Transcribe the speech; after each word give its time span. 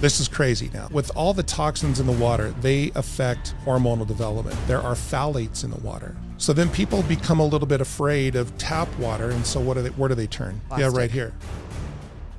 This 0.00 0.18
is 0.18 0.28
crazy 0.28 0.70
now. 0.72 0.88
With 0.90 1.10
all 1.14 1.34
the 1.34 1.42
toxins 1.42 2.00
in 2.00 2.06
the 2.06 2.12
water, 2.12 2.54
they 2.62 2.90
affect 2.94 3.54
hormonal 3.66 4.06
development. 4.06 4.56
There 4.66 4.80
are 4.80 4.94
phthalates 4.94 5.62
in 5.62 5.70
the 5.70 5.76
water. 5.80 6.16
So 6.38 6.54
then 6.54 6.70
people 6.70 7.02
become 7.02 7.38
a 7.38 7.44
little 7.44 7.68
bit 7.68 7.82
afraid 7.82 8.34
of 8.34 8.56
tap 8.56 8.88
water. 8.98 9.30
And 9.30 9.46
so 9.46 9.60
what 9.60 9.74
do 9.74 9.82
they, 9.82 9.90
where 9.90 10.08
do 10.08 10.14
they 10.14 10.26
turn? 10.26 10.62
Yeah, 10.78 10.90
right 10.90 11.10
here. 11.10 11.34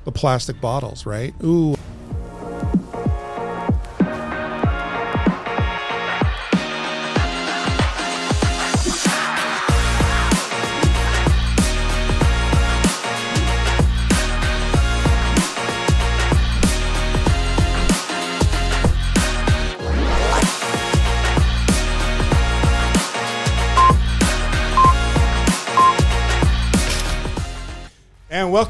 The 0.04 0.10
plastic 0.10 0.60
bottles, 0.60 1.06
right? 1.06 1.32
Ooh. 1.44 1.76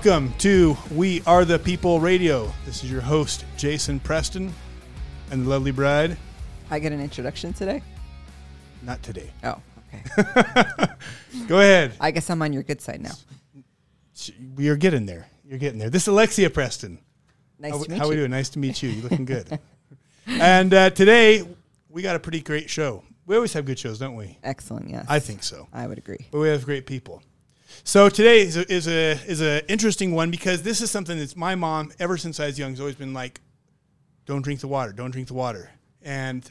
Welcome 0.04 0.34
to 0.36 0.76
We 0.90 1.22
Are 1.28 1.44
the 1.44 1.60
People 1.60 2.00
Radio. 2.00 2.52
This 2.66 2.82
is 2.82 2.90
your 2.90 3.00
host, 3.00 3.44
Jason 3.56 4.00
Preston, 4.00 4.52
and 5.30 5.44
the 5.44 5.48
lovely 5.48 5.70
bride. 5.70 6.16
I 6.72 6.80
get 6.80 6.90
an 6.90 7.00
introduction 7.00 7.52
today? 7.52 7.82
Not 8.82 9.00
today. 9.04 9.30
Oh, 9.44 9.60
okay. 9.94 10.92
Go 11.46 11.60
ahead. 11.60 11.92
I 12.00 12.10
guess 12.10 12.28
I'm 12.30 12.42
on 12.42 12.52
your 12.52 12.64
good 12.64 12.80
side 12.80 13.00
now. 13.00 13.12
You're 14.58 14.76
getting 14.76 15.06
there. 15.06 15.28
You're 15.44 15.60
getting 15.60 15.78
there. 15.78 15.90
This 15.90 16.02
is 16.02 16.08
Alexia 16.08 16.50
Preston. 16.50 16.98
Nice 17.60 17.70
how 17.70 17.82
to 17.84 17.88
meet 17.88 17.98
how 17.98 18.04
you. 18.06 18.10
we 18.10 18.16
doing? 18.16 18.30
Nice 18.32 18.48
to 18.50 18.58
meet 18.58 18.82
you. 18.82 18.88
You're 18.88 19.04
looking 19.04 19.24
good. 19.24 19.56
and 20.26 20.74
uh, 20.74 20.90
today, 20.90 21.46
we 21.88 22.02
got 22.02 22.16
a 22.16 22.20
pretty 22.20 22.40
great 22.40 22.68
show. 22.68 23.04
We 23.26 23.36
always 23.36 23.52
have 23.52 23.66
good 23.66 23.78
shows, 23.78 24.00
don't 24.00 24.16
we? 24.16 24.36
Excellent, 24.42 24.88
yes. 24.90 25.06
I 25.08 25.20
think 25.20 25.44
so. 25.44 25.68
I 25.72 25.86
would 25.86 25.98
agree. 25.98 26.26
but 26.32 26.40
we 26.40 26.48
have 26.48 26.64
great 26.64 26.86
people. 26.86 27.22
So 27.84 28.08
today 28.08 28.40
is 28.42 28.56
a, 28.56 28.72
is 28.72 28.88
a 28.88 29.12
is 29.26 29.40
a 29.40 29.70
interesting 29.70 30.12
one 30.12 30.30
because 30.30 30.62
this 30.62 30.80
is 30.80 30.90
something 30.90 31.18
that's 31.18 31.36
my 31.36 31.54
mom 31.54 31.92
ever 31.98 32.16
since 32.16 32.38
I 32.40 32.46
was 32.46 32.58
young 32.58 32.70
has 32.70 32.80
always 32.80 32.94
been 32.94 33.12
like, 33.12 33.40
don't 34.26 34.42
drink 34.42 34.60
the 34.60 34.68
water, 34.68 34.92
don't 34.92 35.10
drink 35.10 35.28
the 35.28 35.34
water, 35.34 35.70
and 36.02 36.50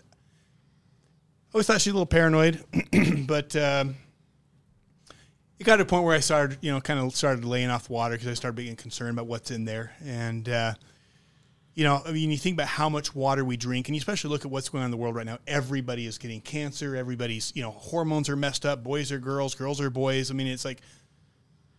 I 1.54 1.56
always 1.56 1.68
thought 1.68 1.82
she's 1.82 1.92
a 1.92 1.96
little 1.96 2.06
paranoid, 2.06 2.64
but 3.28 3.56
um, 3.56 3.96
it 5.60 5.64
got 5.64 5.78
to 5.78 5.84
a 5.84 5.86
point 5.86 6.04
where 6.04 6.16
I 6.16 6.20
started, 6.20 6.58
you 6.62 6.72
know, 6.72 6.82
kind 6.82 7.00
of 7.00 7.16
started 7.16 7.46
laying 7.46 7.70
off 7.70 7.90
water 7.90 8.16
because 8.16 8.28
I 8.28 8.34
started 8.34 8.56
being 8.56 8.76
concerned 8.76 9.12
about 9.18 9.28
what's 9.28 9.52
in 9.52 9.66
there, 9.66 9.94
and 10.04 10.48
uh, 10.50 10.74
you 11.74 11.86
know, 11.86 12.02
I 12.06 12.12
mean, 12.12 12.32
you 12.32 12.38
think 12.38 12.56
about 12.56 12.68
how 12.68 12.90
much 12.90 13.16
water 13.16 13.46
we 13.46 13.56
drink, 13.56 13.88
and 13.88 13.96
you 13.96 14.00
especially 14.00 14.30
look 14.30 14.44
at 14.44 14.52
what's 14.52 14.68
going 14.68 14.82
on 14.82 14.86
in 14.86 14.92
the 14.92 14.98
world 14.98 15.16
right 15.16 15.26
now. 15.26 15.40
Everybody 15.48 16.06
is 16.06 16.18
getting 16.18 16.42
cancer. 16.42 16.96
Everybody's, 16.96 17.54
you 17.56 17.62
know, 17.62 17.72
hormones 17.72 18.28
are 18.28 18.36
messed 18.36 18.66
up. 18.66 18.84
Boys 18.84 19.12
are 19.12 19.20
girls, 19.20 19.56
girls 19.56 19.80
are 19.80 19.90
boys. 19.90 20.32
I 20.32 20.34
mean, 20.34 20.48
it's 20.48 20.66
like, 20.66 20.82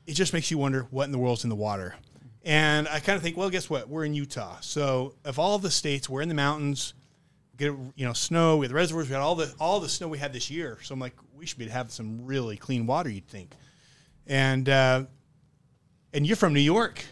it 0.06 0.14
just 0.14 0.32
makes 0.32 0.50
you 0.50 0.58
wonder 0.58 0.86
what 0.90 1.04
in 1.04 1.12
the 1.12 1.18
world's 1.18 1.44
in 1.44 1.50
the 1.50 1.56
water. 1.56 1.94
And 2.44 2.88
I 2.88 2.98
kind 2.98 3.16
of 3.16 3.22
think, 3.22 3.36
well, 3.36 3.50
guess 3.50 3.70
what? 3.70 3.88
We're 3.88 4.04
in 4.04 4.14
Utah. 4.14 4.56
So 4.60 5.14
of 5.24 5.38
all 5.38 5.58
the 5.58 5.70
states, 5.70 6.08
we're 6.08 6.22
in 6.22 6.28
the 6.28 6.34
mountains, 6.34 6.94
get, 7.56 7.72
you 7.94 8.04
know, 8.04 8.12
snow, 8.12 8.56
we 8.56 8.66
have 8.66 8.70
the 8.70 8.74
reservoirs, 8.76 9.06
we 9.08 9.12
got 9.12 9.20
all 9.20 9.36
the, 9.36 9.54
all 9.60 9.78
the 9.78 9.88
snow 9.88 10.08
we 10.08 10.18
had 10.18 10.32
this 10.32 10.50
year. 10.50 10.78
So 10.82 10.92
I'm 10.92 10.98
like, 11.00 11.14
we 11.36 11.46
should 11.46 11.58
be 11.58 11.68
have 11.68 11.92
some 11.92 12.24
really 12.26 12.56
clean 12.56 12.86
water, 12.86 13.08
you'd 13.10 13.28
think. 13.28 13.52
And, 14.26 14.68
uh, 14.68 15.04
and 16.12 16.26
you're 16.26 16.36
from 16.36 16.52
New 16.52 16.60
York. 16.60 17.04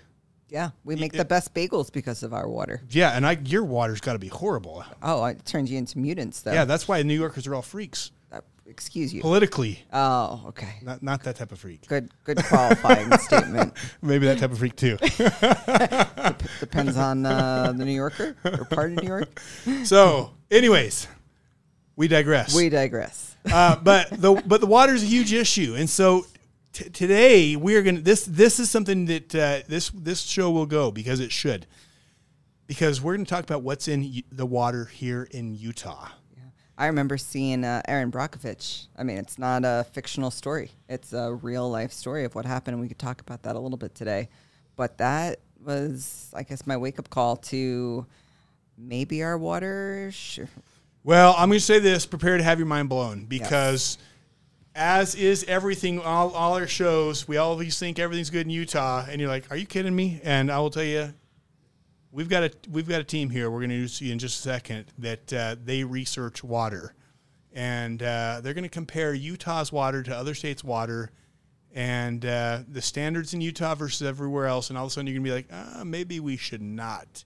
Yeah, 0.49 0.71
we 0.83 0.97
make 0.97 1.15
it- 1.15 1.19
the 1.19 1.25
best 1.25 1.55
bagels 1.55 1.93
because 1.93 2.25
of 2.25 2.35
our 2.35 2.49
water. 2.49 2.83
Yeah, 2.91 3.11
and 3.17 3.25
I, 3.25 3.39
your 3.45 3.65
water's 3.65 4.01
got 4.01 4.15
to 4.15 4.19
be 4.19 4.27
horrible. 4.29 4.85
Oh, 5.01 5.25
it 5.27 5.45
turns 5.47 5.71
you 5.71 5.79
into 5.79 5.97
mutants, 5.99 6.43
though. 6.43 6.53
Yeah, 6.53 6.65
that's 6.65 6.89
why 6.89 7.01
New 7.03 7.15
Yorkers 7.15 7.47
are 7.47 7.55
all 7.55 7.63
freaks. 7.63 8.11
Excuse 8.71 9.13
you. 9.13 9.21
Politically, 9.21 9.85
Oh, 9.93 10.45
okay. 10.49 10.75
not 10.83 11.03
not 11.03 11.23
that 11.25 11.37
type 11.37 11.51
of 11.53 11.59
freak. 11.59 11.87
Good, 11.89 12.11
good 12.25 12.39
qualifying 12.45 13.11
statement. 13.19 13.75
Maybe 14.01 14.27
that 14.27 14.39
type 14.39 14.53
of 14.53 14.59
freak 14.59 14.77
too. 14.77 14.97
Depends 16.61 16.97
on 16.97 17.27
uh, 17.27 17.73
the 17.77 17.85
New 17.85 17.93
Yorker 17.93 18.37
or 18.45 18.65
part 18.67 18.93
of 18.93 19.03
New 19.03 19.09
York. 19.09 19.41
so, 19.85 20.31
anyways, 20.51 21.07
we 21.97 22.09
digress. 22.09 22.55
We 22.55 22.69
digress. 22.69 23.37
uh, 23.53 23.77
but 23.77 24.09
the 24.11 24.41
but 24.47 24.61
the 24.61 24.67
water 24.67 24.95
is 24.95 25.03
a 25.03 25.07
huge 25.07 25.33
issue, 25.33 25.75
and 25.77 25.89
so 25.91 26.25
t- 26.73 26.89
today 26.91 27.57
we 27.57 27.75
are 27.77 27.83
gonna 27.83 28.01
this 28.01 28.25
this 28.25 28.61
is 28.61 28.71
something 28.71 29.07
that 29.07 29.35
uh, 29.35 29.61
this 29.69 29.91
this 29.91 30.21
show 30.23 30.51
will 30.51 30.67
go 30.67 30.91
because 30.91 31.21
it 31.21 31.33
should, 31.33 31.67
because 32.67 33.01
we're 33.01 33.15
gonna 33.17 33.25
talk 33.27 33.45
about 33.45 33.63
what's 33.63 33.89
in 33.89 34.23
the 34.31 34.47
water 34.47 34.85
here 34.87 35.27
in 35.31 35.55
Utah. 35.55 36.09
I 36.81 36.87
remember 36.87 37.19
seeing 37.19 37.63
uh, 37.63 37.83
Erin 37.87 38.11
Brockovich. 38.11 38.87
I 38.97 39.03
mean, 39.03 39.19
it's 39.19 39.39
not 39.39 39.67
a 39.67 39.85
fictional 39.93 40.31
story; 40.31 40.71
it's 40.89 41.13
a 41.13 41.35
real 41.35 41.71
life 41.71 41.93
story 41.93 42.25
of 42.25 42.35
what 42.35 42.47
happened, 42.47 42.73
and 42.73 42.81
we 42.81 42.89
could 42.89 42.99
talk 42.99 43.21
about 43.21 43.43
that 43.43 43.55
a 43.55 43.59
little 43.59 43.77
bit 43.77 43.95
today. 43.95 44.31
But 44.77 44.97
that 44.97 45.41
was, 45.63 46.33
I 46.35 46.43
guess, 46.43 46.67
my 46.67 46.79
wake 46.79 46.99
up 46.99 47.11
call 47.11 47.37
to 47.37 48.07
maybe 48.79 49.23
our 49.23 49.37
water. 49.37 50.11
Well, 51.05 51.35
I'm 51.37 51.51
going 51.51 51.59
to 51.59 51.65
say 51.65 51.81
this: 51.81 52.07
prepare 52.07 52.39
to 52.39 52.43
have 52.43 52.59
your 52.59 52.67
mind 52.67 52.89
blown, 52.89 53.27
because 53.27 53.99
as 54.75 55.15
is 55.15 55.45
everything, 55.45 56.01
all, 56.01 56.31
all 56.31 56.55
our 56.55 56.67
shows, 56.67 57.29
we 57.29 57.37
always 57.37 57.79
think 57.79 57.99
everything's 57.99 58.31
good 58.31 58.47
in 58.47 58.51
Utah, 58.51 59.05
and 59.07 59.21
you're 59.21 59.29
like, 59.29 59.51
"Are 59.51 59.57
you 59.57 59.67
kidding 59.67 59.95
me?" 59.95 60.19
And 60.25 60.51
I 60.51 60.59
will 60.61 60.71
tell 60.71 60.83
you, 60.83 61.13
we've 62.13 62.29
got 62.29 62.43
a 62.43 62.51
we've 62.71 62.89
got 62.89 63.01
a 63.01 63.05
team 63.05 63.31
here. 63.31 63.51
We're 63.51 63.61
going 63.61 63.71
to 63.71 63.89
see 63.89 64.11
in 64.11 64.19
just 64.19 64.39
a 64.41 64.43
second 64.43 64.87
that 64.99 65.33
uh, 65.33 65.57
they 65.63 65.85
research 65.85 66.43
water, 66.43 66.95
and 67.53 68.03
uh, 68.03 68.41
they're 68.43 68.55
going 68.55 68.65
to 68.65 68.69
compare 68.69 69.15
Utah's 69.15 69.73
water 69.73 70.03
to 70.03 70.15
other 70.15 70.35
states' 70.35 70.65
water. 70.65 71.11
And 71.73 72.27
uh, 72.27 72.63
the 72.67 72.83
standards 72.83 73.33
in 73.33 73.41
Utah 73.41 73.77
versus 73.77 74.05
everywhere 74.07 74.47
else, 74.47 74.71
and 74.71 74.79
all 74.79 74.87
of 74.87 74.91
a 74.91 74.93
sudden 74.93 75.07
you're 75.07 75.15
gonna 75.15 75.25
be 75.25 75.31
like, 75.31 75.47
ah, 75.53 75.85
maybe 75.85 76.19
we 76.19 76.37
should 76.37 76.61
not 76.63 77.25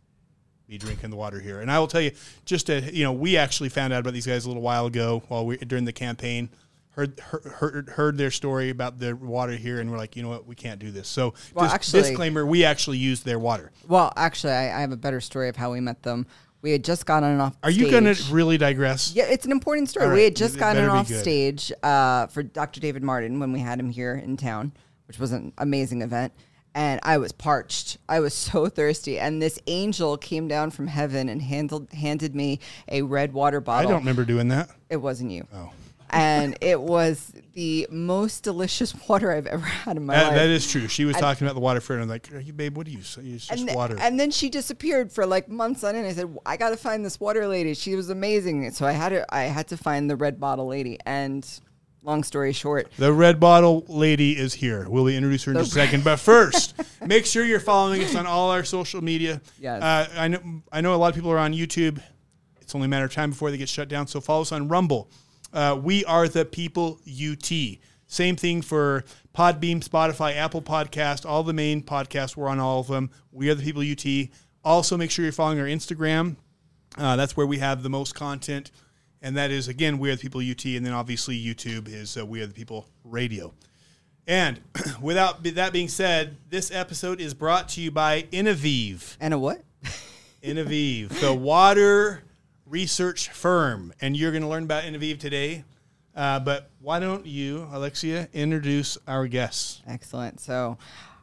be 0.69 0.77
drinking 0.77 1.09
the 1.09 1.17
water 1.17 1.41
here. 1.41 1.61
And 1.61 1.71
I 1.71 1.79
will 1.79 1.87
tell 1.87 2.03
you, 2.03 2.13
just 2.45 2.67
to, 2.67 2.81
you 2.95 3.05
know, 3.05 3.13
we 3.13 3.39
actually 3.39 3.71
found 3.71 3.95
out 3.95 4.01
about 4.01 4.13
these 4.13 4.27
guys 4.27 4.45
a 4.45 4.49
little 4.49 4.63
while 4.63 4.85
ago 4.85 5.23
while 5.29 5.47
we 5.47 5.57
during 5.57 5.87
the 5.87 5.95
campaign. 5.95 6.51
Heard, 6.95 7.19
heard 7.19 7.89
heard 7.89 8.19
their 8.19 8.31
story 8.31 8.71
about 8.71 9.01
the 9.01 9.17
water 9.17 9.57
here, 9.57 9.81
and 9.81 9.91
we're 9.91 9.99
like, 9.99 10.15
you 10.15 10.23
know 10.23 10.29
what, 10.29 10.47
we 10.47 10.55
can't 10.55 10.79
do 10.79 10.93
this. 10.93 11.09
So, 11.09 11.35
Well, 11.53 11.65
dis- 11.67 11.75
actually- 11.75 12.03
disclaimer: 12.03 12.47
we 12.47 12.65
actually 12.65 12.99
used 12.99 13.25
their 13.25 13.39
water. 13.41 13.73
well, 13.89 14.13
actually, 14.17 14.53
I, 14.53 14.79
I 14.79 14.81
have 14.81 14.93
a 14.93 14.97
better 14.97 15.21
story 15.21 15.49
of 15.49 15.57
how 15.57 15.73
we 15.73 15.81
met 15.81 16.05
them. 16.05 16.27
We 16.63 16.71
had 16.71 16.85
just 16.85 17.05
gotten 17.05 17.41
off. 17.41 17.57
Are 17.65 17.71
you 17.71 17.91
going 17.91 18.05
to 18.05 18.15
stage. 18.15 18.31
really 18.33 18.57
digress? 18.59 19.13
Yeah, 19.13 19.25
it's 19.25 19.45
an 19.45 19.51
important 19.53 19.91
story. 19.91 20.07
All 20.07 20.13
We 20.13 20.23
had 20.25 20.37
just 20.37 20.55
it 20.55 20.61
gotten 20.61 20.89
off 20.89 21.09
stage 21.09 21.73
uh, 21.83 22.29
for 22.29 22.43
Dr. 22.45 22.81
David 22.81 23.03
Martin 23.03 23.39
when 23.41 23.53
we 23.53 23.59
had 23.59 23.79
him 23.81 23.91
here 23.91 24.15
in 24.15 24.37
town, 24.37 24.73
which 25.09 25.19
was 25.19 25.33
an 25.33 25.53
amazing 25.59 26.01
event. 26.01 26.33
And 26.77 27.01
I 27.03 27.19
was 27.19 27.33
parched. 27.33 27.99
I 28.09 28.21
was 28.21 28.33
so 28.35 28.69
thirsty. 28.69 29.19
And 29.19 29.43
this 29.43 29.59
angel 29.67 30.17
came 30.17 30.49
down 30.49 30.71
from 30.71 30.87
heaven 30.87 31.29
and 31.29 31.43
handled, 31.43 31.93
handed 31.93 32.35
me 32.35 32.61
a 32.89 33.03
red 33.03 33.33
water 33.35 33.61
bottle. 33.61 33.89
I 33.89 33.93
don't 33.93 34.01
remember 34.01 34.25
doing 34.25 34.49
that. 34.49 34.71
It 34.89 34.97
wasn't 34.99 35.33
you. 35.33 35.47
Oh, 35.53 35.71
And 36.15 36.57
it 36.61 36.81
was 36.81 37.33
the 37.55 37.87
most 37.91 38.43
delicious 38.45 38.95
water 39.09 39.33
I've 39.33 39.47
ever 39.47 39.65
had 39.65 39.97
in 39.97 40.07
my 40.07 40.15
that, 40.15 40.27
life. 40.29 40.37
that 40.37 40.49
is 40.49 40.71
true. 40.71 40.89
She 40.89 41.05
was 41.05 41.17
talking 41.17 41.47
about 41.47 41.55
the 41.55 41.61
water 41.61 41.81
for, 41.81 41.95
and 41.95 42.03
I'm 42.03 42.09
like, 42.09 42.33
Are 42.33 42.41
you, 42.41 42.53
babe, 42.53 42.77
what 42.77 42.87
do 42.87 42.93
you? 42.93 43.03
say? 43.03 43.23
It's 43.23 43.47
just 43.47 43.63
and, 43.67 43.75
water. 43.75 43.97
and 43.99 44.19
then 44.19 44.31
she 44.31 44.49
disappeared 44.49 45.13
for 45.13 45.27
like 45.27 45.49
months 45.49 45.83
on 45.85 45.97
end. 45.97 46.07
I 46.07 46.13
said, 46.13 46.37
I 46.47 46.57
got 46.57 46.71
to 46.71 46.77
find 46.77 47.05
this 47.05 47.19
water 47.19 47.47
lady. 47.47 47.75
She 47.75 47.97
was 47.97 48.11
amazing. 48.11 48.71
So 48.73 48.87
I 48.87 48.93
had 48.93 49.11
to, 49.11 49.35
I 49.35 49.43
had 49.43 49.69
to 49.69 49.77
find 49.77 50.09
the 50.09 50.17
red 50.17 50.39
bottle 50.41 50.67
lady. 50.67 50.99
And 51.05 51.47
long 52.03 52.23
story 52.23 52.53
short, 52.53 52.91
The 52.99 53.13
red 53.13 53.41
bottle 53.41 53.85
lady 53.89 54.37
is 54.37 54.55
here. 54.55 54.87
We'll 54.89 55.09
introduce 55.09 55.45
her 55.45 55.53
in 55.53 55.59
just 55.59 55.73
a 55.73 55.75
second. 55.75 56.05
But 56.05 56.21
first, 56.21 56.75
make 57.07 57.27
sure 57.27 57.45
you're 57.45 57.61
following 57.61 58.03
us 58.05 58.15
on 58.15 58.27
all 58.27 58.51
our 58.51 58.63
social 58.65 59.03
media. 59.03 59.41
Yes. 59.59 59.83
Uh, 59.83 60.09
I 60.17 60.29
know 60.29 60.63
I 60.71 60.81
know 60.81 60.95
a 60.95 60.97
lot 60.97 61.09
of 61.09 61.15
people 61.15 61.31
are 61.33 61.39
on 61.39 61.53
YouTube. 61.53 62.01
It's 62.61 62.75
only 62.75 62.87
a 62.87 62.89
matter 62.89 63.05
of 63.05 63.13
time 63.13 63.31
before 63.31 63.51
they 63.51 63.57
get 63.59 63.69
shut 63.69 63.89
down. 63.89 64.07
So 64.07 64.21
follow 64.21 64.43
us 64.43 64.53
on 64.53 64.69
Rumble. 64.69 65.11
Uh, 65.55 65.79
we 65.81 66.05
are 66.05 66.27
the 66.27 66.45
people 66.45 67.01
UT. 67.07 67.51
Same 68.09 68.37
thing 68.37 68.61
for 68.61 69.05
Podbean, 69.35 69.83
Spotify, 69.83 70.37
Apple 70.37 70.61
Podcast, 70.61 71.25
all 71.25 71.45
the 71.45 71.53
main 71.53 71.81
podcasts. 71.81 72.37
We're 72.37 72.49
on 72.49 72.59
all 72.59 72.81
of 72.81 72.89
them. 72.89 73.11
We 73.31 73.49
are 73.51 73.55
the 73.55 73.63
people 73.63 73.83
UT. 73.83 74.29
Also, 74.65 74.97
make 74.97 75.13
sure 75.13 75.25
you're 75.25 75.33
following 75.33 75.61
our 75.61 75.67
Instagram. 75.67 76.37
Uh, 76.99 77.15
that's 77.17 77.37
where 77.37 77.47
we 77.47 77.59
have 77.59 77.83
the 77.83 77.89
most 77.89 78.15
content. 78.15 78.73
And 79.23 79.37
that 79.37 79.51
is, 79.51 79.69
again, 79.69 79.99
We 79.99 80.11
Are 80.11 80.17
the 80.17 80.21
People 80.21 80.41
UT. 80.41 80.65
And 80.65 80.85
then 80.85 80.93
obviously 80.93 81.41
YouTube 81.43 81.89
is 81.89 82.19
uh, 82.19 82.27
We 82.27 82.43
Are 82.43 82.47
the 82.47 82.53
People 82.53 82.89
Radio. 83.05 83.55
And 84.27 84.61
without 85.01 85.43
that 85.45 85.73
being 85.73 85.89
said, 85.89 86.37
this 86.51 86.71
episode 86.73 87.21
is 87.21 87.33
brought 87.33 87.69
to 87.71 87.81
you 87.81 87.91
by 87.91 88.23
Enevive. 88.33 89.17
and 89.21 89.33
a 89.33 89.39
what? 89.39 89.63
Enevive, 90.43 91.21
the 91.21 91.33
water 91.33 92.24
research 92.67 93.31
firm. 93.31 93.93
And 94.01 94.17
you're 94.17 94.31
going 94.31 94.43
to 94.43 94.49
learn 94.49 94.65
about 94.65 94.85
Enevive 94.85 95.19
today. 95.19 95.65
Uh, 96.15 96.39
but 96.41 96.71
why 96.81 97.01
don't 97.01 97.27
you, 97.27 97.69
Alexia, 97.73 98.29
introduce 98.33 98.97
our 99.09 99.27
guests? 99.27 99.83
Excellent. 99.87 100.41
So, 100.41 100.79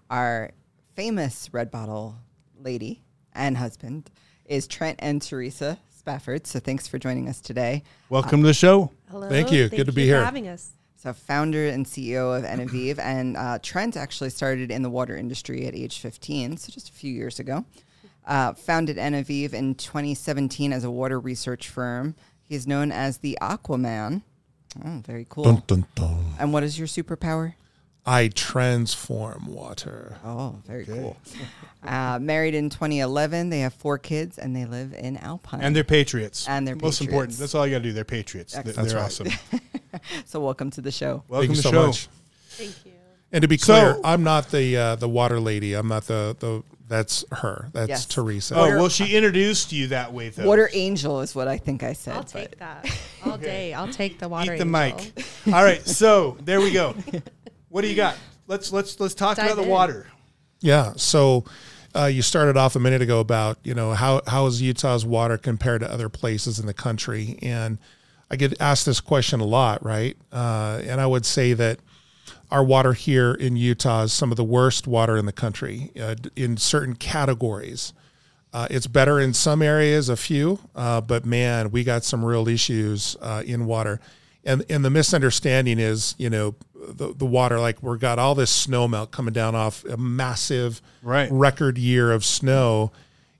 our 0.09 0.51
famous 0.95 1.49
red 1.53 1.71
bottle 1.71 2.17
lady 2.59 3.01
and 3.33 3.57
husband 3.57 4.09
is 4.45 4.67
Trent 4.67 4.99
and 5.01 5.21
Teresa 5.21 5.79
Spafford. 5.89 6.47
So 6.47 6.59
thanks 6.59 6.87
for 6.87 6.97
joining 6.97 7.29
us 7.29 7.39
today. 7.39 7.83
Welcome 8.09 8.41
to 8.41 8.47
the 8.47 8.53
show. 8.53 8.91
Hello. 9.09 9.29
Thank 9.29 9.51
you. 9.51 9.69
Good 9.69 9.85
to 9.85 9.91
be 9.91 10.01
you 10.01 10.07
here. 10.07 10.19
For 10.19 10.25
having 10.25 10.47
us. 10.47 10.71
So, 10.97 11.13
founder 11.13 11.67
and 11.67 11.85
CEO 11.85 12.37
of 12.37 12.43
Enevive. 12.43 12.99
And 12.99 13.37
uh, 13.37 13.59
Trent 13.61 13.95
actually 13.97 14.29
started 14.29 14.69
in 14.69 14.81
the 14.81 14.89
water 14.89 15.15
industry 15.15 15.65
at 15.65 15.73
age 15.73 15.99
15, 15.99 16.57
so 16.57 16.71
just 16.71 16.89
a 16.89 16.91
few 16.91 17.11
years 17.11 17.39
ago. 17.39 17.65
Uh, 18.25 18.53
founded 18.53 18.97
Enevive 18.97 19.53
in 19.53 19.75
2017 19.75 20.71
as 20.73 20.83
a 20.83 20.91
water 20.91 21.19
research 21.19 21.67
firm. 21.69 22.15
He's 22.43 22.67
known 22.67 22.91
as 22.91 23.17
the 23.19 23.37
Aquaman. 23.41 24.21
Oh, 24.85 25.01
very 25.05 25.25
cool. 25.27 25.43
Dun, 25.43 25.63
dun, 25.67 25.85
dun. 25.95 26.25
And 26.39 26.53
what 26.53 26.63
is 26.63 26.77
your 26.77 26.87
superpower? 26.87 27.55
I 28.05 28.29
transform 28.29 29.45
water. 29.47 30.17
Oh, 30.25 30.55
very 30.65 30.85
cool. 30.85 31.17
Uh, 31.83 32.17
married 32.19 32.55
in 32.55 32.69
2011. 32.69 33.49
They 33.49 33.59
have 33.59 33.73
four 33.73 33.97
kids 33.97 34.37
and 34.39 34.55
they 34.55 34.65
live 34.65 34.93
in 34.93 35.17
Alpine. 35.17 35.61
And 35.61 35.75
they're 35.75 35.83
patriots. 35.83 36.47
And 36.47 36.67
they're 36.67 36.75
most 36.75 37.01
important. 37.01 37.37
That's 37.37 37.53
all 37.53 37.65
you 37.67 37.73
got 37.75 37.79
to 37.79 37.83
do. 37.83 37.93
They're 37.93 38.03
patriots. 38.03 38.53
They're, 38.53 38.63
Excellent. 38.67 38.89
they're 38.89 38.99
That's 38.99 39.21
awesome. 39.21 39.59
so, 40.25 40.39
welcome 40.39 40.71
to 40.71 40.81
the 40.81 40.91
show. 40.91 41.23
Welcome 41.27 41.49
Thank 41.53 41.57
to 41.57 41.61
the 41.63 41.69
so 41.69 41.71
show. 41.71 41.87
much. 41.87 42.07
Thank 42.49 42.85
you. 42.85 42.91
And 43.31 43.41
to 43.43 43.47
be 43.47 43.57
So- 43.57 43.65
clear, 43.73 44.01
I'm 44.03 44.23
not 44.23 44.49
the 44.51 44.77
uh, 44.77 44.95
the 44.95 45.07
water 45.09 45.39
lady. 45.39 45.73
I'm 45.73 45.87
not 45.87 46.05
the 46.05 46.35
the. 46.39 46.63
That's 46.91 47.23
her. 47.31 47.69
That's 47.71 47.87
Yes. 47.87 48.05
Teresa. 48.05 48.53
Oh 48.55 48.67
well, 48.77 48.89
she 48.89 49.15
introduced 49.15 49.71
you 49.71 49.87
that 49.87 50.11
way 50.11 50.27
though. 50.27 50.45
Water 50.45 50.69
angel 50.73 51.21
is 51.21 51.33
what 51.33 51.47
I 51.47 51.57
think 51.57 51.83
I 51.83 51.93
said. 51.93 52.15
I'll 52.15 52.21
but- 52.23 52.27
take 52.29 52.59
that 52.59 52.85
all 53.25 53.37
day. 53.37 53.73
I'll 53.73 53.87
take 53.91 54.19
the 54.19 54.27
water. 54.27 54.53
Eat 54.55 54.57
the 54.57 54.77
angel. 54.77 55.11
mic. 55.15 55.25
All 55.47 55.63
right, 55.63 55.81
so 55.87 56.37
there 56.43 56.59
we 56.59 56.71
go. 56.71 56.93
What 57.69 57.81
do 57.83 57.87
you 57.87 57.95
got? 57.95 58.17
Let's 58.47 58.73
let's 58.73 58.99
let's 58.99 59.13
talk 59.15 59.37
Dive 59.37 59.53
about 59.53 59.63
the 59.63 59.69
water. 59.69 60.07
Yeah. 60.59 60.91
So 60.97 61.45
uh, 61.95 62.05
you 62.07 62.21
started 62.21 62.57
off 62.57 62.75
a 62.75 62.79
minute 62.79 63.01
ago 63.01 63.21
about 63.21 63.57
you 63.63 63.73
know 63.73 63.93
how 63.93 64.21
how 64.27 64.45
is 64.47 64.61
Utah's 64.61 65.05
water 65.05 65.37
compared 65.37 65.79
to 65.81 65.89
other 65.89 66.09
places 66.09 66.59
in 66.59 66.65
the 66.65 66.73
country, 66.73 67.39
and 67.41 67.77
I 68.29 68.35
get 68.35 68.59
asked 68.59 68.85
this 68.85 68.99
question 68.99 69.39
a 69.39 69.45
lot, 69.45 69.81
right? 69.85 70.17
Uh, 70.29 70.81
and 70.85 70.99
I 70.99 71.07
would 71.07 71.25
say 71.25 71.53
that 71.53 71.79
our 72.51 72.63
water 72.63 72.93
here 72.93 73.33
in 73.33 73.55
Utah 73.55 74.03
is 74.03 74.13
some 74.13 74.29
of 74.31 74.37
the 74.37 74.43
worst 74.43 74.85
water 74.87 75.17
in 75.17 75.25
the 75.25 75.31
country 75.31 75.91
uh, 75.99 76.15
in 76.35 76.57
certain 76.57 76.95
categories. 76.95 77.93
Uh, 78.53 78.67
it's 78.69 78.87
better 78.87 79.19
in 79.19 79.33
some 79.33 79.61
areas, 79.61 80.09
a 80.09 80.17
few, 80.17 80.59
uh, 80.75 80.99
but 80.99 81.25
man, 81.25 81.71
we 81.71 81.85
got 81.85 82.03
some 82.03 82.25
real 82.25 82.47
issues 82.49 83.15
uh, 83.21 83.41
in 83.45 83.65
water. 83.65 84.01
And 84.43 84.65
and 84.69 84.83
the 84.83 84.89
misunderstanding 84.89 85.79
is, 85.79 86.15
you 86.17 86.29
know, 86.29 86.55
the, 86.75 87.13
the 87.13 87.25
water 87.25 87.59
like 87.59 87.81
we've 87.83 87.99
got 87.99 88.19
all 88.19 88.35
this 88.35 88.49
snow 88.49 88.87
melt 88.87 89.11
coming 89.11 89.33
down 89.33 89.55
off 89.55 89.85
a 89.85 89.97
massive 89.97 90.81
Right. 91.03 91.29
record 91.31 91.77
year 91.77 92.11
of 92.11 92.25
snow, 92.25 92.91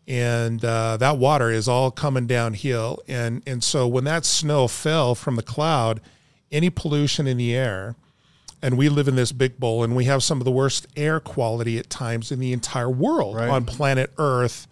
and 0.08 0.64
uh, 0.64 0.98
that 0.98 1.18
water 1.18 1.50
is 1.50 1.68
all 1.68 1.92
coming 1.92 2.28
downhill. 2.28 3.02
And 3.08 3.42
and 3.48 3.64
so 3.64 3.88
when 3.88 4.04
that 4.06 4.26
snow 4.26 4.68
fell 4.68 5.16
from 5.16 5.36
the 5.36 5.44
cloud, 5.44 6.02
any 6.52 6.70
pollution 6.70 7.26
in 7.28 7.38
the 7.38 7.54
air, 7.56 7.96
and 8.62 8.78
we 8.78 8.90
live 8.90 9.08
in 9.08 9.16
this 9.16 9.32
big 9.32 9.60
bowl 9.60 9.84
and 9.84 9.96
we 9.96 10.06
have 10.06 10.22
some 10.24 10.40
of 10.40 10.46
the 10.46 10.52
worst 10.52 10.88
air 10.96 11.20
quality 11.20 11.78
at 11.78 11.90
times 11.90 12.32
in 12.32 12.40
the 12.40 12.54
entire 12.54 12.90
world 12.90 13.36
Right. 13.36 13.50
on 13.50 13.66
planet 13.66 14.12
earth 14.18 14.68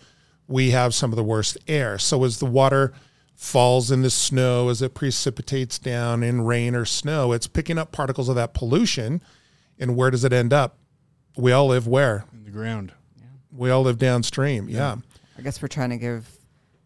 we 0.48 0.72
have 0.72 0.94
some 0.94 1.12
of 1.12 1.16
the 1.16 1.24
worst 1.24 1.58
air 1.68 1.98
so 1.98 2.24
as 2.24 2.40
the 2.40 2.46
water 2.46 2.94
falls 3.36 3.90
in 3.92 4.02
the 4.02 4.10
snow 4.10 4.70
as 4.70 4.82
it 4.82 4.94
precipitates 4.94 5.80
down 5.80 6.24
in 6.24 6.42
rain 6.42 6.76
or 6.76 6.86
snow 6.86 7.32
it's 7.32 7.48
picking 7.48 7.78
up 7.78 7.92
particles 7.92 8.28
of 8.30 8.36
that 8.36 8.54
pollution 8.54 9.22
and 9.80 9.96
where 9.96 10.12
does 10.12 10.24
it 10.24 10.34
end 10.34 10.52
up 10.54 10.78
we 11.38 11.52
all 11.52 11.68
live 11.68 11.88
where 11.88 12.26
In 12.34 12.44
the 12.44 12.52
ground. 12.52 12.92
yeah. 13.18 13.24
we 13.56 13.70
all 13.70 13.84
live 13.84 13.98
downstream 13.98 14.68
yeah, 14.70 14.98
I 15.38 15.42
guess 15.42 15.62
we're 15.62 15.68
trying 15.70 15.92
to 15.92 15.98
give 15.98 16.28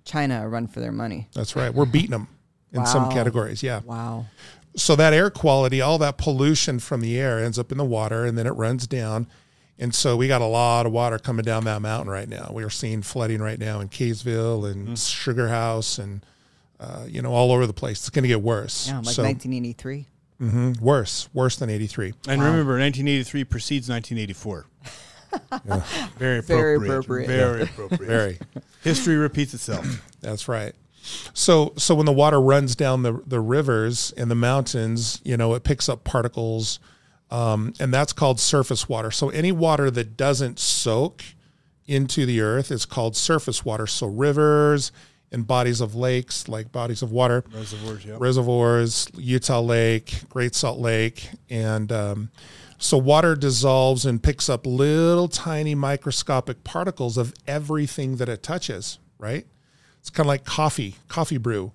China 0.05 0.45
a 0.45 0.47
run 0.49 0.67
for 0.67 0.79
their 0.79 0.91
money. 0.91 1.27
that's 1.33 1.55
right 1.55 1.73
we're 1.73 1.85
beating 1.85 2.11
them 2.11 2.27
in 2.71 2.85
some 2.85 3.11
categories 3.11 3.61
yeah 3.63 3.81
Wow. 3.85 4.25
So 4.75 4.95
that 4.95 5.13
air 5.13 5.29
quality, 5.29 5.81
all 5.81 5.97
that 5.99 6.17
pollution 6.17 6.79
from 6.79 7.01
the 7.01 7.17
air 7.19 7.39
ends 7.43 7.59
up 7.59 7.71
in 7.71 7.77
the 7.77 7.85
water 7.85 8.25
and 8.25 8.37
then 8.37 8.47
it 8.47 8.51
runs 8.51 8.87
down. 8.87 9.27
And 9.79 9.93
so 9.93 10.15
we 10.15 10.27
got 10.27 10.41
a 10.41 10.45
lot 10.45 10.85
of 10.85 10.91
water 10.91 11.17
coming 11.17 11.43
down 11.43 11.63
that 11.65 11.81
mountain 11.81 12.09
right 12.09 12.29
now. 12.29 12.51
We 12.53 12.63
are 12.63 12.69
seeing 12.69 13.01
flooding 13.01 13.41
right 13.41 13.59
now 13.59 13.79
in 13.79 13.89
Kaysville 13.89 14.71
and 14.71 14.97
Sugar 14.97 15.49
House 15.49 15.97
and, 15.97 16.23
uh, 16.79 17.05
you 17.07 17.21
know, 17.21 17.33
all 17.33 17.51
over 17.51 17.65
the 17.65 17.73
place. 17.73 17.99
It's 17.99 18.09
going 18.09 18.23
to 18.23 18.27
get 18.29 18.41
worse. 18.41 18.87
Yeah, 18.87 18.97
like 18.97 19.15
so 19.15 19.23
1983. 19.23 20.07
mhm, 20.39 20.79
worse, 20.79 21.27
worse 21.33 21.55
than 21.55 21.69
83. 21.71 22.13
And 22.27 22.41
remember, 22.41 22.73
1983 22.79 23.43
precedes 23.45 23.89
1984. 23.89 24.65
Very 26.17 26.39
appropriate. 26.39 26.47
Very 26.49 26.75
appropriate. 26.75 27.27
Very 27.27 27.61
appropriate. 27.63 28.07
Very. 28.07 28.39
History 28.83 29.15
repeats 29.15 29.53
itself. 29.53 29.85
That's 30.21 30.47
right. 30.47 30.73
So 31.33 31.73
so 31.77 31.95
when 31.95 32.05
the 32.05 32.13
water 32.13 32.39
runs 32.39 32.75
down 32.75 33.03
the 33.03 33.21
the 33.25 33.39
rivers 33.39 34.13
and 34.15 34.31
the 34.31 34.35
mountains, 34.35 35.21
you 35.23 35.37
know, 35.37 35.53
it 35.53 35.63
picks 35.63 35.89
up 35.89 36.03
particles, 36.03 36.79
um, 37.29 37.73
and 37.79 37.93
that's 37.93 38.13
called 38.13 38.39
surface 38.39 38.87
water. 38.87 39.11
So 39.11 39.29
any 39.29 39.51
water 39.51 39.91
that 39.91 40.15
doesn't 40.15 40.59
soak 40.59 41.23
into 41.85 42.25
the 42.25 42.41
earth 42.41 42.71
is 42.71 42.85
called 42.85 43.15
surface 43.15 43.65
water. 43.65 43.85
So 43.87 44.07
rivers 44.07 44.91
and 45.31 45.45
bodies 45.45 45.81
of 45.81 45.95
lakes, 45.95 46.47
like 46.47 46.71
bodies 46.71 47.01
of 47.01 47.11
water, 47.11 47.43
Reservoirs, 47.53 48.05
yeah. 48.05 48.15
reservoirs, 48.19 49.07
Utah 49.17 49.61
Lake, 49.61 50.21
Great 50.29 50.55
Salt 50.55 50.79
Lake, 50.79 51.27
and 51.49 51.91
um, 51.91 52.29
so 52.77 52.97
water 52.97 53.35
dissolves 53.35 54.05
and 54.05 54.21
picks 54.21 54.47
up 54.47 54.65
little 54.65 55.27
tiny 55.27 55.73
microscopic 55.75 56.63
particles 56.63 57.17
of 57.17 57.33
everything 57.47 58.17
that 58.17 58.29
it 58.29 58.43
touches. 58.43 58.99
Right? 59.17 59.47
It's 60.03 60.09
kind 60.09 60.25
of 60.25 60.27
like 60.27 60.43
coffee, 60.43 60.95
coffee 61.07 61.37
brew. 61.37 61.71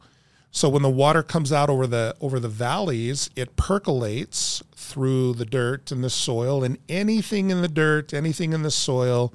So 0.51 0.69
when 0.69 0.83
the 0.83 0.91
water 0.91 1.23
comes 1.23 1.51
out 1.51 1.71
over 1.71 1.87
the 1.87 2.15
over 2.21 2.39
the 2.39 2.49
valleys, 2.49 3.31
it 3.35 3.57
percolates 3.57 4.63
through 4.77 5.33
the 5.33 5.47
dirt 5.47 5.91
and 5.91 6.05
the 6.05 6.11
soil, 6.11 6.63
and 6.63 6.77
anything 6.91 7.49
in 7.49 7.63
the 7.63 7.69
dirt, 7.69 8.13
anything 8.13 8.53
in 8.53 8.61
the 8.61 8.71
soil, 8.71 9.33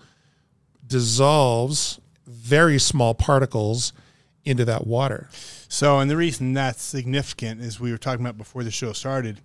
dissolves 0.86 2.00
very 2.28 2.78
small 2.78 3.16
particles 3.16 3.94
into 4.45 4.63
that 4.66 4.86
water. 4.86 5.28
So, 5.68 5.98
and 5.98 6.07
the 6.07 6.18
reason 6.18 6.54
that's 6.54 6.84
significant 6.84 7.62
is 7.62 7.80
we 7.80 7.92
were 7.92 7.98
talking 7.98 8.24
about 8.24 8.38
before 8.38 8.63
the 8.63 8.69
show 8.69 8.94
started. 8.94 9.42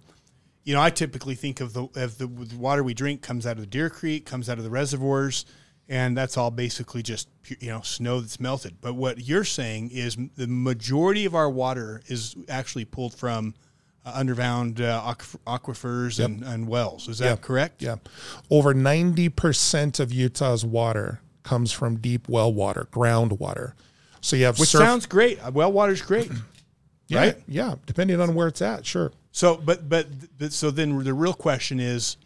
You 0.65 0.75
know, 0.75 0.83
I 0.83 0.91
typically 0.91 1.35
think 1.35 1.63
of 1.63 1.73
the 1.73 1.89
of 1.95 2.19
the, 2.19 2.27
water 2.55 2.85
we 2.85 2.93
drink 2.93 3.23
comes 3.23 3.47
out 3.47 3.53
of 3.53 3.61
the 3.61 3.67
Deer 3.67 3.89
Creek, 3.89 4.27
comes 4.27 4.51
out 4.51 4.59
of 4.59 4.65
the 4.65 4.69
reservoirs, 4.71 5.47
and 5.89 6.17
that's 6.17 6.37
all 6.37 6.51
basically 6.51 7.03
just 7.03 7.29
you 7.61 7.69
know 7.71 7.81
snow 7.83 8.21
that's 8.21 8.39
melted. 8.41 8.77
But 8.81 8.95
what 8.95 9.27
you're 9.27 9.45
saying 9.45 9.91
is 9.91 10.17
the 10.37 10.47
majority 10.47 11.25
of 11.25 11.35
our 11.35 11.49
water 11.51 12.03
is 12.07 12.37
actually 12.49 12.85
pulled 12.85 13.15
from 13.15 13.55
uh, 14.05 14.13
underground 14.15 14.81
uh, 14.81 15.03
aquif- 15.05 15.37
aquifers 15.47 16.23
and, 16.25 16.43
and 16.43 16.69
wells. 16.69 17.09
Is 17.09 17.19
that 17.19 17.25
Yeah. 17.27 17.37
correct? 17.37 17.83
Yeah. 17.83 17.97
Over 18.51 18.75
90% 18.75 20.01
of 20.01 20.13
Utah's 20.13 20.65
water 20.65 21.21
comes 21.43 21.73
from 21.73 21.97
deep 21.97 22.29
well 22.29 22.53
water, 22.53 22.87
groundwater. 22.93 23.73
So 24.21 24.37
you 24.37 24.45
have 24.45 24.59
Which 24.59 24.69
surf- 24.71 24.81
sounds 24.83 25.07
great. 25.07 25.39
Uh, 25.45 25.51
Well 25.53 25.73
water's 25.73 26.03
great. 26.03 26.31
yeah, 27.09 27.19
right? 27.19 27.37
Yeah, 27.49 27.75
depending 27.87 28.21
on 28.21 28.35
where 28.35 28.49
it's 28.49 28.61
at, 28.63 28.85
sure. 28.85 29.13
So, 29.33 29.57
but, 29.57 29.89
but 29.89 30.07
but 30.39 30.53
so 30.53 30.71
then 30.71 31.03
the 31.05 31.15
real 31.15 31.35
question 31.35 31.81
is, 31.81 32.17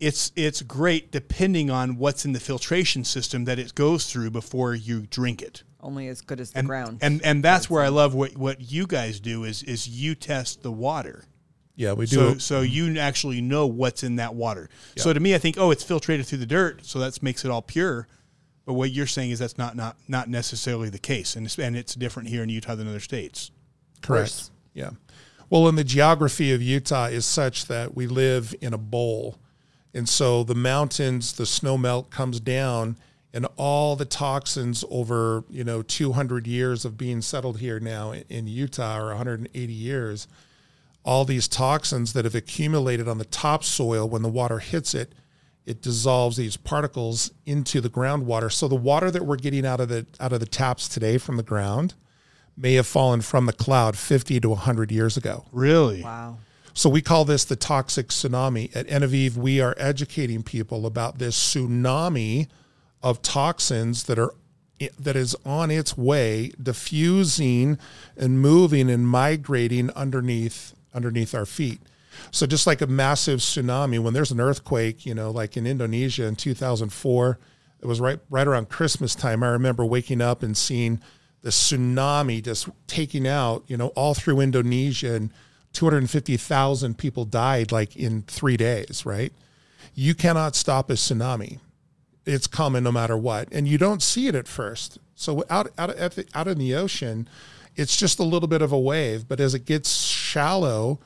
it's 0.00 0.32
it's 0.36 0.62
great 0.62 1.12
depending 1.12 1.70
on 1.70 1.96
what's 1.98 2.24
in 2.24 2.32
the 2.32 2.40
filtration 2.40 3.04
system 3.04 3.44
that 3.44 3.58
it 3.58 3.74
goes 3.74 4.10
through 4.10 4.30
before 4.30 4.74
you 4.74 5.06
drink 5.06 5.42
it. 5.42 5.62
Only 5.82 6.08
as 6.08 6.20
good 6.20 6.40
as 6.40 6.50
the 6.52 6.58
And 6.58 6.68
ground. 6.68 6.98
and 7.00 7.22
and 7.24 7.42
that's 7.42 7.70
where 7.70 7.82
I 7.82 7.88
love 7.88 8.14
what 8.14 8.36
what 8.36 8.60
you 8.72 8.86
guys 8.86 9.20
do 9.20 9.44
is 9.44 9.62
is 9.62 9.88
you 9.88 10.14
test 10.14 10.62
the 10.62 10.72
water. 10.72 11.24
Yeah, 11.76 11.92
we 11.94 12.06
do. 12.06 12.16
So 12.16 12.38
so 12.38 12.60
you 12.60 12.98
actually 12.98 13.40
know 13.40 13.66
what's 13.66 14.02
in 14.02 14.16
that 14.16 14.34
water. 14.34 14.68
So 14.96 15.12
to 15.12 15.20
me, 15.20 15.34
I 15.34 15.38
think 15.38 15.56
oh, 15.58 15.70
it's 15.70 15.84
filtrated 15.84 16.26
through 16.26 16.38
the 16.38 16.46
dirt, 16.46 16.84
so 16.84 16.98
that 16.98 17.22
makes 17.22 17.44
it 17.44 17.50
all 17.50 17.62
pure. 17.62 18.06
But 18.66 18.74
what 18.74 18.90
you're 18.90 19.06
saying 19.06 19.30
is 19.30 19.38
that's 19.38 19.56
not 19.56 19.76
not 19.76 19.96
not 20.06 20.28
necessarily 20.28 20.90
the 20.90 20.98
case, 20.98 21.36
and 21.36 21.46
it's, 21.46 21.58
and 21.58 21.76
it's 21.76 21.94
different 21.94 22.28
here 22.28 22.42
in 22.42 22.48
Utah 22.50 22.74
than 22.74 22.86
other 22.86 23.00
states. 23.00 23.50
Correct. 24.02 24.50
Yeah. 24.74 24.90
Well, 25.48 25.66
and 25.66 25.76
the 25.76 25.82
geography 25.84 26.52
of 26.52 26.62
Utah 26.62 27.06
is 27.06 27.26
such 27.26 27.66
that 27.66 27.96
we 27.96 28.06
live 28.06 28.54
in 28.60 28.72
a 28.72 28.78
bowl. 28.78 29.39
And 29.94 30.08
so 30.08 30.44
the 30.44 30.54
mountains, 30.54 31.32
the 31.32 31.46
snow 31.46 31.76
melt 31.76 32.10
comes 32.10 32.40
down 32.40 32.96
and 33.32 33.46
all 33.56 33.96
the 33.96 34.04
toxins 34.04 34.84
over, 34.90 35.44
you 35.50 35.62
know, 35.62 35.82
200 35.82 36.46
years 36.46 36.84
of 36.84 36.96
being 36.96 37.20
settled 37.22 37.58
here 37.58 37.78
now 37.78 38.10
in- 38.12 38.24
in 38.28 38.46
Utah 38.46 38.98
or 38.98 39.10
180 39.12 39.72
years, 39.72 40.26
all 41.04 41.24
these 41.24 41.48
toxins 41.48 42.12
that 42.12 42.24
have 42.24 42.34
accumulated 42.34 43.08
on 43.08 43.18
the 43.18 43.24
topsoil 43.24 44.08
when 44.08 44.22
the 44.22 44.28
water 44.28 44.58
hits 44.58 44.94
it, 44.94 45.12
it 45.64 45.80
dissolves 45.80 46.36
these 46.36 46.56
particles 46.56 47.30
into 47.46 47.80
the 47.80 47.88
groundwater. 47.90 48.52
So 48.52 48.66
the 48.66 48.74
water 48.74 49.10
that 49.10 49.24
we're 49.24 49.36
getting 49.36 49.64
out 49.64 49.80
of 49.80 49.88
the 49.88 50.06
out 50.18 50.32
of 50.32 50.40
the 50.40 50.46
taps 50.46 50.88
today 50.88 51.16
from 51.16 51.36
the 51.36 51.42
ground 51.42 51.94
may 52.56 52.74
have 52.74 52.86
fallen 52.86 53.20
from 53.20 53.46
the 53.46 53.52
cloud 53.52 53.96
50 53.96 54.40
to 54.40 54.50
100 54.50 54.90
years 54.90 55.16
ago. 55.16 55.44
Really? 55.52 56.02
wow. 56.02 56.38
So 56.80 56.88
we 56.88 57.02
call 57.02 57.26
this 57.26 57.44
the 57.44 57.56
toxic 57.56 58.08
tsunami. 58.08 58.74
At 58.74 58.86
Enevive, 58.86 59.36
we 59.36 59.60
are 59.60 59.74
educating 59.76 60.42
people 60.42 60.86
about 60.86 61.18
this 61.18 61.36
tsunami 61.36 62.48
of 63.02 63.20
toxins 63.20 64.04
that 64.04 64.18
are 64.18 64.32
that 64.98 65.14
is 65.14 65.36
on 65.44 65.70
its 65.70 65.98
way, 65.98 66.52
diffusing 66.58 67.76
and 68.16 68.40
moving 68.40 68.88
and 68.88 69.06
migrating 69.06 69.90
underneath 69.90 70.72
underneath 70.94 71.34
our 71.34 71.44
feet. 71.44 71.82
So 72.30 72.46
just 72.46 72.66
like 72.66 72.80
a 72.80 72.86
massive 72.86 73.40
tsunami, 73.40 73.98
when 73.98 74.14
there's 74.14 74.30
an 74.30 74.40
earthquake, 74.40 75.04
you 75.04 75.14
know, 75.14 75.30
like 75.30 75.58
in 75.58 75.66
Indonesia 75.66 76.24
in 76.24 76.34
2004, 76.34 77.38
it 77.82 77.86
was 77.86 78.00
right 78.00 78.20
right 78.30 78.48
around 78.48 78.70
Christmas 78.70 79.14
time. 79.14 79.42
I 79.42 79.48
remember 79.48 79.84
waking 79.84 80.22
up 80.22 80.42
and 80.42 80.56
seeing 80.56 81.02
the 81.42 81.50
tsunami 81.50 82.42
just 82.42 82.70
taking 82.86 83.28
out, 83.28 83.64
you 83.66 83.76
know, 83.76 83.88
all 83.88 84.14
through 84.14 84.40
Indonesia 84.40 85.12
and 85.12 85.30
250,000 85.72 86.98
people 86.98 87.24
died 87.24 87.72
like 87.72 87.96
in 87.96 88.22
3 88.22 88.56
days, 88.56 89.04
right? 89.06 89.32
You 89.94 90.14
cannot 90.14 90.56
stop 90.56 90.90
a 90.90 90.94
tsunami. 90.94 91.58
It's 92.26 92.46
coming 92.46 92.82
no 92.82 92.92
matter 92.92 93.16
what, 93.16 93.48
and 93.50 93.66
you 93.66 93.78
don't 93.78 94.02
see 94.02 94.26
it 94.26 94.34
at 94.34 94.46
first. 94.46 94.98
So 95.14 95.44
out 95.48 95.70
out 95.78 95.90
the, 95.90 96.26
out 96.34 96.48
in 96.48 96.58
the 96.58 96.74
ocean, 96.74 97.28
it's 97.76 97.96
just 97.96 98.18
a 98.18 98.24
little 98.24 98.48
bit 98.48 98.62
of 98.62 98.72
a 98.72 98.78
wave, 98.78 99.26
but 99.26 99.40
as 99.40 99.54
it 99.54 99.64
gets 99.64 99.90
shallow, 99.96 100.98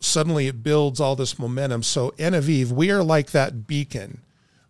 suddenly 0.00 0.46
it 0.46 0.62
builds 0.62 1.00
all 1.00 1.16
this 1.16 1.38
momentum. 1.38 1.82
So 1.82 2.12
Enevive, 2.18 2.72
we 2.72 2.90
are 2.90 3.02
like 3.02 3.30
that 3.32 3.66
beacon. 3.66 4.20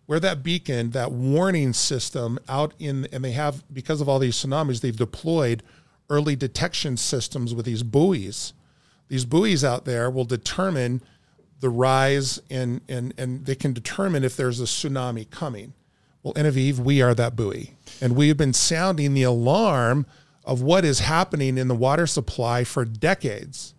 We're 0.07 0.19
that 0.19 0.43
beacon, 0.43 0.91
that 0.91 1.11
warning 1.11 1.73
system 1.73 2.39
out 2.47 2.73
in, 2.79 3.07
and 3.11 3.23
they 3.23 3.31
have, 3.31 3.63
because 3.73 4.01
of 4.01 4.09
all 4.09 4.19
these 4.19 4.35
tsunamis, 4.35 4.81
they've 4.81 4.95
deployed 4.95 5.63
early 6.09 6.35
detection 6.35 6.95
systems 6.97 7.53
with 7.53 7.65
these 7.65 7.83
buoys. 7.83 8.53
These 9.07 9.25
buoys 9.25 9.63
out 9.63 9.85
there 9.85 10.09
will 10.09 10.25
determine 10.25 11.01
the 11.59 11.69
rise 11.69 12.41
and, 12.49 12.81
and, 12.87 13.13
and 13.17 13.45
they 13.45 13.55
can 13.55 13.73
determine 13.73 14.23
if 14.23 14.35
there's 14.35 14.59
a 14.59 14.65
tsunami 14.65 15.29
coming. 15.29 15.73
Well, 16.23 16.33
Enevive, 16.33 16.79
we 16.79 17.01
are 17.01 17.13
that 17.13 17.35
buoy. 17.35 17.75
And 18.01 18.15
we 18.15 18.27
have 18.29 18.37
been 18.37 18.53
sounding 18.53 19.13
the 19.13 19.23
alarm 19.23 20.05
of 20.43 20.61
what 20.61 20.85
is 20.85 20.99
happening 20.99 21.57
in 21.57 21.67
the 21.67 21.75
water 21.75 22.07
supply 22.07 22.63
for 22.63 22.85
decades. 22.85 23.73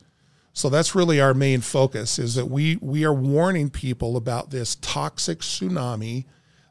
So 0.52 0.68
that's 0.68 0.94
really 0.94 1.20
our 1.20 1.34
main 1.34 1.60
focus 1.60 2.18
is 2.18 2.34
that 2.34 2.46
we 2.46 2.76
we 2.76 3.04
are 3.04 3.12
warning 3.12 3.68
people 3.68 4.16
about 4.16 4.50
this 4.50 4.76
toxic 4.76 5.40
tsunami 5.40 6.24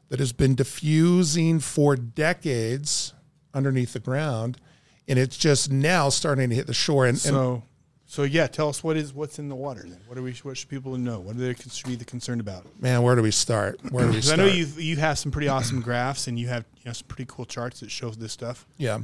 that 0.08 0.18
has 0.18 0.32
been 0.32 0.56
diffusing 0.56 1.60
for 1.60 1.94
decades 1.94 3.14
underneath 3.54 3.92
the 3.92 4.00
ground 4.00 4.58
and 5.08 5.18
it's 5.18 5.36
just 5.36 5.70
now 5.70 6.08
starting 6.08 6.50
to 6.50 6.56
hit 6.56 6.66
the 6.66 6.74
shore 6.74 7.06
and, 7.06 7.24
and 7.24 7.62
So, 8.08 8.22
yeah, 8.22 8.46
tell 8.46 8.68
us 8.68 8.84
what 8.84 8.96
is 8.96 9.12
what's 9.12 9.38
in 9.38 9.48
the 9.48 9.54
water. 9.56 9.82
Then, 9.82 9.98
what 10.06 10.16
are 10.16 10.22
we? 10.22 10.32
What 10.42 10.56
should 10.56 10.68
people 10.68 10.96
know? 10.96 11.18
What 11.18 11.34
are 11.36 11.38
they 11.38 11.54
should 11.54 11.98
be 11.98 12.04
concerned 12.04 12.40
about? 12.40 12.64
man 12.80 13.02
where 13.02 13.16
do 13.16 13.22
we 13.22 13.30
start 13.30 13.80
where 13.90 14.06
do 14.06 14.12
we 14.12 14.20
start? 14.22 14.40
I 14.40 14.44
know 14.44 14.48
you 14.48 14.66
you 14.78 14.96
have 14.96 15.18
some 15.18 15.32
pretty 15.32 15.48
awesome 15.48 15.80
graphs 15.80 16.28
and 16.28 16.38
you 16.38 16.46
have 16.48 16.64
you 16.76 16.82
know, 16.86 16.92
some 16.92 17.08
pretty 17.08 17.26
cool 17.28 17.44
charts 17.44 17.80
that 17.80 17.90
show 17.90 18.10
this 18.10 18.32
stuff. 18.32 18.66
Yeah. 18.76 19.00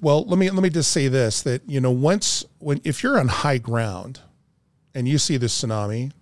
Well, 0.00 0.24
let 0.24 0.38
me 0.38 0.48
let 0.50 0.62
me 0.62 0.70
just 0.70 0.90
say 0.92 1.08
this 1.08 1.42
that 1.42 1.62
you 1.68 1.80
know 1.80 1.90
once 1.90 2.44
when 2.58 2.80
if 2.84 3.02
you're 3.02 3.18
on 3.18 3.28
high 3.28 3.58
ground 3.58 4.20
and 4.94 5.06
you 5.06 5.18
see 5.18 5.36
the 5.36 5.46
tsunami, 5.46 6.12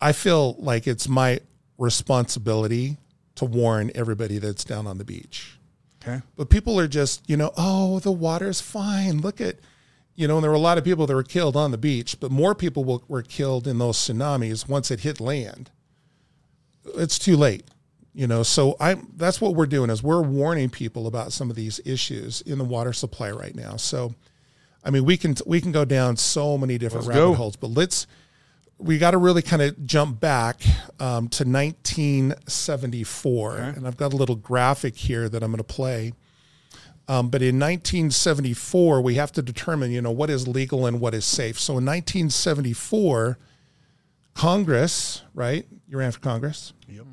I 0.00 0.12
feel 0.12 0.54
like 0.58 0.86
it's 0.86 1.08
my 1.08 1.40
responsibility 1.78 2.98
to 3.36 3.44
warn 3.44 3.90
everybody 3.94 4.38
that's 4.38 4.64
down 4.64 4.86
on 4.86 4.98
the 4.98 5.04
beach. 5.04 5.58
Okay. 6.02 6.22
But 6.36 6.48
people 6.48 6.78
are 6.78 6.88
just, 6.88 7.28
you 7.28 7.36
know, 7.36 7.52
oh, 7.56 7.98
the 8.00 8.12
water's 8.12 8.60
fine. 8.60 9.20
Look 9.20 9.40
at, 9.40 9.56
you 10.20 10.28
know, 10.28 10.36
and 10.36 10.44
there 10.44 10.50
were 10.50 10.56
a 10.56 10.60
lot 10.60 10.76
of 10.76 10.84
people 10.84 11.06
that 11.06 11.14
were 11.14 11.22
killed 11.22 11.56
on 11.56 11.70
the 11.70 11.78
beach, 11.78 12.20
but 12.20 12.30
more 12.30 12.54
people 12.54 12.84
were, 12.84 12.98
were 13.08 13.22
killed 13.22 13.66
in 13.66 13.78
those 13.78 13.96
tsunamis 13.96 14.68
once 14.68 14.90
it 14.90 15.00
hit 15.00 15.18
land. 15.18 15.70
It's 16.94 17.18
too 17.18 17.38
late, 17.38 17.64
you 18.12 18.26
know. 18.26 18.42
So 18.42 18.76
I, 18.78 18.98
that's 19.16 19.40
what 19.40 19.54
we're 19.54 19.64
doing 19.64 19.88
is 19.88 20.02
we're 20.02 20.20
warning 20.20 20.68
people 20.68 21.06
about 21.06 21.32
some 21.32 21.48
of 21.48 21.56
these 21.56 21.80
issues 21.86 22.42
in 22.42 22.58
the 22.58 22.64
water 22.64 22.92
supply 22.92 23.30
right 23.30 23.54
now. 23.54 23.76
So, 23.76 24.14
I 24.84 24.90
mean, 24.90 25.06
we 25.06 25.16
can 25.16 25.36
we 25.46 25.58
can 25.58 25.72
go 25.72 25.86
down 25.86 26.18
so 26.18 26.58
many 26.58 26.76
different 26.76 27.06
Let's 27.06 27.16
rabbit 27.16 27.30
go. 27.30 27.34
holes, 27.36 27.56
but 27.56 27.68
let's 27.68 28.06
we 28.76 28.98
got 28.98 29.12
to 29.12 29.18
really 29.18 29.40
kind 29.40 29.62
of 29.62 29.86
jump 29.86 30.20
back 30.20 30.60
um, 30.98 31.28
to 31.28 31.44
1974, 31.44 33.56
and 33.56 33.86
I've 33.86 33.96
got 33.96 34.12
a 34.12 34.16
little 34.16 34.36
graphic 34.36 34.98
here 34.98 35.30
that 35.30 35.42
I'm 35.42 35.50
going 35.50 35.56
to 35.58 35.64
play. 35.64 36.12
Um, 37.10 37.28
but 37.28 37.42
in 37.42 37.56
1974, 37.56 39.00
we 39.00 39.16
have 39.16 39.32
to 39.32 39.42
determine, 39.42 39.90
you 39.90 40.00
know, 40.00 40.12
what 40.12 40.30
is 40.30 40.46
legal 40.46 40.86
and 40.86 41.00
what 41.00 41.12
is 41.12 41.24
safe. 41.24 41.58
So 41.58 41.72
in 41.72 41.84
1974, 41.84 43.36
Congress, 44.34 45.22
right? 45.34 45.66
You 45.88 45.98
ran 45.98 46.12
for 46.12 46.20
Congress. 46.20 46.72
Yep. 46.88 47.06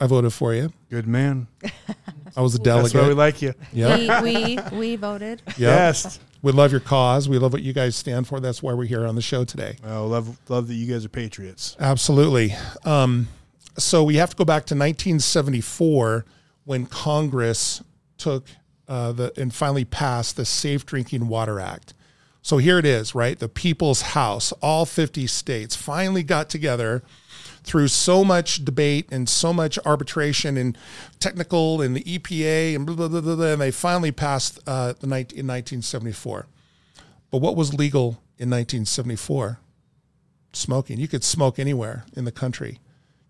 I 0.00 0.06
voted 0.08 0.32
for 0.32 0.52
you. 0.54 0.72
Good 0.90 1.06
man. 1.06 1.46
I 2.36 2.40
was 2.40 2.56
a 2.56 2.58
delegate. 2.58 2.94
That's 2.94 3.00
why 3.00 3.08
we 3.08 3.14
like 3.14 3.40
you. 3.40 3.54
Yeah. 3.72 4.22
We, 4.22 4.56
we 4.56 4.58
we 4.76 4.96
voted. 4.96 5.40
Yep. 5.46 5.56
Yes. 5.56 6.18
We 6.42 6.50
love 6.50 6.72
your 6.72 6.80
cause. 6.80 7.28
We 7.28 7.38
love 7.38 7.52
what 7.52 7.62
you 7.62 7.72
guys 7.72 7.94
stand 7.94 8.26
for. 8.26 8.40
That's 8.40 8.60
why 8.60 8.72
we're 8.72 8.86
here 8.86 9.06
on 9.06 9.14
the 9.14 9.22
show 9.22 9.44
today. 9.44 9.76
Oh, 9.86 10.08
love 10.08 10.36
love 10.48 10.66
that 10.66 10.74
you 10.74 10.92
guys 10.92 11.04
are 11.04 11.08
patriots. 11.08 11.76
Absolutely. 11.78 12.56
Um, 12.84 13.28
so 13.78 14.02
we 14.02 14.16
have 14.16 14.30
to 14.30 14.36
go 14.36 14.44
back 14.44 14.66
to 14.66 14.74
1974 14.74 16.24
when 16.64 16.86
Congress 16.86 17.84
took 18.18 18.46
uh, 18.88 19.12
the 19.12 19.32
and 19.40 19.54
finally 19.54 19.84
passed 19.84 20.36
the 20.36 20.44
Safe 20.44 20.84
Drinking 20.86 21.28
Water 21.28 21.60
Act. 21.60 21.94
So 22.42 22.58
here 22.58 22.78
it 22.78 22.84
is, 22.84 23.14
right? 23.14 23.38
The 23.38 23.48
People's 23.48 24.02
House, 24.02 24.52
all 24.60 24.84
50 24.84 25.26
states 25.28 25.76
finally 25.76 26.22
got 26.24 26.48
together 26.50 27.02
through 27.62 27.86
so 27.86 28.24
much 28.24 28.64
debate 28.64 29.06
and 29.12 29.28
so 29.28 29.52
much 29.52 29.78
arbitration 29.86 30.56
and 30.56 30.76
technical 31.20 31.80
and 31.80 31.94
the 31.94 32.02
EPA 32.02 32.74
and 32.74 32.84
blah, 32.84 32.96
blah, 32.96 33.06
blah, 33.06 33.20
blah, 33.20 33.36
blah, 33.36 33.46
and 33.52 33.60
they 33.60 33.70
finally 33.70 34.10
passed 34.10 34.58
uh, 34.66 34.92
the 34.98 35.06
night 35.06 35.30
in 35.32 35.46
1974. 35.46 36.46
But 37.30 37.38
what 37.38 37.54
was 37.54 37.72
legal 37.72 38.20
in 38.38 38.50
1974? 38.50 39.58
smoking. 40.54 40.98
You 40.98 41.08
could 41.08 41.24
smoke 41.24 41.58
anywhere 41.58 42.04
in 42.14 42.26
the 42.26 42.32
country. 42.32 42.78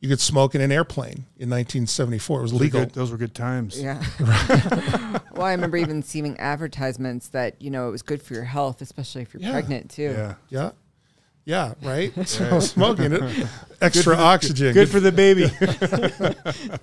You 0.00 0.09
could 0.09 0.18
smoke 0.21 0.56
in 0.56 0.61
an 0.61 0.73
airplane 0.73 1.26
in 1.38 1.49
1974. 1.49 2.38
It 2.38 2.42
was 2.42 2.50
Those 2.50 2.59
were 2.59 2.64
legal. 2.64 2.80
good- 2.80 2.94
those 2.94 3.11
were 3.12 3.16
good 3.16 3.35
times. 3.35 3.80
Yeah. 3.80 4.02
well, 5.34 5.46
I 5.46 5.52
remember 5.52 5.76
even 5.76 6.02
seeing 6.02 6.38
advertisements 6.38 7.28
that 7.28 7.60
you 7.60 7.70
know 7.70 7.88
it 7.88 7.90
was 7.90 8.02
good 8.02 8.22
for 8.22 8.34
your 8.34 8.44
health, 8.44 8.80
especially 8.82 9.22
if 9.22 9.34
you're 9.34 9.42
Yeah. 9.42 9.52
pregnant 9.52 9.90
too. 9.90 10.14
Yeah. 10.16 10.34
Yeah. 10.48 10.70
Yeah, 11.44 11.74
right? 11.82 12.12
So 12.28 12.60
smoking 12.60 13.12
it. 13.12 13.46
Extra 13.80 14.16
oxygen. 14.16 14.72
Good 14.74 14.88
for 14.88 15.00
the 15.00 15.10
baby. 15.10 15.46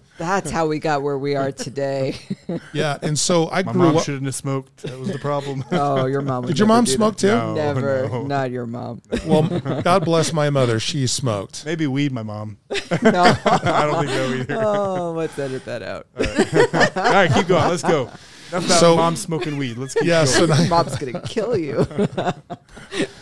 That's 0.17 0.51
how 0.51 0.67
we 0.67 0.79
got 0.79 1.01
where 1.01 1.17
we 1.17 1.35
are 1.35 1.51
today. 1.53 2.15
Yeah. 2.73 2.97
And 3.01 3.17
so 3.17 3.49
I 3.51 3.61
My 3.63 3.71
grew 3.71 3.81
mom 3.83 3.97
up. 3.97 4.03
shouldn't 4.03 4.25
have 4.25 4.35
smoked. 4.35 4.77
That 4.83 4.99
was 4.99 5.09
the 5.11 5.19
problem. 5.19 5.63
oh, 5.71 6.07
your 6.07 6.21
mom. 6.21 6.41
would 6.43 6.47
Did 6.49 6.59
your 6.59 6.67
mom 6.67 6.85
smoke 6.87 7.15
that. 7.17 7.21
too? 7.21 7.27
No. 7.35 7.53
Never. 7.53 8.09
no. 8.09 8.23
Not 8.23 8.51
your 8.51 8.65
mom. 8.65 9.01
Well, 9.25 9.43
God 9.81 10.03
bless 10.03 10.33
my 10.33 10.49
mother. 10.49 10.79
She 10.79 11.07
smoked. 11.07 11.63
Maybe 11.65 11.87
weed, 11.87 12.11
my 12.11 12.23
mom. 12.23 12.57
no. 13.01 13.35
I 13.45 13.85
don't 13.85 14.05
think 14.05 14.09
so 14.11 14.33
either. 14.33 14.61
Oh, 14.65 15.11
let's 15.13 15.37
edit 15.39 15.63
that 15.65 15.83
out. 15.83 16.07
All 16.17 17.03
right, 17.13 17.31
keep 17.33 17.47
going. 17.47 17.69
Let's 17.69 17.83
go. 17.83 18.09
Enough 18.51 18.65
about 18.65 18.79
So- 18.79 18.95
mom 18.95 19.15
smoking 19.15 19.57
weed. 19.57 19.77
Let's 19.77 19.93
keep 19.93 20.03
Yeah. 20.03 20.25
going. 20.25 20.47
So, 20.53 20.65
Mom's 20.67 20.95
gonna 20.97 21.21
kill 21.21 21.57
you. 21.57 21.85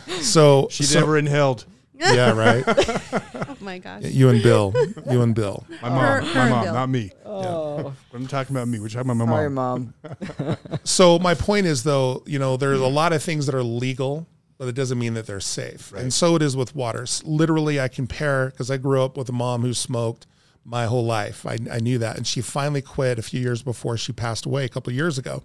so, 0.21 0.67
she 0.71 0.83
so- 0.83 0.99
never 0.99 1.17
inhaled. 1.17 1.65
yeah, 1.93 2.31
right. 2.31 2.63
Oh 3.49 3.57
my 3.59 3.79
gosh. 3.79 4.03
You 4.03 4.29
and 4.29 4.41
Bill. 4.43 4.71
You 5.09 5.21
and 5.23 5.33
Bill. 5.33 5.65
My 5.81 5.89
mom. 5.89 5.99
Her- 5.99 6.21
my 6.21 6.49
mom, 6.49 6.63
bill. 6.63 6.73
not 6.73 6.89
me. 6.89 7.11
Oh, 7.25 7.93
I'm 8.13 8.27
talking 8.27 8.55
about 8.55 8.67
me. 8.67 8.79
We're 8.79 8.87
talking 8.89 9.09
about 9.09 9.25
my 9.27 9.33
sorry, 9.33 9.49
mom. 9.49 9.93
mom. 10.39 10.57
So 10.83 11.17
my 11.19 11.33
point 11.33 11.65
is 11.65 11.83
though, 11.83 12.23
you 12.27 12.37
know, 12.39 12.55
there's 12.55 12.79
a 12.79 12.87
lot 12.87 13.13
of 13.13 13.23
things 13.23 13.45
that 13.47 13.55
are 13.55 13.63
legal, 13.63 14.27
but 14.59 14.67
it 14.67 14.75
doesn't 14.75 14.99
mean 14.99 15.15
that 15.15 15.25
they're 15.25 15.39
safe. 15.39 15.91
And 15.93 16.13
so 16.13 16.35
it 16.35 16.41
is 16.43 16.55
with 16.55 16.75
waters. 16.75 17.23
Literally, 17.25 17.79
I 17.81 17.87
compare 17.87 18.51
because 18.51 18.69
I 18.71 18.77
grew 18.77 19.01
up 19.03 19.17
with 19.17 19.27
a 19.29 19.33
mom 19.33 19.61
who 19.63 19.73
smoked 19.73 20.27
my 20.67 20.85
whole 20.85 21.05
life. 21.05 21.45
I, 21.45 21.57
I 21.71 21.79
knew 21.79 21.97
that, 21.97 22.17
and 22.17 22.27
she 22.27 22.41
finally 22.41 22.81
quit 22.81 23.17
a 23.17 23.21
few 23.21 23.39
years 23.39 23.63
before 23.63 23.97
she 23.97 24.11
passed 24.11 24.45
away 24.45 24.65
a 24.65 24.69
couple 24.69 24.91
of 24.91 24.95
years 24.95 25.17
ago. 25.17 25.43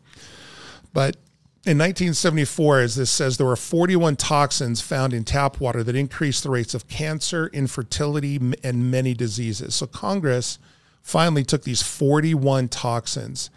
But 0.92 1.16
in 1.64 1.78
1974, 1.78 2.80
as 2.80 2.96
this 2.96 3.10
says, 3.10 3.36
there 3.36 3.46
were 3.46 3.54
41 3.54 4.16
toxins 4.16 4.80
found 4.80 5.14
in 5.14 5.22
tap 5.22 5.60
water 5.60 5.84
that 5.84 5.94
increased 5.94 6.42
the 6.42 6.50
rates 6.50 6.74
of 6.74 6.88
cancer, 6.88 7.48
infertility, 7.52 8.40
and 8.64 8.90
many 8.90 9.14
diseases. 9.14 9.76
So 9.76 9.86
Congress 9.86 10.58
finally 11.02 11.44
took 11.44 11.62
these 11.62 11.82
41 11.82 12.68
toxins 12.68 13.48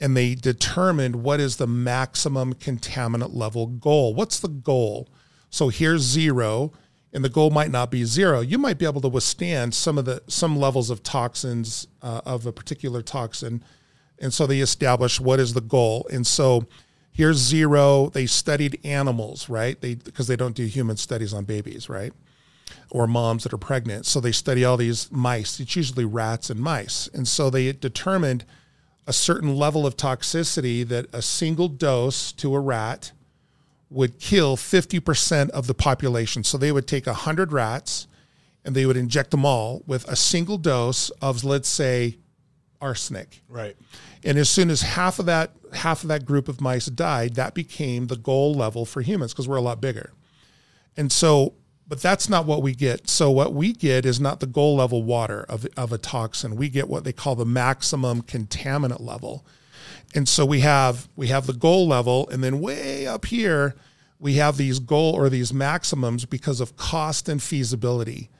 and 0.00 0.16
they 0.16 0.36
determined 0.36 1.16
what 1.16 1.40
is 1.40 1.56
the 1.56 1.66
maximum 1.66 2.54
contaminant 2.54 3.34
level 3.34 3.66
goal. 3.66 4.14
What's 4.14 4.38
the 4.38 4.48
goal? 4.48 5.08
So 5.50 5.68
here's 5.68 6.02
zero, 6.02 6.72
and 7.12 7.24
the 7.24 7.28
goal 7.28 7.50
might 7.50 7.70
not 7.70 7.90
be 7.90 8.04
zero. 8.04 8.40
You 8.40 8.58
might 8.58 8.78
be 8.78 8.84
able 8.84 9.00
to 9.00 9.08
withstand 9.08 9.74
some 9.74 9.98
of 9.98 10.04
the 10.04 10.22
some 10.26 10.56
levels 10.56 10.90
of 10.90 11.02
toxins 11.02 11.86
uh, 12.02 12.20
of 12.26 12.46
a 12.46 12.52
particular 12.52 13.02
toxin, 13.02 13.62
and 14.18 14.32
so 14.32 14.46
they 14.46 14.60
established 14.60 15.20
what 15.20 15.40
is 15.40 15.54
the 15.54 15.60
goal. 15.60 16.06
And 16.12 16.26
so 16.26 16.66
here's 17.12 17.38
zero. 17.38 18.10
They 18.10 18.26
studied 18.26 18.78
animals, 18.84 19.48
right? 19.48 19.80
They 19.80 19.94
because 19.94 20.26
they 20.26 20.36
don't 20.36 20.54
do 20.54 20.66
human 20.66 20.96
studies 20.96 21.32
on 21.32 21.44
babies, 21.44 21.88
right? 21.88 22.12
Or 22.90 23.06
moms 23.06 23.44
that 23.44 23.52
are 23.54 23.58
pregnant. 23.58 24.04
So 24.04 24.20
they 24.20 24.32
study 24.32 24.64
all 24.64 24.76
these 24.76 25.10
mice. 25.10 25.58
It's 25.60 25.76
usually 25.76 26.04
rats 26.04 26.50
and 26.50 26.60
mice, 26.60 27.08
and 27.14 27.26
so 27.26 27.48
they 27.48 27.72
determined 27.72 28.44
a 29.06 29.12
certain 29.14 29.56
level 29.56 29.86
of 29.86 29.96
toxicity 29.96 30.86
that 30.86 31.06
a 31.14 31.22
single 31.22 31.68
dose 31.68 32.30
to 32.32 32.54
a 32.54 32.60
rat 32.60 33.12
would 33.90 34.18
kill 34.18 34.56
50% 34.56 35.50
of 35.50 35.66
the 35.66 35.74
population. 35.74 36.44
So 36.44 36.58
they 36.58 36.72
would 36.72 36.86
take 36.86 37.06
100 37.06 37.52
rats 37.52 38.06
and 38.64 38.74
they 38.74 38.84
would 38.84 38.96
inject 38.96 39.30
them 39.30 39.46
all 39.46 39.82
with 39.86 40.06
a 40.08 40.16
single 40.16 40.58
dose 40.58 41.10
of, 41.22 41.44
let's 41.44 41.68
say, 41.68 42.18
arsenic. 42.80 43.42
Right. 43.48 43.76
And 44.24 44.36
as 44.38 44.48
soon 44.48 44.70
as 44.70 44.82
half 44.82 45.18
of 45.18 45.26
that 45.26 45.52
half 45.72 46.02
of 46.02 46.08
that 46.08 46.24
group 46.24 46.48
of 46.48 46.60
mice 46.60 46.86
died, 46.86 47.34
that 47.34 47.54
became 47.54 48.06
the 48.06 48.16
goal 48.16 48.54
level 48.54 48.84
for 48.84 49.02
humans 49.02 49.32
because 49.32 49.48
we're 49.48 49.56
a 49.56 49.62
lot 49.62 49.80
bigger. 49.80 50.12
And 50.96 51.12
so, 51.12 51.54
but 51.86 52.00
that's 52.00 52.28
not 52.28 52.46
what 52.46 52.62
we 52.62 52.74
get. 52.74 53.08
So 53.08 53.30
what 53.30 53.54
we 53.54 53.72
get 53.72 54.04
is 54.04 54.20
not 54.20 54.40
the 54.40 54.46
goal 54.46 54.76
level 54.76 55.02
water 55.02 55.44
of, 55.48 55.66
of 55.76 55.92
a 55.92 55.98
toxin. 55.98 56.56
We 56.56 56.68
get 56.68 56.88
what 56.88 57.04
they 57.04 57.12
call 57.12 57.34
the 57.34 57.46
maximum 57.46 58.22
contaminant 58.22 59.00
level. 59.00 59.46
And 60.14 60.28
so 60.28 60.46
we 60.46 60.60
have 60.60 61.08
we 61.16 61.28
have 61.28 61.46
the 61.46 61.52
goal 61.52 61.86
level, 61.86 62.28
and 62.30 62.42
then 62.42 62.60
way 62.60 63.06
up 63.06 63.26
here 63.26 63.74
we 64.20 64.34
have 64.34 64.56
these 64.56 64.78
goal 64.78 65.14
or 65.14 65.28
these 65.28 65.52
maximums 65.52 66.24
because 66.24 66.60
of 66.60 66.76
cost 66.76 67.28
and 67.28 67.42
feasibility. 67.42 68.30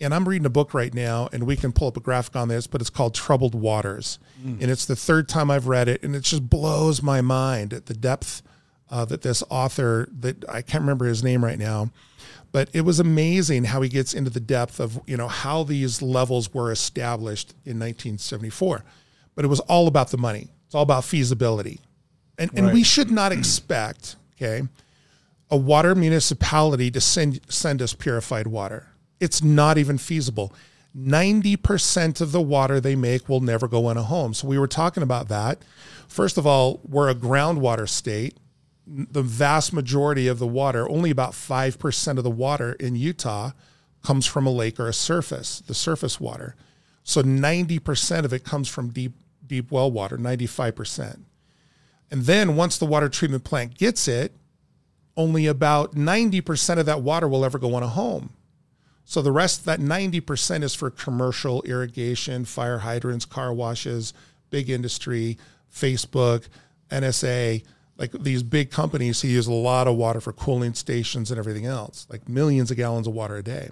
And 0.00 0.14
I'm 0.14 0.28
reading 0.28 0.46
a 0.46 0.50
book 0.50 0.74
right 0.74 0.94
now, 0.94 1.28
and 1.32 1.44
we 1.44 1.56
can 1.56 1.72
pull 1.72 1.88
up 1.88 1.96
a 1.96 2.00
graphic 2.00 2.36
on 2.36 2.48
this, 2.48 2.66
but 2.66 2.80
it's 2.80 2.90
called 2.90 3.14
Troubled 3.14 3.54
Waters. 3.54 4.18
And 4.60 4.70
it's 4.70 4.86
the 4.86 4.94
third 4.94 5.28
time 5.28 5.50
I've 5.50 5.66
read 5.66 5.88
it, 5.88 6.02
and 6.02 6.14
it 6.14 6.22
just 6.22 6.48
blows 6.48 7.02
my 7.02 7.20
mind 7.20 7.72
at 7.72 7.86
the 7.86 7.94
depth 7.94 8.42
uh, 8.90 9.04
that 9.06 9.22
this 9.22 9.42
author, 9.50 10.08
that 10.20 10.44
I 10.48 10.62
can't 10.62 10.82
remember 10.82 11.06
his 11.06 11.24
name 11.24 11.44
right 11.44 11.58
now, 11.58 11.90
but 12.52 12.68
it 12.72 12.82
was 12.82 13.00
amazing 13.00 13.64
how 13.64 13.82
he 13.82 13.88
gets 13.88 14.14
into 14.14 14.30
the 14.30 14.40
depth 14.40 14.80
of 14.80 15.00
you 15.06 15.16
know 15.16 15.28
how 15.28 15.64
these 15.64 16.00
levels 16.00 16.54
were 16.54 16.72
established 16.72 17.50
in 17.64 17.78
1974. 17.78 18.84
But 19.34 19.44
it 19.44 19.48
was 19.48 19.60
all 19.60 19.86
about 19.86 20.10
the 20.10 20.16
money. 20.16 20.48
It's 20.68 20.74
all 20.74 20.82
about 20.82 21.04
feasibility, 21.04 21.80
and 22.36 22.50
and 22.54 22.74
we 22.74 22.82
should 22.82 23.10
not 23.10 23.32
expect 23.32 24.16
okay 24.36 24.68
a 25.50 25.56
water 25.56 25.94
municipality 25.94 26.90
to 26.90 27.00
send 27.00 27.40
send 27.48 27.80
us 27.80 27.94
purified 27.94 28.46
water. 28.46 28.88
It's 29.18 29.42
not 29.42 29.78
even 29.78 29.96
feasible. 29.96 30.52
90% 30.94 32.20
of 32.20 32.32
the 32.32 32.40
water 32.40 32.80
they 32.80 32.96
make 32.96 33.30
will 33.30 33.40
never 33.40 33.66
go 33.66 33.88
in 33.88 33.96
a 33.96 34.02
home. 34.02 34.34
So 34.34 34.46
we 34.46 34.58
were 34.58 34.68
talking 34.68 35.02
about 35.02 35.28
that. 35.28 35.58
First 36.06 36.36
of 36.36 36.46
all, 36.46 36.80
we're 36.86 37.08
a 37.08 37.14
groundwater 37.14 37.88
state. 37.88 38.36
The 38.86 39.22
vast 39.22 39.72
majority 39.72 40.28
of 40.28 40.38
the 40.38 40.46
water, 40.46 40.88
only 40.88 41.10
about 41.10 41.32
5% 41.32 42.18
of 42.18 42.24
the 42.24 42.30
water 42.30 42.72
in 42.74 42.96
Utah 42.96 43.52
comes 44.02 44.26
from 44.26 44.46
a 44.46 44.50
lake 44.50 44.78
or 44.78 44.88
a 44.88 44.92
surface, 44.92 45.60
the 45.60 45.74
surface 45.74 46.18
water. 46.20 46.56
So 47.04 47.22
90% 47.22 48.24
of 48.24 48.32
it 48.32 48.44
comes 48.44 48.68
from 48.68 48.90
deep 48.90 49.12
deep 49.48 49.70
well 49.70 49.90
water, 49.90 50.16
95%. 50.16 51.20
And 52.10 52.22
then 52.22 52.56
once 52.56 52.78
the 52.78 52.86
water 52.86 53.08
treatment 53.08 53.44
plant 53.44 53.76
gets 53.76 54.08
it, 54.08 54.32
only 55.16 55.46
about 55.46 55.94
90% 55.94 56.78
of 56.78 56.86
that 56.86 57.02
water 57.02 57.28
will 57.28 57.44
ever 57.44 57.58
go 57.58 57.76
in 57.76 57.82
a 57.82 57.88
home. 57.88 58.30
So 59.04 59.20
the 59.22 59.32
rest, 59.32 59.64
that 59.64 59.80
90% 59.80 60.62
is 60.62 60.74
for 60.74 60.90
commercial 60.90 61.62
irrigation, 61.62 62.44
fire 62.44 62.78
hydrants, 62.78 63.24
car 63.24 63.52
washes, 63.52 64.12
big 64.50 64.70
industry, 64.70 65.38
Facebook, 65.72 66.46
NSA, 66.90 67.64
like 67.96 68.12
these 68.12 68.42
big 68.42 68.70
companies 68.70 69.20
who 69.20 69.28
use 69.28 69.46
a 69.46 69.52
lot 69.52 69.88
of 69.88 69.96
water 69.96 70.20
for 70.20 70.32
cooling 70.32 70.74
stations 70.74 71.30
and 71.30 71.38
everything 71.38 71.66
else, 71.66 72.06
like 72.08 72.28
millions 72.28 72.70
of 72.70 72.76
gallons 72.76 73.06
of 73.06 73.14
water 73.14 73.36
a 73.36 73.42
day. 73.42 73.70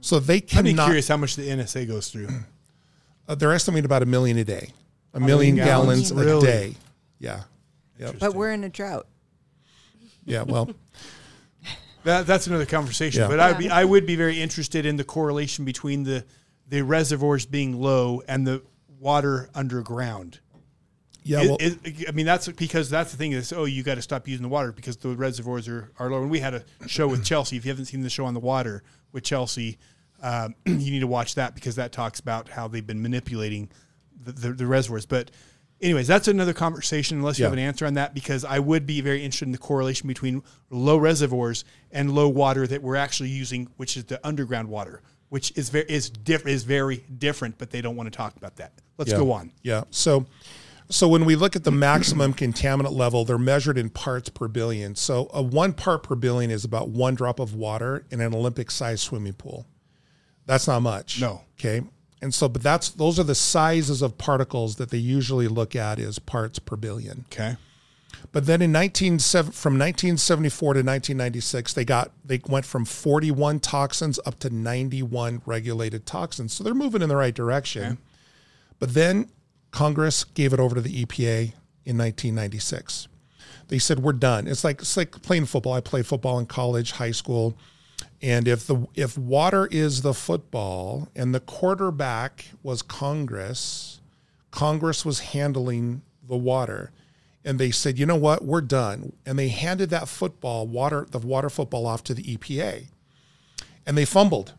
So 0.00 0.18
they 0.18 0.40
cannot. 0.40 0.60
I'd 0.60 0.64
be 0.64 0.70
cannot, 0.70 0.84
curious 0.86 1.08
how 1.08 1.16
much 1.16 1.36
the 1.36 1.48
NSA 1.48 1.86
goes 1.86 2.10
through. 2.10 2.28
uh, 3.28 3.34
they're 3.34 3.52
estimating 3.52 3.84
about 3.84 4.02
a 4.02 4.06
million 4.06 4.36
a 4.38 4.44
day, 4.44 4.70
a 5.16 5.20
million, 5.20 5.56
million 5.56 5.56
gallons, 5.56 6.10
gallons? 6.10 6.10
a 6.10 6.14
Really? 6.14 6.46
day. 6.46 6.74
Yeah. 7.18 7.42
Yep. 7.98 8.16
But 8.20 8.34
we're 8.34 8.52
in 8.52 8.64
a 8.64 8.68
drought. 8.68 9.06
Yeah. 10.24 10.42
Well, 10.42 10.70
That, 12.04 12.26
that's 12.26 12.46
another 12.46 12.66
conversation. 12.66 13.22
Yeah. 13.22 13.28
But 13.28 13.40
I 13.40 13.48
would 13.50 13.58
be 13.58 13.68
I 13.70 13.84
would 13.84 14.06
be 14.06 14.14
very 14.16 14.40
interested 14.40 14.86
in 14.86 14.96
the 14.96 15.04
correlation 15.04 15.64
between 15.64 16.04
the 16.04 16.24
the 16.68 16.82
reservoirs 16.82 17.46
being 17.46 17.80
low 17.80 18.22
and 18.28 18.46
the 18.46 18.62
water 19.00 19.48
underground. 19.54 20.38
yeah. 21.24 21.40
It- 21.42 21.48
Well, 21.48 21.56
it- 21.60 22.08
I 22.08 22.12
mean, 22.12 22.26
that's 22.26 22.48
because 22.48 22.90
that's 22.90 23.10
the 23.10 23.16
thing 23.16 23.32
is, 23.32 23.52
oh, 23.52 23.64
you 23.64 23.82
got 23.82 23.96
to 23.96 24.02
stop 24.02 24.28
using 24.28 24.42
the 24.42 24.48
water 24.48 24.72
because 24.72 24.96
the 24.98 25.16
reservoirs 25.16 25.66
are, 25.68 25.90
are 25.98 26.10
low. 26.10 26.22
And 26.22 26.30
we 26.30 26.40
had 26.40 26.54
a 26.54 26.64
show 26.86 27.08
with 27.08 27.24
Chelsea. 27.24 27.56
If 27.56 27.64
you 27.64 27.70
haven't 27.70 27.86
seen 27.86 28.02
the 28.02 28.10
show 28.10 28.24
on 28.24 28.34
the 28.34 28.40
water 28.40 28.82
with 29.12 29.24
Chelsea, 29.24 29.78
um, 30.22 30.54
you 30.66 30.74
need 30.90 31.00
to 31.00 31.06
watch 31.08 31.34
that 31.36 31.54
because 31.54 31.74
that 31.76 31.92
talks 31.92 32.20
about 32.20 32.48
how 32.48 32.68
they've 32.68 32.86
been 32.86 33.02
manipulating 33.02 33.68
the, 34.26 34.32
the, 34.32 34.52
the 34.52 34.66
reservoirs. 34.66 35.06
But, 35.06 35.30
anyways, 35.80 36.06
that's 36.06 36.28
another 36.28 36.52
conversation. 36.52 37.18
Unless 37.18 37.38
you 37.38 37.44
Yeah. 37.44 37.48
have 37.50 37.58
an 37.58 37.64
answer 37.64 37.86
on 37.86 37.94
that, 37.94 38.14
because 38.14 38.44
I 38.44 38.58
would 38.58 38.86
be 38.86 39.00
very 39.00 39.24
interested 39.24 39.46
in 39.46 39.52
the 39.52 39.58
correlation 39.58 40.06
between 40.08 40.42
low 40.70 40.98
reservoirs 40.98 41.64
and 41.90 42.14
low 42.14 42.28
water 42.28 42.66
that 42.66 42.82
we're 42.82 42.96
actually 42.96 43.30
using, 43.30 43.68
which 43.76 43.96
is 43.96 44.04
the 44.04 44.24
underground 44.26 44.68
water, 44.68 45.00
which 45.28 45.52
is 45.56 45.70
very 45.70 45.86
is 45.88 46.10
diff- 46.10 46.46
is 46.46 46.64
very 46.64 47.04
different. 47.18 47.56
But 47.58 47.70
they 47.70 47.80
don't 47.80 47.96
want 47.96 48.12
to 48.12 48.16
talk 48.16 48.36
about 48.36 48.56
that. 48.56 48.72
Let's 48.98 49.10
Yeah. 49.10 49.18
go 49.18 49.32
on. 49.32 49.52
Yeah. 49.62 49.84
So, 49.90 50.26
so 50.88 51.08
when 51.08 51.24
we 51.24 51.34
look 51.36 51.56
at 51.56 51.64
the 51.64 51.72
maximum 51.72 52.32
contaminant 52.32 52.92
level, 52.96 53.24
they're 53.24 53.38
measured 53.38 53.76
in 53.76 53.90
parts 53.90 54.28
per 54.28 54.46
billion. 54.48 54.94
So 54.94 55.28
a 55.34 55.42
one 55.42 55.72
part 55.72 56.04
per 56.04 56.14
billion 56.14 56.50
is 56.50 56.64
about 56.64 56.88
one 56.90 57.14
drop 57.16 57.40
of 57.40 57.54
water 57.54 58.04
in 58.10 58.20
an 58.20 58.32
Olympic-sized 58.34 59.00
swimming 59.02 59.32
pool. 59.32 59.66
That's 60.46 60.68
not 60.68 60.80
much. 60.82 61.20
No. 61.20 61.40
Okay. 61.58 61.82
And 62.22 62.32
so, 62.32 62.48
but 62.48 62.62
that's 62.62 62.88
those 62.90 63.18
are 63.18 63.24
the 63.24 63.34
sizes 63.34 64.02
of 64.02 64.16
particles 64.18 64.76
that 64.76 64.90
they 64.90 64.98
usually 64.98 65.48
look 65.48 65.76
at 65.76 65.98
is 65.98 66.18
parts 66.18 66.58
per 66.58 66.76
billion. 66.76 67.26
Okay. 67.32 67.56
But 68.32 68.46
then 68.46 68.62
in 68.62 68.72
19, 68.72 69.18
from 69.18 69.78
1974 69.78 70.74
to 70.74 70.78
1996, 70.80 71.74
they 71.74 71.84
got 71.84 72.10
they 72.24 72.40
went 72.48 72.64
from 72.64 72.84
41 72.84 73.60
toxins 73.60 74.18
up 74.24 74.38
to 74.40 74.50
91 74.50 75.42
regulated 75.46 76.06
toxins. 76.06 76.54
So 76.54 76.64
they're 76.64 76.74
moving 76.74 77.02
in 77.02 77.08
the 77.08 77.16
right 77.16 77.34
direction. 77.34 77.84
Okay. 77.84 77.96
But 78.78 78.94
then 78.94 79.30
Congress 79.70 80.24
gave 80.24 80.52
it 80.52 80.60
over 80.60 80.74
to 80.74 80.80
the 80.80 81.04
EPA 81.04 81.52
in 81.84 81.98
1996. 81.98 83.08
They 83.68 83.78
said 83.78 84.00
we're 84.00 84.12
done. 84.12 84.46
It's 84.46 84.64
like 84.64 84.80
it's 84.80 84.96
like 84.96 85.22
playing 85.22 85.46
football. 85.46 85.74
I 85.74 85.80
played 85.80 86.06
football 86.06 86.38
in 86.38 86.46
college, 86.46 86.92
high 86.92 87.10
school, 87.10 87.56
and 88.22 88.48
if 88.48 88.66
the 88.66 88.86
if 88.94 89.18
water 89.18 89.66
is 89.70 90.02
the 90.02 90.14
football 90.14 91.08
and 91.14 91.34
the 91.34 91.40
quarterback 91.40 92.46
was 92.62 92.82
Congress, 92.82 94.00
Congress 94.50 95.04
was 95.04 95.20
handling 95.20 96.02
the 96.26 96.36
water. 96.36 96.92
And 97.44 97.60
they 97.60 97.70
said, 97.70 97.98
you 97.98 98.06
know 98.06 98.16
what, 98.16 98.44
we're 98.44 98.60
done. 98.60 99.12
And 99.24 99.38
they 99.38 99.48
handed 99.48 99.90
that 99.90 100.08
football, 100.08 100.66
water, 100.66 101.06
the 101.08 101.20
water 101.20 101.48
football 101.48 101.86
off 101.86 102.02
to 102.04 102.14
the 102.14 102.24
EPA. 102.24 102.86
And 103.86 103.96
they 103.96 104.04
fumbled 104.04 104.54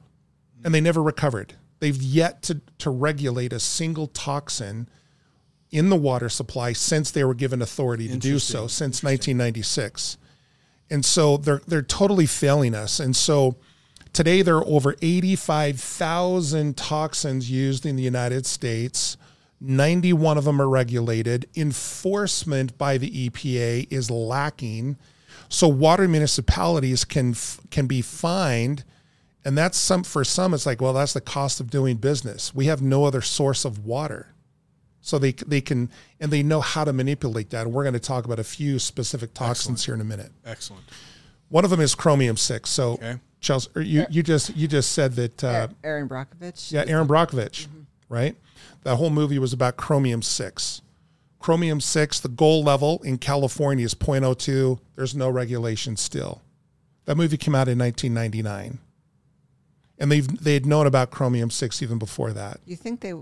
and 0.64 0.74
they 0.74 0.80
never 0.80 1.04
recovered. 1.04 1.56
They've 1.80 2.02
yet 2.02 2.42
to, 2.44 2.62
to 2.78 2.90
regulate 2.90 3.52
a 3.52 3.60
single 3.60 4.08
toxin 4.08 4.88
in 5.70 5.90
the 5.90 5.98
water 5.98 6.30
supply 6.30 6.72
since 6.74 7.12
they 7.12 7.24
were 7.24 7.34
given 7.34 7.62
authority 7.62 8.08
to 8.08 8.18
do 8.18 8.40
so 8.40 8.68
since 8.68 9.04
1996. 9.04 10.18
And 10.90 11.04
so 11.04 11.38
they're 11.38 11.62
they're 11.68 11.82
totally 11.82 12.26
failing 12.26 12.74
us. 12.74 13.00
And 13.00 13.16
so 13.16 13.56
today 14.14 14.42
there 14.42 14.58
are 14.58 14.68
over 14.68 14.96
85,000 15.02 16.78
toxins 16.78 17.50
used 17.50 17.86
in 17.86 17.96
the 17.96 18.04
United 18.04 18.46
States. 18.46 19.18
91 19.60 20.38
of 20.38 20.46
them 20.46 20.62
are 20.62 20.70
regulated. 20.70 21.48
Enforcement 21.56 22.78
by 22.78 22.98
the 22.98 23.30
EPA 23.30 23.88
is 23.92 24.12
lacking. 24.12 24.98
So 25.50 25.68
water 25.68 26.08
municipalities 26.08 27.06
can 27.06 27.36
can 27.72 27.88
be 27.88 28.02
fined 28.02 28.84
and 29.48 29.58
that's 29.58 29.78
some 29.78 30.04
for 30.04 30.26
some 30.26 30.54
it's 30.54 30.66
like 30.66 30.82
well 30.82 30.94
that's 30.94 31.14
the 31.14 31.22
cost 31.22 31.60
of 31.60 31.70
doing 31.70 31.98
business. 31.98 32.54
We 32.54 32.66
have 32.66 32.82
no 32.82 33.06
other 33.06 33.22
source 33.22 33.66
of 33.66 33.86
water. 33.86 34.34
So 35.08 35.18
they 35.18 35.32
they 35.32 35.62
can 35.62 35.90
and 36.20 36.32
they 36.32 36.44
know 36.44 36.60
how 36.60 36.84
to 36.84 36.92
manipulate 36.92 37.50
that. 37.52 37.66
And 37.66 37.74
we're 37.74 37.84
going 37.84 37.94
to 37.94 38.00
talk 38.00 38.26
about 38.26 38.40
a 38.40 38.44
few 38.44 38.78
specific 38.78 39.34
toxins 39.34 39.86
here 39.86 39.96
in 39.96 40.02
a 40.02 40.04
minute. 40.04 40.34
Excellent. 40.46 40.84
One 41.48 41.64
of 41.64 41.70
them 41.70 41.80
is 41.80 41.96
chromium 41.96 42.36
six. 42.36 42.70
So 42.70 42.94
Okay. 42.96 43.16
Chelsea, 43.40 43.70
you 43.86 44.06
you 44.10 44.22
just 44.22 44.54
you 44.58 44.68
just 44.68 44.92
said 44.92 45.14
that 45.14 45.42
uh, 45.46 45.68
Erin 45.82 46.10
Brockovich. 46.10 46.74
yeah, 46.74 46.84
Erin 46.86 47.08
Brockovich, 47.08 47.68
right? 48.10 48.36
That 48.84 48.98
whole 48.98 49.10
movie 49.10 49.40
was 49.40 49.54
about 49.54 49.78
chromium 49.78 50.22
six. 50.22 50.82
Chromium 51.40 51.80
six, 51.80 52.20
the 52.20 52.28
goal 52.30 52.64
level 52.64 53.00
in 53.04 53.18
California 53.18 53.86
is 53.86 53.94
0.02. 53.96 54.80
There's 54.96 55.16
no 55.16 55.30
regulation 55.30 55.96
still. 55.96 56.42
That 57.06 57.16
movie 57.16 57.38
came 57.38 57.56
out 57.56 57.70
in 57.70 57.78
1999, 57.80 58.80
and 60.00 60.12
they've 60.12 60.44
they 60.44 60.54
had 60.56 60.66
known 60.66 60.86
about 60.88 61.12
chromium 61.12 61.50
six 61.50 61.82
even 61.82 61.98
before 61.98 62.34
that. 62.34 62.60
You 62.66 62.76
think 62.76 63.00
they 63.00 63.14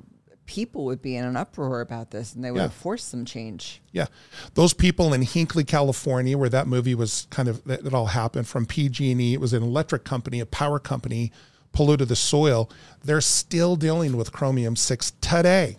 people 0.45 0.85
would 0.85 1.01
be 1.01 1.15
in 1.15 1.25
an 1.25 1.35
uproar 1.35 1.81
about 1.81 2.11
this 2.11 2.33
and 2.33 2.43
they 2.43 2.51
would 2.51 2.57
Yeah. 2.57 2.63
have 2.63 2.73
forced 2.73 3.09
some 3.09 3.25
change? 3.25 3.81
Yeah, 3.91 4.07
those 4.53 4.73
people 4.73 5.13
in 5.13 5.21
Hinkley, 5.21 5.65
California, 5.65 6.37
where 6.37 6.49
that 6.49 6.67
movie 6.67 6.95
was 6.95 7.27
kind 7.29 7.47
of 7.47 7.63
that 7.65 7.85
it 7.85 7.93
all 7.93 8.07
happened 8.07 8.47
from 8.47 8.65
PG&E. 8.65 9.33
It 9.33 9.41
was 9.41 9.53
an 9.53 9.63
electric 9.63 10.03
company, 10.03 10.39
a 10.39 10.45
power 10.45 10.79
company, 10.79 11.31
polluted 11.71 12.07
the 12.07 12.15
soil. 12.15 12.69
They're 13.03 13.21
still 13.21 13.75
dealing 13.75 14.15
with 14.17 14.31
chromium 14.31 14.75
six 14.75 15.11
today. 15.21 15.77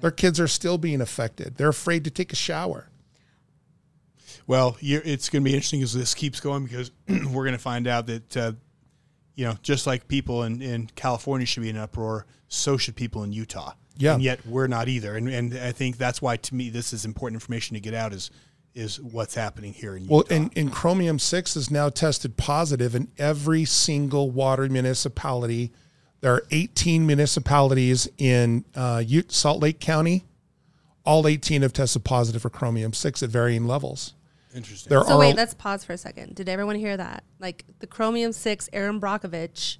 Their 0.00 0.10
kids 0.10 0.38
are 0.40 0.48
still 0.48 0.78
being 0.78 1.00
affected. 1.00 1.56
They're 1.56 1.68
afraid 1.68 2.04
to 2.04 2.10
take 2.10 2.32
a 2.32 2.36
shower. 2.36 2.88
Well, 4.46 4.76
you're, 4.80 5.02
it's 5.04 5.28
going 5.28 5.42
to 5.44 5.48
be 5.48 5.54
interesting 5.54 5.82
as 5.82 5.92
this 5.92 6.14
keeps 6.14 6.40
going 6.40 6.64
because 6.64 6.90
we're 7.08 7.44
going 7.44 7.52
to 7.52 7.58
find 7.58 7.86
out 7.86 8.06
that, 8.06 8.36
uh, 8.36 8.52
you 9.34 9.44
know, 9.44 9.56
just 9.62 9.86
like 9.86 10.08
people 10.08 10.42
in, 10.44 10.60
in 10.62 10.88
California 10.96 11.46
should 11.46 11.62
be 11.62 11.68
in 11.70 11.76
an 11.76 11.82
uproar, 11.82 12.26
so 12.50 12.76
should 12.76 12.96
people 12.96 13.22
in 13.22 13.32
Utah. 13.32 13.72
Yeah. 13.96 14.14
And 14.14 14.22
yet 14.22 14.44
we're 14.44 14.66
not 14.66 14.88
either. 14.88 15.16
And, 15.16 15.28
and 15.28 15.54
I 15.54 15.72
think 15.72 15.96
that's 15.96 16.20
why, 16.20 16.36
to 16.36 16.54
me, 16.54 16.68
this 16.68 16.92
is 16.92 17.04
important 17.04 17.36
information 17.36 17.74
to 17.74 17.80
get 17.80 17.94
out 17.94 18.12
is 18.12 18.30
is 18.72 19.00
what's 19.00 19.34
happening 19.34 19.72
here 19.72 19.96
in 19.96 20.04
Utah. 20.04 20.14
Well, 20.14 20.24
and, 20.30 20.50
and 20.56 20.72
chromium 20.72 21.18
6 21.18 21.56
is 21.56 21.72
now 21.72 21.88
tested 21.88 22.36
positive 22.36 22.94
in 22.94 23.08
every 23.18 23.64
single 23.64 24.30
water 24.30 24.68
municipality. 24.68 25.72
There 26.20 26.32
are 26.32 26.44
18 26.52 27.04
municipalities 27.04 28.08
in 28.16 28.64
uh, 28.76 29.02
Ute, 29.04 29.32
Salt 29.32 29.60
Lake 29.60 29.80
County. 29.80 30.24
All 31.04 31.26
18 31.26 31.62
have 31.62 31.72
tested 31.72 32.04
positive 32.04 32.42
for 32.42 32.50
chromium 32.50 32.92
6 32.92 33.24
at 33.24 33.30
varying 33.30 33.66
levels. 33.66 34.14
Interesting. 34.54 34.88
There 34.90 35.02
So 35.02 35.14
are 35.14 35.18
wait, 35.18 35.34
let's 35.34 35.54
pause 35.54 35.84
for 35.84 35.92
a 35.92 35.98
second. 35.98 36.36
Did 36.36 36.48
everyone 36.48 36.76
hear 36.76 36.96
that? 36.96 37.24
Like 37.40 37.64
the 37.80 37.88
Chromium 37.88 38.32
Six 38.32 38.68
Erin 38.72 39.00
Brockovich 39.00 39.78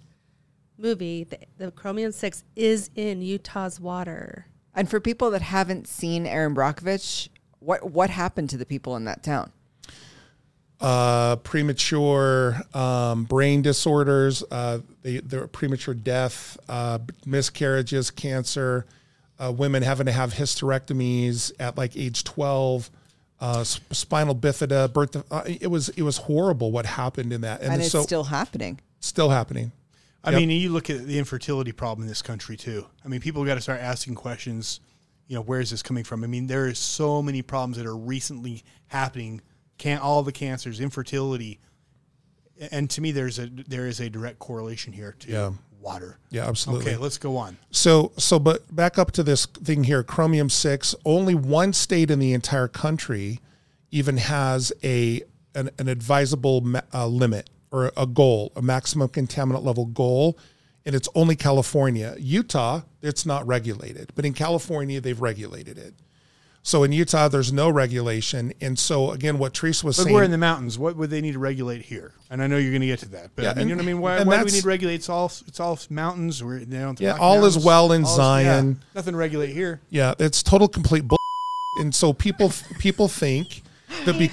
movie, 0.81 1.25
the, 1.25 1.39
the 1.59 1.71
Chromium 1.71 2.13
Six 2.13 2.45
is 2.57 2.91
in 2.95 3.23
Utah's 3.23 3.79
water. 3.79 4.47
And 4.75 4.89
for 4.89 5.01
people 5.01 5.31
that 5.33 5.43
haven't 5.43 5.87
seen 5.87 6.27
Erin 6.27 6.55
Brockovich, 6.55 7.29
what 7.59 7.91
what 7.91 8.11
happened 8.11 8.51
to 8.51 8.57
the 8.57 8.67
people 8.67 8.97
in 8.97 9.05
that 9.05 9.23
town? 9.23 9.53
uh, 10.81 11.37
premature 11.37 12.57
um, 12.75 13.25
brain 13.25 13.63
disorders, 13.63 14.43
uh, 14.51 14.79
they, 15.03 15.19
they're 15.19 15.47
premature 15.47 15.95
death, 15.95 16.57
uh, 16.69 16.99
miscarriages, 17.27 18.11
cancer, 18.11 18.87
uh, 19.39 19.53
women 19.53 19.83
having 19.83 20.07
to 20.07 20.13
have 20.13 20.33
hysterectomies 20.35 21.53
at 21.61 21.77
like 21.77 21.97
age 21.97 22.25
12, 22.25 22.91
uh, 23.41 23.65
sp- 23.65 23.93
spinal 23.93 24.35
bifida, 24.35 24.91
birth. 24.93 25.23
Uh, 25.31 25.43
it 25.47 25.71
was 25.71 25.89
it 25.91 26.03
was 26.03 26.17
horrible 26.19 26.73
what 26.73 26.87
happened 26.87 27.33
in 27.33 27.43
that, 27.43 27.61
and, 27.61 27.73
And, 27.73 27.83
it's 27.83 27.93
so 27.93 28.03
still 28.03 28.25
happening. 28.25 28.81
still 29.01 29.31
happening. 29.31 29.73
I 30.23 30.31
Yep. 30.33 30.39
mean, 30.41 30.51
you 30.51 30.69
look 30.71 30.91
at 30.91 31.07
the 31.07 31.19
infertility 31.19 31.73
problem 31.73 32.03
in 32.03 32.09
this 32.09 32.21
country 32.23 32.57
too. 32.57 32.87
I 33.05 33.09
mean, 33.09 33.21
people 33.21 33.45
got 33.45 33.55
to 33.55 33.61
start 33.61 33.81
asking 33.81 34.17
questions. 34.17 34.81
You 35.29 35.37
know, 35.37 35.43
where 35.43 35.61
is 35.61 35.71
this 35.71 35.83
coming 35.83 36.05
from? 36.05 36.25
I 36.25 36.27
mean, 36.27 36.47
there 36.47 36.67
is 36.67 36.79
so 36.79 37.23
many 37.23 37.41
problems 37.41 37.77
that 37.77 37.87
are 37.87 37.97
recently 37.97 38.63
happening. 38.89 39.41
Can't 39.79 40.03
all 40.03 40.23
the 40.23 40.33
cancers, 40.33 40.81
infertility, 40.81 41.61
and 42.71 42.91
to 42.91 43.01
me, 43.01 43.13
there's 43.13 43.39
a 43.39 43.47
there 43.47 43.87
is 43.87 44.01
a 44.01 44.11
direct 44.11 44.39
correlation 44.39 44.93
here 44.93 45.15
to 45.21 45.31
Yeah. 45.31 45.51
water. 45.81 46.19
Yeah, 46.31 46.47
absolutely. 46.47 46.91
Okay, 46.91 46.97
let's 46.99 47.17
go 47.17 47.39
on. 47.39 47.57
So, 47.71 48.13
so, 48.19 48.39
but 48.39 48.75
back 48.75 48.99
up 48.99 49.13
to 49.13 49.23
this 49.23 49.47
thing 49.47 49.85
here, 49.85 50.03
chromium 50.03 50.51
six. 50.51 50.95
Only 51.07 51.35
one 51.35 51.73
state 51.73 52.11
in 52.11 52.19
the 52.19 52.35
entire 52.35 52.69
country 52.69 53.41
even 53.91 54.19
has 54.19 54.73
a 54.85 55.23
an, 55.55 55.71
an 55.79 55.89
advisable 55.89 56.65
uh, 56.93 57.07
limit 57.07 57.49
or 57.73 57.93
a 57.97 58.07
goal, 58.07 58.53
a 58.57 58.63
maximum 58.63 59.09
contaminant 59.09 59.65
level 59.65 59.87
goal, 59.87 60.37
and 60.85 60.95
it's 60.95 61.09
only 61.15 61.37
California. 61.37 62.15
Utah, 62.19 62.83
it's 63.03 63.25
not 63.25 63.47
regulated, 63.47 64.11
but 64.15 64.25
in 64.25 64.33
California, 64.33 65.01
they've 65.01 65.21
regulated 65.21 65.79
it. 65.79 65.95
So 66.63 66.83
in 66.85 66.93
Utah, 66.93 67.29
there's 67.29 67.53
no 67.55 67.71
regulation, 67.71 68.53
and 68.61 68.79
so 68.79 69.13
again, 69.13 69.39
what 69.39 69.55
Teresa 69.55 69.87
was 69.87 69.97
But 69.97 70.03
saying, 70.05 70.15
we're 70.15 70.25
in 70.25 70.31
the 70.31 70.37
mountains. 70.37 70.79
What 70.79 70.95
would 70.97 71.09
they 71.09 71.23
need 71.23 71.33
to 71.33 71.39
regulate 71.39 71.81
here? 71.83 72.13
And 72.29 72.43
I 72.43 72.49
know 72.49 72.59
you're 72.59 72.71
going 72.71 72.83
to 72.83 72.87
get 72.87 72.99
to 72.99 73.09
that. 73.11 73.31
But 73.35 73.45
Yeah, 73.45 73.51
I 73.53 73.55
mean, 73.55 73.69
you 73.69 73.75
know 73.75 73.79
what 73.79 73.85
I 73.85 73.93
mean? 73.93 74.01
Why, 74.01 74.23
why 74.25 74.39
do 74.41 74.45
we 74.45 74.51
need 74.53 74.61
to 74.61 74.69
regulate? 74.69 74.97
It's 74.97 75.09
all 75.09 75.33
it's 75.47 75.59
all 75.59 75.79
mountains. 75.89 76.45
We're, 76.45 76.59
you 76.59 76.67
know, 76.67 76.93
the 76.93 77.05
Yeah, 77.05 77.17
all 77.19 77.47
is 77.47 77.57
well 77.59 77.93
in 77.93 78.05
All 78.05 78.11
is- 78.11 78.17
Zion. 78.17 78.69
yeah, 78.81 78.85
nothing 78.95 79.13
to 79.13 79.19
regulate 79.19 79.53
here. 79.55 79.81
Yeah, 79.89 80.13
it's 80.19 80.43
total 80.43 80.69
complete 80.69 81.09
bull. 81.09 81.17
And 81.79 81.95
so 81.95 82.13
people 82.13 82.53
people 82.79 83.09
think 83.09 83.63
that 84.05 84.19
be, 84.19 84.31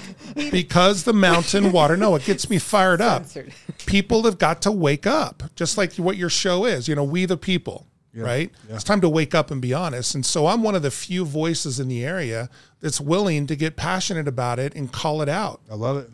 because 0.50 1.04
the 1.04 1.12
mountain 1.12 1.72
water, 1.72 1.96
no, 1.96 2.14
it 2.14 2.24
gets 2.24 2.48
me 2.48 2.58
fired 2.58 3.00
up. 3.00 3.26
Censored. 3.26 3.52
People 3.86 4.24
have 4.24 4.38
got 4.38 4.62
to 4.62 4.72
wake 4.72 5.06
up, 5.06 5.42
just 5.54 5.78
like 5.78 5.94
what 5.94 6.16
your 6.16 6.30
show 6.30 6.64
is. 6.64 6.88
You 6.88 6.94
know, 6.94 7.04
we 7.04 7.24
the 7.24 7.36
people, 7.36 7.86
right? 8.14 8.50
It's 8.68 8.84
time 8.84 9.00
to 9.02 9.08
wake 9.08 9.34
up 9.34 9.50
and 9.50 9.60
be 9.60 9.72
honest. 9.74 10.14
And 10.14 10.24
so 10.24 10.46
I'm 10.46 10.62
one 10.62 10.74
of 10.74 10.82
the 10.82 10.90
few 10.90 11.24
voices 11.24 11.80
in 11.80 11.88
the 11.88 12.04
area 12.04 12.48
that's 12.80 13.00
willing 13.00 13.46
to 13.46 13.56
get 13.56 13.76
passionate 13.76 14.28
about 14.28 14.58
it 14.58 14.74
and 14.74 14.92
call 14.92 15.22
it 15.22 15.28
out. 15.28 15.60
I 15.70 15.74
love 15.74 15.96
it. 15.98 16.10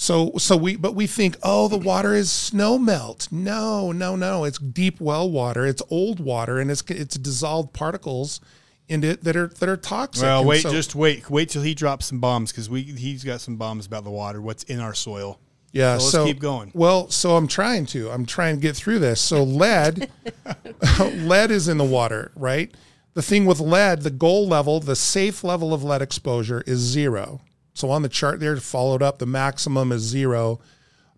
So 0.00 0.32
so 0.38 0.56
we 0.56 0.76
but 0.76 0.94
we 0.94 1.08
think, 1.08 1.36
oh, 1.42 1.66
the 1.66 1.76
water 1.76 2.14
is 2.14 2.30
snow 2.30 2.78
melt. 2.78 3.26
No, 3.32 3.90
no, 3.90 4.14
no. 4.14 4.44
It's 4.44 4.58
deep 4.58 5.00
well 5.00 5.28
water. 5.28 5.66
It's 5.66 5.82
old 5.90 6.20
water, 6.20 6.60
and 6.60 6.70
it's 6.70 6.82
it's 6.88 7.16
dissolved 7.18 7.72
particles 7.72 8.40
in 8.88 9.04
it 9.04 9.24
that 9.24 9.36
are 9.36 9.48
that 9.48 9.68
are 9.68 9.76
toxic. 9.76 10.22
Well, 10.24 10.40
And 10.40 10.48
wait, 10.48 10.62
so- 10.62 10.70
just 10.70 10.94
wait, 10.94 11.28
wait 11.30 11.48
till 11.50 11.62
he 11.62 11.74
drops 11.74 12.06
some 12.06 12.18
bombs 12.20 12.50
because 12.52 12.68
we 12.70 12.82
he's 12.82 13.24
got 13.24 13.40
some 13.40 13.56
bombs 13.56 13.86
about 13.86 14.04
the 14.04 14.10
water, 14.10 14.40
what's 14.40 14.62
in 14.64 14.80
our 14.80 14.94
soil. 14.94 15.38
yeah. 15.72 15.98
so 15.98 16.02
let's 16.04 16.12
So, 16.12 16.24
keep 16.26 16.40
going. 16.40 16.70
Well, 16.74 17.10
so 17.10 17.36
I'm 17.36 17.46
trying 17.48 17.86
to. 17.86 18.10
I'm 18.10 18.24
trying 18.26 18.56
to 18.56 18.60
get 18.62 18.74
through 18.76 18.98
this. 19.00 19.20
So 19.20 19.42
lead, 19.42 20.08
lead 21.14 21.50
is 21.50 21.68
in 21.68 21.78
the 21.78 21.84
water, 21.84 22.32
right? 22.34 22.74
The 23.14 23.22
thing 23.22 23.46
with 23.46 23.60
lead, 23.60 24.02
the 24.02 24.10
goal 24.10 24.46
level, 24.46 24.80
the 24.80 24.94
safe 24.96 25.42
level 25.42 25.74
of 25.74 25.82
lead 25.82 26.02
exposure 26.02 26.62
is 26.66 26.78
zero. 26.78 27.40
So 27.74 27.90
on 27.90 28.02
the 28.02 28.08
chart 28.08 28.40
there, 28.40 28.56
followed 28.58 29.02
up, 29.02 29.18
the 29.18 29.26
maximum 29.26 29.92
is 29.92 30.02
zero, 30.02 30.60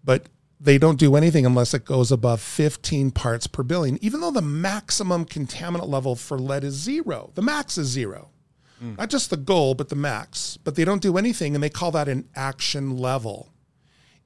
but 0.05 0.27
they 0.61 0.77
don't 0.77 0.99
do 0.99 1.17
anything 1.17 1.47
unless 1.47 1.73
it 1.73 1.87
goes 1.87 2.13
above 2.13 2.41
15 2.41 3.13
parts 3.13 3.47
per 3.47 3.63
billion, 3.63 3.99
even 4.05 4.21
though 4.21 4.31
the 4.31 4.43
maximum 4.43 5.25
contaminant 5.25 5.89
level 5.89 6.15
for 6.15 6.39
lead 6.39 6.65
is 6.65 6.75
zero. 6.75 7.31
The 7.35 7.43
max 7.43 7.79
is 7.79 7.89
zero. 7.89 8.31
Not 8.97 9.11
just 9.11 9.29
the 9.29 9.37
goal, 9.37 9.75
but 9.75 9.91
the 9.91 9.97
max. 9.97 10.57
But 10.63 10.75
they 10.75 10.85
don't 10.85 11.03
do 11.03 11.19
anything, 11.19 11.55
and 11.55 11.63
they 11.63 11.69
call 11.69 11.91
that 11.93 12.09
an 12.09 12.29
action 12.35 12.97
level. 12.97 13.53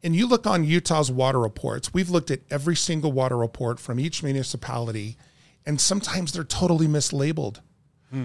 And 0.03 0.15
you 0.15 0.29
look 0.29 0.47
on 0.47 0.65
Utah's 0.65 1.11
water 1.11 1.41
reports, 1.41 1.93
we've 1.95 2.11
looked 2.11 2.31
at 2.31 2.43
every 2.51 2.77
single 2.77 3.11
water 3.11 3.37
report 3.37 3.81
from 3.81 3.99
each 3.99 4.23
municipality, 4.23 5.17
and 5.67 5.81
sometimes 5.81 6.33
they're 6.33 6.45
totally 6.45 6.87
mislabeled. 6.87 7.61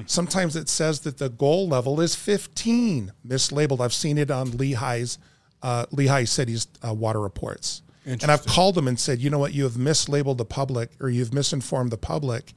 Sometimes 0.05 0.55
it 0.55 0.69
says 0.69 0.99
that 0.99 1.17
the 1.17 1.29
goal 1.29 1.67
level 1.67 1.99
is 1.99 2.13
15, 2.13 3.11
mislabeled. 3.25 3.79
I've 3.79 3.93
seen 3.93 4.19
it 4.19 4.29
on 4.29 4.49
Lehi's, 4.51 5.17
uh, 5.63 5.87
Lehi 5.87 6.27
City's 6.27 6.67
uh, 6.87 6.93
water 6.93 7.19
reports. 7.19 7.81
And 8.09 8.31
I've 8.31 8.45
called 8.45 8.75
them 8.75 8.87
and 8.87 8.99
said, 8.99 9.19
you 9.19 9.29
know 9.29 9.39
what, 9.39 9.53
you 9.53 9.63
have 9.63 9.73
mislabeled 9.73 10.37
the 10.37 10.45
public 10.45 10.89
or 10.99 11.09
you've 11.09 11.33
misinformed 11.33 11.91
the 11.91 11.97
public. 11.97 12.53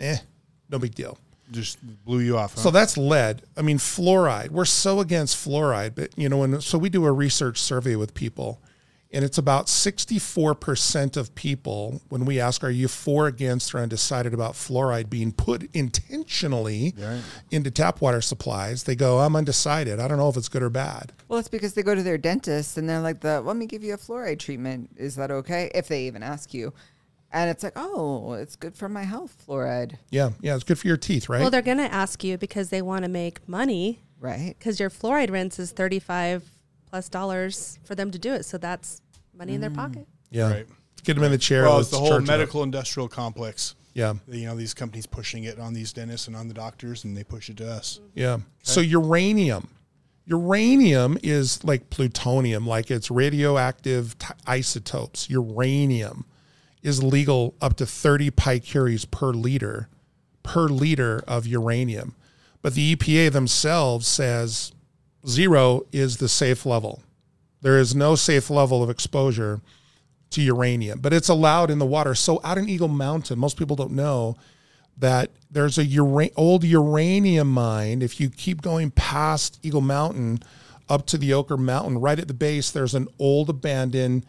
Eh, 0.00 0.16
no 0.68 0.78
big 0.78 0.94
deal. 0.94 1.18
Just 1.52 1.78
blew 2.04 2.20
you 2.20 2.36
off. 2.36 2.54
Huh? 2.54 2.60
So 2.62 2.70
that's 2.70 2.96
lead. 2.96 3.42
I 3.56 3.62
mean, 3.62 3.78
fluoride. 3.78 4.50
We're 4.50 4.64
so 4.64 5.00
against 5.00 5.36
fluoride, 5.36 5.94
but 5.94 6.16
you 6.18 6.28
know, 6.28 6.42
and 6.42 6.62
so 6.62 6.76
we 6.76 6.88
do 6.88 7.04
a 7.06 7.12
research 7.12 7.58
survey 7.58 7.94
with 7.94 8.14
people, 8.14 8.60
and 9.12 9.24
it's 9.24 9.38
about 9.38 9.68
64% 9.68 11.16
of 11.16 11.34
people 11.34 12.00
when 12.08 12.24
we 12.24 12.40
ask, 12.40 12.62
"Are 12.64 12.70
you 12.70 12.88
for, 12.88 13.26
against, 13.26 13.74
or 13.74 13.78
undecided 13.78 14.34
about 14.34 14.54
fluoride 14.54 15.08
being 15.08 15.32
put 15.32 15.68
intentionally 15.74 16.94
into 17.50 17.70
tap 17.70 18.00
water 18.00 18.20
supplies?" 18.20 18.84
They 18.84 18.96
go, 18.96 19.20
"I'm 19.20 19.36
undecided. 19.36 20.00
I 20.00 20.08
don't 20.08 20.18
know 20.18 20.28
if 20.28 20.36
it's 20.36 20.48
good 20.48 20.62
or 20.62 20.70
bad." 20.70 21.12
Well, 21.28 21.38
it's 21.38 21.48
because 21.48 21.74
they 21.74 21.82
go 21.82 21.94
to 21.94 22.02
their 22.02 22.18
dentist 22.18 22.76
and 22.76 22.88
they're 22.88 23.00
like, 23.00 23.20
"The 23.20 23.40
let 23.40 23.56
me 23.56 23.66
give 23.66 23.82
you 23.84 23.94
a 23.94 23.98
fluoride 23.98 24.38
treatment. 24.38 24.90
Is 24.96 25.16
that 25.16 25.30
okay?" 25.30 25.70
If 25.74 25.88
they 25.88 26.06
even 26.06 26.22
ask 26.22 26.52
you, 26.52 26.72
and 27.32 27.50
it's 27.50 27.62
like, 27.62 27.74
"Oh, 27.76 28.32
it's 28.34 28.56
good 28.56 28.74
for 28.76 28.88
my 28.88 29.04
health, 29.04 29.36
fluoride." 29.46 29.94
Yeah, 30.10 30.30
yeah, 30.40 30.54
it's 30.54 30.64
good 30.64 30.78
for 30.78 30.86
your 30.88 30.96
teeth, 30.96 31.28
right? 31.28 31.40
Well, 31.40 31.50
they're 31.50 31.62
going 31.62 31.78
to 31.78 31.92
ask 31.92 32.22
you 32.24 32.38
because 32.38 32.70
they 32.70 32.82
want 32.82 33.04
to 33.04 33.08
make 33.10 33.48
money 33.48 34.02
Right. 34.18 34.56
because 34.58 34.80
your 34.80 34.90
fluoride 34.90 35.30
rinse 35.30 35.58
is 35.58 35.70
35 35.72 36.50
plus 36.86 37.08
dollars 37.08 37.78
for 37.84 37.94
them 37.94 38.10
to 38.10 38.18
do 38.18 38.32
it. 38.32 38.44
So 38.44 38.58
that's 38.58 39.00
money 39.34 39.54
in 39.54 39.60
their 39.60 39.70
mm. 39.70 39.76
pocket. 39.76 40.06
yeah, 40.30 40.50
Right. 40.50 40.66
get 41.04 41.14
them 41.14 41.24
in 41.24 41.30
the 41.32 41.38
chair. 41.38 41.64
well, 41.64 41.78
it's 41.78 41.90
the 41.90 41.98
whole 41.98 42.08
charge 42.08 42.24
it 42.24 42.26
medical 42.26 42.62
industrial 42.62 43.08
complex. 43.08 43.74
Yeah, 43.94 44.14
You 44.28 44.44
know, 44.44 44.54
these 44.56 44.74
companies 44.74 45.06
pushing 45.06 45.44
it 45.44 45.58
on 45.58 45.72
these 45.72 45.90
dentists 45.94 46.26
and 46.26 46.36
on 46.36 46.48
the 46.48 46.54
doctors, 46.54 47.04
and 47.04 47.16
they 47.16 47.24
push 47.24 47.48
it 47.48 47.56
to 47.56 47.70
us. 47.70 47.98
Yeah. 48.14 48.40
So 48.62 48.82
uranium, 48.82 49.68
uranium 50.26 51.16
is 51.22 51.64
like 51.64 51.88
plutonium, 51.88 52.66
like 52.66 52.90
it's 52.90 53.10
radioactive 53.10 54.18
t- 54.18 54.34
isotopes. 54.46 55.30
Uranium 55.30 56.26
is 56.82 57.02
legal 57.02 57.54
up 57.62 57.76
to 57.76 57.86
30 57.86 58.30
picuries 58.32 59.06
per 59.06 59.28
liter, 59.28 59.88
per 60.42 60.68
liter 60.68 61.24
of 61.26 61.46
uranium. 61.46 62.14
But 62.60 62.74
the 62.74 62.94
EPA 62.94 63.32
themselves 63.32 64.06
says 64.06 64.72
zero 65.28 65.86
is 65.92 66.16
the 66.16 66.28
safe 66.28 66.66
level. 66.66 67.02
There 67.62 67.78
is 67.78 67.94
no 67.94 68.14
safe 68.14 68.50
level 68.50 68.82
of 68.82 68.90
exposure 68.90 69.60
to 70.30 70.42
uranium, 70.42 71.00
but 71.00 71.12
it's 71.12 71.28
allowed 71.28 71.70
in 71.70 71.78
the 71.78 71.86
water. 71.86 72.14
So 72.14 72.40
out 72.44 72.58
in 72.58 72.68
Eagle 72.68 72.88
Mountain, 72.88 73.38
most 73.38 73.56
people 73.56 73.76
don't 73.76 73.92
know 73.92 74.36
that 74.98 75.30
there's 75.50 75.78
a 75.78 75.84
ura- 75.84 76.30
old 76.36 76.64
uranium 76.64 77.50
mine. 77.50 78.02
If 78.02 78.20
you 78.20 78.30
keep 78.30 78.62
going 78.62 78.90
past 78.90 79.58
Eagle 79.62 79.80
Mountain 79.80 80.40
up 80.88 81.06
to 81.06 81.18
the 81.18 81.32
Ochre 81.32 81.56
Mountain, 81.56 81.98
right 81.98 82.18
at 82.18 82.28
the 82.28 82.34
base, 82.34 82.70
there's 82.70 82.94
an 82.94 83.08
old 83.18 83.50
abandoned. 83.50 84.24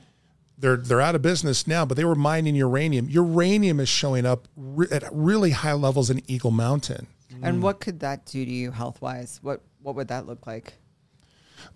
They're 0.58 0.78
they're 0.78 1.02
out 1.02 1.16
of 1.16 1.22
business 1.22 1.68
now, 1.68 1.86
but 1.86 1.98
they 1.98 2.06
were 2.06 2.16
mining 2.16 2.56
uranium. 2.56 3.08
Uranium 3.10 3.80
is 3.80 3.90
showing 3.90 4.26
up 4.26 4.48
re- 4.56 4.88
at 4.92 5.04
really 5.12 5.52
high 5.52 5.74
levels 5.74 6.10
in 6.10 6.22
Eagle 6.28 6.52
Mountain. 6.52 7.08
And 7.44 7.62
what 7.62 7.80
could 7.80 8.00
that 8.00 8.26
do 8.26 8.44
to 8.44 8.52
you 8.52 8.72
health 8.72 9.02
wise? 9.02 9.40
What 9.44 9.62
what 9.82 9.96
would 9.96 10.08
that 10.08 10.26
look 10.26 10.48
like? 10.48 10.74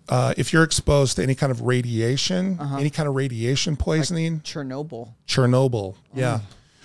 Uh, 0.08 0.34
if 0.36 0.52
you're 0.52 0.64
exposed 0.64 1.16
to 1.16 1.22
any 1.22 1.34
kind 1.34 1.50
of 1.50 1.62
radiation, 1.62 2.58
any 2.78 2.90
kind 2.90 3.08
of 3.08 3.14
radiation 3.14 3.76
poisoning, 3.76 4.40
Chernobyl. 4.40 5.14
Chernobyl. 5.26 5.96
Yeah. 6.14 6.40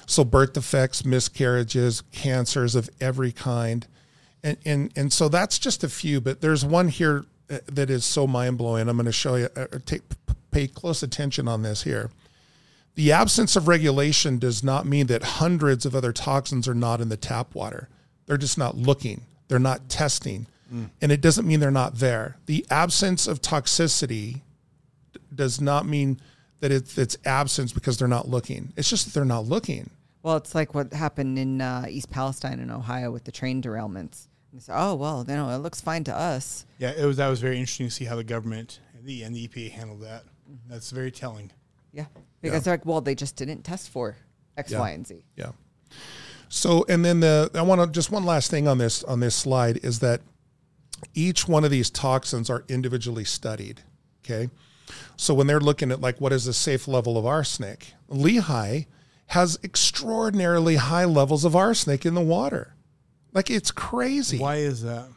So 0.06 0.24
birth 0.24 0.54
defects, 0.54 1.04
miscarriages, 1.04 2.02
cancers 2.12 2.76
of 2.76 2.90
every 3.02 3.32
kind. 3.32 3.86
And, 4.44 4.58
and, 4.66 4.92
and 4.96 5.12
so 5.12 5.28
that's 5.28 5.60
just 5.60 5.84
a 5.84 5.90
few, 5.90 6.22
but 6.22 6.40
there's 6.40 6.64
one 6.64 6.88
here 6.88 7.26
uh, 7.50 7.60
that 7.68 7.90
is 7.90 8.06
so 8.06 8.26
mind 8.28 8.58
blowing. 8.58 8.88
I'm 8.88 8.96
going 8.96 9.06
to 9.06 9.12
show 9.12 9.36
you, 9.36 9.50
uh, 9.56 9.68
take, 9.86 10.04
pay 10.52 10.68
close 10.68 11.04
attention 11.04 11.48
on 11.48 11.64
this 11.64 11.84
here. 11.84 12.10
The 12.96 13.12
absence 13.12 13.56
of 13.56 13.68
regulation 13.68 14.40
does 14.40 14.64
not 14.64 14.86
mean 14.86 15.08
that 15.08 15.24
hundreds 15.24 15.86
of 15.86 15.96
other 15.96 16.14
toxins 16.14 16.68
are 16.68 16.74
not 16.74 17.02
in 17.02 17.10
the 17.10 17.18
tap 17.18 17.54
water. 17.54 17.90
They're 18.26 18.38
just 18.38 18.58
not 18.58 18.76
looking. 18.76 19.22
They're 19.50 19.60
not 19.60 19.90
testing. 19.90 20.48
And 21.02 21.12
it 21.12 21.22
doesn't 21.22 21.48
mean 21.48 21.60
they're 21.60 21.72
not 21.72 21.96
there. 21.96 22.38
The 22.46 22.66
absence 22.70 23.28
of 23.28 23.42
toxicity 23.42 24.42
does 25.34 25.62
not 25.62 25.86
mean 25.86 26.20
that 26.60 26.72
it's, 26.72 26.98
it's 26.98 27.18
absence 27.26 27.72
because 27.72 27.98
they're 27.98 28.08
not 28.08 28.28
looking. 28.28 28.74
It's 28.76 28.90
just 28.90 29.06
that 29.06 29.14
they're 29.14 29.26
not 29.26 29.46
looking. 29.46 29.90
Well, 30.24 30.38
it's 30.38 30.54
like 30.56 30.74
what 30.76 30.92
happened 30.94 31.38
in 31.40 31.62
uh, 31.62 31.86
East 31.88 32.10
Palestine 32.10 32.60
in 32.60 32.70
Ohio 32.72 33.12
with 33.12 33.24
the 33.24 33.32
train 33.32 33.62
derailments. 33.62 34.28
And 34.52 34.60
they 34.60 34.64
say, 34.64 34.74
oh 34.76 34.96
well, 34.96 35.24
you 35.28 35.36
know, 35.36 35.50
it 35.52 35.58
looks 35.60 35.80
fine 35.80 36.04
to 36.06 36.16
us. 36.16 36.66
Yeah, 36.80 36.92
it 36.92 37.06
was 37.06 37.18
that 37.18 37.28
was 37.30 37.40
very 37.40 37.58
interesting 37.60 37.88
to 37.88 37.94
see 37.94 38.06
how 38.06 38.16
the 38.16 38.24
government 38.24 38.80
and 38.98 39.06
the 39.06 39.24
and 39.24 39.34
the 39.36 39.48
EPA 39.48 39.72
handled 39.72 40.02
that. 40.02 40.24
That's 40.68 40.92
very 40.92 41.12
telling. 41.12 41.52
Yeah, 41.94 42.06
because 42.42 42.64
they're 42.64 42.74
like, 42.74 42.86
well, 42.86 43.02
they 43.02 43.16
just 43.16 43.36
didn't 43.36 43.64
test 43.64 43.90
for 43.90 44.18
X, 44.58 44.72
Y, 44.74 44.90
Yeah. 44.90 44.96
and 44.96 45.08
Z. 45.08 45.24
Yeah. 45.36 45.52
So, 46.50 46.86
and 46.88 47.04
then 47.04 47.20
the 47.20 47.52
I 47.54 47.62
want 47.62 47.82
to 47.82 47.88
just 47.88 48.12
one 48.12 48.26
last 48.26 48.50
thing 48.50 48.68
on 48.68 48.78
this 48.78 49.04
on 49.04 49.20
this 49.20 49.36
slide 49.36 49.78
is 49.84 50.00
that 50.00 50.22
each 51.14 51.48
one 51.48 51.64
of 51.64 51.72
these 51.72 51.90
toxins 51.90 52.50
are 52.50 52.64
individually 52.68 53.24
studied. 53.26 53.82
Okay, 54.26 54.50
so 55.16 55.34
when 55.34 55.48
they're 55.48 55.60
looking 55.60 55.92
at 55.92 56.02
like 56.02 56.20
what 56.20 56.34
is 56.34 56.46
the 56.46 56.54
safe 56.54 56.88
level 56.88 57.18
of 57.18 57.26
arsenic, 57.26 57.94
Lehi 58.10 58.88
has 59.28 59.58
extraordinarily 59.64 60.76
high 60.76 61.06
levels 61.06 61.44
of 61.46 61.56
arsenic 61.56 62.06
in 62.06 62.14
the 62.14 62.22
water. 62.22 62.74
Like 63.34 63.50
it's 63.50 63.72
crazy. 63.72 64.38
Why 64.38 64.58
is 64.58 64.82
that? 64.84 65.08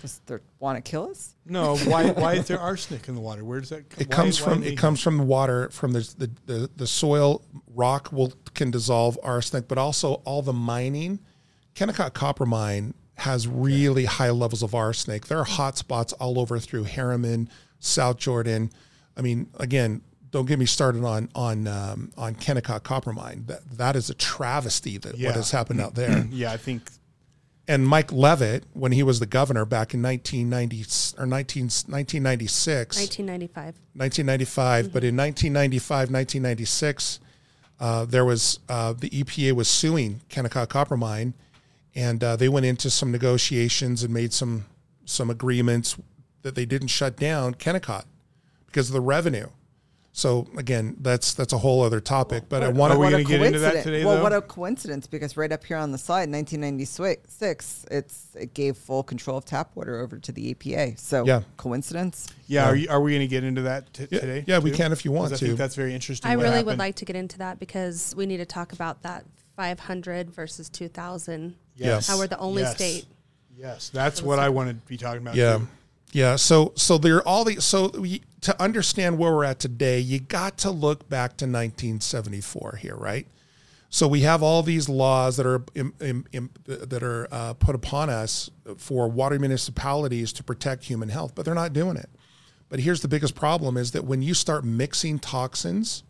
Just 0.00 0.26
they 0.26 0.38
want 0.60 0.82
to 0.82 0.88
kill 0.88 1.10
us. 1.10 1.34
No, 1.44 1.76
why 1.78 2.10
why 2.22 2.34
is 2.34 2.46
there 2.48 2.60
arsenic 2.60 3.08
in 3.08 3.14
the 3.14 3.20
water? 3.20 3.44
Where 3.44 3.60
does 3.60 3.68
that 3.70 3.90
come? 3.90 4.00
It 4.00 4.08
why- 4.08 4.14
comes 4.16 4.40
why 4.40 4.52
from 4.52 4.60
they- 4.62 4.68
it 4.68 4.76
comes 4.78 5.00
from 5.02 5.18
the 5.18 5.24
water 5.24 5.68
from 5.70 5.92
the, 5.92 6.00
the 6.18 6.30
the 6.46 6.70
the 6.76 6.86
soil 6.86 7.42
rock 7.74 8.10
will 8.12 8.32
can 8.54 8.70
dissolve 8.70 9.18
arsenic, 9.22 9.68
but 9.68 9.76
also 9.78 10.14
all 10.24 10.42
the 10.42 10.52
mining. 10.54 11.18
Kennecott 11.74 12.14
copper 12.14 12.46
mine 12.46 12.94
has 13.20 13.46
really 13.48 14.04
high 14.06 14.30
levels 14.30 14.62
of 14.62 14.74
arsenic. 14.74 15.26
There 15.26 15.38
are 15.38 15.44
hot 15.44 15.76
spots 15.78 16.12
all 16.14 16.38
over 16.38 16.58
through 16.58 16.84
Herriman, 16.84 17.48
South 17.78 18.18
Jordan. 18.18 18.70
I 19.16 19.20
mean, 19.20 19.48
again, 19.58 20.00
don't 20.30 20.46
get 20.46 20.58
me 20.58 20.66
started 20.66 21.04
on 21.04 21.28
on 21.34 21.66
um, 21.66 22.12
on 22.16 22.34
Kennecott 22.34 22.82
copper 22.82 23.12
mine. 23.12 23.44
That 23.46 23.68
that 23.78 23.96
is 23.96 24.10
a 24.10 24.14
travesty 24.14 24.96
that 24.98 25.16
Yeah. 25.18 25.28
what 25.28 25.36
has 25.36 25.50
happened 25.50 25.80
out 25.80 25.94
there. 25.94 26.26
Yeah, 26.30 26.52
I 26.52 26.56
think 26.56 26.82
and 27.68 27.86
Mike 27.86 28.10
Leavitt, 28.10 28.64
when 28.72 28.90
he 28.90 29.04
was 29.04 29.20
the 29.20 29.26
governor 29.26 29.64
back 29.64 29.94
in 29.94 30.02
1990 30.02 31.20
or 31.22 31.26
19, 31.26 31.64
1996, 31.64 32.96
1995. 32.98 33.64
1995, 33.94 34.92
but 34.92 35.04
in 35.04 35.16
1995, 35.16 36.10
1996, 36.10 37.20
uh, 37.78 38.04
there 38.06 38.24
was 38.24 38.58
uh, 38.68 38.92
the 38.92 39.08
EPA 39.10 39.52
was 39.52 39.68
suing 39.68 40.20
Kennecott 40.28 40.68
Copper 40.68 40.96
Mine, 40.96 41.34
and 41.94 42.22
uh, 42.22 42.36
they 42.36 42.48
went 42.48 42.66
into 42.66 42.90
some 42.90 43.10
negotiations 43.10 44.02
and 44.02 44.12
made 44.14 44.32
some 44.32 44.66
some 45.04 45.28
agreements 45.30 45.96
that 46.42 46.54
they 46.54 46.64
didn't 46.64 46.88
shut 46.88 47.16
down 47.16 47.54
Kennecott 47.54 48.04
because 48.66 48.88
of 48.88 48.92
the 48.94 49.00
revenue. 49.00 49.48
So 50.12 50.48
again, 50.56 50.96
that's 51.00 51.34
that's 51.34 51.52
a 51.52 51.58
whole 51.58 51.82
other 51.82 52.00
topic. 52.00 52.44
But 52.48 52.62
I 52.64 52.68
want 52.68 52.92
Are 52.92 52.98
we 52.98 53.06
to. 53.06 53.12
gonna 53.12 53.24
get 53.24 53.42
into 53.42 53.58
that 53.60 53.84
today, 53.84 54.04
Well, 54.04 54.16
though? 54.16 54.22
what 54.24 54.32
a 54.32 54.40
coincidence! 54.42 55.06
Because 55.06 55.36
right 55.36 55.50
up 55.52 55.64
here 55.64 55.76
on 55.76 55.92
the 55.92 55.98
slide, 55.98 56.28
1996, 56.30 57.86
it's 57.90 58.26
it 58.34 58.52
gave 58.54 58.76
full 58.76 59.02
control 59.04 59.38
of 59.38 59.44
tap 59.44 59.70
water 59.76 60.00
over 60.00 60.18
to 60.18 60.32
the 60.32 60.52
EPA. 60.54 60.98
So, 60.98 61.24
Yeah. 61.24 61.42
coincidence? 61.56 62.28
yeah. 62.48 62.66
Are, 62.66 62.74
you, 62.76 62.88
are 62.90 63.00
we 63.00 63.12
going 63.12 63.20
to 63.20 63.28
get 63.28 63.44
into 63.44 63.62
that 63.62 63.92
t- 63.94 64.08
Yeah, 64.10 64.18
today? 64.20 64.44
yeah, 64.46 64.58
we 64.58 64.70
can 64.72 64.90
if 64.92 65.04
you 65.04 65.12
want 65.12 65.30
'Cause 65.30 65.34
I 65.34 65.36
to. 65.40 65.46
think 65.46 65.58
that's 65.58 65.74
very 65.76 65.94
interesting. 65.94 66.28
I 66.28 66.34
really 66.34 66.48
happened. 66.48 66.66
would 66.66 66.78
like 66.78 66.96
to 66.96 67.04
get 67.04 67.16
into 67.16 67.38
that 67.38 67.58
because 67.60 68.12
we 68.16 68.26
need 68.26 68.38
to 68.38 68.46
talk 68.46 68.72
about 68.72 69.02
that 69.02 69.24
500 69.56 70.30
versus 70.30 70.68
2000. 70.68 71.54
Yes. 71.86 72.08
How 72.08 72.18
we're 72.18 72.26
the 72.26 72.38
only 72.38 72.62
Yes. 72.62 72.74
state. 72.74 73.06
Yes, 73.56 73.90
that's 73.90 74.22
what 74.22 74.38
I 74.38 74.48
want 74.48 74.70
to 74.70 74.74
be 74.88 74.96
talking 74.96 75.22
about. 75.22 75.34
Yeah. 75.34 75.58
too. 75.58 75.68
Yeah. 76.12 76.36
So 76.36 76.72
so 76.76 76.98
there 76.98 77.16
are 77.16 77.28
all 77.28 77.44
these 77.44 77.64
so 77.64 77.88
we, 77.88 78.22
to 78.40 78.62
understand 78.62 79.18
where 79.18 79.32
we're 79.32 79.44
at 79.44 79.58
today, 79.58 80.00
you 80.00 80.18
got 80.20 80.56
to 80.58 80.70
look 80.70 81.08
back 81.08 81.36
to 81.38 81.44
1974 81.44 82.76
here, 82.80 82.96
right? 82.96 83.26
So 83.92 84.06
we 84.06 84.20
have 84.20 84.42
all 84.42 84.62
these 84.62 84.88
laws 84.88 85.36
that 85.36 85.46
are 85.46 85.62
im, 85.74 85.92
im, 86.00 86.24
im, 86.32 86.50
that 86.66 87.02
are 87.02 87.26
uh, 87.32 87.54
put 87.54 87.74
upon 87.74 88.08
us 88.08 88.48
for 88.76 89.08
water 89.08 89.38
municipalities 89.38 90.32
to 90.34 90.44
protect 90.44 90.84
human 90.84 91.08
health, 91.08 91.34
but 91.34 91.44
they're 91.44 91.54
not 91.56 91.72
doing 91.72 91.96
it. 91.96 92.08
But 92.68 92.80
here's 92.80 93.02
the 93.02 93.08
biggest 93.08 93.34
problem 93.34 93.76
is 93.76 93.90
that 93.90 94.04
when 94.04 94.22
you 94.22 94.32
start 94.32 94.64
mixing 94.64 95.18
toxins, 95.18 96.04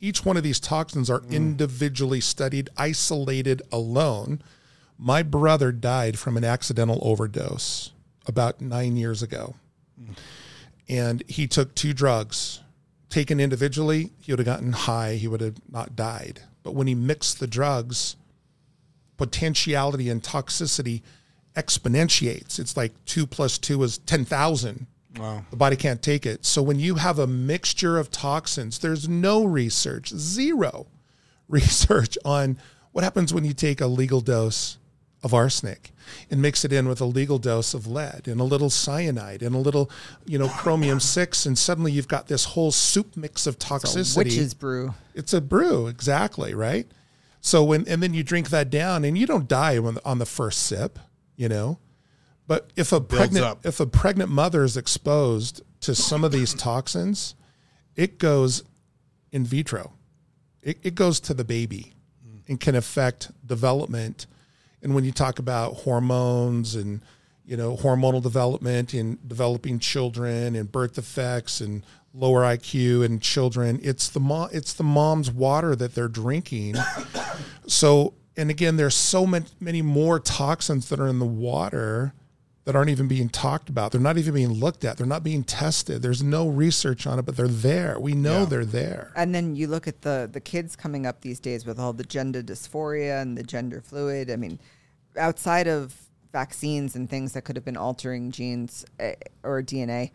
each 0.00 0.24
one 0.24 0.36
of 0.36 0.42
these 0.42 0.58
toxins 0.58 1.08
are 1.08 1.22
individually 1.30 2.20
studied, 2.20 2.68
isolated 2.76 3.62
alone. 3.70 4.42
My 4.98 5.22
brother 5.22 5.72
died 5.72 6.18
from 6.18 6.36
an 6.36 6.44
accidental 6.44 6.98
overdose 7.02 7.92
about 8.26 8.60
nine 8.60 8.96
years 8.96 9.22
ago. 9.22 9.54
And 10.88 11.22
he 11.28 11.46
took 11.46 11.74
two 11.74 11.92
drugs. 11.92 12.60
Taken 13.08 13.40
individually, 13.40 14.10
he 14.20 14.32
would 14.32 14.38
have 14.38 14.46
gotten 14.46 14.72
high, 14.72 15.14
he 15.14 15.28
would 15.28 15.40
have 15.40 15.56
not 15.70 15.96
died. 15.96 16.40
But 16.62 16.74
when 16.74 16.86
he 16.86 16.94
mixed 16.94 17.38
the 17.38 17.46
drugs, 17.46 18.16
potentiality 19.16 20.08
and 20.10 20.22
toxicity 20.22 21.02
exponentiates. 21.54 22.58
It's 22.58 22.76
like 22.76 22.92
two 23.04 23.26
plus 23.26 23.58
two 23.58 23.82
is 23.82 23.98
10,000. 23.98 24.86
Wow. 25.16 25.44
The 25.50 25.56
body 25.56 25.76
can't 25.76 26.02
take 26.02 26.26
it. 26.26 26.44
So 26.44 26.62
when 26.62 26.80
you 26.80 26.96
have 26.96 27.18
a 27.18 27.26
mixture 27.26 27.98
of 27.98 28.10
toxins, 28.10 28.80
there's 28.80 29.08
no 29.08 29.44
research, 29.44 30.08
zero 30.08 30.86
research 31.48 32.18
on 32.24 32.58
what 32.92 33.04
happens 33.04 33.32
when 33.32 33.44
you 33.44 33.52
take 33.52 33.80
a 33.80 33.86
legal 33.86 34.20
dose 34.20 34.78
of 35.24 35.34
arsenic 35.34 35.90
and 36.30 36.40
mix 36.40 36.64
it 36.64 36.72
in 36.72 36.86
with 36.86 37.00
a 37.00 37.04
legal 37.04 37.38
dose 37.38 37.74
of 37.74 37.86
lead 37.86 38.28
and 38.28 38.40
a 38.40 38.44
little 38.44 38.70
cyanide 38.70 39.42
and 39.42 39.54
a 39.54 39.58
little, 39.58 39.90
you 40.26 40.38
know, 40.38 40.48
chromium 40.48 41.00
six, 41.16 41.46
and 41.46 41.58
suddenly 41.58 41.90
you've 41.90 42.06
got 42.06 42.28
this 42.28 42.44
whole 42.44 42.70
soup 42.70 43.16
mix 43.16 43.46
of 43.46 43.54
So 43.60 43.68
toxicity. 43.78 44.18
witch's 44.18 44.54
brew. 44.54 44.94
It's 45.14 45.32
a 45.32 45.40
brew, 45.40 45.86
exactly, 45.86 46.54
right? 46.54 46.86
So 47.40 47.64
when 47.64 47.88
and 47.88 48.02
then 48.02 48.14
you 48.14 48.22
drink 48.22 48.50
that 48.50 48.70
down, 48.70 49.04
and 49.04 49.18
you 49.18 49.26
don't 49.26 49.48
die 49.48 49.78
when, 49.78 49.98
on 50.04 50.18
the 50.18 50.26
first 50.26 50.62
sip, 50.62 50.98
you 51.36 51.48
know. 51.48 51.78
But 52.46 52.70
if 52.76 52.92
a 52.92 53.00
pregnant 53.00 53.44
up. 53.44 53.66
if 53.66 53.80
a 53.80 53.86
pregnant 53.86 54.30
mother 54.30 54.62
is 54.62 54.76
exposed 54.76 55.62
to 55.80 55.94
some 55.94 56.24
of 56.24 56.32
these 56.32 56.54
toxins, 56.54 57.34
it 57.96 58.18
goes 58.18 58.62
in 59.32 59.44
vitro. 59.44 59.92
It, 60.62 60.78
it 60.82 60.94
goes 60.94 61.20
to 61.20 61.34
the 61.34 61.44
baby 61.44 61.94
and 62.48 62.60
can 62.60 62.74
affect 62.74 63.30
development. 63.46 64.26
And 64.84 64.94
when 64.94 65.04
you 65.04 65.10
talk 65.10 65.38
about 65.40 65.74
hormones 65.78 66.76
and 66.76 67.00
you 67.44 67.56
know 67.56 67.76
hormonal 67.76 68.22
development 68.22 68.94
in 68.94 69.18
developing 69.26 69.78
children 69.78 70.54
and 70.54 70.70
birth 70.70 70.94
defects 70.94 71.60
and 71.60 71.84
lower 72.12 72.42
IQ 72.42 73.04
in 73.04 73.18
children, 73.18 73.80
it's 73.82 74.08
the 74.08 74.20
mom 74.20 74.50
it's 74.52 74.72
the 74.74 74.84
mom's 74.84 75.30
water 75.30 75.74
that 75.74 75.94
they're 75.94 76.08
drinking. 76.08 76.76
So 77.66 78.12
and 78.36 78.50
again, 78.50 78.76
there's 78.76 78.94
so 78.94 79.26
many, 79.26 79.46
many 79.58 79.80
more 79.80 80.20
toxins 80.20 80.90
that 80.90 81.00
are 81.00 81.06
in 81.06 81.18
the 81.18 81.24
water 81.24 82.12
that 82.64 82.74
aren't 82.74 82.90
even 82.90 83.06
being 83.08 83.28
talked 83.28 83.68
about. 83.68 83.92
They're 83.92 84.00
not 84.00 84.16
even 84.16 84.32
being 84.34 84.52
looked 84.52 84.84
at. 84.84 84.96
They're 84.96 85.06
not 85.06 85.22
being 85.22 85.44
tested. 85.44 86.00
There's 86.00 86.22
no 86.22 86.48
research 86.48 87.06
on 87.06 87.18
it, 87.18 87.26
but 87.26 87.36
they're 87.36 87.46
there. 87.48 88.00
We 88.00 88.14
know 88.14 88.40
Yeah. 88.40 88.44
they're 88.46 88.64
there. 88.64 89.12
And 89.14 89.34
then 89.34 89.54
you 89.54 89.66
look 89.66 89.86
at 89.86 90.02
the 90.02 90.28
the 90.32 90.40
kids 90.40 90.74
coming 90.76 91.04
up 91.06 91.20
these 91.20 91.40
days 91.40 91.66
with 91.66 91.78
all 91.78 91.92
the 91.92 92.04
gender 92.04 92.42
dysphoria 92.42 93.20
and 93.20 93.36
the 93.36 93.42
gender 93.42 93.80
fluid. 93.82 94.30
I 94.30 94.36
mean, 94.36 94.58
outside 95.16 95.66
of 95.68 95.94
vaccines 96.32 96.96
and 96.96 97.08
things 97.08 97.32
that 97.32 97.42
could 97.44 97.54
have 97.56 97.64
been 97.64 97.76
altering 97.76 98.30
genes 98.30 98.84
eh, 98.98 99.14
or 99.42 99.62
DNA, 99.62 100.10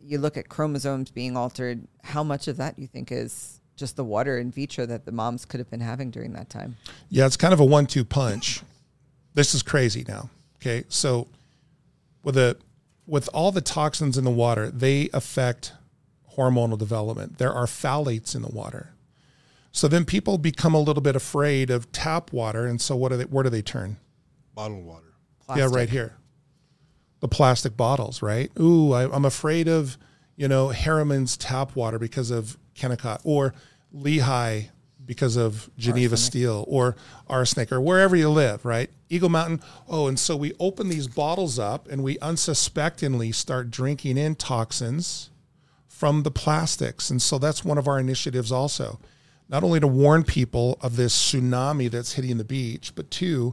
you 0.00 0.18
look 0.18 0.36
at 0.36 0.48
chromosomes 0.48 1.10
being 1.10 1.36
altered. 1.36 1.86
How 2.02 2.24
much 2.24 2.48
of 2.48 2.56
that 2.56 2.78
you 2.78 2.86
think 2.86 3.12
is 3.12 3.60
just 3.76 3.96
the 3.96 4.04
water 4.04 4.38
in 4.38 4.50
vitro 4.50 4.86
that 4.86 5.04
the 5.04 5.12
moms 5.12 5.44
could 5.44 5.60
have 5.60 5.70
been 5.70 5.80
having 5.80 6.10
during 6.10 6.32
that 6.32 6.48
time? 6.48 6.76
Yeah, 7.10 7.26
it's 7.26 7.36
kind 7.36 7.52
of 7.52 7.60
a 7.60 7.64
one-two 7.64 8.04
punch. 8.06 8.62
This 9.34 9.54
is 9.54 9.62
crazy 9.62 10.04
now. 10.08 10.30
Okay, 10.56 10.84
so 10.88 11.28
with 12.22 12.36
a 12.36 12.56
with 13.06 13.28
all 13.34 13.50
the 13.50 13.60
toxins 13.60 14.16
in 14.16 14.24
the 14.24 14.30
water, 14.30 14.70
they 14.70 15.08
affect 15.12 15.72
hormonal 16.36 16.78
development. 16.78 17.38
There 17.38 17.52
are 17.52 17.66
phthalates 17.66 18.34
in 18.34 18.42
the 18.42 18.48
water, 18.48 18.94
so 19.72 19.88
then 19.88 20.04
people 20.04 20.38
become 20.38 20.74
a 20.74 20.80
little 20.80 21.02
bit 21.02 21.16
afraid 21.16 21.70
of 21.70 21.90
tap 21.92 22.32
water, 22.32 22.66
and 22.66 22.80
so 22.80 22.96
what 22.96 23.10
do 23.10 23.16
they? 23.18 23.24
Where 23.24 23.44
do 23.44 23.50
they 23.50 23.62
turn? 23.62 23.96
Bottled 24.54 24.84
water. 24.84 25.14
Yeah, 25.56 25.68
right 25.70 25.88
here. 25.88 26.14
The 27.20 27.28
plastic 27.28 27.76
bottles, 27.76 28.22
right? 28.22 28.50
Ooh, 28.58 28.92
I, 28.92 29.12
I'm 29.12 29.24
afraid 29.24 29.68
of, 29.68 29.98
you 30.36 30.48
know, 30.48 30.68
Herriman's 30.68 31.36
tap 31.36 31.76
water 31.76 31.98
because 31.98 32.30
of 32.30 32.56
Kennecott 32.74 33.20
or 33.24 33.52
Lehi 33.94 34.70
because 35.10 35.34
of 35.34 35.68
Geneva 35.76 36.16
Steel 36.16 36.64
or 36.68 36.94
arsenic 37.28 37.72
or 37.72 37.80
wherever 37.80 38.14
you 38.14 38.30
live, 38.30 38.64
right? 38.64 38.90
Eagle 39.08 39.28
Mountain. 39.28 39.60
Oh, 39.88 40.06
and 40.06 40.16
so 40.16 40.36
we 40.36 40.52
open 40.60 40.88
these 40.88 41.08
bottles 41.08 41.58
up 41.58 41.88
and 41.88 42.04
we 42.04 42.16
unsuspectingly 42.20 43.32
start 43.32 43.72
drinking 43.72 44.18
in 44.18 44.36
toxins 44.36 45.30
from 45.88 46.22
the 46.22 46.30
plastics. 46.30 47.10
And 47.10 47.20
so 47.20 47.38
that's 47.40 47.64
one 47.64 47.76
of 47.76 47.88
our 47.88 47.98
initiatives 47.98 48.52
also. 48.52 49.00
Not 49.48 49.64
only 49.64 49.80
to 49.80 49.88
warn 49.88 50.22
people 50.22 50.78
of 50.80 50.94
this 50.94 51.12
tsunami 51.12 51.90
that's 51.90 52.12
hitting 52.12 52.38
the 52.38 52.44
beach, 52.44 52.92
but 52.94 53.10
two, 53.10 53.52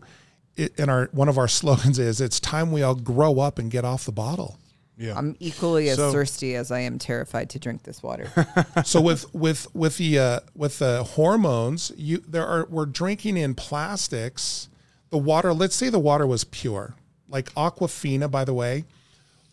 it, 0.56 0.80
and 0.80 0.92
our 0.92 1.10
one 1.12 1.28
of 1.28 1.40
our 1.40 1.48
slogans 1.48 1.98
is 1.98 2.22
it's 2.22 2.40
time 2.40 2.72
we 2.72 2.84
all 2.84 2.94
grow 2.94 3.40
up 3.40 3.58
and 3.58 3.72
get 3.72 3.84
off 3.84 4.06
the 4.06 4.12
bottle. 4.12 4.60
Yeah. 4.98 5.16
I'm 5.18 5.36
equally 5.40 5.90
as 5.90 5.98
So- 5.98 6.12
thirsty 6.12 6.56
as 6.56 6.72
I 6.72 6.80
am 6.80 6.98
terrified 6.98 7.50
to 7.52 7.60
drink 7.60 7.84
this 7.84 8.02
water. 8.02 8.32
so 8.86 9.00
with 9.02 9.34
with 9.34 9.68
with 9.76 9.98
the 9.98 10.18
uh, 10.20 10.40
with 10.56 10.80
the 10.80 11.04
hormones, 11.04 11.92
you 11.96 12.24
there 12.28 12.46
are 12.46 12.66
we're 12.70 12.86
drinking 12.88 13.38
in 13.38 13.54
plastics. 13.56 14.70
The 15.10 15.18
water, 15.18 15.54
let's 15.54 15.76
say 15.76 15.90
the 15.90 16.00
water 16.00 16.26
was 16.28 16.44
pure, 16.44 16.96
like 17.30 17.54
Aquafina. 17.54 18.30
By 18.30 18.44
the 18.44 18.54
way, 18.54 18.86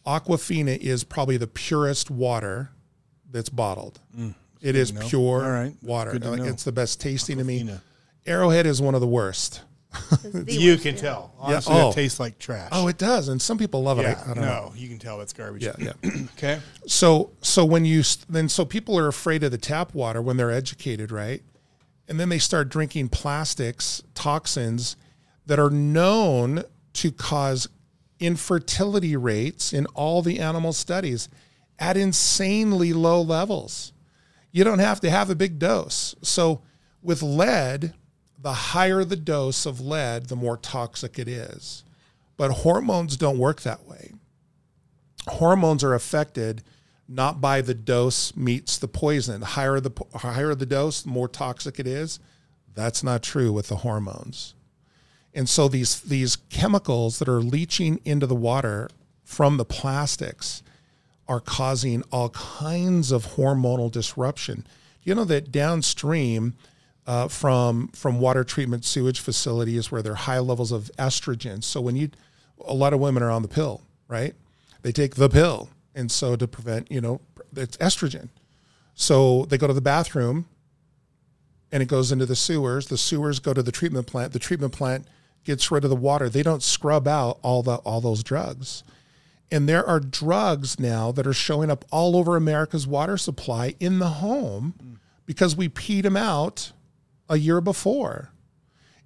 Aquafina 0.06 0.76
is 0.78 1.04
probably 1.04 1.36
the 1.36 1.46
purest 1.46 2.10
water 2.10 2.70
that's 3.30 3.48
bottled. 3.48 4.00
it 4.60 4.76
is 4.76 4.90
Mm, 4.92 4.94
to 4.96 5.00
know. 5.02 5.08
pure 5.08 5.44
All 5.44 5.50
right. 5.50 5.74
Water. 5.82 6.18
Like. 6.18 6.40
It's 6.40 6.64
the 6.64 6.72
best 6.72 7.00
tasting 7.00 7.38
to 7.38 7.44
me. 7.44 7.68
Arrowhead 8.26 8.64
is 8.66 8.80
one 8.80 8.94
of 8.94 9.00
the 9.00 9.06
worst. 9.06 9.60
you 10.46 10.76
can 10.76 10.96
tell. 10.96 11.32
Honestly, 11.38 11.74
oh. 11.74 11.90
it 11.90 11.94
tastes 11.94 12.20
like 12.20 12.38
trash. 12.38 12.70
Oh, 12.72 12.88
it 12.88 12.98
does, 12.98 13.28
and 13.28 13.40
some 13.40 13.58
people 13.58 13.82
love 13.82 13.98
it. 13.98 14.02
yeah. 14.02 14.22
I, 14.26 14.30
I 14.30 14.34
don't 14.34 14.44
no, 14.44 14.50
know. 14.50 14.72
you 14.76 14.88
can 14.88 14.98
tell 14.98 15.20
it's 15.20 15.32
garbage. 15.32 15.64
Yeah, 15.64 15.74
yeah. 15.78 15.92
okay. 16.36 16.60
So 16.86 17.30
so 17.40 17.64
when 17.64 17.84
you 17.84 18.02
then 18.28 18.48
so 18.48 18.64
people 18.64 18.98
are 18.98 19.08
afraid 19.08 19.42
of 19.42 19.50
the 19.50 19.58
tap 19.58 19.94
water 19.94 20.20
when 20.22 20.36
they're 20.36 20.50
educated, 20.50 21.10
right? 21.12 21.42
And 22.08 22.20
then 22.20 22.28
they 22.28 22.38
start 22.38 22.68
drinking 22.68 23.08
plastics, 23.08 24.02
toxins 24.14 24.96
that 25.46 25.58
are 25.58 25.70
known 25.70 26.64
to 26.94 27.10
cause 27.10 27.68
infertility 28.20 29.16
rates 29.16 29.72
in 29.72 29.86
all 29.86 30.22
the 30.22 30.38
animal 30.38 30.72
studies 30.72 31.28
at 31.78 31.96
insanely 31.96 32.92
low 32.92 33.20
levels. 33.20 33.92
You 34.52 34.64
don't 34.64 34.78
have 34.78 35.00
to 35.00 35.10
have 35.10 35.30
a 35.30 35.34
big 35.34 35.58
dose. 35.58 36.14
So 36.22 36.62
with 37.02 37.22
lead, 37.22 37.94
the 38.44 38.52
higher 38.52 39.02
the 39.02 39.16
dose 39.16 39.66
of 39.66 39.80
lead, 39.80 40.26
the 40.26 40.36
more 40.36 40.56
toxic 40.56 41.18
it 41.18 41.26
is. 41.26 41.82
But 42.36 42.52
hormones 42.52 43.16
don't 43.16 43.38
work 43.38 43.62
that 43.62 43.84
way 43.88 44.12
hormones 45.28 45.82
are 45.84 45.94
affected 45.94 46.62
not 47.06 47.40
by 47.40 47.60
the 47.60 47.74
dose 47.74 48.34
meets 48.34 48.78
the 48.78 48.88
poison. 48.88 49.40
The 49.40 49.46
higher 49.46 49.80
the 49.80 49.90
higher 50.14 50.54
the 50.54 50.66
dose, 50.66 51.02
the 51.02 51.10
more 51.10 51.28
toxic 51.28 51.78
it 51.78 51.86
is. 51.86 52.18
That's 52.74 53.04
not 53.04 53.22
true 53.22 53.52
with 53.52 53.68
the 53.68 53.76
hormones. 53.76 54.54
And 55.34 55.48
so 55.48 55.68
these 55.68 56.00
these 56.00 56.36
chemicals 56.36 57.18
that 57.18 57.28
are 57.28 57.40
leaching 57.40 58.00
into 58.04 58.26
the 58.26 58.34
water 58.34 58.88
from 59.22 59.56
the 59.56 59.64
plastics 59.64 60.62
are 61.28 61.40
causing 61.40 62.02
all 62.10 62.30
kinds 62.30 63.10
of 63.12 63.34
hormonal 63.34 63.90
disruption. 63.90 64.66
You 65.02 65.14
know 65.14 65.24
that 65.24 65.52
downstream 65.52 66.54
uh, 67.06 67.28
from 67.28 67.88
from 67.88 68.18
water 68.18 68.44
treatment 68.44 68.84
sewage 68.84 69.20
facilities 69.20 69.90
where 69.90 70.02
there 70.02 70.12
are 70.12 70.16
high 70.16 70.38
levels 70.38 70.72
of 70.72 70.90
estrogen. 70.98 71.62
So 71.62 71.80
when 71.80 71.96
you, 71.96 72.10
a 72.64 72.74
lot 72.74 72.92
of 72.92 73.00
women 73.00 73.22
are 73.22 73.30
on 73.30 73.42
the 73.42 73.48
pill, 73.48 73.82
right? 74.08 74.34
They 74.82 74.92
take 74.92 75.14
the 75.16 75.28
pill, 75.28 75.70
and 75.94 76.10
so 76.10 76.36
to 76.36 76.46
prevent, 76.46 76.90
you 76.90 77.00
know, 77.00 77.20
it's 77.56 77.76
estrogen. 77.78 78.28
So 78.94 79.44
they 79.46 79.58
go 79.58 79.66
to 79.66 79.72
the 79.72 79.80
bathroom, 79.80 80.46
and 81.72 81.82
it 81.82 81.86
goes 81.86 82.12
into 82.12 82.26
the 82.26 82.36
sewers. 82.36 82.86
The 82.86 82.98
sewers 82.98 83.40
go 83.40 83.52
to 83.52 83.62
the 83.62 83.72
treatment 83.72 84.06
plant. 84.06 84.32
The 84.32 84.38
treatment 84.38 84.72
plant 84.72 85.06
gets 85.44 85.70
rid 85.70 85.84
of 85.84 85.90
the 85.90 85.96
water. 85.96 86.28
They 86.28 86.42
don't 86.42 86.62
scrub 86.62 87.06
out 87.06 87.38
all 87.42 87.62
the 87.62 87.76
all 87.76 88.00
those 88.00 88.22
drugs. 88.22 88.84
And 89.50 89.68
there 89.68 89.86
are 89.86 90.00
drugs 90.00 90.80
now 90.80 91.12
that 91.12 91.26
are 91.26 91.34
showing 91.34 91.70
up 91.70 91.84
all 91.90 92.16
over 92.16 92.34
America's 92.34 92.86
water 92.86 93.16
supply 93.16 93.74
in 93.78 93.98
the 93.98 94.08
home 94.08 94.98
because 95.26 95.54
we 95.54 95.68
peed 95.68 96.02
them 96.02 96.16
out 96.16 96.72
a 97.28 97.36
year 97.36 97.60
before. 97.60 98.30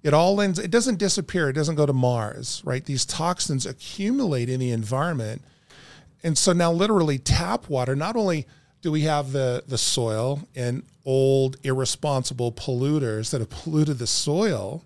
It 0.01 0.13
all 0.13 0.39
ends, 0.39 0.59
it 0.59 0.71
doesn't 0.71 0.97
disappear, 0.97 1.49
it 1.49 1.53
doesn't 1.53 1.75
go 1.75 1.85
to 1.85 1.93
Mars, 1.93 2.61
right? 2.63 2.83
These 2.83 3.05
toxins 3.05 3.65
accumulate 3.65 4.49
in 4.49 4.59
the 4.59 4.71
environment. 4.71 5.41
And 6.23 6.37
so 6.37 6.53
now 6.53 6.71
literally 6.71 7.17
tap 7.17 7.69
water, 7.69 7.95
not 7.95 8.15
only 8.15 8.47
do 8.81 8.91
we 8.91 9.01
have 9.01 9.31
the, 9.33 9.63
the 9.67 9.77
soil 9.77 10.47
and 10.55 10.83
old 11.05 11.57
irresponsible 11.63 12.51
polluters 12.51 13.31
that 13.31 13.41
have 13.41 13.49
polluted 13.49 13.97
the 13.97 14.07
soil, 14.07 14.85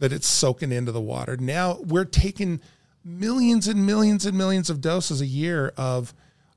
that 0.00 0.12
it's 0.12 0.26
soaking 0.26 0.72
into 0.72 0.92
the 0.92 1.00
water. 1.00 1.36
Now 1.36 1.78
we're 1.80 2.04
taking 2.04 2.60
millions 3.04 3.68
and 3.68 3.86
millions 3.86 4.26
and 4.26 4.36
millions 4.36 4.68
of 4.68 4.80
doses 4.80 5.20
a 5.20 5.26
year 5.26 5.72
of 5.76 6.12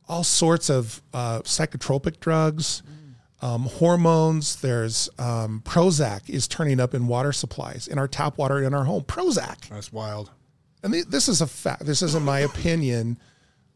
all 0.08 0.24
sorts 0.24 0.70
of 0.70 1.02
uh, 1.14 1.40
psychotropic 1.42 2.20
drugs, 2.20 2.84
um, 3.46 3.64
hormones. 3.64 4.56
There's 4.58 5.10
um, 5.20 5.62
Prozac 5.66 6.30
is 6.30 6.48
turning 6.48 6.80
up 6.80 6.94
in 6.94 7.08
water 7.08 7.32
supplies 7.32 7.88
in 7.88 7.98
our 8.00 8.08
tap 8.08 8.38
water 8.38 8.64
in 8.64 8.74
our 8.74 8.84
home. 8.86 9.04
Prozac, 9.04 9.70
That's 9.70 9.94
wild. 9.94 10.32
and 10.84 10.94
th- 10.94 11.06
this 11.06 11.28
is 11.30 11.42
a 11.42 11.48
fact. 11.48 11.86
This 11.86 12.02
isn't 12.02 12.24
my 12.24 12.40
opinion. 12.40 13.18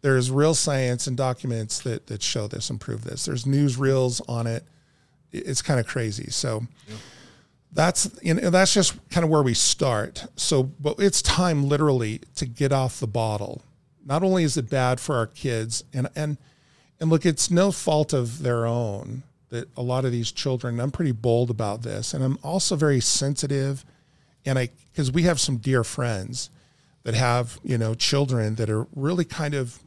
There's 0.02 0.32
real 0.32 0.56
science 0.56 1.08
and 1.08 1.16
documents 1.18 1.80
that 1.82 2.08
that 2.08 2.22
show 2.24 2.48
this 2.48 2.70
and 2.70 2.80
prove 2.80 3.04
this. 3.04 3.26
There's 3.26 3.44
newsreels 3.46 4.22
on 4.28 4.48
it. 4.48 4.64
It- 5.32 5.46
It's 5.48 5.62
kind 5.62 5.80
of 5.80 5.86
crazy. 5.88 6.30
So 6.32 6.66
that's 7.72 8.10
you 8.24 8.34
know 8.34 8.50
that's 8.50 8.74
just 8.74 8.96
kind 9.12 9.24
of 9.24 9.30
where 9.30 9.44
we 9.44 9.54
start. 9.54 10.26
So, 10.36 10.64
but 10.64 10.96
it's 11.00 11.22
time 11.22 11.68
literally 11.68 12.22
to 12.36 12.46
get 12.46 12.72
off 12.72 13.00
the 13.00 13.08
bottle. 13.08 13.62
Not 14.06 14.24
only 14.24 14.44
is 14.44 14.58
it 14.58 14.70
bad 14.70 15.00
for 15.00 15.16
our 15.16 15.28
kids, 15.28 15.84
and 15.94 16.08
and 16.16 16.38
and 17.00 17.10
look, 17.10 17.26
it's 17.26 17.52
no 17.52 17.72
fault 17.72 18.12
of 18.14 18.42
their 18.42 18.66
own 18.66 19.24
that 19.50 19.68
a 19.78 19.82
lot 19.82 20.06
of 20.06 20.12
these 20.12 20.32
children. 20.32 20.80
I'm 20.80 20.92
pretty 20.92 21.12
bold 21.12 21.50
about 21.50 21.82
this, 21.82 22.14
and 22.14 22.24
I'm 22.24 22.38
also 22.44 22.76
very 22.76 23.00
sensitive, 23.00 23.86
and 24.46 24.58
I 24.60 24.70
because 24.92 25.12
we 25.12 25.24
have 25.24 25.40
some 25.40 25.58
dear 25.58 25.84
friends 25.84 26.50
that 27.04 27.16
have 27.16 27.60
you 27.64 27.78
know 27.78 27.94
children 27.96 28.56
that 28.56 28.70
are 28.70 28.88
really 28.96 29.26
kind 29.26 29.54
of 29.54 29.80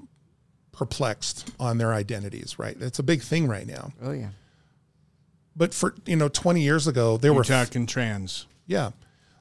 perplexed 0.72 1.50
on 1.60 1.78
their 1.78 1.92
identities. 1.92 2.58
Right, 2.58 2.78
that's 2.78 2.98
a 2.98 3.02
big 3.02 3.22
thing 3.22 3.46
right 3.48 3.66
now. 3.66 3.92
oh 4.02 4.12
yeah. 4.12 4.30
But 5.54 5.74
for 5.74 5.94
you 6.06 6.16
know, 6.16 6.28
20 6.28 6.62
years 6.62 6.86
ago, 6.86 7.18
there 7.18 7.32
We're 7.32 7.38
were 7.38 7.44
talking 7.44 7.86
trans. 7.86 8.46
yeah, 8.66 8.92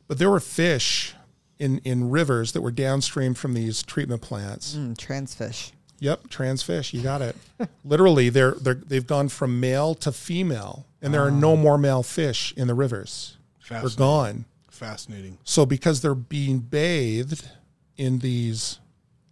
but 0.07 0.19
there 0.19 0.29
were 0.29 0.41
fish 0.41 1.15
in 1.57 1.77
in 1.79 2.09
rivers 2.09 2.51
that 2.51 2.61
were 2.61 2.71
downstream 2.71 3.33
from 3.33 3.53
these 3.53 3.81
treatment 3.81 4.21
plants. 4.21 4.75
Mm, 4.75 4.97
trans 4.97 5.33
fish. 5.33 5.71
Yep, 6.01 6.29
trans 6.29 6.63
fish. 6.63 6.93
You 6.93 7.01
got 7.03 7.21
it. 7.21 7.35
Literally, 7.85 8.29
they're 8.29 8.53
they're 8.53 8.73
they've 8.73 9.05
gone 9.05 9.29
from 9.29 9.59
male 9.59 9.93
to 9.95 10.11
female, 10.11 10.87
and 10.99 11.13
there 11.13 11.23
are 11.23 11.31
no 11.31 11.53
ah. 11.53 11.55
more 11.55 11.77
male 11.77 12.01
fish 12.01 12.53
in 12.57 12.67
the 12.67 12.73
rivers. 12.73 13.37
They're 13.69 13.81
Fascinating. 13.81 13.97
gone. 13.97 14.45
Fascinating. 14.69 15.37
So 15.43 15.65
because 15.67 16.01
they're 16.01 16.15
being 16.15 16.57
bathed 16.59 17.47
in 17.97 18.19
these 18.19 18.79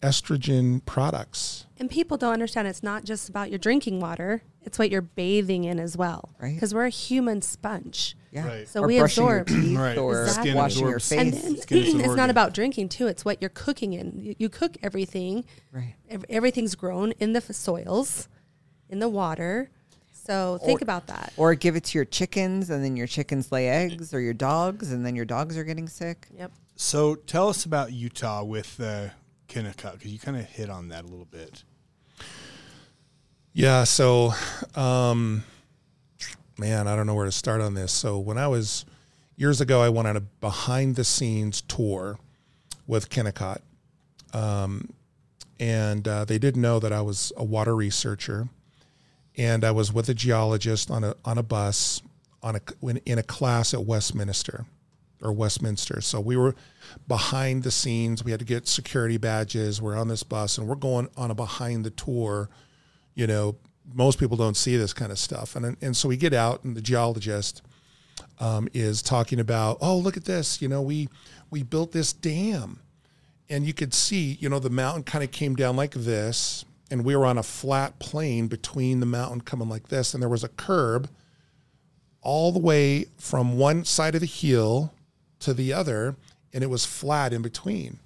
estrogen 0.01 0.83
products. 0.85 1.65
And 1.77 1.89
people 1.89 2.17
don't 2.17 2.33
understand 2.33 2.67
it's 2.67 2.83
not 2.83 3.03
just 3.05 3.29
about 3.29 3.49
your 3.49 3.59
drinking 3.59 3.99
water, 3.99 4.41
it's 4.63 4.77
what 4.77 4.89
you're 4.91 5.01
bathing 5.01 5.63
in 5.63 5.79
as 5.79 5.95
well. 5.97 6.29
Right. 6.39 6.53
Because 6.53 6.73
we're 6.73 6.85
a 6.85 6.89
human 6.89 7.41
sponge. 7.41 8.15
Yeah. 8.31 8.45
Right. 8.47 8.67
So 8.67 8.83
or 8.83 8.88
we 8.88 8.99
brushing 8.99 9.25
your 9.25 9.38
absorb. 9.39 9.62
teeth 9.63 9.77
Right. 9.77 9.97
or 9.97 10.23
Exactly. 10.23 10.53
washing 10.53 10.88
your 10.88 10.99
face. 10.99 11.12
And 11.19 11.33
then 11.33 11.57
Skin 11.62 11.78
is 11.80 11.93
it's 11.95 12.15
not 12.15 12.30
about 12.30 12.53
drinking 12.53 12.89
too. 12.89 13.07
It's 13.07 13.24
what 13.26 13.41
you're 13.41 13.49
cooking 13.49 13.93
in. 13.93 14.19
You, 14.19 14.36
you 14.38 14.49
cook 14.49 14.78
everything. 14.84 15.45
right. 15.71 15.95
Ev- 16.09 16.26
Everything's 16.30 16.76
grown 16.76 17.11
in 17.13 17.34
the 17.34 17.38
f- 17.38 17.55
soils, 17.55 18.28
in 18.89 18.99
the 18.99 19.09
water. 19.09 19.69
So 20.11 20.59
think 20.63 20.82
Or- 20.82 20.84
about 20.84 21.07
that. 21.07 21.34
Or 21.38 21.55
give 21.55 21.76
it 21.76 21.86
to 21.86 21.97
your 21.97 22.05
chickens, 22.05 22.69
and 22.69 22.84
then 22.84 22.95
your 22.95 23.07
chickens 23.07 23.51
lay 23.51 23.67
eggs, 23.69 24.13
or 24.13 24.19
your 24.19 24.34
dogs, 24.36 24.91
and 24.91 25.03
then 25.05 25.15
your 25.15 25.26
dogs 25.26 25.57
are 25.57 25.63
getting 25.63 25.88
sick. 25.89 26.28
Yep. 26.38 26.51
So 26.76 27.15
tell 27.15 27.47
us 27.49 27.65
about 27.65 27.93
Utah 27.93 28.43
with 28.43 28.80
uh, 28.80 29.07
Kennecott 29.50 29.93
because 29.93 30.12
you 30.12 30.20
kind 30.20 30.38
of 30.38 30.45
hit 30.45 30.70
on 30.70 30.89
that 30.89 31.04
a 31.04 31.08
little 31.08 31.26
bit. 31.26 31.64
Yeah. 33.52 33.84
So, 33.84 34.34
um, 34.76 35.43
man, 36.58 36.88
I 36.88 36.95
don't 36.95 37.08
know 37.08 37.16
where 37.16 37.26
to 37.26 37.32
start 37.32 37.60
on 37.60 37.74
this. 37.74 37.91
So 37.91 38.20
when 38.20 38.38
I 38.38 38.47
was 38.47 38.86
years 39.36 39.60
ago, 39.60 39.82
I 39.82 39.89
went 39.89 40.08
on 40.08 40.16
a 40.16 40.22
behind 40.22 40.95
the 40.95 41.04
scenes 41.04 41.62
tour 41.62 42.20
with 42.88 43.10
Kennecott. 43.10 43.62
Um, 44.34 44.89
and 45.60 46.08
uh, 46.08 46.26
they 46.26 46.38
didn't 46.38 46.62
know 46.62 46.80
that 46.80 46.93
I 46.93 47.02
was 47.02 47.34
a 47.36 47.43
water 47.43 47.76
researcher. 47.76 48.47
And 49.38 49.64
I 49.64 49.72
was 49.72 49.91
with 49.91 50.08
a 50.10 50.14
geologist 50.14 50.91
on 50.91 51.04
a, 51.04 51.16
on 51.26 51.38
a 51.38 51.43
bus 51.43 52.02
on 52.41 52.56
a, 52.56 52.62
when, 52.80 52.97
in 53.06 53.18
a 53.18 53.24
class 53.24 53.74
at 53.74 53.84
Westminster. 53.84 54.66
Or 55.22 55.32
Westminster. 55.32 56.01
So 56.01 56.20
we 56.20 56.38
were 56.38 56.55
behind 57.07 57.63
the 57.63 57.72
scenes. 57.72 58.24
We 58.24 58.32
had 58.32 58.39
to 58.39 58.45
get 58.45 58.67
security 58.67 59.17
badges. 59.17 59.82
We're 59.82 59.97
on 59.97 60.07
this 60.07 60.24
bus 60.24 60.57
and 60.57 60.67
we're 60.67 60.76
going 60.76 61.09
on 61.17 61.32
a 61.32 61.36
behind 61.36 61.86
the 61.86 61.91
tour. 61.91 62.49
You 63.15 63.28
know, 63.28 63.55
most 63.93 64.20
people 64.20 64.38
don't 64.38 64.57
see 64.57 64.78
this 64.78 64.93
kind 64.93 65.11
of 65.11 65.20
stuff. 65.20 65.55
And, 65.55 65.78
and 65.82 65.95
so 65.95 66.07
we 66.09 66.17
get 66.17 66.34
out 66.34 66.63
and 66.63 66.76
the 66.76 66.82
geologist 66.82 67.61
um, 68.39 68.67
is 68.74 69.01
talking 69.01 69.39
about, 69.39 69.78
oh, 69.82 69.97
look 69.97 70.17
at 70.17 70.26
this. 70.26 70.61
You 70.61 70.67
know, 70.67 70.82
we, 70.82 71.09
we 71.49 71.63
built 71.63 71.91
this 71.91 72.13
dam 72.13 72.80
and 73.49 73.65
you 73.65 73.74
could 73.74 73.93
see, 73.93 74.38
you 74.39 74.49
know, 74.49 74.59
the 74.59 74.70
mountain 74.70 75.03
kind 75.03 75.24
of 75.24 75.32
came 75.32 75.55
down 75.55 75.76
like 75.76 75.93
this 75.93 76.63
and 76.91 77.03
we 77.03 77.15
were 77.15 77.26
on 77.26 77.38
a 77.38 77.43
flat 77.43 77.99
plane 77.99 78.47
between 78.47 78.99
the 78.99 79.05
mountain 79.05 79.41
coming 79.41 79.70
like 79.70 79.89
this 79.89 80.13
and 80.13 80.22
there 80.22 80.30
was 80.30 80.43
a 80.43 80.49
curb 80.49 81.09
all 82.22 82.51
the 82.51 82.59
way 82.59 83.05
from 83.17 83.57
one 83.57 83.86
side 83.86 84.15
of 84.15 84.22
the 84.22 84.28
hill 84.28 84.93
to 85.39 85.53
the 85.53 85.73
other 85.73 86.15
and 86.53 86.63
it 86.63 86.69
was 86.69 86.85
flat 86.85 87.33
in 87.33 87.41
between 87.41 87.99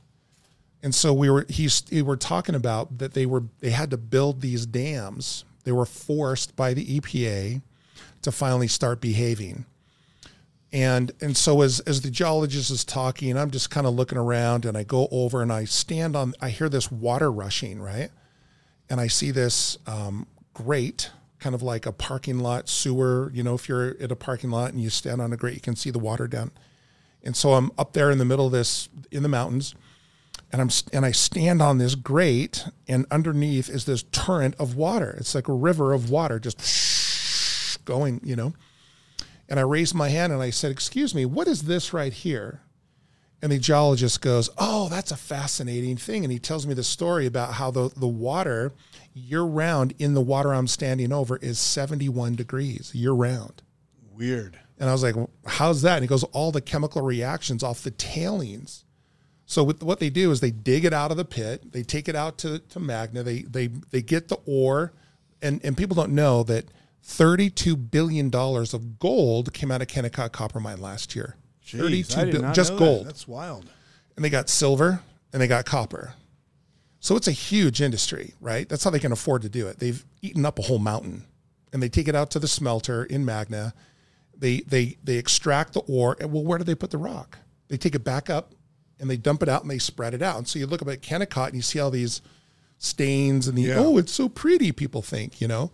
and 0.81 0.93
so 0.93 1.13
we 1.13 1.29
were 1.29 1.45
he's 1.49 1.83
we 1.91 2.01
were 2.01 2.17
talking 2.17 2.55
about 2.55 2.97
that 2.97 3.13
they 3.13 3.25
were 3.25 3.43
they 3.59 3.71
had 3.71 3.89
to 3.89 3.97
build 3.97 4.41
these 4.41 4.65
dams 4.65 5.45
they 5.63 5.71
were 5.71 5.85
forced 5.85 6.55
by 6.55 6.73
the 6.73 6.99
EPA 6.99 7.61
to 8.21 8.31
finally 8.31 8.67
start 8.67 8.99
behaving 9.01 9.65
and 10.71 11.11
and 11.21 11.37
so 11.37 11.61
as 11.61 11.79
as 11.81 12.01
the 12.01 12.09
geologist 12.09 12.71
is 12.71 12.83
talking 12.83 13.37
I'm 13.37 13.51
just 13.51 13.69
kind 13.69 13.87
of 13.87 13.93
looking 13.93 14.17
around 14.17 14.65
and 14.65 14.77
I 14.77 14.83
go 14.83 15.07
over 15.11 15.41
and 15.41 15.51
I 15.51 15.65
stand 15.65 16.15
on 16.15 16.33
I 16.41 16.49
hear 16.49 16.69
this 16.69 16.91
water 16.91 17.31
rushing 17.31 17.81
right 17.81 18.09
and 18.89 18.99
I 18.99 19.07
see 19.07 19.31
this 19.31 19.77
um, 19.87 20.27
grate 20.53 21.09
kind 21.39 21.53
of 21.53 21.61
like 21.61 21.85
a 21.85 21.91
parking 21.91 22.39
lot 22.39 22.69
sewer. 22.69 23.31
You 23.33 23.43
know, 23.43 23.53
if 23.53 23.67
you're 23.67 23.97
at 23.99 24.11
a 24.11 24.15
parking 24.15 24.49
lot 24.49 24.71
and 24.71 24.81
you 24.81 24.89
stand 24.89 25.21
on 25.21 25.33
a 25.33 25.37
grate, 25.37 25.55
you 25.55 25.61
can 25.61 25.75
see 25.75 25.89
the 25.89 25.99
water 25.99 26.27
down. 26.27 26.51
And 27.23 27.35
so 27.35 27.53
I'm 27.53 27.71
up 27.77 27.93
there 27.93 28.11
in 28.11 28.17
the 28.17 28.25
middle 28.25 28.47
of 28.47 28.51
this 28.51 28.89
in 29.11 29.23
the 29.23 29.29
mountains, 29.29 29.75
and 30.51 30.61
I'm 30.61 30.69
and 30.91 31.05
I 31.05 31.11
stand 31.11 31.61
on 31.61 31.77
this 31.77 31.95
grate, 31.95 32.65
and 32.87 33.05
underneath 33.09 33.69
is 33.69 33.85
this 33.85 34.03
torrent 34.11 34.55
of 34.59 34.75
water. 34.75 35.15
It's 35.17 35.33
like 35.33 35.47
a 35.47 35.53
river 35.53 35.93
of 35.93 36.09
water 36.09 36.39
just 36.39 37.79
going, 37.85 38.21
you 38.23 38.35
know. 38.35 38.53
And 39.49 39.59
I 39.59 39.63
raised 39.63 39.95
my 39.95 40.09
hand 40.09 40.33
and 40.33 40.41
I 40.41 40.49
said, 40.49 40.71
"Excuse 40.71 41.15
me, 41.15 41.25
what 41.25 41.47
is 41.47 41.63
this 41.63 41.93
right 41.93 42.13
here?" 42.13 42.61
And 43.41 43.51
the 43.51 43.59
geologist 43.59 44.21
goes, 44.21 44.49
"Oh, 44.57 44.89
that's 44.89 45.11
a 45.11 45.17
fascinating 45.17 45.97
thing." 45.97 46.23
And 46.23 46.31
he 46.31 46.39
tells 46.39 46.67
me 46.67 46.73
the 46.73 46.83
story 46.83 47.25
about 47.25 47.53
how 47.53 47.71
the 47.71 47.89
the 47.95 48.07
water 48.07 48.73
year 49.13 49.43
round 49.43 49.93
in 49.99 50.13
the 50.13 50.21
water 50.21 50.53
I'm 50.53 50.67
standing 50.67 51.11
over 51.11 51.37
is 51.37 51.59
71 51.59 52.35
degrees 52.35 52.91
year 52.93 53.11
round. 53.11 53.61
Weird. 54.11 54.59
And 54.79 54.89
I 54.89 54.91
was 54.91 55.03
like, 55.03 55.15
how's 55.45 55.81
that? 55.83 55.95
And 55.95 56.03
he 56.03 56.07
goes, 56.07 56.23
all 56.25 56.51
the 56.51 56.61
chemical 56.61 57.01
reactions 57.01 57.63
off 57.63 57.83
the 57.83 57.91
tailings. 57.91 58.83
So 59.45 59.63
with, 59.63 59.83
what 59.83 59.99
they 59.99 60.09
do 60.09 60.31
is 60.31 60.39
they 60.39 60.51
dig 60.51 60.85
it 60.85 60.93
out 60.93 61.11
of 61.11 61.17
the 61.17 61.25
pit, 61.25 61.71
they 61.71 61.83
take 61.83 62.07
it 62.07 62.15
out 62.15 62.37
to, 62.39 62.59
to 62.59 62.79
Magna, 62.79 63.23
they, 63.23 63.41
they, 63.41 63.67
they 63.67 64.01
get 64.01 64.29
the 64.29 64.39
ore, 64.45 64.93
and, 65.41 65.63
and 65.63 65.77
people 65.77 65.95
don't 65.95 66.13
know 66.13 66.43
that 66.43 66.65
$32 67.05 67.91
billion 67.91 68.33
of 68.33 68.99
gold 68.99 69.53
came 69.53 69.71
out 69.71 69.81
of 69.81 69.87
Kennecott 69.87 70.31
Copper 70.31 70.59
Mine 70.59 70.79
last 70.79 71.15
year. 71.15 71.35
Jeez, 71.65 72.07
32 72.07 72.19
I 72.19 72.23
did 72.25 72.31
bil- 72.31 72.41
not 72.41 72.55
just 72.55 72.71
know 72.71 72.77
that. 72.77 72.85
gold. 72.85 73.07
That's 73.07 73.27
wild. 73.27 73.69
And 74.15 74.23
they 74.23 74.29
got 74.29 74.49
silver 74.49 75.01
and 75.31 75.41
they 75.41 75.47
got 75.47 75.65
copper. 75.65 76.13
So 76.99 77.17
it's 77.17 77.27
a 77.27 77.31
huge 77.31 77.81
industry, 77.81 78.33
right? 78.39 78.67
That's 78.69 78.83
how 78.83 78.89
they 78.89 78.99
can 78.99 79.11
afford 79.11 79.41
to 79.41 79.49
do 79.49 79.67
it. 79.67 79.79
They've 79.79 80.05
eaten 80.21 80.45
up 80.45 80.57
a 80.57 80.61
whole 80.61 80.79
mountain 80.79 81.25
and 81.73 81.83
they 81.83 81.89
take 81.89 82.07
it 82.07 82.15
out 82.15 82.31
to 82.31 82.39
the 82.39 82.47
smelter 82.47 83.03
in 83.03 83.25
Magna. 83.25 83.73
They 84.37 84.61
they 84.61 84.97
they 85.03 85.17
extract 85.17 85.73
the 85.73 85.81
ore. 85.81 86.17
And 86.19 86.31
well, 86.31 86.43
where 86.43 86.57
do 86.57 86.63
they 86.63 86.75
put 86.75 86.91
the 86.91 86.97
rock? 86.97 87.39
They 87.67 87.77
take 87.77 87.95
it 87.95 88.03
back 88.03 88.29
up 88.29 88.53
and 88.99 89.09
they 89.09 89.17
dump 89.17 89.43
it 89.43 89.49
out 89.49 89.61
and 89.61 89.71
they 89.71 89.79
spread 89.79 90.13
it 90.13 90.21
out. 90.21 90.37
And 90.37 90.47
so 90.47 90.59
you 90.59 90.67
look 90.67 90.81
up 90.81 90.87
at 90.87 91.01
Kennecott 91.01 91.47
and 91.47 91.55
you 91.55 91.61
see 91.61 91.79
all 91.79 91.91
these 91.91 92.21
stains 92.77 93.47
and 93.47 93.57
the 93.57 93.63
Yeah. 93.63 93.79
oh, 93.79 93.97
it's 93.97 94.11
so 94.11 94.29
pretty, 94.29 94.71
people 94.71 95.01
think, 95.01 95.39
you 95.41 95.47
know. 95.47 95.71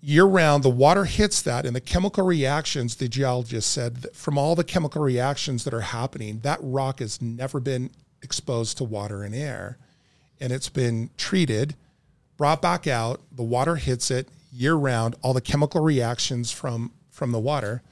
Year 0.00 0.24
round, 0.24 0.64
the 0.64 0.70
water 0.70 1.04
hits 1.04 1.40
that, 1.42 1.64
and 1.64 1.76
the 1.76 1.80
chemical 1.80 2.24
reactions, 2.24 2.96
the 2.96 3.08
geologist 3.08 3.70
said, 3.70 3.98
that 3.98 4.16
from 4.16 4.36
all 4.36 4.56
the 4.56 4.64
chemical 4.64 5.00
reactions 5.00 5.62
that 5.62 5.72
are 5.72 5.80
happening, 5.80 6.40
that 6.40 6.58
rock 6.60 6.98
has 6.98 7.22
never 7.22 7.60
been 7.60 7.90
exposed 8.20 8.78
to 8.78 8.84
water 8.84 9.22
and 9.22 9.32
air 9.34 9.78
and 10.42 10.52
it's 10.52 10.68
been 10.68 11.08
treated, 11.16 11.76
brought 12.36 12.60
back 12.60 12.88
out. 12.88 13.20
The 13.30 13.44
water 13.44 13.76
hits 13.76 14.10
it 14.10 14.28
year 14.52 14.74
round. 14.74 15.14
All 15.22 15.32
the 15.32 15.40
chemical 15.40 15.80
reactions 15.80 16.50
from 16.50 16.90
from 17.22 17.30
the 17.30 17.38
water, 17.38 17.82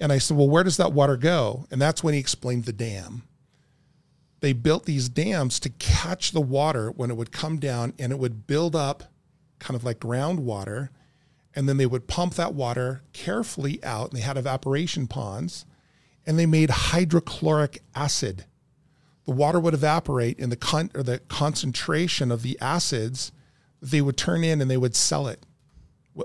and 0.00 0.12
I 0.12 0.18
said, 0.18 0.36
"Well, 0.36 0.48
where 0.48 0.64
does 0.64 0.78
that 0.78 0.92
water 0.92 1.16
go?" 1.16 1.68
And 1.70 1.80
that's 1.80 2.02
when 2.02 2.12
he 2.12 2.18
explained 2.18 2.64
the 2.64 2.72
dam. 2.72 3.22
They 4.40 4.52
built 4.52 4.84
these 4.84 5.08
dams 5.08 5.60
to 5.60 5.68
catch 5.68 6.32
the 6.32 6.40
water 6.40 6.90
when 6.90 7.10
it 7.10 7.16
would 7.16 7.30
come 7.30 7.60
down, 7.60 7.94
and 7.98 8.10
it 8.10 8.18
would 8.18 8.48
build 8.48 8.74
up, 8.74 9.04
kind 9.60 9.76
of 9.76 9.84
like 9.84 10.00
groundwater, 10.00 10.88
and 11.54 11.68
then 11.68 11.76
they 11.76 11.86
would 11.86 12.08
pump 12.08 12.34
that 12.34 12.54
water 12.54 13.02
carefully 13.12 13.82
out. 13.84 14.10
And 14.10 14.18
they 14.18 14.24
had 14.24 14.36
evaporation 14.36 15.06
ponds, 15.06 15.64
and 16.26 16.36
they 16.36 16.46
made 16.46 16.70
hydrochloric 16.70 17.80
acid 17.94 18.46
the 19.24 19.32
water 19.32 19.58
would 19.58 19.74
evaporate 19.74 20.38
and 20.38 20.52
the 20.52 20.56
con- 20.56 20.90
or 20.94 21.02
the 21.02 21.18
concentration 21.28 22.30
of 22.30 22.42
the 22.42 22.58
acids 22.60 23.32
they 23.80 24.00
would 24.00 24.16
turn 24.16 24.44
in 24.44 24.60
and 24.60 24.70
they 24.70 24.76
would 24.76 24.94
sell 24.94 25.26
it 25.26 25.44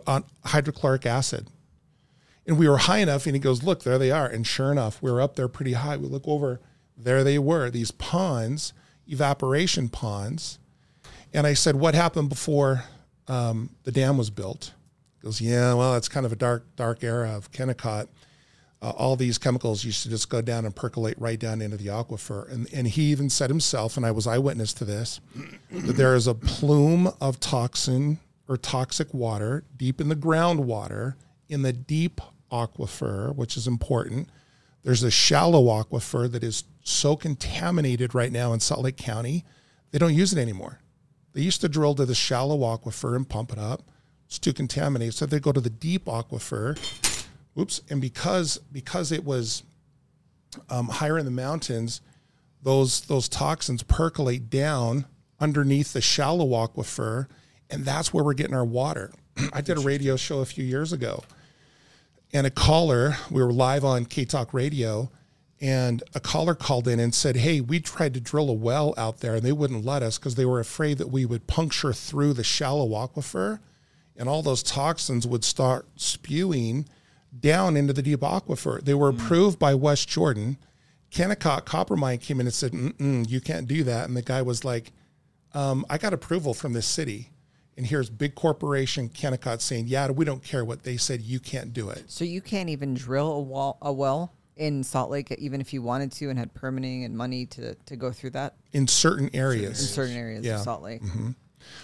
on 0.06 0.24
hydrochloric 0.46 1.06
acid. 1.06 1.48
And 2.46 2.58
we 2.58 2.68
were 2.68 2.78
high 2.78 3.00
enough, 3.00 3.26
and 3.26 3.36
he 3.36 3.40
goes, 3.40 3.64
"Look, 3.64 3.84
there 3.84 3.98
they 3.98 4.12
are." 4.12 4.28
And 4.28 4.46
sure 4.46 4.72
enough, 4.72 5.02
we 5.02 5.12
were 5.12 5.22
up 5.22 5.36
there 5.36 5.48
pretty 5.48 5.74
high. 5.74 5.98
We 5.98 6.08
look 6.08 6.28
over, 6.28 6.60
there 6.98 7.24
they 7.24 7.38
were, 7.38 7.70
these 7.70 7.92
ponds, 7.92 8.74
evaporation 9.08 9.90
ponds. 9.90 10.60
And 11.34 11.46
I 11.46 11.54
said, 11.54 11.76
"What 11.76 11.96
happened 11.96 12.30
before 12.30 12.86
um, 13.28 13.72
the 13.84 13.92
dam 13.92 14.18
was 14.18 14.30
built?" 14.30 14.74
He 15.22 15.26
goes, 15.26 15.42
"Yeah, 15.42 15.74
well, 15.76 15.96
it's 15.96 16.10
kind 16.10 16.26
of 16.26 16.32
a 16.32 16.38
dark, 16.38 16.76
dark 16.76 17.04
era 17.04 17.36
of 17.36 17.52
Kennecott." 17.52 18.08
uh, 18.82 18.92
all 18.92 19.16
these 19.16 19.38
chemicals 19.38 19.84
used 19.84 20.04
to 20.04 20.10
just 20.10 20.30
go 20.30 20.42
down 20.42 20.66
and 20.66 20.76
percolate 20.76 21.18
right 21.20 21.40
down 21.40 21.62
into 21.62 21.78
the 21.78 21.88
aquifer. 21.88 22.50
And, 22.52 22.72
and 22.74 22.88
he 22.88 23.04
even 23.04 23.30
said 23.30 23.50
himself, 23.50 23.98
and 23.98 24.06
I 24.06 24.12
was 24.12 24.26
eyewitness 24.26 24.74
to 24.76 24.86
this, 24.86 25.20
that 25.72 25.98
there 25.98 26.16
is 26.16 26.28
a 26.28 26.34
plume 26.34 27.12
of 27.20 27.40
toxin 27.40 28.20
or 28.48 28.58
toxic 28.58 29.14
water 29.14 29.64
deep 29.76 30.00
in 30.00 30.10
the 30.10 30.16
groundwater 30.16 31.16
in 31.50 31.62
the 31.64 31.74
deep 31.74 32.22
aquifer, 32.52 33.36
which 33.36 33.58
is 33.58 33.68
important. 33.68 34.30
There's 34.84 35.04
a 35.04 35.12
shallow 35.12 35.66
aquifer 35.66 36.32
that 36.32 36.44
is 36.44 36.64
so 36.84 37.16
contaminated 37.16 38.16
right 38.16 38.32
now 38.32 38.54
in 38.54 38.60
Salt 38.60 38.82
Lake 38.82 38.98
County, 38.98 39.44
they 39.92 40.00
don't 40.00 40.16
use 40.16 40.32
it 40.32 40.40
anymore. 40.40 40.80
They 41.34 41.42
used 41.42 41.62
to 41.62 41.70
drill 41.70 41.96
to 41.96 42.06
the 42.06 42.16
shallow 42.16 42.60
aquifer 42.60 43.16
and 43.16 43.28
pump 43.28 43.52
it 43.52 43.60
up. 43.60 43.84
It's 44.26 44.40
too 44.40 44.54
contaminated. 44.54 45.16
So 45.16 45.26
they 45.26 45.40
go 45.40 45.52
to 45.52 45.62
the 45.62 45.70
deep 45.70 46.06
aquifer 46.06 46.78
Oops. 47.60 47.82
And 47.90 48.02
because 48.02 48.58
because 48.72 49.12
it 49.12 49.26
was 49.26 49.64
um, 50.70 50.88
higher 50.88 51.18
in 51.18 51.26
the 51.26 51.32
mountains, 51.32 52.02
those 52.62 53.02
those 53.02 53.28
toxins 53.28 53.84
percolate 53.84 54.50
down 54.50 55.06
underneath 55.40 55.94
the 55.94 56.02
shallow 56.02 56.48
aquifer, 56.48 57.28
and 57.70 57.86
that's 57.86 58.14
where 58.14 58.24
we're 58.24 58.34
getting 58.34 58.56
our 58.56 58.66
water. 58.66 59.12
I 59.54 59.62
did 59.62 59.78
a 59.78 59.82
radio 59.82 60.16
show 60.16 60.40
a 60.40 60.46
few 60.46 60.64
years 60.64 60.94
ago, 60.94 61.24
and 62.34 62.46
a 62.48 62.52
caller, 62.52 63.18
we 63.30 63.42
were 63.42 63.52
live 63.52 63.84
on 63.84 64.06
K 64.06 64.26
Talk 64.26 64.54
Radio, 64.54 65.12
and 65.62 66.04
a 66.14 66.20
caller 66.20 66.56
called 66.56 66.88
in 66.88 67.00
and 67.00 67.14
said, 67.14 67.38
"Hey, 67.38 67.62
we 67.62 67.80
tried 67.80 68.14
to 68.14 68.22
drill 68.22 68.50
a 68.50 68.54
well 68.54 68.94
out 68.98 69.20
there, 69.20 69.36
and 69.36 69.44
they 69.44 69.52
wouldn't 69.52 69.86
let 69.86 70.04
us 70.04 70.18
because 70.18 70.36
they 70.36 70.46
were 70.46 70.60
afraid 70.60 70.98
that 70.98 71.12
we 71.12 71.26
would 71.26 71.48
puncture 71.48 71.94
through 71.94 72.34
the 72.34 72.44
shallow 72.44 72.90
aquifer, 72.90 73.60
and 74.16 74.30
all 74.30 74.42
those 74.42 74.64
toxins 74.64 75.28
would 75.28 75.44
start 75.44 75.88
spewing." 75.96 76.86
down 77.38 77.78
into 77.78 77.94
the 77.94 78.02
deep 78.02 78.22
aquifer. 78.22 78.84
They 78.84 78.94
were 78.94 79.10
approved 79.10 79.60
by 79.60 79.76
West 79.76 80.08
Jordan. 80.10 80.58
Kennecott 81.12 81.66
Copper 81.66 81.96
Mine 81.96 82.18
came 82.20 82.40
in 82.40 82.48
and 82.48 82.54
said, 82.54 82.72
Mm-mm, 82.72 83.30
"You 83.30 83.42
can't 83.42 83.68
do 83.68 83.84
that." 83.84 84.08
And 84.08 84.16
the 84.16 84.22
guy 84.22 84.42
was 84.42 84.64
like, 84.64 84.92
um, 85.54 85.86
"I 85.90 85.98
got 85.98 86.14
approval 86.14 86.54
from 86.54 86.74
this 86.74 86.86
city." 86.86 87.30
And 87.80 87.88
here's 87.88 88.10
big 88.10 88.36
corporation 88.36 89.08
Kennecott 89.08 89.62
saying, 89.62 89.88
"Yeah, 89.88 90.12
we 90.12 90.26
don't 90.26 90.44
care 90.44 90.66
what 90.66 90.84
they 90.84 90.98
said. 90.98 91.22
You 91.22 91.40
can't 91.40 91.72
do 91.74 91.90
it." 91.90 92.04
So 92.12 92.26
you 92.26 92.42
can't 92.42 92.68
even 92.68 92.94
drill 92.94 93.32
a 93.32 93.40
wall, 93.40 93.78
a 93.82 93.94
well 93.94 94.34
in 94.58 94.84
Salt 94.84 95.10
Lake, 95.10 95.34
even 95.40 95.62
if 95.62 95.72
you 95.72 95.82
wanted 95.82 96.12
to 96.12 96.30
and 96.30 96.38
had 96.38 96.54
permitting 96.54 97.06
and 97.06 97.16
money 97.16 97.46
to 97.46 97.76
to 97.76 97.96
go 97.96 98.12
through 98.12 98.32
that 98.32 98.56
in 98.74 98.86
certain 98.86 99.30
areas. 99.34 99.80
in 99.80 99.88
certain 99.88 100.18
areas 100.18 100.44
Yeah. 100.44 100.56
of 100.58 100.64
Salt 100.64 100.84
Lake. 100.84 101.02
Mm-hmm. 101.02 101.30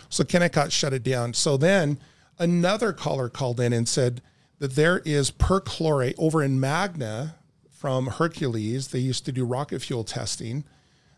So 0.09 0.25
Kennecott 0.25 0.73
shut 0.73 0.91
it 0.91 1.01
down. 1.01 1.33
So 1.33 1.55
then 1.55 1.97
another 2.37 2.91
caller 2.91 3.29
called 3.29 3.61
in 3.61 3.71
and 3.71 3.87
said 3.87 4.21
that 4.59 4.75
there 4.75 4.99
is 5.05 5.31
perchlorate 5.31 6.15
over 6.17 6.43
in 6.43 6.59
Magna 6.59 7.35
from 7.69 8.07
Hercules. 8.07 8.89
They 8.89 8.99
used 8.99 9.23
to 9.27 9.31
do 9.31 9.45
rocket 9.45 9.81
fuel 9.81 10.03
testing. 10.03 10.65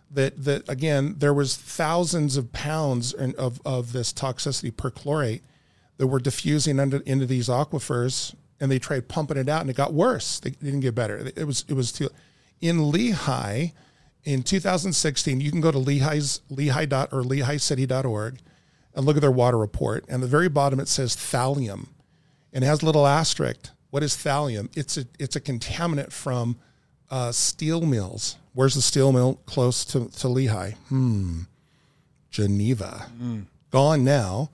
That 0.10 0.43
that 0.45 0.70
again, 0.70 1.16
there 1.18 1.34
was 1.34 1.55
thousands 1.58 2.38
of 2.38 2.53
pounds 2.53 3.14
of 3.14 3.60
of 3.66 3.91
this 3.91 4.14
toxicity 4.14 4.72
perchlorate 4.72 5.41
that 5.97 6.08
were 6.08 6.20
diffusing 6.20 6.80
under 6.80 6.97
into 6.99 7.26
these 7.26 7.49
aquifers, 7.49 8.34
and 8.60 8.72
they 8.72 8.80
tried 8.80 9.08
pumping 9.10 9.38
it 9.38 9.49
out, 9.49 9.62
and 9.62 9.70
it 9.70 9.76
got 9.76 9.93
worse. 9.93 10.39
They 10.39 10.51
didn't 10.51 10.80
get 10.80 10.95
better. 10.95 11.32
It 11.36 11.45
was 11.45 11.66
it 11.68 11.74
was 11.74 11.91
too. 11.91 12.10
in 12.62 12.78
Lehi 12.78 13.74
in 14.28 14.43
2016, 14.43 15.39
you 15.39 15.51
can 15.51 15.62
go 15.62 15.72
to 15.72 15.78
Lehi's 15.78 16.41
Lehi 16.51 16.88
dot 16.89 17.10
or 17.14 17.24
LehiCity.org 17.24 18.39
and 18.93 19.05
look 19.05 19.16
at 19.16 19.22
their 19.22 19.32
water 19.32 19.58
report. 19.58 20.03
And 20.10 20.22
the 20.22 20.28
very 20.28 20.49
bottom 20.49 20.82
it 20.82 20.89
says 20.89 21.16
thallium, 21.16 21.88
and 22.51 22.64
it 22.64 22.68
has 22.68 22.82
a 22.82 22.86
little 22.86 23.08
asterisk. 23.08 23.70
What 23.89 24.03
is 24.03 24.16
thallium? 24.16 24.76
It's 24.76 24.97
a 24.97 25.05
it's 25.18 25.38
a 25.38 25.41
contaminant 25.41 26.12
from 26.12 26.58
uh, 27.10 27.32
steel 27.32 27.82
mills. 27.82 28.38
Where's 28.53 28.76
the 28.76 28.82
steel 28.82 29.12
mill 29.12 29.39
close 29.45 29.86
to, 29.86 30.10
to 30.10 30.28
Lehi? 30.28 30.76
Hmm, 30.89 31.41
Geneva. 32.32 33.08
Gone 33.72 34.03
now 34.03 34.49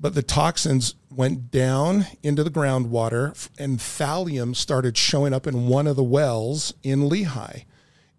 but 0.00 0.14
the 0.14 0.22
toxins 0.22 0.94
went 1.10 1.50
down 1.50 2.06
into 2.22 2.42
the 2.42 2.50
groundwater 2.50 3.48
and 3.58 3.78
thallium 3.78 4.56
started 4.56 4.96
showing 4.96 5.34
up 5.34 5.46
in 5.46 5.68
one 5.68 5.86
of 5.86 5.96
the 5.96 6.02
wells 6.02 6.72
in 6.82 7.00
Lehi. 7.00 7.64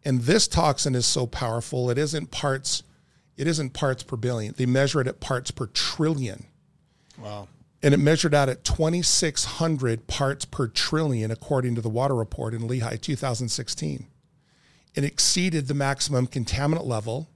And 0.05 0.21
this 0.21 0.47
toxin 0.47 0.93
is 0.93 1.05
so 1.07 1.25
powerful, 1.25 1.89
it 1.89 1.97
isn't 1.97 2.31
parts 2.31 2.83
it 3.37 3.47
isn't 3.47 3.71
parts 3.71 4.03
per 4.03 4.17
billion. 4.17 4.53
They 4.55 4.67
measure 4.67 5.01
it 5.01 5.07
at 5.07 5.19
parts 5.19 5.49
per 5.49 5.65
trillion. 5.67 6.45
Wow. 7.17 7.47
And 7.83 7.93
it 7.93 7.97
measured 7.97 8.35
out 8.35 8.47
at 8.49 8.63
2600 8.63 10.05
parts 10.07 10.45
per 10.45 10.67
trillion 10.67 11.31
according 11.31 11.75
to 11.75 11.81
the 11.81 11.89
water 11.89 12.13
report 12.15 12.53
in 12.53 12.61
Lehi 12.67 12.99
2016. 13.01 14.07
It 14.93 15.03
exceeded 15.03 15.67
the 15.67 15.73
maximum 15.73 16.27
contaminant 16.27 16.85
level. 16.85 17.29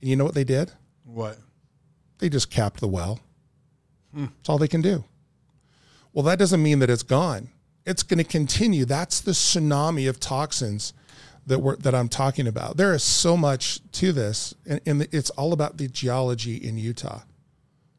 And 0.00 0.08
you 0.10 0.16
know 0.16 0.24
what 0.24 0.34
they 0.34 0.44
did? 0.44 0.72
What? 1.04 1.38
They 2.18 2.28
just 2.28 2.50
capped 2.50 2.80
the 2.80 2.88
well. 2.88 3.20
Hmm. 4.14 4.26
That's 4.36 4.48
all 4.48 4.58
they 4.58 4.68
can 4.68 4.82
do. 4.82 5.04
Well, 6.12 6.24
that 6.24 6.38
doesn't 6.38 6.62
mean 6.62 6.78
that 6.80 6.90
it's 6.90 7.02
gone. 7.02 7.48
It's 7.84 8.02
going 8.02 8.18
to 8.18 8.24
continue. 8.24 8.84
That's 8.84 9.20
the 9.20 9.32
tsunami 9.32 10.08
of 10.08 10.20
toxins 10.20 10.92
that 11.46 11.60
we're, 11.60 11.76
that 11.76 11.94
I'm 11.94 12.08
talking 12.08 12.46
about. 12.46 12.76
There 12.76 12.94
is 12.94 13.02
so 13.02 13.36
much 13.36 13.80
to 13.92 14.12
this, 14.12 14.54
and, 14.66 14.80
and 14.86 15.08
it's 15.12 15.30
all 15.30 15.52
about 15.52 15.78
the 15.78 15.88
geology 15.88 16.56
in 16.56 16.76
Utah, 16.76 17.22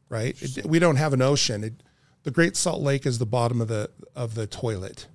right? 0.08 0.40
It- 0.40 0.66
we 0.66 0.78
don't 0.78 0.96
have 0.96 1.12
an 1.12 1.22
ocean. 1.22 1.64
It, 1.64 1.82
the 2.22 2.30
Great 2.30 2.56
Salt 2.56 2.82
Lake 2.82 3.06
is 3.06 3.18
the 3.18 3.26
bottom 3.26 3.60
of 3.60 3.68
the 3.68 3.90
of 4.14 4.34
the 4.34 4.46
toilet. 4.46 5.06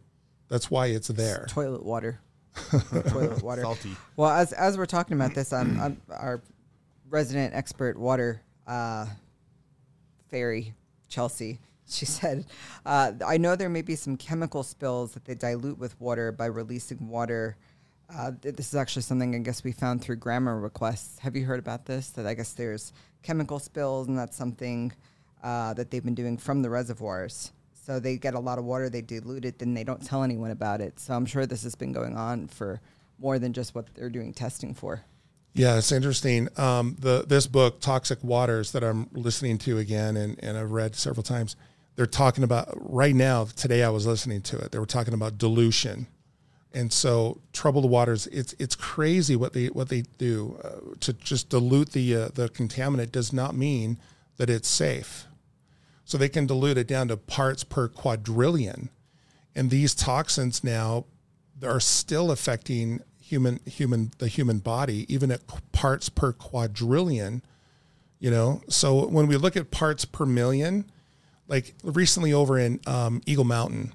That's 0.47 0.69
why 0.69 0.87
it's 0.87 1.07
there. 1.07 1.45
Toilet 1.49 1.83
water. 1.83 2.19
Toilet 3.09 3.43
water. 3.43 3.61
Salty. 3.61 3.95
Well, 4.15 4.31
as 4.31 4.53
as 4.53 4.77
we're 4.77 4.85
talking 4.85 5.17
about 5.17 5.33
this, 5.33 5.51
I'm, 5.51 5.79
I'm 5.79 6.01
our 6.09 6.41
resident 7.09 7.53
expert 7.53 7.97
water 7.97 8.41
uh, 8.67 9.07
fairy, 10.29 10.73
Chelsea. 11.09 11.59
She 11.87 12.05
said, 12.05 12.45
uh, 12.85 13.13
"I 13.25 13.37
know 13.37 13.55
there 13.55 13.69
may 13.69 13.81
be 13.81 13.95
some 13.95 14.17
chemical 14.17 14.63
spills 14.63 15.13
that 15.13 15.25
they 15.25 15.35
dilute 15.35 15.77
with 15.77 15.99
water 15.99 16.31
by 16.31 16.45
releasing 16.45 17.09
water." 17.09 17.57
Uh, 18.07 18.31
th- 18.39 18.55
this 18.55 18.67
is 18.67 18.75
actually 18.75 19.01
something 19.01 19.33
I 19.33 19.39
guess 19.39 19.63
we 19.63 19.71
found 19.71 20.01
through 20.01 20.17
GRAMA 20.17 20.55
requests. 20.55 21.17
Have 21.19 21.35
you 21.35 21.43
heard 21.45 21.59
about 21.59 21.85
this? 21.85 22.09
That 22.11 22.27
I 22.27 22.35
guess 22.35 22.53
there's 22.53 22.93
chemical 23.23 23.59
spills, 23.59 24.07
and 24.07 24.17
that's 24.17 24.37
something 24.37 24.93
uh, 25.45 25.75
that 25.75 25.91
they've 25.91 26.03
been 26.03 26.15
doing 26.15 26.37
from 26.37 26.63
the 26.63 26.69
reservoirs. 26.69 27.51
So 27.85 27.99
they 27.99 28.17
get 28.17 28.33
a 28.33 28.39
lot 28.39 28.57
of 28.57 28.65
water, 28.65 28.89
they 28.89 29.01
dilute 29.01 29.45
it, 29.45 29.59
then 29.59 29.75
they 29.75 29.83
don't 29.83 30.03
tell 30.03 30.23
anyone 30.23 30.49
about 30.49 30.81
it. 30.81 30.99
So 30.99 31.13
I'm 31.13 31.27
sure 31.27 31.45
this 31.45 31.61
has 31.63 31.75
been 31.75 31.93
going 31.93 32.17
on 32.17 32.47
for 32.47 32.81
more 33.19 33.37
than 33.37 33.53
just 33.53 33.75
what 33.75 33.85
they're 33.93 34.09
doing 34.09 34.33
testing 34.33 34.73
for. 34.73 35.05
Yeah, 35.53 35.77
it's 35.77 35.91
interesting. 35.91 36.49
Um, 36.57 36.97
the 36.99 37.23
this 37.25 37.45
book, 37.45 37.79
Toxic 37.79 38.21
Waters, 38.23 38.71
that 38.71 38.83
I'm 38.83 39.07
listening 39.13 39.59
to 39.59 39.77
again 39.77 40.17
and, 40.17 40.43
and 40.43 40.57
I've 40.57 40.71
read 40.71 40.95
several 40.95 41.23
times, 41.23 41.55
they're 41.95 42.07
talking 42.07 42.43
about 42.43 42.67
right 42.75 43.15
now, 43.15 43.45
today 43.45 43.83
I 43.83 43.89
was 43.89 44.07
listening 44.07 44.41
to 44.41 44.57
it, 44.57 44.71
they 44.71 44.79
were 44.79 44.85
talking 44.87 45.13
about 45.13 45.37
dilution. 45.37 46.07
And 46.73 46.91
so 46.91 47.39
troubled 47.53 47.89
waters, 47.89 48.25
it's 48.27 48.53
it's 48.57 48.75
crazy 48.75 49.35
what 49.35 49.53
they 49.53 49.67
what 49.67 49.89
they 49.89 50.01
do 50.17 50.59
uh, 50.63 50.95
to 51.01 51.13
just 51.13 51.49
dilute 51.49 51.91
the 51.91 52.15
uh, 52.15 52.29
the 52.33 52.49
contaminant 52.49 53.11
does 53.11 53.31
not 53.31 53.55
mean 53.55 53.99
that 54.37 54.49
it's 54.49 54.67
safe. 54.67 55.27
So 56.05 56.17
they 56.17 56.29
can 56.29 56.45
dilute 56.45 56.77
it 56.77 56.87
down 56.87 57.07
to 57.09 57.17
parts 57.17 57.63
per 57.63 57.87
quadrillion, 57.87 58.89
and 59.55 59.69
these 59.69 59.95
toxins 59.95 60.63
now 60.63 61.05
are 61.63 61.79
still 61.79 62.31
affecting 62.31 63.01
human 63.19 63.59
human 63.65 64.11
the 64.19 64.27
human 64.27 64.59
body 64.59 65.11
even 65.11 65.31
at 65.31 65.41
parts 65.71 66.09
per 66.09 66.31
quadrillion 66.31 67.41
you 68.19 68.31
know? 68.31 68.61
So 68.69 69.07
when 69.07 69.27
we 69.27 69.35
look 69.35 69.57
at 69.57 69.71
parts 69.71 70.05
per 70.05 70.25
million 70.25 70.89
like 71.47 71.73
recently 71.83 72.33
over 72.33 72.57
in 72.59 72.79
um, 72.85 73.21
eagle 73.25 73.43
mountain 73.43 73.93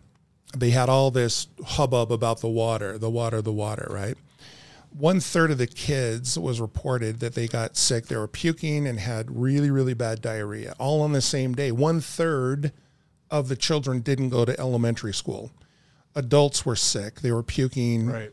they 0.57 0.71
had 0.71 0.89
all 0.89 1.13
this 1.13 1.47
hubbub 1.65 2.11
about 2.11 2.41
the 2.41 2.49
water 2.49 2.99
the 2.99 3.11
water 3.11 3.41
the 3.41 3.53
water 3.53 3.87
right 3.89 4.17
one 4.91 5.21
third 5.21 5.51
of 5.51 5.59
the 5.59 5.67
kids 5.67 6.39
was 6.39 6.61
reported 6.61 7.21
that 7.21 7.35
they 7.35 7.47
got 7.47 7.77
sick. 7.77 8.07
They 8.07 8.17
were 8.17 8.29
puking 8.29 8.87
and 8.87 8.99
had 8.99 9.35
really 9.35 9.71
really 9.71 9.95
bad 9.95 10.21
diarrhea 10.21 10.75
all 10.79 11.03
on 11.03 11.13
the 11.13 11.21
same 11.21 11.55
day. 11.55 11.73
One 11.73 12.01
third 12.01 12.73
of 13.31 13.49
the 13.49 13.57
children 13.57 14.01
didn't 14.01 14.31
go 14.31 14.45
to 14.45 14.59
elementary 14.59 15.15
school. 15.15 15.51
Adults 16.15 16.67
were 16.67 16.77
sick. 16.77 17.21
They 17.21 17.31
were 17.33 17.45
puking. 17.45 18.09
Right. 18.09 18.33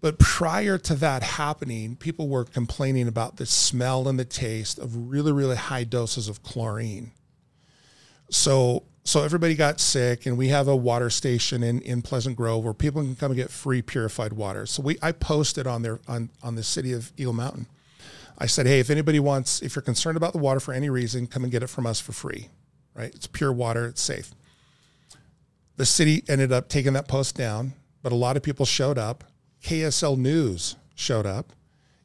but 0.00 0.18
prior 0.18 0.78
to 0.78 0.94
that 0.94 1.22
happening, 1.22 1.96
people 1.96 2.28
were 2.28 2.44
complaining 2.44 3.06
about 3.06 3.36
the 3.36 3.46
smell 3.46 4.08
and 4.08 4.18
the 4.18 4.24
taste 4.24 4.78
of 4.78 5.10
really, 5.10 5.32
really 5.32 5.56
high 5.56 5.84
doses 5.84 6.28
of 6.28 6.42
chlorine. 6.42 7.12
So, 8.30 8.84
so 9.04 9.22
everybody 9.22 9.54
got 9.54 9.80
sick, 9.80 10.26
and 10.26 10.38
we 10.38 10.48
have 10.48 10.68
a 10.68 10.76
water 10.76 11.10
station 11.10 11.62
in, 11.62 11.80
in 11.80 12.02
Pleasant 12.02 12.36
Grove 12.36 12.64
where 12.64 12.72
people 12.72 13.02
can 13.02 13.16
come 13.16 13.32
and 13.32 13.36
get 13.36 13.50
free 13.50 13.82
purified 13.82 14.32
water. 14.32 14.64
So 14.66 14.82
we 14.82 14.96
I 15.02 15.12
posted 15.12 15.66
on 15.66 15.82
there 15.82 16.00
on 16.06 16.30
on 16.42 16.54
the 16.54 16.62
city 16.62 16.92
of 16.92 17.12
Eagle 17.16 17.32
Mountain. 17.32 17.66
I 18.38 18.46
said, 18.46 18.66
hey, 18.66 18.80
if 18.80 18.90
anybody 18.90 19.20
wants, 19.20 19.60
if 19.62 19.76
you're 19.76 19.82
concerned 19.82 20.16
about 20.16 20.32
the 20.32 20.38
water 20.38 20.58
for 20.58 20.72
any 20.72 20.88
reason, 20.88 21.26
come 21.26 21.42
and 21.42 21.52
get 21.52 21.62
it 21.62 21.68
from 21.68 21.86
us 21.86 22.00
for 22.00 22.12
free. 22.12 22.48
Right? 22.94 23.14
It's 23.14 23.26
pure 23.26 23.52
water. 23.52 23.86
It's 23.86 24.02
safe. 24.02 24.32
The 25.76 25.86
city 25.86 26.22
ended 26.28 26.52
up 26.52 26.68
taking 26.68 26.92
that 26.92 27.08
post 27.08 27.36
down, 27.36 27.74
but 28.02 28.12
a 28.12 28.16
lot 28.16 28.36
of 28.36 28.42
people 28.42 28.66
showed 28.66 28.98
up. 28.98 29.24
KSL 29.62 30.18
News 30.18 30.76
showed 30.94 31.26
up, 31.26 31.52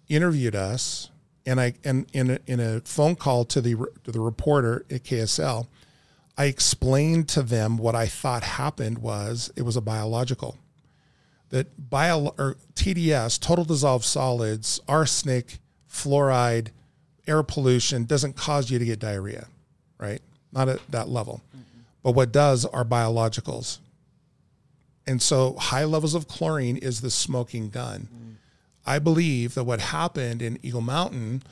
interviewed 0.10 0.56
us, 0.56 1.10
and 1.46 1.60
I 1.60 1.74
and 1.84 2.08
in 2.14 2.32
a, 2.32 2.40
in 2.48 2.60
a 2.60 2.82
phone 2.82 3.16
call 3.16 3.46
to 3.46 3.62
the 3.62 3.76
to 4.04 4.12
the 4.12 4.20
reporter 4.20 4.86
at 4.90 5.04
KSL, 5.04 5.68
I 6.38 6.46
explained 6.46 7.28
to 7.30 7.42
them 7.42 7.78
what 7.78 7.96
I 7.96 8.06
thought 8.06 8.44
happened 8.44 9.00
was 9.00 9.52
it 9.56 9.64
was 9.64 9.76
a 9.76 9.82
biological 9.82 10.58
that 11.50 11.90
bio 11.90 12.34
or 12.38 12.58
TDS, 12.76 13.40
total 13.40 13.66
dissolved 13.66 14.06
solids, 14.06 14.82
arsenic, 14.88 15.60
fluoride, 15.90 16.70
air 17.26 17.44
pollution 17.44 18.06
doesn't 18.06 18.36
cause 18.36 18.70
you 18.70 18.80
to 18.80 18.86
get 18.86 19.00
diarrhea, 19.00 19.48
right? 19.98 20.22
Not 20.52 20.70
at 20.70 20.80
that 20.92 21.10
level. 21.10 21.42
But 22.04 22.12
what 22.12 22.32
does 22.32 22.66
are 22.66 22.86
biologicals. 22.86 23.80
And 25.06 25.22
so 25.22 25.54
high 25.54 25.86
levels 25.86 26.16
of 26.16 26.28
chlorine 26.28 26.78
is 26.78 27.02
the 27.02 27.10
smoking 27.10 27.70
gun. 27.70 28.08
Mm. 28.14 28.36
I 28.86 29.00
believe 29.00 29.56
that 29.56 29.64
what 29.64 29.80
happened 29.80 30.42
in 30.42 30.60
Eagle 30.62 30.82
Mountain 30.82 31.44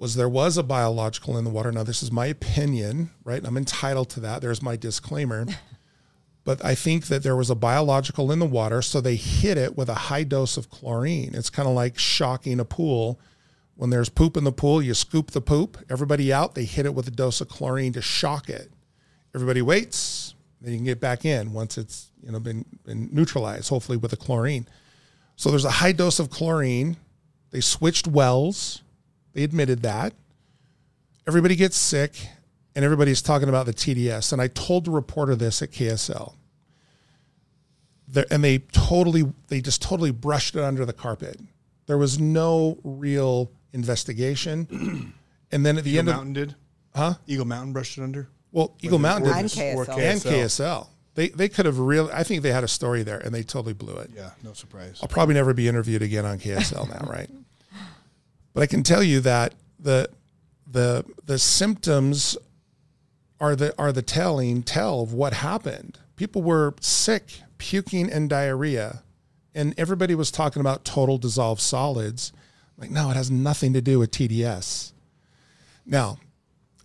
was 0.00 0.14
there 0.14 0.30
was 0.30 0.56
a 0.56 0.62
biological 0.62 1.36
in 1.36 1.44
the 1.44 1.50
water. 1.50 1.70
Now, 1.70 1.82
this 1.82 2.02
is 2.02 2.10
my 2.10 2.24
opinion, 2.24 3.10
right? 3.22 3.44
I'm 3.44 3.58
entitled 3.58 4.08
to 4.10 4.20
that. 4.20 4.40
There's 4.40 4.62
my 4.62 4.74
disclaimer. 4.74 5.46
but 6.44 6.64
I 6.64 6.74
think 6.74 7.08
that 7.08 7.22
there 7.22 7.36
was 7.36 7.50
a 7.50 7.54
biological 7.54 8.32
in 8.32 8.38
the 8.38 8.46
water, 8.46 8.80
so 8.80 9.02
they 9.02 9.16
hit 9.16 9.58
it 9.58 9.76
with 9.76 9.90
a 9.90 9.94
high 9.94 10.22
dose 10.22 10.56
of 10.56 10.70
chlorine. 10.70 11.34
It's 11.34 11.50
kind 11.50 11.68
of 11.68 11.74
like 11.74 11.98
shocking 11.98 12.58
a 12.60 12.64
pool. 12.64 13.20
When 13.74 13.90
there's 13.90 14.08
poop 14.08 14.38
in 14.38 14.44
the 14.44 14.52
pool, 14.52 14.80
you 14.80 14.94
scoop 14.94 15.32
the 15.32 15.42
poop, 15.42 15.76
everybody 15.90 16.32
out, 16.32 16.54
they 16.54 16.64
hit 16.64 16.86
it 16.86 16.94
with 16.94 17.06
a 17.06 17.10
dose 17.10 17.42
of 17.42 17.48
chlorine 17.48 17.92
to 17.92 18.00
shock 18.00 18.48
it. 18.48 18.72
Everybody 19.34 19.60
waits, 19.60 20.34
then 20.62 20.72
you 20.72 20.78
can 20.78 20.86
get 20.86 20.98
back 20.98 21.26
in 21.26 21.52
once 21.52 21.76
it's 21.76 22.10
you 22.22 22.32
know 22.32 22.40
been, 22.40 22.64
been 22.84 23.10
neutralized, 23.12 23.68
hopefully 23.68 23.98
with 23.98 24.12
the 24.12 24.16
chlorine. 24.16 24.66
So 25.36 25.50
there's 25.50 25.66
a 25.66 25.70
high 25.70 25.92
dose 25.92 26.18
of 26.18 26.30
chlorine. 26.30 26.96
They 27.50 27.60
switched 27.60 28.06
wells. 28.06 28.80
They 29.32 29.42
admitted 29.44 29.82
that. 29.82 30.12
Everybody 31.26 31.54
gets 31.56 31.76
sick, 31.76 32.14
and 32.74 32.84
everybody's 32.84 33.22
talking 33.22 33.48
about 33.48 33.66
the 33.66 33.72
TDS. 33.74 34.32
And 34.32 34.40
I 34.42 34.48
told 34.48 34.86
the 34.86 34.90
reporter 34.90 35.36
this 35.36 35.62
at 35.62 35.70
KSL. 35.70 36.34
There, 38.08 38.26
and 38.30 38.42
they 38.42 38.58
totally, 38.58 39.24
they 39.48 39.60
just 39.60 39.80
totally 39.82 40.10
brushed 40.10 40.56
it 40.56 40.62
under 40.64 40.84
the 40.84 40.92
carpet. 40.92 41.38
There 41.86 41.98
was 41.98 42.18
no 42.18 42.78
real 42.82 43.52
investigation. 43.72 45.12
and 45.52 45.64
then 45.64 45.78
at 45.78 45.84
the 45.84 45.90
Eagle 45.90 45.98
end 46.00 46.08
of 46.08 46.14
Mountain 46.16 46.32
did. 46.32 46.54
Huh? 46.94 47.14
Eagle 47.28 47.44
Mountain 47.46 47.72
brushed 47.72 47.98
it 47.98 48.02
under. 48.02 48.28
well, 48.50 48.74
Eagle 48.82 48.98
it- 48.98 49.02
Mountain 49.02 49.28
did 49.28 49.36
And 49.36 49.44
this- 49.44 49.56
or 49.58 49.86
KSL. 49.86 49.98
and 49.98 50.20
KSL. 50.20 50.86
They 51.14 51.28
they 51.28 51.48
could 51.48 51.66
have 51.66 51.78
really. 51.78 52.10
I 52.12 52.22
think 52.22 52.42
they 52.42 52.52
had 52.52 52.62
a 52.64 52.68
story 52.68 53.02
there, 53.02 53.18
and 53.18 53.34
they 53.34 53.42
totally 53.42 53.74
blew 53.74 53.96
it. 53.98 54.10
Yeah, 54.14 54.30
no 54.44 54.52
surprise. 54.52 55.00
I'll 55.02 55.08
probably 55.08 55.34
never 55.34 55.52
be 55.52 55.66
interviewed 55.68 56.02
again 56.02 56.24
on 56.24 56.38
KSL 56.38 56.88
now, 56.88 57.10
right? 57.10 57.28
But 58.52 58.62
I 58.62 58.66
can 58.66 58.82
tell 58.82 59.02
you 59.02 59.20
that 59.20 59.54
the 59.78 60.10
the 60.66 61.04
the 61.24 61.38
symptoms 61.38 62.36
are 63.40 63.56
the 63.56 63.74
are 63.78 63.92
the 63.92 64.02
telling 64.02 64.62
tell 64.62 65.02
of 65.02 65.12
what 65.12 65.34
happened. 65.34 65.98
People 66.16 66.42
were 66.42 66.74
sick, 66.80 67.42
puking 67.58 68.10
and 68.10 68.28
diarrhea, 68.28 69.02
and 69.54 69.74
everybody 69.78 70.14
was 70.14 70.30
talking 70.30 70.60
about 70.60 70.84
total 70.84 71.18
dissolved 71.18 71.60
solids. 71.60 72.32
Like, 72.76 72.90
no, 72.90 73.10
it 73.10 73.16
has 73.16 73.30
nothing 73.30 73.72
to 73.74 73.80
do 73.80 73.98
with 73.98 74.10
TDS. 74.10 74.92
Now, 75.84 76.18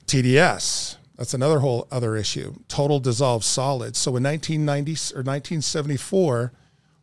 TDS, 0.06 0.98
that's 1.16 1.34
another 1.34 1.60
whole 1.60 1.88
other 1.92 2.16
issue. 2.16 2.56
Total 2.68 3.00
dissolved 3.00 3.46
solids. 3.46 3.98
So 3.98 4.16
in 4.16 4.24
1990 4.24 4.92
or 5.16 5.24
1974, 5.24 6.52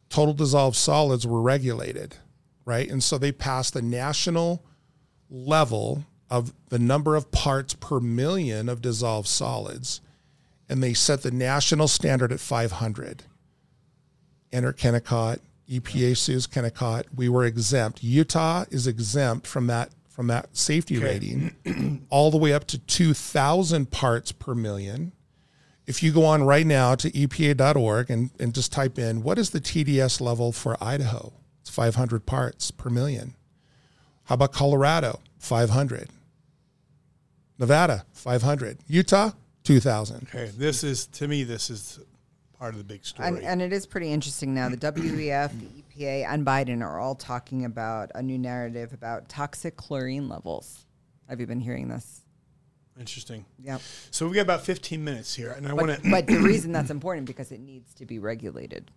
total 0.09 0.35
dissolved 0.35 0.77
solids 0.77 1.27
were 1.27 1.41
regulated, 1.41 2.17
right? 2.65 2.89
And 2.89 3.03
so 3.03 3.19
they 3.19 3.33
passed 3.33 3.75
the 3.75 3.83
national 3.83 4.65
level 5.31 6.05
of 6.31 6.53
the 6.69 6.79
number 6.79 7.15
of 7.17 7.31
parts 7.31 7.75
per 7.75 8.01
million 8.01 8.69
of 8.69 8.81
dissolved 8.81 9.29
solids, 9.29 10.01
and 10.69 10.83
they 10.83 10.95
set 10.95 11.23
the 11.23 11.31
national 11.31 11.89
standard 11.89 12.33
at 12.33 12.41
500. 12.41 13.25
Enter 14.53 14.73
Kennecott, 14.73 15.41
EPA 15.69 16.17
sues 16.17 16.47
Kennecott. 16.47 17.05
We 17.15 17.29
were 17.29 17.45
exempt. 17.45 18.03
Utah 18.03 18.65
is 18.71 18.87
exempt 18.87 19.47
from 19.47 19.67
that 19.69 19.91
from 20.09 20.27
that 20.27 20.55
safety 20.55 20.99
rating, 20.99 22.07
all 22.11 22.31
the 22.31 22.37
way 22.37 22.53
up 22.53 22.67
to 22.67 22.79
2,000 22.79 23.91
parts 23.91 24.31
per 24.31 24.55
million. 24.55 25.13
If 25.87 26.03
you 26.03 26.13
go 26.13 26.27
on 26.27 26.43
right 26.43 26.67
now 26.67 26.95
to 26.97 27.11
EPA.org 27.11 28.11
and, 28.11 28.31
and 28.39 28.55
just 28.55 28.73
type 28.73 28.99
in 28.99 29.23
what 29.23 29.39
is 29.39 29.51
the 29.51 29.61
TDS 29.61 30.21
level 30.21 30.53
for 30.53 30.77
Idaho, 30.85 31.33
it's 31.63 31.71
500 31.71 32.27
parts 32.27 32.71
per 32.71 32.91
million. 32.91 33.35
How 34.25 34.35
about 34.35 34.53
Colorado? 34.53 35.21
500. 35.39 36.11
Nevada, 37.59 38.05
500. 38.13 38.79
Utah, 38.89 39.31
2,000. 39.63 40.29
Okay, 40.29 40.51
this 40.57 40.83
is 40.83 41.07
to 41.07 41.29
me. 41.29 41.45
This 41.45 41.71
is 41.71 42.01
part 42.59 42.75
of 42.75 42.79
the 42.79 42.85
big 42.85 43.05
story. 43.05 43.29
And, 43.29 43.39
and 43.39 43.63
it 43.63 43.73
is 43.73 43.87
pretty 43.87 44.11
interesting 44.11 44.55
now. 44.55 44.69
The 44.69 44.77
WEF, 44.77 45.51
the 45.61 46.05
EPA, 46.05 46.27
and 46.29 46.45
Biden 46.45 46.83
are 46.83 46.99
all 46.99 47.15
talking 47.15 47.65
about 47.65 48.11
a 48.15 48.23
new 48.23 48.39
narrative 48.39 48.93
about 48.93 49.29
toxic 49.29 49.77
chlorine 49.77 50.29
levels. 50.29 50.85
Have 51.29 51.41
you 51.41 51.47
been 51.47 51.61
hearing 51.61 51.89
this? 51.89 52.23
Interesting. 52.99 53.45
Yeah. 53.63 53.79
So 54.11 54.27
we've 54.27 54.35
got 54.35 54.43
about 54.43 54.63
15 54.63 55.03
minutes 55.03 55.35
here, 55.35 55.53
and 55.53 55.67
I 55.67 55.73
want 55.73 56.03
to. 56.03 56.11
but 56.11 56.27
the 56.27 56.39
reason 56.39 56.73
that's 56.77 56.91
important 56.91 57.27
because 57.27 57.53
it 57.53 57.61
needs 57.61 57.95
to 57.95 58.07
be 58.07 58.19
regulated. 58.19 58.91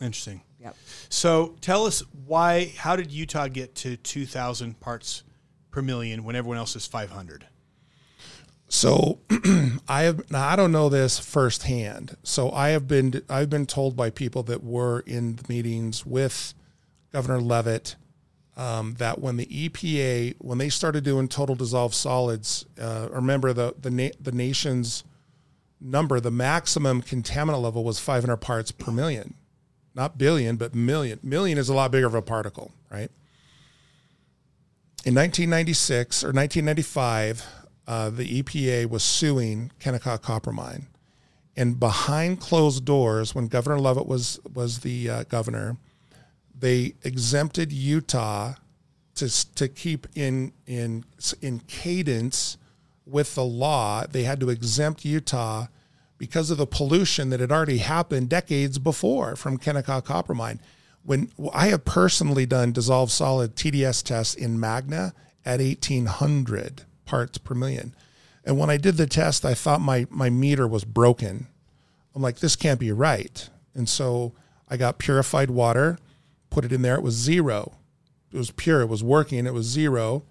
Interesting. 0.00 0.40
Yep. 0.60 0.76
So 1.08 1.56
tell 1.60 1.84
us 1.84 2.02
why? 2.26 2.72
How 2.76 2.96
did 2.96 3.12
Utah 3.12 3.48
get 3.48 3.74
to 3.76 3.96
2,000 3.96 4.80
parts 4.80 5.22
per 5.70 5.82
million 5.82 6.24
when 6.24 6.36
everyone 6.36 6.58
else 6.58 6.74
is 6.74 6.86
500? 6.86 7.46
So 8.68 9.20
I 9.88 10.02
have 10.02 10.30
now 10.30 10.46
I 10.46 10.56
don't 10.56 10.72
know 10.72 10.88
this 10.88 11.18
firsthand. 11.18 12.16
So 12.22 12.50
I 12.50 12.70
have 12.70 12.86
been 12.86 13.22
I've 13.28 13.50
been 13.50 13.66
told 13.66 13.96
by 13.96 14.10
people 14.10 14.42
that 14.44 14.62
were 14.62 15.00
in 15.00 15.36
the 15.36 15.44
meetings 15.48 16.04
with 16.04 16.54
Governor 17.12 17.40
Leavitt 17.40 17.96
um, 18.58 18.94
that 18.98 19.20
when 19.20 19.36
the 19.36 19.46
EPA 19.46 20.34
when 20.38 20.58
they 20.58 20.68
started 20.68 21.04
doing 21.04 21.28
total 21.28 21.54
dissolved 21.54 21.94
solids, 21.94 22.66
uh, 22.78 23.08
remember 23.10 23.52
the 23.52 23.74
the 23.80 23.90
na- 23.90 24.16
the 24.20 24.32
nation's 24.32 25.04
number, 25.80 26.20
the 26.20 26.30
maximum 26.30 27.00
contaminant 27.00 27.62
level 27.62 27.84
was 27.84 28.00
500 28.00 28.36
parts 28.38 28.72
per 28.72 28.90
million, 28.90 29.34
not 29.98 30.16
billion, 30.16 30.56
but 30.56 30.74
million. 30.74 31.18
Million 31.22 31.58
is 31.58 31.68
a 31.68 31.74
lot 31.74 31.90
bigger 31.90 32.06
of 32.06 32.14
a 32.14 32.22
particle, 32.22 32.70
right? 32.88 33.10
In 35.04 35.14
1996 35.14 36.22
or 36.22 36.28
1995, 36.28 37.44
uh, 37.86 38.08
the 38.08 38.42
EPA 38.42 38.88
was 38.88 39.02
suing 39.02 39.72
Kennecott 39.80 40.22
Copper 40.22 40.52
Mine, 40.52 40.86
and 41.56 41.80
behind 41.80 42.40
closed 42.40 42.84
doors, 42.84 43.34
when 43.34 43.48
Governor 43.48 43.80
Leavitt 43.80 44.06
was 44.06 44.38
was 44.54 44.80
the 44.80 45.10
uh, 45.10 45.24
governor, 45.24 45.76
they 46.56 46.94
exempted 47.02 47.72
Utah 47.72 48.54
to 49.16 49.54
to 49.54 49.68
keep 49.68 50.06
in 50.14 50.52
in 50.66 51.04
in 51.40 51.60
cadence 51.60 52.56
with 53.04 53.34
the 53.34 53.44
law. 53.44 54.04
They 54.06 54.22
had 54.22 54.38
to 54.40 54.50
exempt 54.50 55.04
Utah 55.04 55.66
because 56.18 56.50
of 56.50 56.58
the 56.58 56.66
pollution 56.66 57.30
that 57.30 57.40
had 57.40 57.52
already 57.52 57.78
happened 57.78 58.28
decades 58.28 58.78
before 58.78 59.36
from 59.36 59.58
Kennecott 59.58 60.04
Copper 60.04 60.34
Mine. 60.34 60.60
When 61.04 61.30
I 61.54 61.68
have 61.68 61.84
personally 61.84 62.44
done 62.44 62.72
dissolved 62.72 63.12
solid 63.12 63.54
TDS 63.54 64.02
tests 64.02 64.34
in 64.34 64.60
Magna 64.60 65.14
at 65.44 65.60
1800 65.60 66.82
parts 67.06 67.38
per 67.38 67.54
million. 67.54 67.94
And 68.44 68.58
when 68.58 68.68
I 68.68 68.76
did 68.76 68.96
the 68.96 69.06
test, 69.06 69.44
I 69.44 69.54
thought 69.54 69.80
my, 69.80 70.06
my 70.10 70.28
meter 70.28 70.66
was 70.66 70.84
broken. 70.84 71.46
I'm 72.14 72.22
like, 72.22 72.40
this 72.40 72.56
can't 72.56 72.80
be 72.80 72.92
right. 72.92 73.48
And 73.74 73.88
so 73.88 74.32
I 74.68 74.76
got 74.76 74.98
purified 74.98 75.50
water, 75.50 75.98
put 76.50 76.64
it 76.64 76.72
in 76.72 76.82
there. 76.82 76.96
It 76.96 77.02
was 77.02 77.14
zero. 77.14 77.74
It 78.32 78.36
was 78.36 78.50
pure. 78.50 78.82
It 78.82 78.88
was 78.88 79.02
working. 79.02 79.46
It 79.46 79.54
was 79.54 79.66
zero. 79.66 80.24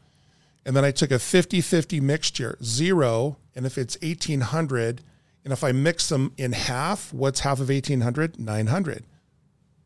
And 0.66 0.76
then 0.76 0.84
I 0.84 0.92
took 0.92 1.12
a 1.12 1.20
50 1.20 1.62
50 1.62 2.02
mixture, 2.02 2.58
zero. 2.62 3.38
And 3.56 3.66
if 3.66 3.78
it's 3.78 3.98
1800, 4.02 5.02
and 5.48 5.54
if 5.54 5.64
I 5.64 5.72
mix 5.72 6.10
them 6.10 6.34
in 6.36 6.52
half, 6.52 7.14
what's 7.14 7.40
half 7.40 7.62
of 7.62 7.70
1800? 7.70 8.38
900. 8.38 9.06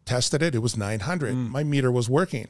Tested 0.05 0.41
it. 0.41 0.55
It 0.55 0.63
was 0.63 0.75
900. 0.75 1.35
Mm. 1.35 1.49
My 1.51 1.63
meter 1.63 1.91
was 1.91 2.09
working. 2.09 2.47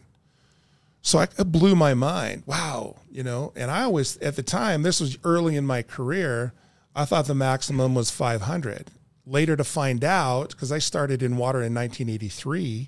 So 1.02 1.20
I, 1.20 1.24
it 1.24 1.52
blew 1.52 1.76
my 1.76 1.94
mind. 1.94 2.44
Wow, 2.46 2.96
you 3.12 3.22
know. 3.22 3.52
And 3.54 3.70
I 3.70 3.84
always, 3.84 4.16
at 4.20 4.38
the 4.38 4.44
time, 4.44 4.84
this 4.84 5.02
was 5.02 5.18
early 5.26 5.58
in 5.58 5.66
my 5.66 5.82
career. 5.82 6.54
I 6.96 7.04
thought 7.04 7.26
the 7.26 7.36
maximum 7.36 7.96
was 7.96 8.12
500. 8.12 8.88
Later 9.26 9.58
to 9.58 9.66
find 9.66 10.06
out, 10.06 10.52
because 10.52 10.72
I 10.72 10.80
started 10.80 11.22
in 11.22 11.36
water 11.36 11.58
in 11.58 11.74
1983. 11.74 12.88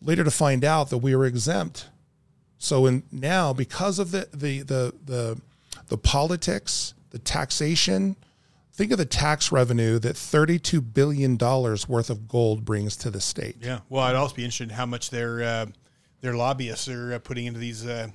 Later 0.00 0.24
to 0.24 0.32
find 0.32 0.64
out 0.64 0.90
that 0.90 0.98
we 0.98 1.14
were 1.14 1.26
exempt. 1.26 1.86
So 2.58 2.86
in 2.86 3.04
now, 3.12 3.52
because 3.52 4.00
of 4.00 4.10
the 4.10 4.26
the 4.32 4.62
the 4.62 4.94
the, 5.04 5.40
the 5.86 5.96
politics, 5.96 6.94
the 7.10 7.20
taxation, 7.20 8.16
think 8.72 8.92
of 8.92 8.98
the 8.98 9.04
tax 9.04 9.52
revenue 9.52 9.98
that 9.98 10.16
32 10.16 10.80
billion 10.80 11.36
dollars 11.36 11.88
worth 11.88 12.10
of 12.10 12.28
gold 12.28 12.64
brings 12.64 12.96
to 12.98 13.10
the 13.10 13.20
state. 13.20 13.56
Yeah. 13.60 13.80
Well, 13.88 14.02
I'd 14.02 14.14
also 14.14 14.34
be 14.34 14.44
interested 14.44 14.70
in 14.70 14.74
how 14.76 14.86
much 14.86 15.10
their 15.10 15.42
uh, 15.42 15.66
their 16.20 16.34
lobbyists 16.34 16.88
are 16.88 17.14
uh, 17.14 17.18
putting 17.18 17.46
into 17.46 17.58
these 17.60 17.84
uh, 17.86 18.08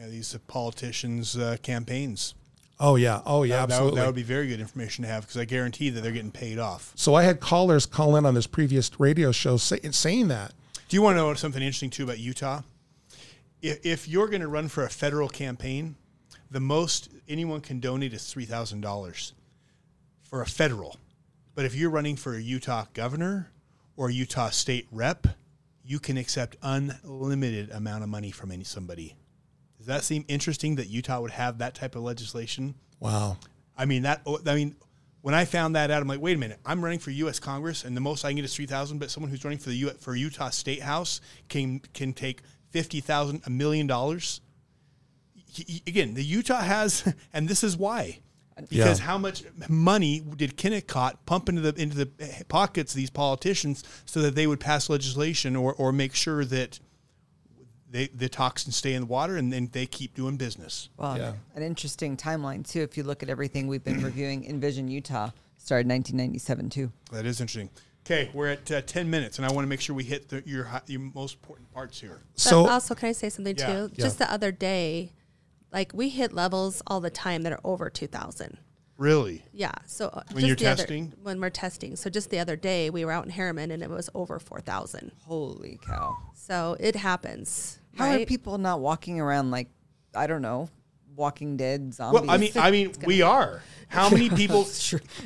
yeah, 0.00 0.08
these 0.08 0.34
uh, 0.34 0.38
politicians' 0.46 1.36
uh, 1.36 1.56
campaigns. 1.62 2.34
Oh 2.80 2.96
yeah, 2.96 3.20
oh 3.26 3.44
yeah, 3.44 3.60
That- 3.60 3.60
that, 3.60 3.60
would- 3.60 3.72
absolutely. 3.72 4.00
that 4.00 4.06
would 4.06 4.14
be 4.16 4.22
very 4.22 4.48
good 4.48 4.58
information 4.60 5.02
to 5.04 5.08
have 5.08 5.22
because 5.24 5.36
I 5.36 5.44
guarantee 5.44 5.90
that 5.90 6.00
they're 6.00 6.10
getting 6.12 6.32
paid 6.32 6.58
off. 6.58 6.92
So 6.96 7.14
I 7.14 7.22
had 7.22 7.38
callers 7.38 7.86
call 7.86 8.16
in 8.16 8.26
on 8.26 8.34
this 8.34 8.46
previous 8.48 8.90
radio 8.98 9.30
show 9.30 9.56
say, 9.56 9.78
saying 9.92 10.28
that. 10.28 10.52
Do 10.88 10.96
you 10.96 11.02
want 11.02 11.14
to 11.14 11.18
know 11.18 11.32
something 11.34 11.62
interesting 11.62 11.90
too 11.90 12.02
about 12.04 12.18
Utah? 12.18 12.62
If, 13.60 13.86
if 13.86 14.08
you're 14.08 14.26
going 14.26 14.42
to 14.42 14.48
run 14.48 14.66
for 14.68 14.84
a 14.84 14.90
federal 14.90 15.28
campaign, 15.28 15.94
the 16.50 16.58
most 16.60 17.08
anyone 17.28 17.60
can 17.60 17.78
donate 17.78 18.12
is 18.12 18.30
three 18.30 18.44
thousand 18.46 18.80
dollars 18.80 19.32
for 20.32 20.40
a 20.40 20.46
federal. 20.46 20.96
But 21.54 21.66
if 21.66 21.74
you're 21.74 21.90
running 21.90 22.16
for 22.16 22.34
a 22.34 22.40
Utah 22.40 22.86
governor 22.94 23.52
or 23.98 24.08
a 24.08 24.12
Utah 24.14 24.48
state 24.48 24.86
rep, 24.90 25.26
you 25.84 25.98
can 25.98 26.16
accept 26.16 26.56
unlimited 26.62 27.70
amount 27.70 28.02
of 28.02 28.08
money 28.08 28.30
from 28.30 28.50
any 28.50 28.64
somebody. 28.64 29.14
Does 29.76 29.88
that 29.88 30.04
seem 30.04 30.24
interesting 30.28 30.76
that 30.76 30.88
Utah 30.88 31.20
would 31.20 31.32
have 31.32 31.58
that 31.58 31.74
type 31.74 31.96
of 31.96 32.02
legislation? 32.02 32.76
Wow. 32.98 33.36
I 33.76 33.84
mean 33.84 34.04
that. 34.04 34.22
Oh, 34.24 34.38
I 34.46 34.54
mean, 34.54 34.74
when 35.20 35.34
I 35.34 35.44
found 35.44 35.76
that 35.76 35.90
out, 35.90 36.00
I'm 36.00 36.08
like, 36.08 36.22
wait 36.22 36.36
a 36.36 36.40
minute. 36.40 36.60
I'm 36.64 36.82
running 36.82 36.98
for 36.98 37.10
U.S. 37.10 37.38
Congress, 37.38 37.84
and 37.84 37.94
the 37.94 38.00
most 38.00 38.24
I 38.24 38.30
can 38.30 38.36
get 38.36 38.46
is 38.46 38.54
three 38.54 38.64
thousand. 38.64 39.00
But 39.00 39.10
someone 39.10 39.30
who's 39.30 39.44
running 39.44 39.58
for 39.58 39.68
the 39.68 39.76
U- 39.76 39.90
for 40.00 40.16
Utah 40.16 40.48
State 40.48 40.80
House 40.80 41.20
can 41.50 41.80
can 41.92 42.14
take 42.14 42.40
fifty 42.70 43.00
thousand, 43.00 43.42
a 43.44 43.50
million 43.50 43.86
dollars. 43.86 44.40
Again, 45.86 46.14
the 46.14 46.24
Utah 46.24 46.62
has, 46.62 47.12
and 47.34 47.48
this 47.48 47.62
is 47.62 47.76
why. 47.76 48.20
Because 48.68 48.98
Yeah. 49.00 49.06
how 49.06 49.18
much 49.18 49.44
money 49.68 50.20
did 50.36 50.56
Kennecott 50.56 51.14
pump 51.26 51.48
into 51.48 51.60
the 51.60 51.74
into 51.80 51.96
the 51.96 52.44
pockets 52.48 52.92
of 52.92 52.96
these 52.96 53.10
politicians 53.10 53.82
so 54.06 54.20
that 54.22 54.34
they 54.34 54.46
would 54.46 54.60
pass 54.60 54.88
legislation 54.88 55.56
or, 55.56 55.74
or 55.74 55.92
make 55.92 56.14
sure 56.14 56.44
that 56.44 56.78
they, 57.90 58.06
the 58.08 58.28
toxins 58.28 58.74
stay 58.76 58.94
in 58.94 59.02
the 59.02 59.06
water 59.06 59.36
and 59.36 59.52
then 59.52 59.68
they 59.72 59.86
keep 59.86 60.14
doing 60.14 60.36
business? 60.36 60.88
Well, 60.96 61.18
Yeah. 61.18 61.32
an 61.54 61.62
interesting 61.62 62.16
timeline 62.16 62.66
too. 62.66 62.80
If 62.82 62.96
you 62.96 63.02
look 63.02 63.22
at 63.22 63.28
everything 63.28 63.66
we've 63.66 63.84
been 63.84 64.02
reviewing, 64.02 64.44
Envision 64.46 64.88
Utah 64.88 65.30
started 65.58 65.86
1997 65.88 66.70
too. 66.70 66.92
That 67.10 67.26
is 67.26 67.40
interesting. 67.40 67.70
Okay, 68.04 68.30
we're 68.34 68.48
at 68.48 68.68
uh, 68.72 68.80
ten 68.82 69.08
minutes, 69.10 69.38
and 69.38 69.46
I 69.46 69.52
want 69.52 69.64
to 69.64 69.68
make 69.68 69.80
sure 69.80 69.94
we 69.94 70.02
hit 70.02 70.28
the, 70.28 70.42
your 70.44 70.68
your 70.88 70.98
most 71.14 71.34
important 71.34 71.72
parts 71.72 72.00
here. 72.00 72.22
So 72.34 72.64
but 72.64 72.72
also, 72.72 72.94
can 72.96 73.10
I 73.10 73.12
say 73.12 73.28
something 73.28 73.56
Yeah. 73.56 73.66
too? 73.86 73.90
Yeah. 73.94 74.04
Just 74.04 74.18
the 74.18 74.28
other 74.32 74.50
day, 74.50 75.12
like 75.72 75.92
we 75.94 76.08
hit 76.10 76.32
levels 76.32 76.82
all 76.86 77.00
the 77.00 77.10
time 77.10 77.42
that 77.42 77.52
are 77.52 77.60
over 77.64 77.88
2,000. 77.90 78.58
Really? 78.98 79.42
Yeah. 79.52 79.72
So 79.86 80.08
uh, 80.08 80.22
When 80.32 80.44
just 80.44 80.46
you're 80.46 80.56
the 80.56 80.66
other- 80.66 80.76
testing? 80.82 81.12
when 81.22 81.40
we're 81.40 81.50
testing. 81.50 81.96
So 81.96 82.08
just 82.10 82.30
the 82.30 82.38
other 82.38 82.56
day, 82.56 82.90
we 82.90 83.04
were 83.04 83.10
out 83.12 83.24
in 83.24 83.32
Herriman 83.32 83.72
and 83.72 83.82
it 83.82 83.90
was 83.90 84.08
over 84.14 84.38
4,000. 84.38 85.10
Holy 85.26 85.80
cow! 85.84 86.16
So 86.34 86.76
it 86.78 86.94
happens. 86.96 87.78
How 87.96 88.04
right? 88.06 88.22
are 88.22 88.26
people 88.26 88.58
not 88.58 88.80
walking 88.80 89.18
around 89.20 89.50
like 89.50 89.68
I 90.14 90.26
don't 90.26 90.42
know, 90.42 90.68
Walking 91.16 91.56
Dead 91.56 91.94
zombies? 91.94 92.20
Well, 92.20 92.30
I 92.30 92.36
mean, 92.36 92.52
I 92.54 92.70
mean, 92.70 92.92
we 93.04 93.22
are. 93.22 93.62
How 93.88 94.08
many 94.10 94.28
people? 94.42 94.64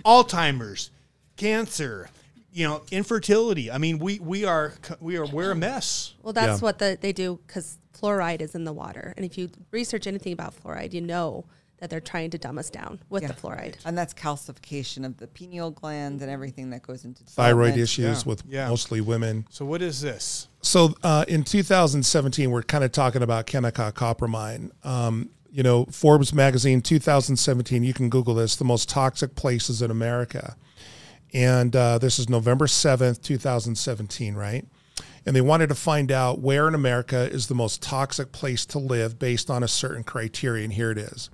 Alzheimer's, 0.04 0.90
cancer, 1.36 2.08
you 2.52 2.66
know, 2.66 2.82
infertility. 2.90 3.70
I 3.70 3.78
mean, 3.78 3.98
we 3.98 4.18
we 4.20 4.44
are 4.44 4.72
we 5.00 5.16
are 5.16 5.26
we're 5.26 5.50
a 5.50 5.56
mess. 5.56 6.14
Well, 6.22 6.32
that's 6.32 6.60
Yeah. 6.60 6.64
what 6.64 6.78
the, 6.78 6.96
they 7.00 7.12
do 7.12 7.40
because 7.46 7.78
fluoride 7.96 8.40
is 8.40 8.54
in 8.54 8.64
the 8.64 8.72
water. 8.72 9.14
And 9.16 9.24
if 9.24 9.36
you 9.38 9.50
research 9.70 10.06
anything 10.06 10.32
about 10.32 10.54
fluoride, 10.60 10.92
you 10.92 11.00
know 11.00 11.44
that 11.78 11.90
they're 11.90 12.00
trying 12.00 12.30
to 12.30 12.38
dumb 12.38 12.56
us 12.56 12.70
down 12.70 13.00
with 13.10 13.22
Yeah. 13.22 13.28
the 13.28 13.34
fluoride. 13.34 13.74
And 13.84 13.98
that's 13.98 14.14
calcification 14.14 15.04
of 15.04 15.18
the 15.18 15.26
pineal 15.26 15.70
gland 15.70 16.22
and 16.22 16.30
everything 16.30 16.70
that 16.70 16.80
goes 16.82 17.04
into 17.04 17.22
Thyroid 17.24 17.76
issues 17.76 18.22
Yeah, 18.22 18.28
with 18.28 18.42
yeah. 18.48 18.68
mostly 18.70 19.00
women. 19.02 19.46
So 19.50 19.66
what 19.66 19.82
is 19.82 20.00
this? 20.00 20.48
So 20.62 20.94
uh, 21.02 21.26
in 21.28 21.44
2017, 21.44 22.50
we're 22.50 22.62
kind 22.62 22.82
of 22.82 22.92
talking 22.92 23.22
about 23.22 23.46
Kennecott 23.46 23.94
Copper 23.94 24.26
Mine. 24.26 24.72
Um, 24.84 25.28
you 25.50 25.62
know, 25.62 25.84
Forbes 25.86 26.32
magazine 26.34 26.80
2017, 26.80 27.84
you 27.84 27.92
can 27.94 28.08
Google 28.08 28.34
this, 28.34 28.56
the 28.56 28.64
most 28.64 28.88
toxic 28.88 29.34
places 29.34 29.82
in 29.82 29.90
America. 29.90 30.56
And 31.34 31.74
uh, 31.76 31.98
this 31.98 32.18
is 32.18 32.28
November 32.28 32.66
7th, 32.66 33.20
2017, 33.22 34.34
right? 34.34 34.66
And 35.26 35.34
they 35.34 35.40
wanted 35.40 35.68
to 35.68 35.74
find 35.74 36.12
out 36.12 36.38
where 36.38 36.68
in 36.68 36.74
America 36.74 37.28
is 37.30 37.48
the 37.48 37.54
most 37.54 37.82
toxic 37.82 38.30
place 38.30 38.64
to 38.66 38.78
live 38.78 39.18
based 39.18 39.50
on 39.50 39.62
a 39.62 39.68
certain 39.68 40.04
criterion. 40.04 40.70
Here 40.70 40.92
it 40.92 40.98
is. 40.98 41.30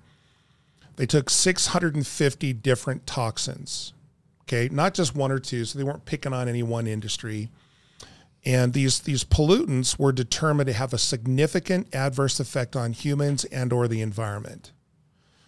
They 0.97 1.07
took 1.07 1.29
650 1.29 2.53
different 2.55 3.07
toxins, 3.07 3.93
okay, 4.43 4.69
not 4.73 4.95
just 4.95 5.15
one 5.15 5.31
or 5.31 5.39
two. 5.39 5.65
So 5.65 5.79
they 5.79 5.85
weren't 5.85 6.07
picking 6.07 6.33
on 6.33 6.49
any 6.49 6.63
one 6.63 6.87
industry 6.87 7.51
and 8.45 8.73
these 8.73 9.01
these 9.01 9.25
pollutants 9.25 9.99
were 9.99 10.13
determined 10.13 10.67
to 10.67 10.73
have 10.73 10.93
a 10.93 10.99
significant 10.99 11.95
adverse 11.95 12.41
effect 12.41 12.75
on 12.75 12.93
humans 12.93 13.45
and 13.47 13.73
or 13.73 13.87
the 13.89 14.01
environment 14.01 14.73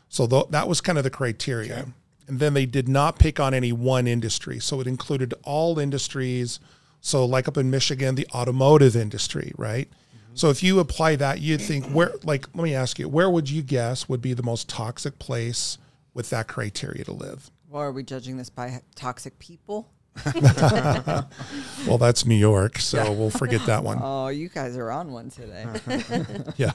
so 0.08 0.26
th- 0.26 0.46
that 0.50 0.68
was 0.68 0.80
kind 0.80 0.98
of 0.98 1.04
the 1.04 1.10
criteria 1.10 1.88
and 2.26 2.38
then 2.38 2.54
they 2.54 2.66
did 2.66 2.88
not 2.88 3.18
pick 3.18 3.40
on 3.40 3.52
any 3.52 3.72
one 3.72 4.06
industry 4.06 4.58
so 4.58 4.80
it 4.80 4.86
included 4.86 5.34
all 5.42 5.78
industries 5.78 6.60
so 7.06 7.24
like 7.24 7.46
up 7.46 7.56
in 7.58 7.70
michigan 7.70 8.14
the 8.14 8.26
automotive 8.34 8.96
industry 8.96 9.52
right 9.58 9.88
so 10.32 10.48
if 10.50 10.62
you 10.62 10.80
apply 10.80 11.14
that 11.14 11.40
you'd 11.40 11.60
think 11.60 11.84
where 11.90 12.12
like 12.24 12.46
let 12.54 12.64
me 12.64 12.74
ask 12.74 12.98
you 12.98 13.06
where 13.08 13.28
would 13.28 13.50
you 13.50 13.60
guess 13.62 14.08
would 14.08 14.22
be 14.22 14.32
the 14.32 14.42
most 14.42 14.68
toxic 14.68 15.18
place 15.18 15.76
with 16.14 16.30
that 16.30 16.48
criteria 16.48 17.04
to 17.04 17.12
live 17.12 17.50
Well, 17.68 17.82
are 17.82 17.92
we 17.92 18.02
judging 18.02 18.36
this 18.38 18.48
by 18.50 18.80
toxic 18.94 19.38
people? 19.38 19.90
well 20.24 21.98
that's 21.98 22.24
new 22.24 22.36
york 22.36 22.78
so 22.78 23.12
we'll 23.12 23.30
forget 23.30 23.64
that 23.66 23.82
one 23.82 23.98
Oh, 24.02 24.28
you 24.28 24.48
guys 24.48 24.76
are 24.76 24.90
on 24.90 25.10
one 25.12 25.28
today. 25.28 25.66
yeah 26.56 26.70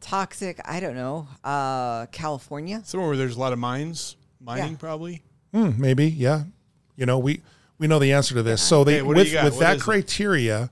toxic, 0.00 0.58
I 0.64 0.80
don't 0.80 0.96
know. 0.96 1.28
Uh, 1.44 2.06
California. 2.06 2.80
Somewhere 2.84 3.08
where 3.08 3.16
there's 3.16 3.36
a 3.36 3.40
lot 3.40 3.52
of 3.52 3.58
mines, 3.58 4.16
mining 4.40 4.72
Yeah. 4.72 4.76
probably. 4.78 5.22
Hmm, 5.52 5.70
maybe, 5.78 6.06
yeah. 6.08 6.44
You 6.96 7.06
know, 7.06 7.18
we 7.18 7.40
we 7.82 7.88
know 7.88 7.98
the 7.98 8.12
answer 8.12 8.32
to 8.34 8.44
this. 8.44 8.62
So 8.62 8.84
they 8.84 9.00
Okay, 9.00 9.02
with 9.02 9.26
you 9.26 9.32
got? 9.32 9.44
with 9.44 9.54
What 9.54 9.60
that 9.60 9.76
is 9.76 9.82
it? 9.82 9.84
criteria, 9.84 10.70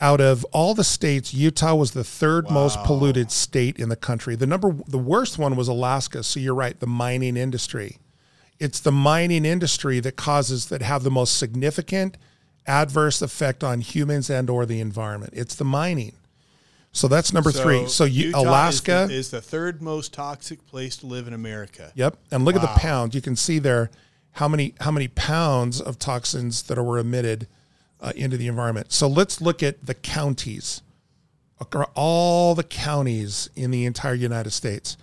out 0.00 0.22
of 0.22 0.42
all 0.52 0.72
the 0.74 0.82
states, 0.82 1.34
Utah 1.34 1.74
was 1.74 1.90
the 1.90 2.02
third 2.02 2.50
most 2.50 2.82
polluted 2.84 3.30
state 3.30 3.78
in 3.78 3.90
the 3.90 3.96
country. 3.96 4.36
The 4.36 4.46
number 4.46 4.74
the 4.88 4.98
worst 4.98 5.38
one 5.38 5.54
was 5.54 5.68
Alaska. 5.68 6.22
So 6.22 6.40
you're 6.40 6.54
right, 6.54 6.80
the 6.80 6.86
mining 6.86 7.36
industry. 7.36 7.98
It's 8.58 8.80
the 8.80 8.90
mining 8.90 9.44
industry 9.44 10.00
that 10.00 10.16
causes 10.16 10.66
that 10.70 10.80
have 10.80 11.02
the 11.02 11.10
most 11.10 11.36
significant 11.36 12.16
adverse 12.66 13.20
effect 13.20 13.62
on 13.62 13.82
humans 13.82 14.30
and 14.30 14.48
or 14.48 14.64
the 14.64 14.80
environment. 14.80 15.34
It's 15.36 15.54
the 15.54 15.64
mining. 15.64 16.14
So 16.92 17.06
that's 17.06 17.34
number 17.34 17.52
three. 17.52 17.86
So 17.86 18.04
you, 18.04 18.28
Utah 18.28 18.40
is 18.40 18.46
Alaska 18.46 19.06
the, 19.08 19.14
is 19.14 19.30
the 19.30 19.42
third 19.42 19.82
most 19.82 20.14
toxic 20.14 20.66
place 20.66 20.96
to 20.98 21.06
live 21.06 21.28
in 21.28 21.34
America. 21.34 21.92
Yep. 21.94 22.16
And 22.30 22.46
look 22.46 22.56
at 22.56 22.62
the 22.62 22.80
pound. 22.80 23.14
You 23.14 23.20
can 23.20 23.36
see 23.36 23.58
there 23.58 23.90
how 24.32 24.48
many 24.48 24.74
how 24.80 24.90
many 24.90 25.08
pounds 25.08 25.80
of 25.80 25.98
toxins 25.98 26.62
that 26.64 26.82
were 26.82 26.98
emitted 26.98 27.46
uh, 28.00 28.12
into 28.16 28.36
the 28.36 28.46
environment. 28.48 28.92
So 28.92 29.06
let's 29.08 29.40
look 29.40 29.62
at 29.62 29.84
the 29.84 29.94
counties. 29.94 30.82
Acro- 31.60 31.90
All 31.94 32.54
the 32.54 32.64
counties 32.64 33.50
in 33.54 33.70
the 33.70 33.84
entire 33.84 34.14
United 34.14 34.50
States. 34.52 34.96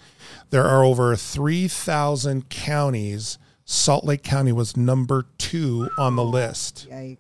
There 0.49 0.63
are 0.63 0.83
over 0.83 1.15
3,000 1.15 2.49
counties. 2.49 3.37
Salt 3.65 4.05
Lake 4.05 4.23
County 4.23 4.51
was 4.51 4.75
number 4.77 5.25
2 5.37 5.89
on 5.97 6.15
the 6.15 6.23
list. 6.23 6.87
Yikes. 6.89 7.17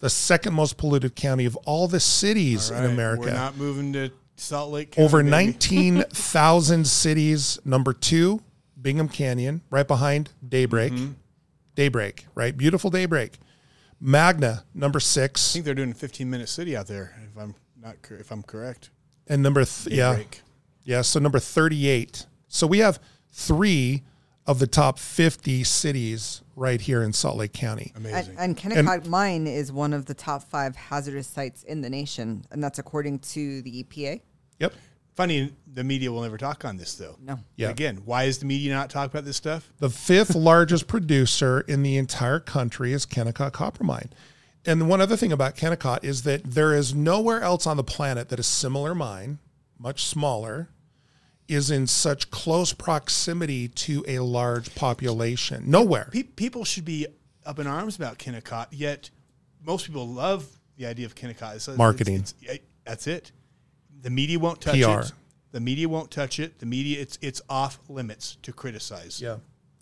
The 0.00 0.10
second 0.10 0.54
most 0.54 0.78
polluted 0.78 1.14
county 1.14 1.44
of 1.44 1.54
all 1.58 1.86
the 1.86 2.00
cities 2.00 2.70
All 2.70 2.78
in 2.78 2.90
America. 2.90 3.22
We're 3.26 3.32
not 3.34 3.56
moving 3.56 3.92
to 3.92 4.10
Salt 4.36 4.72
Lake 4.72 4.92
County. 4.92 5.04
Over 5.04 5.22
19,000 5.22 6.86
cities. 6.88 7.58
Number 7.64 7.92
two, 7.92 8.40
Bingham 8.80 9.08
Canyon, 9.10 9.60
right 9.70 9.86
behind 9.86 10.30
Daybreak. 10.48 10.92
Mm-hmm. 10.94 11.12
Daybreak, 11.80 12.26
right? 12.34 12.54
Beautiful 12.54 12.90
Daybreak. 12.90 13.38
Magna, 13.98 14.64
number 14.74 15.00
six. 15.00 15.40
I 15.40 15.40
six. 15.40 15.52
think 15.54 15.64
they're 15.64 15.74
doing 15.74 15.92
a 15.92 15.94
15 15.94 16.28
minute 16.28 16.50
city 16.50 16.76
out 16.76 16.86
there. 16.88 17.14
If 17.24 17.40
I'm 17.40 17.54
not, 17.80 17.96
if 18.10 18.30
I'm 18.30 18.42
correct. 18.42 18.90
And 19.26 19.42
number, 19.42 19.64
th- 19.64 19.96
yeah. 19.96 20.10
Daybreak. 20.10 20.42
Yeah. 20.84 21.00
So 21.00 21.18
number 21.20 21.38
38. 21.38 22.26
So 22.48 22.66
we 22.66 22.80
have 22.80 22.98
three 23.32 24.02
of 24.46 24.58
the 24.58 24.66
top 24.66 24.98
50 24.98 25.64
cities 25.64 26.42
right 26.54 26.82
here 26.82 27.02
in 27.02 27.14
Salt 27.14 27.38
Lake 27.38 27.54
County. 27.54 27.94
Amazing. 27.96 28.36
And, 28.36 28.38
and 28.38 28.56
Kennecott 28.58 29.06
Mine 29.06 29.46
is 29.46 29.72
one 29.72 29.94
of 29.94 30.04
the 30.04 30.12
top 30.12 30.42
five 30.42 30.76
hazardous 30.76 31.28
sites 31.28 31.62
in 31.62 31.80
the 31.80 31.88
nation, 31.88 32.44
and 32.50 32.62
that's 32.62 32.78
according 32.78 33.20
to 33.20 33.62
the 33.62 33.84
EPA. 33.84 34.20
Yep. 34.58 34.74
Funny, 35.14 35.52
the 35.72 35.84
media 35.84 36.10
will 36.10 36.22
never 36.22 36.38
talk 36.38 36.64
on 36.64 36.76
this 36.76 36.94
though. 36.94 37.16
No. 37.20 37.38
Yeah. 37.56 37.68
Again, 37.70 38.02
why 38.04 38.24
is 38.24 38.38
the 38.38 38.46
media 38.46 38.72
not 38.72 38.90
talking 38.90 39.10
about 39.10 39.24
this 39.24 39.36
stuff? 39.36 39.70
The 39.78 39.90
fifth 39.90 40.34
largest 40.34 40.86
producer 40.86 41.60
in 41.62 41.82
the 41.82 41.96
entire 41.96 42.40
country 42.40 42.92
is 42.92 43.04
Kennecott 43.06 43.52
Copper 43.52 43.84
Mine. 43.84 44.10
And 44.64 44.88
one 44.88 45.00
other 45.00 45.16
thing 45.16 45.32
about 45.32 45.56
Kennecott 45.56 46.04
is 46.04 46.22
that 46.24 46.44
there 46.44 46.74
is 46.74 46.94
nowhere 46.94 47.40
else 47.42 47.66
on 47.66 47.76
the 47.76 47.84
planet 47.84 48.28
that 48.28 48.38
a 48.38 48.42
similar 48.42 48.94
mine, 48.94 49.38
much 49.78 50.04
smaller, 50.04 50.68
is 51.48 51.70
in 51.70 51.86
such 51.86 52.30
close 52.30 52.72
proximity 52.72 53.68
to 53.68 54.04
a 54.06 54.18
large 54.20 54.74
population. 54.74 55.64
Nowhere. 55.66 56.08
Pe- 56.12 56.22
people 56.24 56.64
should 56.64 56.84
be 56.84 57.06
up 57.44 57.58
in 57.58 57.66
arms 57.66 57.96
about 57.96 58.18
Kennecott, 58.18 58.66
yet 58.70 59.10
most 59.64 59.86
people 59.86 60.06
love 60.06 60.46
the 60.76 60.86
idea 60.86 61.06
of 61.06 61.14
Kennecott. 61.14 61.56
It's- 61.56 61.62
it's- 61.68 61.78
Marketing. 61.78 62.16
it's- 62.16 62.34
yeah, 62.40 62.54
that's 62.84 63.06
it. 63.06 63.32
The 64.02 64.10
media 64.10 64.38
won't 64.38 64.60
touch 64.60 64.82
PR. 64.82 65.00
it. 65.00 65.12
The 65.52 65.60
media 65.60 65.88
won't 65.88 66.10
touch 66.10 66.38
it. 66.38 66.58
The 66.58 66.66
media, 66.66 67.00
it's 67.00 67.18
it's 67.20 67.42
off 67.48 67.78
limits 67.88 68.36
to 68.42 68.52
criticize. 68.52 69.20
Yeah. 69.20 69.36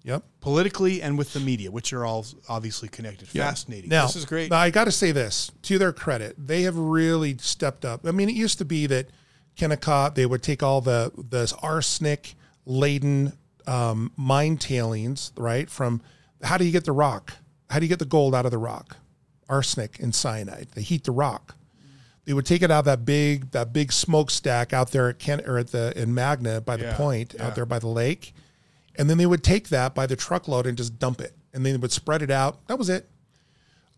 Yep. 0.05 0.23
Politically 0.41 1.03
and 1.03 1.19
with 1.19 1.33
the 1.33 1.41
media, 1.41 1.71
which 1.71 1.93
are 1.93 2.07
all 2.07 2.25
obviously 2.49 2.89
connected. 2.89 3.29
Fascinating. 3.29 3.91
Now, 3.91 4.07
this 4.07 4.17
is 4.17 4.25
great. 4.25 4.51
Now 4.51 4.59
I 4.59 4.71
got 4.71 4.85
to 4.85 4.93
say 4.93 5.13
this 5.13 5.51
to 5.63 5.79
their 5.79 5.93
credit, 5.93 6.35
they 6.39 6.63
have 6.63 6.79
really 6.79 7.37
stepped 7.39 7.85
up. 7.85 8.07
I 8.07 8.13
mean, 8.13 8.29
it 8.29 8.35
used 8.35 8.59
to 8.59 8.65
be 8.65 8.87
that 8.87 9.11
Kennecott 9.57 10.15
they 10.15 10.25
would 10.25 10.43
take 10.43 10.63
all 10.63 10.81
the 10.81 11.13
the 11.17 11.53
arsenic 11.63 12.35
laden 12.65 13.33
um, 13.67 14.13
mine 14.17 14.57
tailings, 14.57 15.33
right? 15.37 15.69
From 15.69 16.01
how 16.43 16.57
do 16.57 16.65
you 16.65 16.73
get 16.73 16.85
the 16.85 16.93
rock? 16.93 17.35
How 17.69 17.79
do 17.79 17.85
you 17.85 17.89
get 17.89 17.99
the 17.99 18.05
gold 18.07 18.35
out 18.35 18.47
of 18.47 18.51
the 18.51 18.59
rock? 18.59 18.97
Arsenic 19.49 19.99
and 19.99 20.15
cyanide. 20.15 20.69
They 20.75 20.83
heat 20.83 21.05
the 21.05 21.13
rock. 21.13 21.55
They 22.29 22.35
would 22.35 22.45
take 22.45 22.61
it 22.61 22.71
out 22.71 22.81
of 22.81 22.85
that 22.85 23.07
big 23.07 23.53
that 23.53 23.73
big 23.73 23.91
smokestack 23.91 24.75
out 24.75 24.91
there 24.91 25.09
at 25.09 25.19
Ken 25.19 25.41
or 25.47 25.57
at 25.57 25.69
the 25.69 25.99
in 25.99 26.13
Magna 26.13 26.61
by 26.61 26.77
the 26.77 26.85
Yeah, 26.85 26.95
point 26.95 27.35
yeah. 27.35 27.47
out 27.47 27.55
there 27.55 27.65
by 27.65 27.79
the 27.79 27.89
lake, 27.89 28.35
and 28.97 29.09
then 29.09 29.17
they 29.17 29.25
would 29.25 29.43
take 29.43 29.71
that 29.71 29.95
by 29.95 30.07
the 30.07 30.15
truckload 30.15 30.67
and 30.67 30.77
just 30.77 30.99
dump 30.99 31.23
it, 31.23 31.35
and 31.55 31.65
then 31.65 31.73
they 31.73 31.79
would 31.79 31.91
spread 31.91 32.21
it 32.21 32.31
out. 32.31 32.59
That 32.67 32.79
was 32.79 32.91
it. 32.91 33.09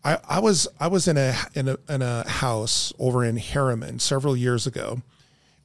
I, 0.05 0.17
I 0.29 0.39
was 0.39 0.65
I 0.79 0.87
was 0.87 1.09
in 1.09 1.17
a 1.17 1.35
in 1.55 1.67
a 1.67 1.77
in 1.89 2.01
a 2.01 2.25
house 2.25 2.93
over 2.97 3.21
in 3.25 3.35
Herriman 3.37 3.99
several 3.99 4.37
years 4.37 4.65
ago 4.65 5.01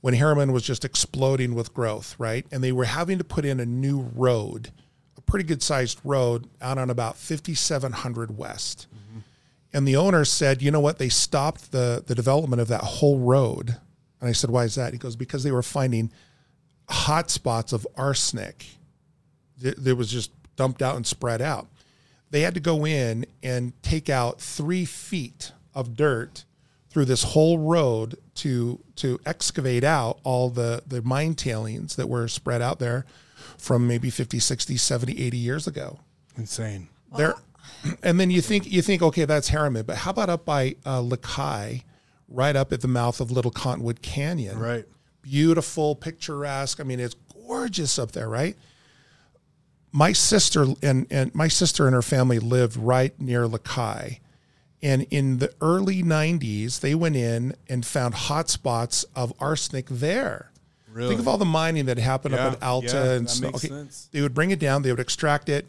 when 0.01 0.15
Herriman 0.15 0.53
was 0.53 0.65
just 0.65 0.85
exploding 0.85 1.55
with 1.55 1.73
growth, 1.73 2.17
right? 2.19 2.45
And 2.51 2.65
they 2.65 2.73
were 2.73 2.85
having 2.87 3.19
to 3.19 3.25
put 3.25 3.45
in 3.45 3.61
a 3.61 3.65
new 3.65 4.11
road, 4.13 4.73
a 5.17 5.21
pretty 5.21 5.45
good 5.45 5.63
sized 5.63 6.01
road 6.03 6.49
out 6.61 6.79
on 6.79 6.91
about 6.91 7.17
5700 7.17 8.37
West. 8.37 8.89
And 9.73 9.87
the 9.87 9.97
owner 9.97 10.25
said, 10.25 10.63
"You 10.63 10.71
know 10.71 10.81
what? 10.81 10.99
They 10.99 11.09
stopped 11.09 11.73
the 11.73 12.03
the 12.07 12.15
development 12.15 12.63
of 12.63 12.69
that 12.69 12.83
whole 12.83 13.19
road." 13.19 13.77
And 14.21 14.29
I 14.29 14.33
said, 14.33 14.51
"Why 14.51 14.65
is 14.65 14.75
that?" 14.77 14.93
He 14.93 14.99
goes, 14.99 15.17
"Because 15.17 15.43
they 15.43 15.53
were 15.53 15.63
finding 15.63 16.11
hot 16.89 17.31
spots 17.31 17.73
of 17.73 17.87
arsenic 17.97 18.67
that 19.61 19.83
that 19.83 19.97
was 19.97 20.11
just 20.11 20.31
dumped 20.57 20.83
out 20.83 20.97
and 20.97 21.07
spread 21.07 21.43
out." 21.43 21.69
they 22.31 22.41
had 22.43 22.55
to 22.55 22.61
go 22.61 22.85
in 22.85 23.27
and 23.43 23.73
take 23.83 24.09
out 24.09 24.41
three 24.41 24.85
feet 24.85 25.53
of 25.75 25.97
dirt 25.97 26.45
through 26.91 27.05
this 27.05 27.23
whole 27.23 27.59
road 27.59 28.17
to 28.35 28.81
to 28.97 29.19
excavate 29.27 29.85
out 29.85 30.19
all 30.25 30.49
the 30.49 30.83
the 30.87 31.03
mine 31.03 31.35
tailings 31.35 31.97
that 31.97 32.09
were 32.09 32.29
spread 32.29 32.63
out 32.63 32.79
there 32.79 33.05
from 33.59 33.87
maybe 33.87 34.11
50 34.11 34.39
60 34.39 34.77
70 34.77 35.19
80 35.19 35.37
years 35.37 35.67
ago 35.67 36.01
Insane. 36.37 36.89
there 37.17 37.35
and 38.03 38.19
then 38.21 38.31
you 38.31 38.41
think 38.41 38.67
you 38.71 38.83
think 38.83 39.03
okay 39.03 39.25
that's 39.25 39.51
herriman 39.51 39.85
but 39.87 39.97
how 39.99 40.11
about 40.11 40.29
up 40.29 40.45
by 40.45 40.75
uh, 40.85 41.01
lakai 41.01 41.83
right 42.29 42.57
up 42.57 42.73
at 42.73 42.81
the 42.81 42.89
mouth 42.89 43.21
of 43.21 43.31
little 43.31 43.51
cottonwood 43.53 44.03
canyon 44.03 44.59
Right. 44.59 44.85
beautiful, 45.23 45.95
picturesque. 45.97 46.81
I 46.81 46.85
mean, 46.85 47.01
it's 47.01 47.15
gorgeous 47.47 47.99
up 47.99 48.13
there, 48.13 48.29
right? 48.29 48.57
My 49.93 50.13
sister 50.13 50.67
and, 50.83 51.07
and 51.11 51.35
my 51.35 51.49
sister 51.49 51.87
and 51.87 51.95
her 51.95 52.03
family 52.03 52.39
lived 52.39 52.77
right 52.77 53.19
near 53.21 53.47
Lakai. 53.49 54.21
And 54.83 55.07
in 55.11 55.39
the 55.39 55.53
early 55.61 56.03
90s, 56.03 56.81
they 56.81 56.95
went 56.95 57.17
in 57.17 57.55
and 57.69 57.85
found 57.87 58.15
hotspots 58.15 59.05
of 59.15 59.33
arsenic 59.41 59.87
there. 59.89 60.51
Really? 60.93 61.09
Think 61.09 61.21
of 61.21 61.29
all 61.29 61.39
the 61.39 61.45
mining 61.45 61.87
that 61.87 61.99
happened 61.99 62.35
Yeah, 62.35 62.49
up 62.49 62.53
at 62.55 62.63
Alta 62.63 62.87
yeah, 62.89 63.13
and 63.13 63.31
stuff. 63.31 63.53
makes 63.53 63.63
sense. 63.69 64.09
They 64.13 64.21
would 64.21 64.35
bring 64.35 64.51
it 64.51 64.59
down, 64.59 64.83
they 64.83 64.91
would 64.91 65.01
extract 65.01 65.49
it. 65.49 65.67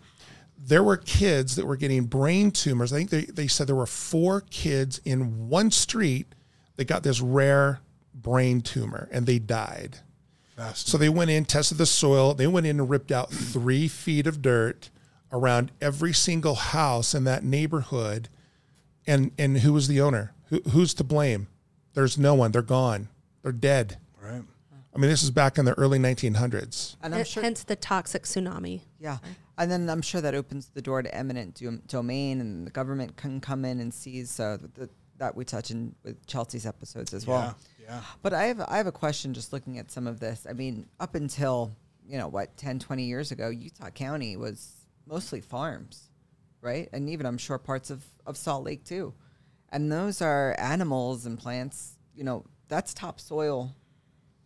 There 0.57 0.83
were 0.83 0.97
kids 0.97 1.55
that 1.55 1.65
were 1.65 1.77
getting 1.77 2.05
brain 2.05 2.51
tumors. 2.51 2.91
I 2.91 2.97
think 2.97 3.09
they, 3.09 3.25
they 3.25 3.47
said 3.47 3.67
there 3.67 3.75
were 3.75 3.85
four 3.85 4.41
kids 4.41 4.99
in 5.05 5.47
one 5.49 5.71
street 5.71 6.27
that 6.75 6.85
got 6.85 7.03
this 7.03 7.21
rare 7.21 7.79
brain 8.13 8.61
tumor 8.61 9.07
and 9.11 9.25
they 9.25 9.39
died. 9.39 9.99
So 10.73 10.97
they 10.97 11.09
went 11.09 11.29
in, 11.29 11.45
tested 11.45 11.77
the 11.77 11.85
soil. 11.85 12.33
They 12.33 12.47
went 12.47 12.65
in 12.65 12.79
and 12.79 12.89
ripped 12.89 13.11
out 13.11 13.31
three 13.31 13.87
feet 13.87 14.25
of 14.25 14.41
dirt 14.41 14.89
around 15.31 15.71
every 15.79 16.13
single 16.13 16.55
house 16.55 17.13
in 17.13 17.25
that 17.25 17.43
neighborhood. 17.43 18.27
And 19.05 19.31
and 19.37 19.59
who 19.59 19.73
was 19.73 19.87
the 19.87 20.01
owner? 20.01 20.33
Who, 20.49 20.61
who's 20.71 20.95
to 20.95 21.03
blame? 21.03 21.47
There's 21.93 22.17
no 22.17 22.33
one. 22.33 22.51
They're 22.51 22.61
gone. 22.63 23.09
They're 23.43 23.51
dead. 23.51 23.99
right. 24.19 24.41
I 24.95 24.99
mean, 24.99 25.11
this 25.11 25.21
is 25.21 25.29
back 25.29 25.59
in 25.59 25.65
the 25.65 25.73
early 25.75 25.99
1900s. 25.99 26.95
And 27.03 27.13
I'm 27.13 27.23
sure, 27.23 27.43
Hence 27.43 27.63
the 27.63 27.75
toxic 27.75 28.23
tsunami. 28.23 28.81
yeah. 28.99 29.19
And 29.57 29.71
then 29.71 29.89
I'm 29.89 30.01
sure 30.01 30.21
that 30.21 30.35
opens 30.35 30.69
the 30.69 30.81
door 30.81 31.01
to 31.01 31.13
eminent 31.13 31.55
dom- 31.55 31.81
domain, 31.87 32.41
and 32.41 32.67
the 32.67 32.71
government 32.71 33.17
can 33.17 33.39
come 33.41 33.65
in 33.65 33.79
and 33.79 33.93
seize. 33.93 34.39
Uh, 34.39 34.57
so 34.57 34.69
that, 34.75 34.89
that 35.17 35.35
we 35.35 35.45
touch 35.45 35.71
in 35.71 35.95
with 36.03 36.25
Chelsea's 36.27 36.65
episodes 36.65 37.13
as 37.13 37.25
well. 37.25 37.55
Yeah. 37.79 37.87
Yeah. 37.87 38.01
But 38.21 38.33
I 38.33 38.43
have 38.45 38.61
I 38.61 38.77
have 38.77 38.87
a 38.87 38.91
question 38.91 39.33
just 39.33 39.53
looking 39.53 39.77
at 39.77 39.91
some 39.91 40.07
of 40.07 40.19
this. 40.19 40.45
I 40.49 40.53
mean, 40.53 40.87
up 40.99 41.15
until, 41.15 41.75
you 42.05 42.17
know, 42.17 42.27
what, 42.27 42.55
10, 42.57 42.79
20 42.79 43.03
years 43.03 43.31
ago, 43.31 43.49
Utah 43.49 43.89
County 43.89 44.35
was 44.35 44.73
mostly 45.05 45.41
farms, 45.41 46.09
right? 46.61 46.89
And 46.91 47.09
even 47.09 47.25
I'm 47.25 47.37
sure 47.37 47.57
parts 47.57 47.89
of, 47.89 48.03
of 48.25 48.35
Salt 48.37 48.65
Lake 48.65 48.83
too. 48.83 49.13
And 49.69 49.91
those 49.91 50.21
are 50.21 50.55
animals 50.59 51.25
and 51.25 51.39
plants, 51.39 51.97
you 52.13 52.23
know, 52.23 52.45
that's 52.67 52.93
topsoil. 52.93 53.73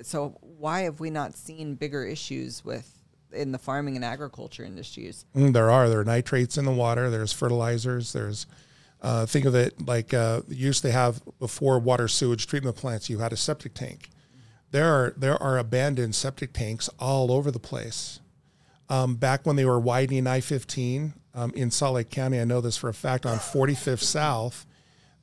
So 0.01 0.37
why 0.41 0.81
have 0.81 0.99
we 0.99 1.09
not 1.09 1.35
seen 1.35 1.75
bigger 1.75 2.03
issues 2.03 2.63
with 2.63 3.00
in 3.33 3.51
the 3.51 3.57
farming 3.57 3.95
and 3.95 4.05
agriculture 4.05 4.63
industries? 4.63 5.25
Mm, 5.35 5.53
there 5.53 5.71
are. 5.71 5.89
There 5.89 5.99
are 5.99 6.05
nitrates 6.05 6.57
in 6.57 6.65
the 6.65 6.71
water. 6.71 7.09
There's 7.09 7.33
fertilizers. 7.33 8.13
There's, 8.13 8.47
uh, 9.01 9.25
think 9.25 9.45
of 9.45 9.55
it 9.55 9.85
like 9.85 10.13
uh, 10.13 10.41
used 10.47 10.81
to 10.83 10.91
have 10.91 11.21
before 11.39 11.79
water 11.79 12.07
sewage 12.07 12.47
treatment 12.47 12.75
plants. 12.75 13.09
You 13.09 13.19
had 13.19 13.33
a 13.33 13.37
septic 13.37 13.73
tank. 13.73 14.09
There 14.71 14.93
are 14.93 15.13
there 15.17 15.41
are 15.41 15.57
abandoned 15.57 16.15
septic 16.15 16.53
tanks 16.53 16.89
all 16.99 17.31
over 17.31 17.51
the 17.51 17.59
place. 17.59 18.19
Um, 18.89 19.15
back 19.15 19.45
when 19.45 19.55
they 19.55 19.65
were 19.65 19.79
widening 19.79 20.27
I-15 20.27 21.13
um, 21.33 21.53
in 21.55 21.71
Salt 21.71 21.95
Lake 21.95 22.09
County, 22.09 22.39
I 22.39 22.43
know 22.43 22.59
this 22.59 22.75
for 22.75 22.89
a 22.89 22.93
fact. 22.93 23.25
On 23.25 23.37
45th 23.37 24.01
South, 24.01 24.65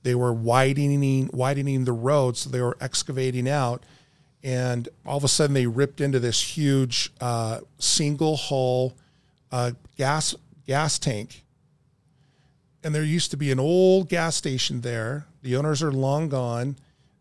they 0.02 0.14
were 0.14 0.32
widening 0.32 1.28
widening 1.32 1.84
the 1.84 1.92
road, 1.92 2.36
so 2.36 2.48
they 2.48 2.62
were 2.62 2.76
excavating 2.80 3.48
out, 3.48 3.84
and 4.43 4.89
all 5.05 5.16
of 5.16 5.24
a 5.24 5.28
sudden 5.28 5.55
they 5.55 5.66
ripped 5.66 6.01
into 6.01 6.18
this 6.20 6.41
huge 6.57 7.12
uh, 7.20 7.61
single 7.78 8.36
hull 8.36 8.95
uh, 9.51 9.72
gas 9.97 10.34
gas 10.66 10.99
tank. 10.99 11.45
And 12.84 12.95
there 12.95 13.03
used 13.03 13.30
to 13.32 13.36
be 13.36 13.51
an 13.51 13.59
old 13.59 14.09
gas 14.09 14.36
station 14.36 14.82
there. 14.82 15.26
The 15.43 15.57
owners 15.57 15.82
are 15.82 15.93
long 15.93 16.28
gone, 16.28 16.76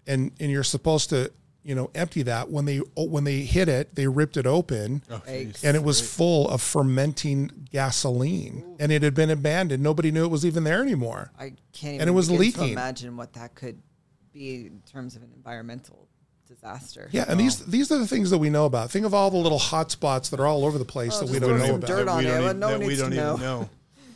and 0.05 0.31
and 0.39 0.51
you're 0.51 0.63
supposed 0.63 1.09
to 1.09 1.31
you 1.63 1.73
know 1.73 1.89
empty 1.95 2.21
that. 2.23 2.51
When 2.51 2.65
they 2.65 2.77
when 2.95 3.23
they 3.23 3.39
hit 3.41 3.67
it, 3.67 3.95
they 3.95 4.07
ripped 4.07 4.37
it 4.37 4.45
open. 4.45 5.01
Oh, 5.09 5.21
and 5.27 5.75
it 5.75 5.83
was 5.83 5.99
full 5.99 6.47
of 6.49 6.61
fermenting 6.61 7.67
gasoline. 7.71 8.63
And 8.79 8.91
it 8.91 9.01
had 9.01 9.15
been 9.15 9.31
abandoned. 9.31 9.81
Nobody 9.81 10.11
knew 10.11 10.23
it 10.25 10.29
was 10.31 10.45
even 10.45 10.63
there 10.63 10.81
anymore. 10.81 11.31
I 11.37 11.53
can't 11.73 11.95
even 11.95 12.01
And 12.01 12.09
it 12.09 12.13
was 12.13 12.27
begin 12.27 12.41
leaking. 12.41 12.69
imagine 12.69 13.17
what 13.17 13.33
that 13.33 13.55
could 13.55 13.81
be 14.31 14.67
in 14.67 14.81
terms 14.89 15.15
of 15.15 15.23
an 15.23 15.31
environmental 15.35 16.06
disaster. 16.47 17.09
yeah 17.11 17.25
and 17.27 17.39
these 17.39 17.65
these 17.65 17.91
are 17.91 17.97
the 17.97 18.07
things 18.07 18.29
that 18.29 18.37
we 18.37 18.49
know 18.49 18.65
about 18.65 18.89
think 18.91 19.05
of 19.05 19.13
all 19.13 19.29
the 19.29 19.37
little 19.37 19.59
hot 19.59 19.91
spots 19.91 20.29
that 20.29 20.39
are 20.39 20.45
all 20.47 20.65
over 20.65 20.77
the 20.77 20.85
place 20.85 21.13
Oh, 21.15 21.25
that 21.25 21.31
we 21.31 21.39
don't 21.39 21.57
know 21.59 21.75
about 21.75 21.87
dirt 21.87 22.05
That 22.05 22.11
on 22.11 22.17
we 22.19 22.25
it, 22.25 22.27
don't 22.29 22.41
but 22.41 22.45
even- 22.49 22.59
no 22.59 22.69
one 22.69 22.79
we 22.79 22.87
needs 22.87 23.01
don't 23.01 23.13
even 23.13 23.25
know. 23.25 23.35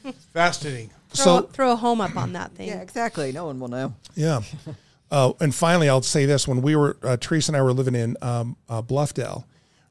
know. 0.04 0.14
Fascinating. 0.34 0.90
Throw, 1.10 1.24
so 1.24 1.38
a, 1.40 1.44
throw 1.44 1.72
a 1.74 1.76
home 1.76 2.02
up 2.02 2.16
on 2.16 2.34
that 2.34 2.52
thing. 2.54 2.70
Yeah, 2.70 2.82
exactly. 2.82 3.32
No 3.32 3.46
one 3.46 3.60
will 3.60 3.68
know. 3.68 3.94
yeah 4.16 4.42
uh, 5.12 5.34
and 5.42 5.54
finally 5.54 5.90
i'll 5.90 6.02
say 6.02 6.26
this 6.26 6.48
when 6.48 6.62
we 6.62 6.76
were 6.76 6.98
uh, 7.04 7.18
teresa 7.20 7.52
and 7.52 7.58
i 7.58 7.62
were 7.62 7.74
living 7.74 7.96
in 7.96 8.16
um, 8.22 8.56
uh, 8.70 8.82
bluffdale 8.82 9.44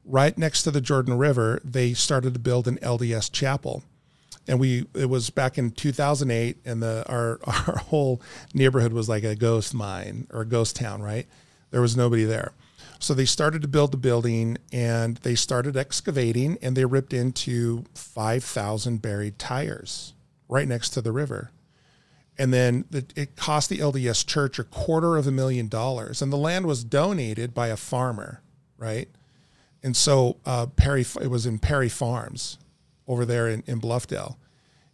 right 0.03 0.35
next 0.37 0.63
to 0.63 0.71
the 0.71 0.81
jordan 0.81 1.15
river 1.17 1.61
they 1.63 1.93
started 1.93 2.33
to 2.33 2.39
build 2.39 2.67
an 2.67 2.77
lds 2.77 3.31
chapel 3.31 3.83
and 4.47 4.59
we 4.59 4.87
it 4.95 5.07
was 5.07 5.29
back 5.29 5.59
in 5.59 5.69
2008 5.69 6.57
and 6.65 6.81
the 6.81 7.05
our 7.07 7.39
our 7.45 7.77
whole 7.77 8.19
neighborhood 8.55 8.91
was 8.93 9.07
like 9.07 9.23
a 9.23 9.35
ghost 9.35 9.75
mine 9.75 10.25
or 10.31 10.41
a 10.41 10.45
ghost 10.45 10.75
town 10.75 11.03
right 11.03 11.27
there 11.71 11.81
was 11.81 11.97
nobody 11.97 12.23
there 12.23 12.51
so 12.99 13.13
they 13.13 13.25
started 13.25 13.61
to 13.63 13.67
build 13.67 13.91
the 13.91 13.97
building 13.97 14.57
and 14.71 15.17
they 15.17 15.33
started 15.33 15.75
excavating 15.75 16.57
and 16.61 16.77
they 16.77 16.85
ripped 16.85 17.13
into 17.13 17.83
5000 17.95 19.01
buried 19.01 19.39
tires 19.39 20.13
right 20.47 20.67
next 20.67 20.89
to 20.89 21.01
the 21.01 21.11
river 21.11 21.51
and 22.37 22.53
then 22.53 22.85
the, 22.89 23.05
it 23.15 23.35
cost 23.35 23.69
the 23.69 23.77
LDS 23.77 24.25
church 24.25 24.57
a 24.57 24.63
quarter 24.63 25.15
of 25.15 25.27
a 25.27 25.31
million 25.31 25.67
dollars, 25.67 26.23
and 26.23 26.33
the 26.33 26.37
land 26.37 26.65
was 26.65 26.83
donated 26.83 27.53
by 27.53 27.67
a 27.67 27.77
farmer, 27.77 28.41
right? 28.77 29.09
And 29.83 29.95
so 29.95 30.37
uh, 30.43 30.65
Perry, 30.65 31.05
it 31.21 31.29
was 31.29 31.45
in 31.45 31.59
Perry 31.59 31.87
Farms, 31.87 32.57
over 33.07 33.25
there 33.25 33.47
in, 33.47 33.63
in 33.67 33.79
Bluffdale, 33.79 34.37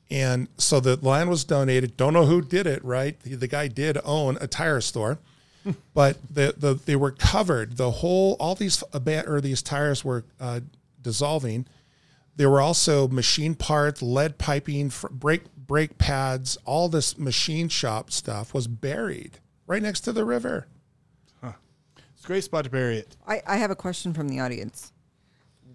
and 0.10 0.50
so 0.58 0.82
the 0.82 0.98
land 0.98 1.30
was 1.30 1.44
donated. 1.44 1.96
Don't 1.96 2.14
know 2.14 2.26
who 2.26 2.42
did 2.42 2.68
it, 2.68 2.84
right? 2.84 3.18
The, 3.22 3.36
the 3.36 3.48
guy 3.48 3.70
did 3.70 3.98
own 4.04 4.38
a 4.42 4.48
tire 4.48 4.82
store, 4.82 5.20
but 5.94 6.18
the, 6.34 6.54
the 6.58 6.74
they 6.74 6.96
were 6.96 7.12
covered. 7.12 7.78
The 7.78 7.92
whole 7.92 8.36
all 8.40 8.56
these 8.56 8.84
aban- 8.94 9.28
or 9.28 9.42
these 9.42 9.62
tires 9.62 10.04
were 10.04 10.26
uh, 10.40 10.62
dissolving. 11.02 11.66
There 12.36 12.50
were 12.50 12.62
also 12.62 13.08
machine 13.08 13.56
parts, 13.56 14.02
lead 14.02 14.38
piping, 14.38 14.90
fr- 14.90 15.08
brake 15.10 15.44
brake 15.56 15.98
pads. 15.98 16.58
All 16.66 16.90
this 16.90 17.18
machine 17.18 17.70
shop 17.70 18.12
stuff 18.12 18.54
was 18.54 18.68
buried 18.68 19.40
right 19.66 19.82
next 19.82 20.02
to 20.02 20.14
the 20.14 20.26
river. 20.26 20.68
It's 22.18 22.24
a 22.24 22.28
great 22.28 22.44
spot 22.44 22.64
to 22.64 22.70
bury 22.72 22.98
it. 22.98 23.16
I, 23.28 23.44
I 23.46 23.58
have 23.58 23.70
a 23.70 23.76
question 23.76 24.12
from 24.12 24.28
the 24.28 24.40
audience. 24.40 24.92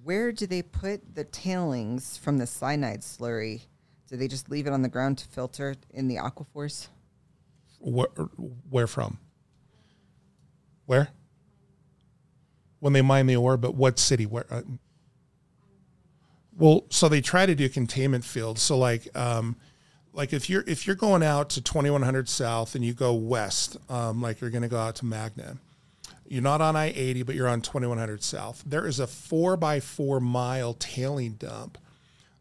Where 0.02 0.32
do 0.32 0.44
they 0.44 0.62
put 0.62 1.14
the 1.14 1.22
tailings 1.22 2.16
from 2.16 2.38
the 2.38 2.48
cyanide 2.48 3.02
slurry? 3.02 3.62
Do 4.08 4.16
they 4.16 4.26
just 4.26 4.50
leave 4.50 4.66
it 4.66 4.72
on 4.72 4.82
the 4.82 4.88
ground 4.88 5.18
to 5.18 5.28
filter 5.28 5.76
in 5.90 6.08
the 6.08 6.16
aquifers? 6.16 6.88
Where, 7.78 8.08
where 8.68 8.88
from? 8.88 9.18
Where? 10.86 11.08
When 12.80 12.92
they 12.92 13.02
mine 13.02 13.26
the 13.26 13.36
ore, 13.36 13.56
but 13.56 13.74
what 13.74 13.98
city? 13.98 14.26
Where? 14.26 14.46
Uh, 14.50 14.62
well, 16.56 16.84
so 16.90 17.08
they 17.08 17.20
try 17.20 17.46
to 17.46 17.54
do 17.54 17.68
containment 17.68 18.24
fields. 18.24 18.60
So 18.62 18.76
like, 18.76 19.08
um, 19.16 19.56
like 20.12 20.32
if 20.32 20.50
you're 20.50 20.64
if 20.66 20.86
you're 20.86 20.96
going 20.96 21.22
out 21.22 21.50
to 21.50 21.62
2100 21.62 22.28
South 22.28 22.74
and 22.74 22.84
you 22.84 22.92
go 22.92 23.14
west, 23.14 23.76
um, 23.88 24.20
like 24.20 24.40
you're 24.40 24.50
going 24.50 24.62
to 24.62 24.68
go 24.68 24.78
out 24.78 24.96
to 24.96 25.06
Magna, 25.06 25.56
you're 26.26 26.42
not 26.42 26.60
on 26.60 26.76
I-80, 26.76 27.26
but 27.26 27.34
you're 27.34 27.48
on 27.48 27.60
2100 27.60 28.22
South. 28.22 28.62
There 28.66 28.86
is 28.86 29.00
a 29.00 29.06
four 29.06 29.56
by 29.56 29.80
four 29.80 30.20
mile 30.20 30.74
tailing 30.74 31.32
dump. 31.32 31.78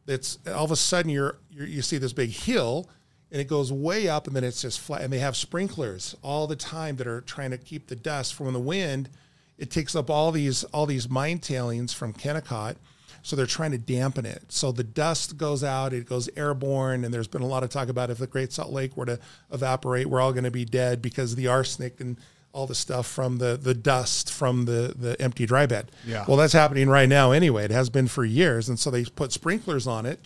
That's 0.05 0.39
all 0.47 0.65
of 0.65 0.71
a 0.71 0.75
sudden 0.75 1.11
you're, 1.11 1.37
you're 1.51 1.67
you 1.67 1.81
see 1.81 1.97
this 1.97 2.13
big 2.13 2.31
hill, 2.31 2.89
and 3.31 3.39
it 3.39 3.47
goes 3.47 3.71
way 3.71 4.09
up, 4.09 4.27
and 4.27 4.35
then 4.35 4.43
it's 4.43 4.61
just 4.61 4.79
flat. 4.79 5.01
And 5.01 5.11
they 5.11 5.19
have 5.19 5.35
sprinklers 5.35 6.15
all 6.21 6.47
the 6.47 6.55
time 6.55 6.97
that 6.97 7.07
are 7.07 7.21
trying 7.21 7.51
to 7.51 7.57
keep 7.57 7.87
the 7.87 7.95
dust 7.95 8.33
from 8.33 8.51
the 8.51 8.59
wind. 8.59 9.09
It 9.57 9.71
takes 9.71 9.95
up 9.95 10.09
all 10.09 10.31
these 10.31 10.63
all 10.65 10.85
these 10.85 11.09
mine 11.09 11.39
tailings 11.39 11.93
from 11.93 12.13
Kennecott, 12.13 12.75
so 13.21 13.35
they're 13.35 13.45
trying 13.45 13.71
to 13.71 13.77
dampen 13.77 14.25
it. 14.25 14.43
So 14.49 14.71
the 14.71 14.83
dust 14.83 15.37
goes 15.37 15.63
out, 15.63 15.93
it 15.93 16.07
goes 16.07 16.29
airborne, 16.35 17.05
and 17.05 17.13
there's 17.13 17.27
been 17.27 17.41
a 17.41 17.47
lot 17.47 17.63
of 17.63 17.69
talk 17.69 17.87
about 17.87 18.09
if 18.09 18.17
the 18.17 18.27
Great 18.27 18.51
Salt 18.51 18.71
Lake 18.71 18.97
were 18.97 19.05
to 19.05 19.19
evaporate, 19.51 20.07
we're 20.07 20.19
all 20.19 20.33
going 20.33 20.43
to 20.43 20.51
be 20.51 20.65
dead 20.65 21.01
because 21.01 21.31
of 21.31 21.37
the 21.37 21.47
arsenic 21.47 22.01
and 22.01 22.17
all 22.53 22.67
the 22.67 22.75
stuff 22.75 23.07
from 23.07 23.37
the 23.37 23.57
the 23.61 23.73
dust 23.73 24.31
from 24.31 24.65
the 24.65 24.93
the 24.97 25.21
empty 25.21 25.45
dry 25.45 25.65
bed. 25.65 25.91
Yeah. 26.05 26.25
Well, 26.27 26.37
that's 26.37 26.53
happening 26.53 26.89
right 26.89 27.07
now 27.07 27.31
anyway. 27.31 27.63
It 27.63 27.71
has 27.71 27.89
been 27.89 28.07
for 28.07 28.25
years, 28.25 28.67
and 28.67 28.77
so 28.77 28.91
they 28.91 29.05
put 29.05 29.31
sprinklers 29.31 29.87
on 29.87 30.05
it, 30.05 30.23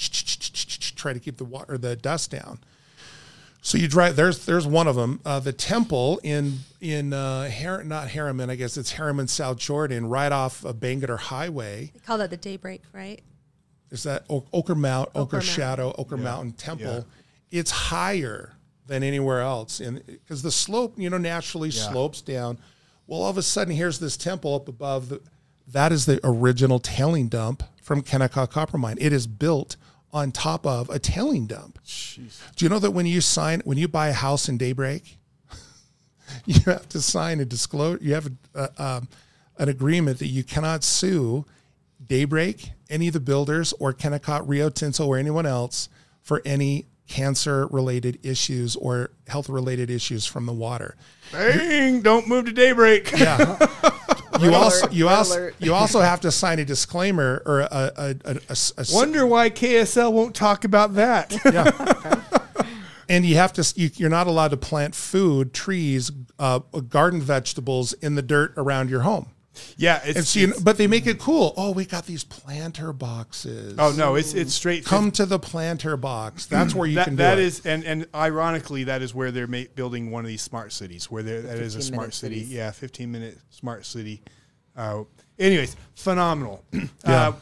try 0.95 1.13
to 1.13 1.19
keep 1.19 1.37
the 1.37 1.45
water 1.45 1.77
the 1.77 1.95
dust 1.95 2.31
down. 2.31 2.59
So 3.65 3.79
you 3.79 3.87
drive 3.87 4.15
there's 4.15 4.45
there's 4.45 4.67
one 4.67 4.85
of 4.87 4.95
them. 4.95 5.19
Uh, 5.25 5.39
the 5.39 5.51
temple 5.51 6.19
in 6.21 6.59
in 6.81 7.13
uh, 7.13 7.49
Har- 7.49 7.83
not 7.83 8.09
Herriman, 8.09 8.51
I 8.51 8.55
guess 8.55 8.77
it's 8.77 8.93
Herriman, 8.93 9.27
South 9.27 9.57
Jordan, 9.57 10.05
right 10.07 10.31
off 10.31 10.63
of 10.63 10.75
Bangerter 10.75 11.17
Highway. 11.17 11.89
They 11.91 11.99
call 12.01 12.19
that 12.19 12.29
the 12.29 12.37
daybreak, 12.37 12.83
right? 12.93 13.23
Is 13.89 14.03
that 14.03 14.23
o- 14.29 14.45
Oquirrh 14.53 14.77
Mount, 14.77 15.11
Oquirrh, 15.13 15.15
Oquirrh 15.15 15.31
Mountain. 15.31 15.41
Shadow, 15.49 15.93
Oquirrh 15.97 16.19
Mountain 16.19 16.51
Temple? 16.53 17.07
It's 17.49 17.71
higher 17.71 18.53
than 18.85 19.01
anywhere 19.01 19.41
else, 19.41 19.79
and 19.79 20.05
because 20.05 20.43
the 20.43 20.51
slope, 20.51 20.93
you 20.95 21.09
know, 21.09 21.17
naturally 21.17 21.69
Yeah. 21.69 21.89
slopes 21.89 22.21
down. 22.21 22.59
Well, 23.07 23.21
all 23.23 23.31
of 23.31 23.37
a 23.39 23.41
sudden, 23.41 23.73
here's 23.75 23.97
this 23.97 24.15
temple 24.15 24.53
up 24.53 24.67
above. 24.67 25.09
The, 25.09 25.21
that 25.69 25.91
is 25.91 26.05
the 26.05 26.19
original 26.23 26.77
tailing 26.77 27.29
dump 27.29 27.63
from 27.81 28.03
Kennecott 28.03 28.51
Copper 28.51 28.77
Mine. 28.77 28.97
It 29.01 29.11
is 29.11 29.25
built 29.25 29.75
on 30.15 30.31
top 30.31 30.65
of 30.65 30.89
a 30.89 30.97
tailing 30.97 31.45
dump. 31.45 31.77
Do 32.55 32.63
you 32.63 32.69
know 32.69 32.79
that 32.79 32.91
when 32.91 33.05
you 33.05 33.19
sign 33.19 33.61
when 33.65 33.77
you 33.77 33.89
buy 33.89 34.07
a 34.07 34.13
house 34.13 34.47
in 34.47 34.57
Daybreak, 34.57 35.17
you 36.45 36.61
have 36.65 36.87
to 36.89 37.01
sign 37.01 37.41
a 37.41 37.45
disclosure. 37.45 37.99
You 38.01 38.13
have 38.13 38.31
a, 38.55 38.83
um, 38.83 39.09
an 39.57 39.67
agreement 39.67 40.19
that 40.19 40.27
you 40.27 40.45
cannot 40.45 40.85
sue 40.85 41.45
Daybreak, 42.07 42.71
any 42.89 43.07
of 43.07 43.13
the 43.13 43.19
builders, 43.19 43.73
or 43.73 43.93
Kennecott, 43.93 44.47
Rio 44.47 44.69
Tinto, 44.69 45.05
or 45.05 45.17
anyone 45.17 45.45
else 45.45 45.89
for 46.21 46.41
any 46.45 46.85
cancer 47.09 47.67
related 47.67 48.17
issues 48.23 48.77
or 48.77 49.11
health 49.27 49.49
related 49.49 49.89
issues 49.89 50.25
from 50.25 50.45
the 50.45 50.53
water. 50.53 50.95
Dang, 51.33 52.01
don't 52.01 52.27
move 52.27 52.45
to 52.45 52.53
daybreak. 52.53 53.11
Yeah. 53.11 53.57
you 54.39 54.49
Red 54.49 54.53
also 54.55 54.89
you 54.89 55.07
also 55.09 55.35
alert. 55.39 55.55
you 55.59 55.73
also 55.73 55.99
have 56.01 56.21
to 56.21 56.31
sign 56.31 56.59
a 56.59 56.65
disclaimer 56.65 57.41
or 57.45 57.61
a, 57.61 57.67
a, 57.71 57.91
a, 57.97 58.15
a- 58.25 58.39
a- 58.49 58.81
a- 58.81 58.85
Wonder 58.93 59.25
why 59.25 59.49
KSL 59.49 60.11
won't 60.11 60.35
talk 60.35 60.63
about 60.63 60.95
that. 60.95 61.35
and 63.09 63.25
you 63.25 63.35
have 63.35 63.53
to 63.53 63.73
you, 63.79 63.89
you're 63.95 64.09
not 64.09 64.27
allowed 64.27 64.49
to 64.51 64.57
plant 64.57 64.95
food, 64.95 65.53
trees, 65.53 66.11
uh, 66.39 66.59
garden 66.89 67.21
vegetables 67.21 67.93
in 67.93 68.15
the 68.15 68.21
dirt 68.21 68.53
around 68.57 68.89
your 68.89 69.01
home. 69.01 69.27
Yeah, 69.77 70.01
it's, 70.05 70.17
And 70.17 70.25
so, 70.27 70.39
you 70.39 70.47
know, 70.47 70.51
it's- 70.51 70.63
but 70.63 70.77
they 70.77 70.87
make 70.87 71.07
it 71.07 71.19
cool. 71.19 71.53
Oh, 71.57 71.71
we 71.71 71.85
got 71.85 72.05
these 72.05 72.23
planter 72.23 72.93
boxes. 72.93 73.75
oh 73.79 73.93
no, 73.97 74.15
it's 74.15 74.33
it's 74.33 74.53
straight. 74.53 74.85
come 74.85 75.11
to 75.11 75.25
the 75.25 75.39
planter 75.39 75.97
box. 75.97 76.45
That's 76.47 76.73
where 76.75 76.87
you 76.87 76.95
that, 76.95 77.05
can 77.05 77.13
do 77.15 77.23
that 77.23 77.37
it. 77.39 77.43
is- 77.45 77.65
and 77.65 77.83
and 77.83 78.07
ironically, 78.13 78.85
that 78.85 79.01
is 79.01 79.13
where 79.13 79.31
they're 79.31 79.47
ma- 79.47 79.63
building 79.75 80.11
one 80.11 80.23
of 80.25 80.27
these 80.29 80.41
smart 80.41 80.71
cities. 80.73 81.09
Where 81.11 81.23
there 81.23 81.41
that 81.41 81.57
is 81.59 81.75
a 81.75 81.81
smart 81.81 82.13
city. 82.13 82.39
cities. 82.41 82.51
Yeah, 82.53 82.71
fifteen 82.71 83.11
minute 83.11 83.37
smart 83.49 83.85
city. 83.85 84.21
Uh, 84.75 85.03
anyways, 85.39 85.75
phenomenal. 85.95 86.63
Yeah. 87.05 87.29
Uh, 87.29 87.33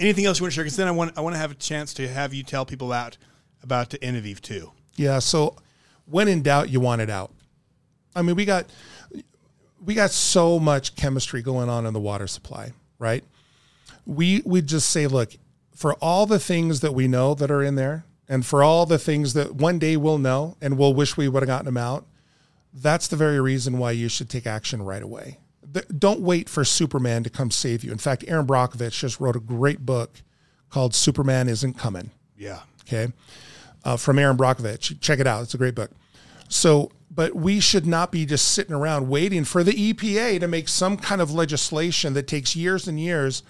anything 0.00 0.24
else 0.26 0.38
you 0.40 0.44
want 0.44 0.52
to 0.52 0.54
share? 0.56 0.64
Because 0.64 0.76
then 0.76 0.88
I 0.88 0.92
want 0.92 1.16
I 1.16 1.20
want 1.20 1.34
to 1.34 1.38
have 1.40 1.50
a 1.50 1.54
chance 1.54 1.94
to 1.94 2.08
have 2.08 2.34
you 2.34 2.42
tell 2.42 2.64
people 2.66 2.88
about 2.92 3.16
about 3.62 3.90
the 3.90 3.98
Enevive 3.98 4.40
too. 4.42 4.72
Yeah. 4.96 5.18
So 5.20 5.56
when 6.06 6.28
in 6.28 6.42
doubt, 6.42 6.68
you 6.68 6.80
want 6.80 7.00
it 7.00 7.08
out. 7.10 7.32
I 8.14 8.22
mean, 8.22 8.36
we 8.36 8.44
got 8.44 8.66
we 9.84 9.94
got 9.94 10.10
so 10.10 10.58
much 10.58 10.94
chemistry 10.96 11.42
going 11.42 11.68
on 11.68 11.86
in 11.86 11.92
the 11.92 12.00
water 12.00 12.26
supply, 12.26 12.72
right? 12.98 13.24
We 14.06 14.42
we 14.44 14.62
just 14.62 14.90
say, 14.90 15.06
look, 15.06 15.32
for 15.74 15.94
all 15.94 16.26
the 16.26 16.38
things 16.38 16.80
that 16.80 16.92
we 16.94 17.08
know 17.08 17.34
that 17.34 17.50
are 17.50 17.62
in 17.62 17.74
there, 17.74 18.04
and 18.28 18.44
for 18.46 18.62
all 18.62 18.86
the 18.86 18.98
things 18.98 19.34
that 19.34 19.54
one 19.54 19.78
day 19.78 19.96
we'll 19.96 20.18
know 20.18 20.56
and 20.60 20.78
we'll 20.78 20.94
wish 20.94 21.16
we 21.16 21.28
would 21.28 21.42
have 21.42 21.48
gotten 21.48 21.66
them 21.66 21.76
out, 21.76 22.06
that's 22.72 23.08
the 23.08 23.16
very 23.16 23.40
reason 23.40 23.78
why 23.78 23.90
you 23.90 24.08
should 24.08 24.28
take 24.30 24.46
action 24.46 24.82
right 24.82 25.02
away. 25.02 25.38
Don't 25.98 26.20
wait 26.20 26.48
for 26.48 26.64
Superman 26.64 27.24
to 27.24 27.30
come 27.30 27.50
save 27.50 27.82
you. 27.82 27.90
In 27.90 27.98
fact, 27.98 28.24
Erin 28.28 28.46
Brockovich 28.46 28.98
just 29.00 29.18
wrote 29.18 29.34
a 29.36 29.40
great 29.40 29.84
book 29.84 30.22
called 30.70 30.94
Superman 30.94 31.48
Isn't 31.48 31.74
Coming 31.74 32.10
Yeah. 32.38 32.60
okay, 32.86 33.12
uh, 33.84 33.96
from 33.96 34.18
Erin 34.18 34.36
Brockovich. 34.36 35.00
Check 35.00 35.18
it 35.18 35.26
out; 35.26 35.42
it's 35.42 35.54
a 35.54 35.58
great 35.58 35.74
book. 35.74 35.90
So, 36.48 36.92
but 37.14 37.34
we 37.36 37.60
should 37.60 37.86
not 37.86 38.10
be 38.10 38.26
just 38.26 38.52
sitting 38.52 38.74
around 38.74 39.08
waiting 39.08 39.44
for 39.44 39.62
the 39.62 39.72
EPA 39.92 40.40
to 40.40 40.48
make 40.48 40.68
some 40.68 40.96
kind 40.96 41.20
of 41.20 41.30
legislation 41.32 42.14
that 42.14 42.26
takes 42.26 42.56
years 42.56 42.88
and 42.88 42.98
years. 42.98 43.42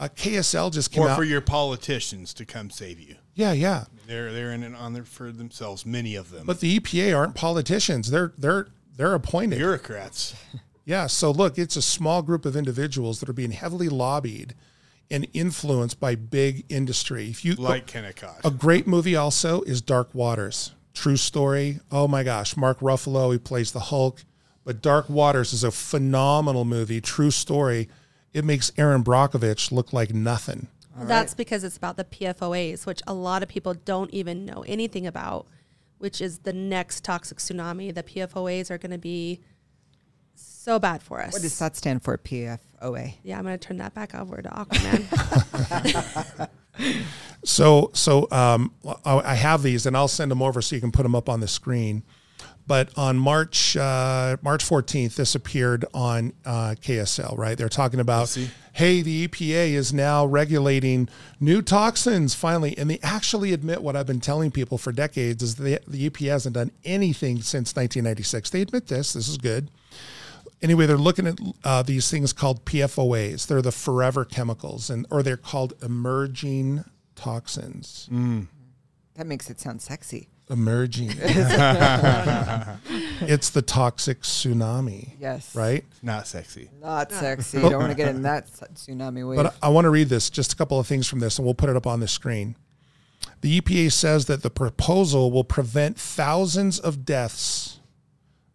Uh, 0.00 0.08
KSL 0.08 0.72
just 0.72 0.90
came 0.90 1.04
Or 1.04 1.10
out. 1.10 1.16
for 1.16 1.22
your 1.24 1.40
politicians 1.40 2.34
to 2.34 2.44
come 2.44 2.70
save 2.70 2.98
you. 2.98 3.16
yeah, 3.34 3.52
yeah. 3.52 3.84
They're 4.08 4.32
they're 4.32 4.50
in 4.52 4.62
it 4.64 4.74
on 4.74 4.92
there 4.94 5.04
for 5.04 5.30
themselves. 5.30 5.86
Many 5.86 6.16
of 6.16 6.30
them. 6.30 6.44
But 6.46 6.60
the 6.60 6.80
EPA 6.80 7.16
aren't 7.16 7.34
politicians; 7.36 8.10
they're 8.10 8.32
they're 8.36 8.66
they're 8.96 9.14
appointed. 9.14 9.58
bureaucrats. 9.58 10.34
Yeah. 10.84 11.06
So 11.06 11.30
look, 11.30 11.56
it's 11.58 11.76
a 11.76 11.82
small 11.82 12.22
group 12.22 12.44
of 12.44 12.56
individuals 12.56 13.20
that 13.20 13.28
are 13.28 13.32
being 13.32 13.52
heavily 13.52 13.88
lobbied 13.88 14.54
and 15.10 15.28
influenced 15.32 16.00
by 16.00 16.16
big 16.16 16.64
industry. 16.68 17.28
If 17.30 17.44
you 17.44 17.54
Like 17.54 17.86
Kennecott. 17.86 18.44
A 18.44 18.50
great 18.50 18.86
movie 18.88 19.14
also 19.14 19.62
is 19.62 19.80
Dark 19.80 20.12
Waters. 20.14 20.72
True 20.94 21.16
story. 21.16 21.80
Oh 21.90 22.06
my 22.06 22.22
gosh, 22.22 22.56
Mark 22.56 22.80
Ruffalo, 22.80 23.32
he 23.32 23.38
plays 23.38 23.72
the 23.72 23.80
Hulk. 23.80 24.24
But 24.64 24.80
Dark 24.80 25.08
Waters 25.08 25.52
is 25.52 25.64
a 25.64 25.70
phenomenal 25.70 26.64
movie, 26.64 27.00
true 27.00 27.30
story. 27.30 27.88
It 28.32 28.44
makes 28.44 28.70
Erin 28.78 29.02
Brockovich 29.02 29.72
look 29.72 29.92
like 29.92 30.14
nothing. 30.14 30.68
That's 30.96 31.34
because 31.34 31.64
it's 31.64 31.76
about 31.76 31.96
the 31.96 32.04
PFOAs, 32.04 32.86
which 32.86 33.00
a 33.06 33.14
lot 33.14 33.42
of 33.42 33.48
people 33.48 33.74
don't 33.74 34.10
even 34.12 34.44
know 34.44 34.62
anything 34.66 35.06
about, 35.06 35.46
which 35.98 36.20
is 36.20 36.40
the 36.40 36.52
next 36.52 37.02
toxic 37.02 37.38
tsunami. 37.38 37.94
The 37.94 38.02
PFOAs 38.02 38.70
are 38.70 38.78
going 38.78 38.92
to 38.92 38.98
be 38.98 39.40
so 40.34 40.78
bad 40.78 41.02
for 41.02 41.20
us. 41.20 41.32
What 41.32 41.42
does 41.42 41.58
that 41.58 41.76
stand 41.76 42.02
for? 42.02 42.16
PFOA. 42.18 43.14
Yeah, 43.22 43.38
I'm 43.38 43.44
going 43.44 43.58
to 43.58 43.66
turn 43.66 43.78
that 43.78 43.94
back 43.94 44.14
over 44.14 44.42
to 44.42 44.48
Aquaman. 44.48 45.08
So, 47.44 47.90
so 47.92 48.28
um, 48.30 48.72
I 49.04 49.18
I 49.18 49.34
have 49.34 49.62
these, 49.62 49.86
and 49.86 49.96
I'll 49.96 50.08
send 50.08 50.30
them 50.30 50.42
over 50.42 50.62
so 50.62 50.76
you 50.76 50.80
can 50.80 50.92
put 50.92 51.02
them 51.02 51.14
up 51.14 51.28
on 51.28 51.40
the 51.40 51.48
screen. 51.48 52.02
But 52.66 52.96
on 52.96 53.18
March 53.18 53.76
uh, 53.76 54.36
March 54.42 54.64
14th, 54.64 55.16
this 55.16 55.34
appeared 55.34 55.84
on 55.92 56.32
uh, 56.44 56.76
KSL. 56.80 57.36
Right, 57.36 57.58
they're 57.58 57.68
talking 57.68 57.98
about, 57.98 58.36
hey, 58.74 59.02
the 59.02 59.26
EPA 59.26 59.72
is 59.72 59.92
now 59.92 60.24
regulating 60.24 61.08
new 61.40 61.62
toxins 61.62 62.34
finally, 62.34 62.78
and 62.78 62.88
they 62.88 63.00
actually 63.02 63.52
admit 63.52 63.82
what 63.82 63.96
I've 63.96 64.06
been 64.06 64.20
telling 64.20 64.52
people 64.52 64.78
for 64.78 64.92
decades 64.92 65.42
is 65.42 65.56
the 65.56 65.80
the 65.88 66.08
EPA 66.08 66.30
hasn't 66.30 66.54
done 66.54 66.70
anything 66.84 67.38
since 67.38 67.74
1996. 67.74 68.50
They 68.50 68.62
admit 68.62 68.86
this. 68.86 69.14
This 69.14 69.26
is 69.26 69.38
good. 69.38 69.68
Anyway, 70.62 70.86
they're 70.86 70.96
looking 70.96 71.26
at 71.26 71.38
uh, 71.64 71.82
these 71.82 72.08
things 72.10 72.32
called 72.32 72.64
PFOAs. 72.64 73.46
They're 73.46 73.60
the 73.62 73.72
forever 73.72 74.24
chemicals, 74.24 74.88
and 74.90 75.06
or 75.10 75.22
they're 75.22 75.36
called 75.36 75.74
emerging 75.82 76.84
toxins. 77.16 78.08
That 79.14 79.26
makes 79.26 79.50
it 79.50 79.60
sound 79.60 79.82
sexy. 79.82 80.28
Emerging. 80.48 81.10
it's 83.22 83.50
the 83.50 83.62
toxic 83.62 84.22
tsunami, 84.22 85.10
Yes. 85.18 85.54
right? 85.54 85.84
Not 86.02 86.26
sexy. 86.26 86.70
Not 86.80 87.12
sexy. 87.12 87.58
You 87.58 87.70
don't 87.70 87.80
want 87.80 87.90
to 87.90 87.96
get 87.96 88.08
in 88.08 88.22
that 88.22 88.48
tsunami 88.48 89.28
wave. 89.28 89.36
But 89.36 89.54
I 89.62 89.68
want 89.68 89.84
to 89.86 89.90
read 89.90 90.08
this, 90.08 90.30
just 90.30 90.52
a 90.52 90.56
couple 90.56 90.78
of 90.78 90.86
things 90.86 91.06
from 91.06 91.20
this, 91.20 91.38
and 91.38 91.44
we'll 91.44 91.54
put 91.54 91.70
it 91.70 91.76
up 91.76 91.86
on 91.86 92.00
the 92.00 92.08
screen. 92.08 92.56
The 93.40 93.60
EPA 93.60 93.92
says 93.92 94.26
that 94.26 94.42
the 94.42 94.50
proposal 94.50 95.30
will 95.30 95.44
prevent 95.44 95.98
thousands 95.98 96.78
of 96.78 97.04
deaths. 97.04 97.78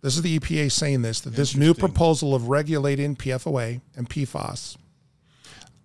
This 0.02 0.16
is 0.16 0.22
the 0.22 0.40
EPA 0.40 0.72
saying 0.72 1.02
this, 1.02 1.20
that 1.22 1.36
this 1.36 1.56
new 1.56 1.74
proposal 1.74 2.36
of 2.36 2.50
regulating 2.50 3.16
PFOA 3.16 3.82
and 3.96 4.10
PFAS, 4.10 4.78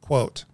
quote, 0.01 0.45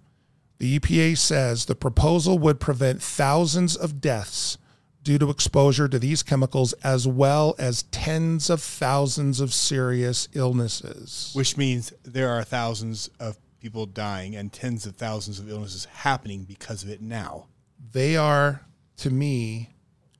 the 0.59 0.79
EPA 0.79 1.17
says 1.19 1.67
the 1.67 1.75
proposal 1.75 2.39
would 2.39 2.61
prevent 2.61 3.03
thousands 3.03 3.77
of 3.77 4.01
deaths 4.01 4.59
due 5.03 5.19
to 5.19 5.31
exposure 5.31 5.89
to 5.89 5.99
these 5.99 6.23
chemicals 6.23 6.73
as 6.85 7.07
well 7.07 7.55
as 7.59 7.85
tens 7.85 8.51
of 8.51 8.61
thousands 8.63 9.41
of 9.41 9.55
serious 9.55 10.29
illnesses. 10.35 11.31
Which 11.33 11.57
means 11.57 11.93
there 12.05 12.29
are 12.31 12.45
thousands 12.45 13.09
of 13.19 13.39
people 13.61 13.87
dying 13.87 14.37
and 14.37 14.53
tens 14.53 14.87
of 14.87 14.97
thousands 14.97 15.39
of 15.39 15.49
illnesses 15.51 15.85
happening 15.87 16.45
because 16.45 16.83
of 16.83 16.91
it 16.91 17.01
now. 17.01 17.47
they 17.93 18.17
are 18.17 18.63
to 18.99 19.11
me 19.11 19.71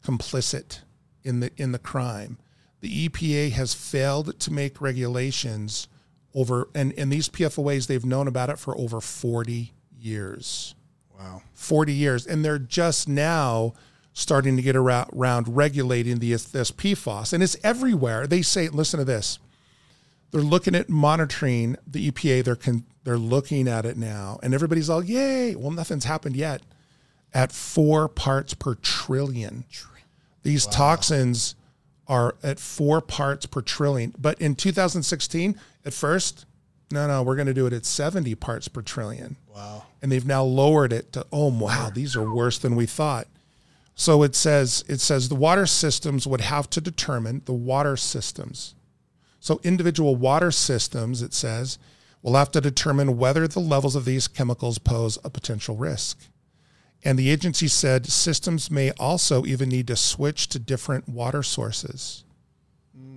complicit 0.05 0.81
in 1.23 1.41
the 1.41 1.51
in 1.57 1.73
the 1.73 1.79
crime. 1.79 2.39
The 2.81 3.09
EPA 3.09 3.53
has 3.53 3.75
failed 3.75 4.39
to 4.39 4.53
make 4.53 4.81
regulations 4.81 5.89
over 6.35 6.69
and 6.75 6.93
and 6.97 7.11
these 7.11 7.29
PFOAs 7.29 7.87
they've 7.87 8.05
known 8.05 8.29
about 8.29 8.51
it 8.51 8.59
for 8.59 8.79
over 8.79 9.01
40 9.01 9.73
years. 9.99 10.75
Wow. 11.19 11.43
40 11.55 11.93
years 11.93 12.27
and 12.27 12.45
they're 12.45 12.59
just 12.59 13.09
now 13.09 13.73
starting 14.13 14.57
to 14.57 14.63
get 14.63 14.77
around, 14.77 15.57
regulating 15.57 16.19
the 16.19 16.31
this 16.31 16.71
PFAS 16.71 17.33
and 17.33 17.43
it's 17.43 17.57
everywhere. 17.65 18.27
They 18.27 18.43
say 18.43 18.69
listen 18.69 18.99
to 18.99 19.05
this. 19.05 19.39
They're 20.31 20.41
looking 20.41 20.75
at 20.75 20.89
monitoring 20.89 21.77
the 21.87 22.11
EPA 22.11 22.45
they're 22.45 22.55
con, 22.55 22.85
they're 23.03 23.19
looking 23.19 23.67
at 23.67 23.85
it 23.85 23.97
now 23.97 24.39
and 24.43 24.55
everybody's 24.55 24.91
all 24.91 25.03
yay. 25.03 25.57
Well 25.57 25.73
nothing's 25.73 26.05
happened 26.05 26.37
yet 26.37 26.63
at 27.35 27.51
4 27.51 28.09
parts 28.09 28.55
per 28.55 28.75
trillion. 28.77 29.65
These 30.45 30.67
toxins 30.67 31.57
are 32.09 32.37
at 32.43 32.59
4 32.59 33.01
parts 33.01 33.47
per 33.47 33.61
trillion. 33.61 34.15
But 34.19 34.41
in 34.41 34.55
2016 34.55 35.57
at 35.85 35.93
first 35.93 36.47
no, 36.91 37.07
no, 37.07 37.23
we're 37.23 37.37
going 37.37 37.47
to 37.49 37.55
do 37.55 37.67
it 37.67 37.73
at 37.75 37.85
70 37.85 38.35
parts 38.37 38.67
per 38.69 38.81
trillion. 38.81 39.37
Wow. 39.55 39.85
and 40.01 40.13
they've 40.13 40.25
now 40.25 40.45
lowered 40.45 40.93
it 40.93 41.13
to 41.13 41.27
oh 41.33 41.49
wow. 41.49 41.91
these 41.93 42.15
are 42.15 42.31
worse 42.33 42.59
than 42.59 42.77
we 42.77 42.87
thought. 42.87 43.27
So 43.95 44.23
it 44.23 44.37
says 44.37 44.85
it 44.89 45.01
says 45.01 45.29
the 45.29 45.35
water 45.35 45.67
systems 45.67 46.27
would 46.27 46.43
have 46.43 46.71
to 46.71 46.81
determine 46.81 47.43
the 47.45 47.53
water 47.53 47.97
systems. 47.97 48.75
So 49.41 49.61
individual 49.65 50.15
water 50.15 50.53
systems 50.53 51.23
it 51.23 51.35
says 51.35 51.79
will 52.23 52.35
have 52.35 52.53
to 52.53 52.61
determine 52.61 53.19
whether 53.19 53.49
the 53.49 53.61
levels 53.61 53.97
of 53.97 54.05
these 54.05 54.29
chemicals 54.29 54.79
pose 54.79 55.19
a 55.25 55.31
potential 55.31 55.77
risk 55.77 56.19
and 57.05 57.19
the 57.19 57.31
agency 57.31 57.69
said 57.69 58.07
systems 58.07 58.71
may 58.71 58.91
also 58.93 59.45
even 59.47 59.69
need 59.69 59.87
to 59.87 59.97
switch 59.97 60.49
to 60.49 60.59
different 60.59 61.09
water 61.09 61.43
sources 61.43 62.25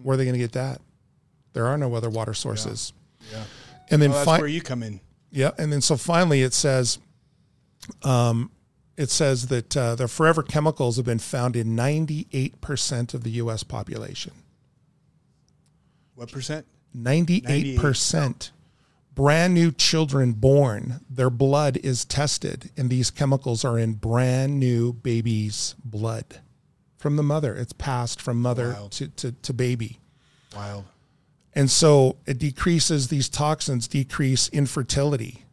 where 0.03 0.13
are 0.13 0.17
they 0.17 0.23
going 0.25 0.33
to 0.33 0.39
get 0.39 0.51
that 0.53 0.79
there 1.53 1.65
are 1.67 1.77
no 1.77 1.93
other 1.95 2.09
water 2.09 2.33
sources 2.33 2.93
Yeah. 3.31 3.43
and 3.89 4.01
then 4.01 4.11
Well, 4.11 4.19
that's 4.25 4.37
fi- 4.37 4.39
where 4.39 4.47
you 4.47 4.61
come 4.61 4.83
in. 4.83 4.99
yeah, 5.31 5.51
and 5.57 5.71
then 5.73 5.81
so 5.81 5.97
finally 5.97 6.41
it 6.43 6.53
says, 6.53 6.99
um, 8.03 8.51
it 8.97 9.09
says 9.09 9.47
that 9.47 9.75
uh, 9.75 9.95
the 9.95 10.07
forever 10.07 10.43
chemicals 10.43 10.97
have 10.97 11.05
been 11.05 11.17
found 11.19 11.55
in 11.55 11.75
98% 11.75 13.13
of 13.13 13.23
the 13.23 13.31
U.S. 13.31 13.63
population. 13.63 14.33
What 16.15 16.31
percent? 16.31 16.65
98%. 16.95 18.51
Brand 19.13 19.53
new 19.53 19.71
children 19.71 20.33
born, 20.33 21.01
their 21.09 21.29
blood 21.29 21.77
is 21.77 22.05
tested, 22.05 22.71
and 22.77 22.89
these 22.89 23.11
chemicals 23.11 23.65
are 23.65 23.77
in 23.77 23.93
brand 23.93 24.59
new 24.59 24.93
babies' 24.93 25.75
blood 25.83 26.39
from 26.97 27.17
the 27.17 27.23
mother. 27.23 27.53
It's 27.53 27.73
passed 27.73 28.21
from 28.21 28.41
mother 28.41 28.69
Wild. 28.73 28.91
to, 28.93 29.07
to, 29.09 29.31
to 29.33 29.53
baby. 29.53 29.99
Wild. 30.55 30.85
And 31.53 31.69
so 31.69 32.15
it 32.25 32.37
decreases 32.37 33.09
these 33.09 33.27
toxins, 33.27 33.87
decrease 33.87 34.47
infertility, 34.49 35.43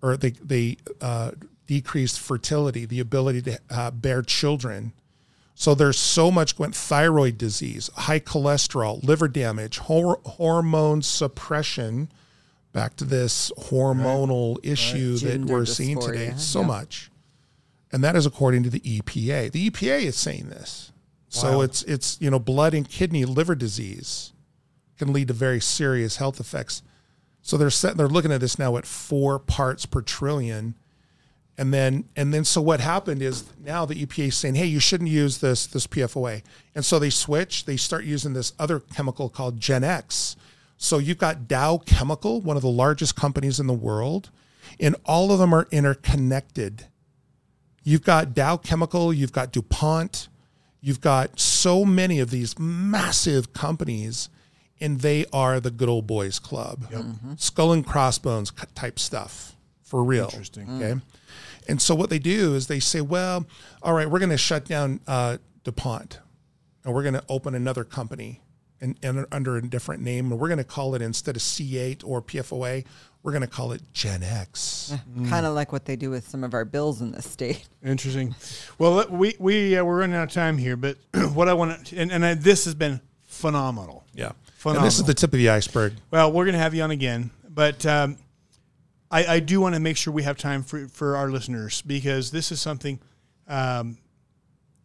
or 0.00 0.16
they, 0.16 0.30
they 0.30 0.76
uh, 1.00 1.32
decrease 1.66 2.16
fertility, 2.16 2.84
the 2.86 3.00
ability 3.00 3.42
to 3.42 3.58
uh, 3.68 3.90
bear 3.90 4.22
children. 4.22 4.92
So 5.56 5.74
there's 5.74 5.98
so 5.98 6.30
much 6.30 6.56
going 6.56 6.70
thyroid 6.70 7.36
disease, 7.36 7.90
high 7.96 8.20
cholesterol, 8.20 9.02
liver 9.02 9.26
damage, 9.26 9.78
hor- 9.78 10.20
hormone 10.24 11.02
suppression. 11.02 12.12
Back 12.72 12.96
to 12.96 13.04
this 13.04 13.50
hormonal 13.58 14.58
issue 14.62 15.16
that 15.18 15.44
we're 15.44 15.64
seeing 15.64 16.00
today. 16.00 16.34
So 16.36 16.60
yeah. 16.60 16.66
much. 16.66 17.10
And 17.90 18.04
that 18.04 18.14
is 18.14 18.26
according 18.26 18.64
to 18.64 18.70
the 18.70 18.80
EPA. 18.80 19.50
The 19.52 19.70
EPA 19.70 20.02
is 20.02 20.16
saying 20.16 20.50
this. 20.50 20.92
So 21.28 21.60
it's 21.60 21.82
it's 21.82 22.18
you 22.20 22.30
know 22.30 22.38
blood 22.38 22.74
and 22.74 22.88
kidney 22.88 23.24
liver 23.24 23.54
disease 23.54 24.32
can 24.98 25.12
lead 25.12 25.28
to 25.28 25.34
very 25.34 25.60
serious 25.60 26.16
health 26.16 26.40
effects. 26.40 26.82
So 27.42 27.56
they're 27.56 27.70
set, 27.70 27.96
they're 27.96 28.08
looking 28.08 28.32
at 28.32 28.40
this 28.40 28.58
now 28.58 28.76
at 28.76 28.86
four 28.86 29.38
parts 29.38 29.86
per 29.86 30.02
trillion. 30.02 30.74
And 31.56 31.72
then 31.74 32.04
and 32.16 32.32
then 32.32 32.44
so 32.44 32.60
what 32.60 32.80
happened 32.80 33.20
is 33.20 33.44
now 33.62 33.84
the 33.84 34.06
EPA 34.06 34.28
is 34.28 34.36
saying, 34.36 34.54
hey, 34.54 34.66
you 34.66 34.80
shouldn't 34.80 35.10
use 35.10 35.38
this 35.38 35.66
this 35.66 35.86
PFOA. 35.86 36.42
And 36.74 36.84
so 36.84 36.98
they 36.98 37.10
switch, 37.10 37.64
they 37.64 37.76
start 37.76 38.04
using 38.04 38.32
this 38.32 38.52
other 38.58 38.80
chemical 38.80 39.28
called 39.28 39.60
Gen 39.60 39.84
X. 39.84 40.36
So 40.78 40.98
you've 40.98 41.18
got 41.18 41.48
Dow 41.48 41.78
Chemical, 41.78 42.40
one 42.40 42.56
of 42.56 42.62
the 42.62 42.70
largest 42.70 43.16
companies 43.16 43.58
in 43.58 43.66
the 43.66 43.74
world, 43.74 44.30
and 44.78 44.94
all 45.04 45.32
of 45.32 45.40
them 45.40 45.52
are 45.52 45.66
interconnected. 45.72 46.86
You've 47.82 48.04
got 48.04 48.32
Dow 48.32 48.56
Chemical, 48.56 49.12
you've 49.12 49.32
got 49.32 49.52
DuPont, 49.52 50.28
you've 50.80 51.00
got 51.00 51.40
so 51.40 51.84
many 51.84 52.20
of 52.20 52.30
these 52.30 52.58
massive 52.60 53.52
companies, 53.52 54.28
and 54.80 55.00
they 55.00 55.26
are 55.32 55.58
the 55.58 55.72
good 55.72 55.88
old 55.88 56.06
boys 56.06 56.38
club. 56.38 56.86
Skull 57.36 57.72
and 57.72 57.84
crossbones 57.84 58.52
type 58.76 59.00
stuff 59.00 59.56
for 59.82 60.04
real. 60.04 60.26
Interesting. 60.26 60.70
Okay. 60.80 61.00
And 61.66 61.82
so 61.82 61.94
what 61.94 62.08
they 62.08 62.20
do 62.20 62.54
is 62.54 62.68
they 62.68 62.80
say, 62.80 63.00
well, 63.00 63.46
all 63.82 63.94
right, 63.94 64.08
we're 64.08 64.20
going 64.20 64.30
to 64.30 64.38
shut 64.38 64.64
down 64.64 65.00
uh, 65.08 65.38
DuPont 65.64 66.20
and 66.84 66.94
we're 66.94 67.02
going 67.02 67.14
to 67.14 67.24
open 67.28 67.54
another 67.54 67.84
company 67.84 68.40
and, 68.80 68.96
and 69.02 69.26
under 69.32 69.56
a 69.56 69.62
different 69.62 70.02
name. 70.02 70.30
And 70.30 70.40
we're 70.40 70.48
going 70.48 70.58
to 70.58 70.64
call 70.64 70.94
it 70.94 71.02
instead 71.02 71.36
of 71.36 71.42
C8 71.42 72.02
or 72.04 72.22
PFOA, 72.22 72.84
we're 73.22 73.32
going 73.32 73.42
to 73.42 73.48
call 73.48 73.72
it 73.72 73.82
Gen 73.92 74.22
X. 74.22 74.94
Kind 75.28 75.44
of 75.44 75.54
like 75.54 75.72
what 75.72 75.84
they 75.84 75.96
do 75.96 76.10
with 76.10 76.28
some 76.28 76.44
of 76.44 76.54
our 76.54 76.64
bills 76.64 77.00
in 77.00 77.12
the 77.12 77.22
state. 77.22 77.66
Interesting. 77.84 78.34
Well, 78.78 79.06
we 79.08 79.34
we 79.38 79.76
uh, 79.76 79.84
we're 79.84 79.98
running 79.98 80.16
out 80.16 80.24
of 80.24 80.32
time 80.32 80.56
here, 80.56 80.76
but 80.76 80.96
what 81.34 81.48
I 81.48 81.54
want 81.54 81.86
to 81.86 81.96
and, 81.96 82.12
and 82.12 82.24
I, 82.24 82.34
this 82.34 82.64
has 82.64 82.74
been 82.74 83.00
phenomenal. 83.24 84.04
Yeah. 84.14 84.32
Phenomenal. 84.56 84.84
And 84.84 84.86
this 84.86 84.98
is 84.98 85.04
the 85.04 85.14
tip 85.14 85.32
of 85.32 85.38
the 85.38 85.50
iceberg. 85.50 85.94
Well, 86.10 86.32
we're 86.32 86.44
going 86.44 86.54
to 86.54 86.60
have 86.60 86.74
you 86.74 86.82
on 86.82 86.90
again, 86.90 87.30
but 87.48 87.84
um, 87.86 88.16
I, 89.10 89.26
I 89.26 89.40
do 89.40 89.60
want 89.60 89.74
to 89.74 89.80
make 89.80 89.96
sure 89.96 90.12
we 90.12 90.24
have 90.24 90.36
time 90.36 90.62
for, 90.62 90.88
for 90.88 91.16
our 91.16 91.30
listeners 91.30 91.82
because 91.82 92.30
this 92.30 92.50
is 92.52 92.60
something 92.60 92.98
um, 93.46 93.98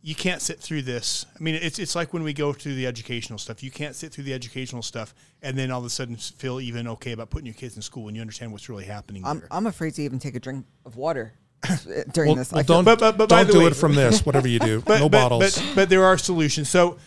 you 0.06 0.14
can't 0.16 0.42
sit 0.42 0.60
through 0.60 0.82
this. 0.82 1.26
I 1.34 1.42
mean, 1.42 1.56
it's 1.56 1.80
it's 1.80 1.96
like 1.96 2.12
when 2.14 2.24
we 2.24 2.34
go 2.34 2.52
through 2.52 2.76
the 2.76 2.86
educational 2.86 3.40
stuff. 3.40 3.64
You 3.64 3.72
can't 3.72 3.96
sit 3.96 4.12
through 4.12 4.26
the 4.26 4.34
educational 4.34 4.82
stuff 4.82 5.16
and 5.42 5.58
then 5.58 5.72
all 5.72 5.80
of 5.80 5.86
a 5.86 5.90
sudden 5.90 6.18
feel 6.18 6.60
even 6.60 6.88
okay 6.90 7.14
about 7.14 7.30
putting 7.30 7.46
your 7.46 7.56
kids 7.56 7.78
in 7.78 7.82
school 7.82 8.04
when 8.04 8.14
you 8.14 8.20
understand 8.22 8.52
what's 8.52 8.68
really 8.68 8.84
happening 8.84 9.26
I'm, 9.26 9.40
there. 9.40 9.48
I'm 9.50 9.66
afraid 9.66 9.94
to 9.96 10.02
even 10.04 10.20
take 10.20 10.36
a 10.36 10.40
drink 10.42 10.66
of 10.86 10.98
water 10.98 11.34
during 12.14 12.28
Well, 12.32 12.36
this. 12.36 12.52
well, 12.52 12.60
I 12.60 12.64
don't 12.64 12.84
But- 12.84 13.00
but- 13.00 13.18
but 13.18 13.30
don't 13.30 13.50
do 13.50 13.60
way- 13.60 13.68
it 13.68 13.76
from 13.78 13.96
this, 13.96 14.26
whatever 14.26 14.48
you 14.50 14.60
do. 14.60 14.84
no 14.90 15.08
bottles. 15.08 15.58
But, 15.58 15.72
but 15.76 15.90
there 15.90 16.04
are 16.04 16.18
solutions. 16.18 16.70
So 16.70 16.98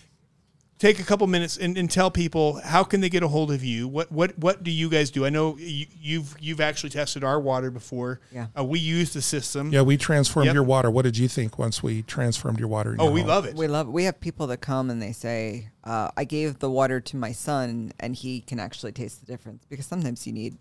take 0.79 0.99
a 1.01 1.03
couple 1.03 1.27
minutes 1.27 1.57
and, 1.57 1.79
and 1.79 1.91
tell 1.91 2.11
people 2.11 2.61
how 2.63 2.85
can 2.85 3.01
they 3.01 3.09
get 3.09 3.23
a 3.23 3.29
hold 3.29 3.51
of 3.51 3.65
you. 3.65 3.89
What 3.89 4.13
what 4.13 4.39
what 4.39 4.63
do 4.63 4.71
you 4.71 4.89
guys 4.91 5.11
do? 5.11 5.25
I 5.25 5.31
know 5.31 5.57
you, 5.59 5.87
you've 5.99 6.37
you've 6.41 6.61
actually 6.61 6.91
tested 6.91 7.25
our 7.25 7.41
water 7.41 7.71
before. 7.71 8.21
Yeah. 8.31 8.49
Uh, 8.59 8.65
we 8.65 8.79
use 8.79 9.13
the 9.13 9.23
system. 9.23 9.71
yeah, 9.73 9.83
we 9.83 9.97
transformed 9.97 10.47
Yep. 10.47 10.55
your 10.55 10.63
water. 10.65 10.91
What 10.91 11.03
did 11.03 11.17
you 11.17 11.29
think 11.29 11.59
once 11.59 11.83
we 11.83 12.03
transformed 12.03 12.59
your 12.59 12.69
water? 12.69 12.93
in 12.95 13.01
Oh, 13.01 13.05
your 13.05 13.13
we 13.13 13.21
home? 13.21 13.29
love 13.31 13.47
it. 13.47 13.57
We 13.57 13.67
love. 13.69 13.89
We 13.89 14.05
have 14.05 14.21
people 14.21 14.47
that 14.49 14.59
come 14.59 14.91
and 14.91 15.01
they 15.01 15.13
say, 15.13 15.71
uh, 15.85 16.11
"I 16.17 16.25
gave 16.25 16.59
the 16.59 16.71
water 16.71 17.01
to 17.01 17.17
my 17.17 17.33
son, 17.33 17.93
and 17.99 18.15
he 18.15 18.41
can 18.41 18.61
actually 18.61 18.93
taste 18.93 19.21
the 19.21 19.27
difference." 19.27 19.65
Because 19.69 19.87
sometimes 19.87 20.27
you 20.27 20.33
need 20.33 20.57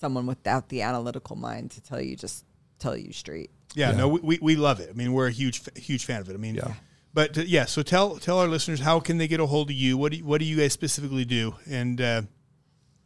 someone 0.00 0.26
without 0.26 0.68
the 0.68 0.82
analytical 0.82 1.36
mind 1.36 1.70
to 1.70 1.80
tell 1.80 2.00
you 2.00 2.16
just 2.16 2.44
tell 2.78 2.96
you 2.96 3.12
straight. 3.12 3.50
yeah, 3.74 3.90
Yeah. 3.92 3.96
No, 3.96 4.08
we, 4.08 4.20
we, 4.20 4.38
we 4.42 4.56
love 4.56 4.78
it. 4.80 4.90
I 4.90 4.92
mean, 4.92 5.12
we're 5.14 5.28
a 5.28 5.32
huge 5.32 5.62
huge 5.76 6.04
fan 6.04 6.20
of 6.20 6.28
it. 6.28 6.34
I 6.34 6.36
mean, 6.36 6.56
Yeah. 6.56 6.74
But 7.14 7.38
uh, 7.38 7.42
yeah, 7.42 7.64
so 7.64 7.82
tell 7.82 8.16
tell 8.18 8.38
our 8.40 8.48
listeners 8.48 8.80
how 8.80 9.00
can 9.00 9.18
they 9.18 9.28
get 9.28 9.40
a 9.40 9.46
hold 9.46 9.70
of 9.70 9.76
you? 9.76 9.96
What 9.96 10.12
do 10.12 10.18
you, 10.18 10.24
what 10.24 10.40
do 10.40 10.44
you 10.44 10.56
guys 10.56 10.72
specifically 10.72 11.24
do? 11.24 11.54
And, 11.70 12.00
uh, 12.00 12.22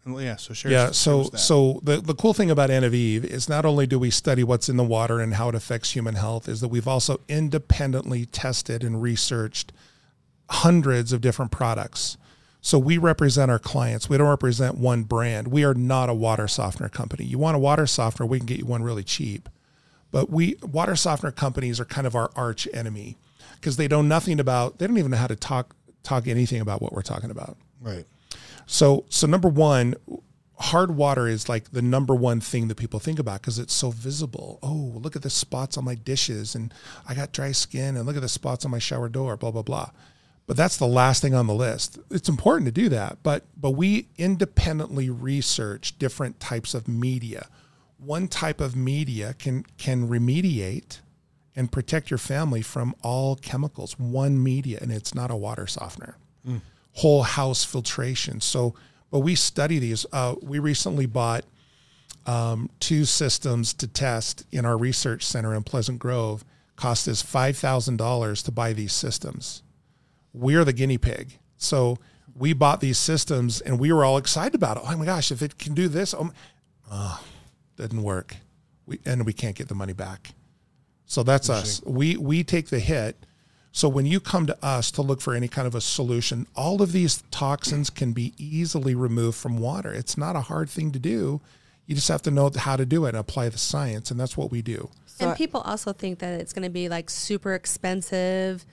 yeah, 0.07 0.37
so 0.37 0.55
share. 0.55 0.73
Yeah. 0.73 0.91
So 0.93 1.25
so 1.25 1.81
the 1.83 2.01
the 2.01 2.15
cool 2.15 2.33
thing 2.33 2.51
about 2.51 2.71
Enevive 2.71 3.25
is 3.25 3.49
not 3.49 3.67
only 3.67 3.87
do 3.87 3.99
we 3.99 4.11
study 4.11 4.43
what's 4.43 4.71
in 4.71 4.79
the 4.79 4.85
water 4.85 5.21
and 5.21 5.35
how 5.35 5.51
it 5.51 5.55
affects 5.55 5.91
human 5.91 6.15
health, 6.15 6.49
is 6.49 6.63
that 6.63 6.69
we've 6.69 6.89
also 6.89 7.21
independently 7.29 8.25
tested 8.25 8.83
and 8.83 9.03
researched 9.03 9.71
hundreds 10.49 11.13
of 11.13 11.21
different 11.21 11.51
products. 11.51 12.17
So 12.63 12.79
we 12.79 12.97
represent 12.97 13.51
our 13.51 13.59
clients. 13.59 14.09
We 14.09 14.17
don't 14.17 14.29
represent 14.29 14.79
one 14.79 15.03
brand. 15.05 15.49
We 15.49 15.65
are 15.65 15.75
not 15.75 16.09
a 16.09 16.15
water 16.15 16.49
softener 16.49 16.89
company. 16.89 17.25
You 17.25 17.39
want 17.39 17.57
a 17.57 17.61
water 17.61 17.87
softener, 17.87 18.27
we 18.27 18.39
can 18.39 18.47
get 18.47 18.59
you 18.59 18.67
one 18.67 18.83
really 18.83 19.05
cheap. 19.05 19.49
But 20.11 20.31
we 20.31 20.57
water 20.63 20.97
softener 20.97 21.33
companies 21.33 21.81
are 21.81 21.85
kind 21.85 22.07
of 22.07 22.15
our 22.15 22.31
arch 22.35 22.67
enemy 22.73 23.17
because 23.55 23.77
they 23.77 23.89
know 23.89 24.03
nothing 24.03 24.41
about 24.41 24.79
they 24.79 24.87
don't 24.87 24.99
even 24.99 25.11
know 25.11 25.17
how 25.17 25.27
to 25.27 25.37
talk 25.37 25.75
talk 26.03 26.27
anything 26.27 26.61
about 26.61 26.81
what 26.81 26.93
we're 26.93 27.03
talking 27.03 27.31
about. 27.31 27.57
right. 27.81 28.07
So, 28.67 29.07
so 29.09 29.27
number 29.27 29.49
one, 29.49 29.95
hard 30.59 30.95
water 30.95 31.27
is 31.27 31.49
like 31.49 31.71
the 31.71 31.81
number 31.81 32.15
one 32.15 32.41
thing 32.41 32.69
that 32.69 32.75
people 32.75 33.01
think 33.01 33.19
about 33.19 33.41
because 33.41 33.59
it's 33.59 33.73
so 33.73 33.91
visible. 33.91 34.59
Oh, 34.63 34.93
look 34.95 35.17
at 35.17 35.23
the 35.23 35.31
spots 35.31 35.79
on 35.79 35.85
my 35.85 35.95
dishes, 35.95 36.55
and 36.55 36.73
I 37.09 37.15
got 37.15 37.33
dry 37.33 37.53
skin, 37.53 37.97
and 37.97 38.07
look 38.07 38.17
at 38.17 38.23
the 38.23 38.29
spots 38.29 38.65
on 38.65 38.71
my 38.71 38.79
shower 38.79 39.09
door. 39.09 39.37
Blah 39.37 39.53
blah 39.53 39.63
blah. 39.63 39.91
But 40.47 40.57
that's 40.57 40.79
the 40.79 40.87
last 40.87 41.21
thing 41.22 41.35
on 41.35 41.47
the 41.47 41.55
list. 41.55 41.99
It's 42.11 42.29
important 42.29 42.67
to 42.67 42.72
do 42.72 42.89
that, 42.91 43.18
but 43.22 43.45
but 43.57 43.71
we 43.71 44.09
independently 44.18 45.09
research 45.11 45.99
different 45.99 46.41
types 46.41 46.75
of 46.75 46.89
media. 46.89 47.49
One 47.99 48.29
type 48.29 48.61
of 48.61 48.76
media 48.76 49.34
can 49.38 49.64
can 49.76 50.08
remediate 50.08 51.00
and 51.57 51.70
protect 51.72 52.11
your 52.11 52.18
family 52.18 52.62
from 52.62 52.95
all 53.03 53.34
chemicals. 53.37 53.99
One 53.99 54.41
media, 54.42 54.79
and 54.80 54.92
it's 54.92 55.14
not 55.14 55.30
a 55.30 55.37
water 55.37 55.66
softener 55.66 56.16
whole 56.92 57.22
house 57.22 57.62
filtration. 57.64 58.41
So, 58.41 58.75
but 59.11 59.20
we 59.20 59.34
study 59.34 59.79
these. 59.79 60.07
Uh, 60.12 60.34
we 60.42 60.58
recently 60.58 61.07
bought 61.07 61.45
um, 62.26 62.70
two 62.80 63.04
systems 63.04 63.72
to 63.75 63.87
test 63.87 64.45
in 64.53 64.64
our 64.64 64.76
research 64.76 65.25
center 65.25 65.54
in 65.54 65.62
Pleasant 65.62 65.99
Grove. 65.99 66.45
Cost 66.76 67.07
us 67.08 67.20
five 67.22 67.57
thousand 67.57 67.96
dollars 67.99 68.42
to 68.45 68.53
buy 68.53 68.72
these 68.72 68.92
systems. 68.92 69.62
We're 70.33 70.64
the 70.64 70.72
guinea 70.72 70.99
pig. 70.99 71.38
So 71.57 71.99
we 72.37 72.53
bought 72.53 72.80
these 72.80 72.99
systems 72.99 73.61
and 73.61 73.80
we 73.80 73.92
were 73.92 74.04
all 74.04 74.16
excited 74.16 74.54
about 74.54 74.76
it. 74.76 74.84
Oh 74.87 74.96
my 74.96 75.04
gosh, 75.04 75.33
if 75.33 75.42
it 75.42 75.58
can 75.58 75.75
do 75.75 75.88
this, 75.88 76.14
oh, 76.14 76.25
my- 76.25 76.33
oh 76.92 77.20
didn't 77.79 78.03
work. 78.03 78.37
We 78.87 79.00
and 79.05 79.25
we 79.26 79.33
can't 79.33 79.57
get 79.57 79.68
the 79.68 79.75
money 79.75 79.92
back. 79.92 80.30
So 81.07 81.22
that's 81.22 81.49
us. 81.49 81.83
We 81.84 82.17
we 82.17 82.45
take 82.45 82.68
the 82.68 82.80
hit. 82.80 83.25
So 83.72 83.88
when 83.88 84.07
you 84.07 84.18
come 84.18 84.46
to 84.46 84.64
us 84.64 84.91
to 84.92 85.03
look 85.03 85.21
for 85.21 85.34
any 85.34 85.46
kind 85.46 85.67
of 85.67 85.75
a 85.75 85.80
solution, 85.80 86.46
all 86.57 86.83
of 86.83 86.92
these 86.92 87.22
toxins 87.30 87.91
can 87.91 88.13
be 88.13 88.33
easily 88.38 88.95
removed 88.95 89.37
from 89.37 89.59
water. 89.59 89.92
It's 89.92 90.17
not 90.17 90.37
a 90.37 90.41
hard 90.41 90.68
thing 90.68 90.91
to 90.92 90.99
do. 90.99 91.41
You 91.87 91.95
just 91.95 92.09
have 92.09 92.22
to 92.22 92.30
know 92.30 92.50
how 92.55 92.76
to 92.76 92.84
do 92.84 93.05
it 93.05 93.11
and 93.11 93.18
apply 93.18 93.50
the 93.50 93.59
science, 93.59 94.11
and 94.11 94.18
that's 94.18 94.37
what 94.37 94.50
we 94.50 94.63
do. 94.63 94.91
So 95.07 95.29
and 95.29 95.37
people 95.37 95.61
also 95.61 95.92
think 95.92 96.18
that 96.21 96.41
it's 96.41 96.53
going 96.53 96.64
to 96.64 96.71
be 96.71 96.88
like 96.88 97.11
super 97.11 97.55
expensive 97.55 98.64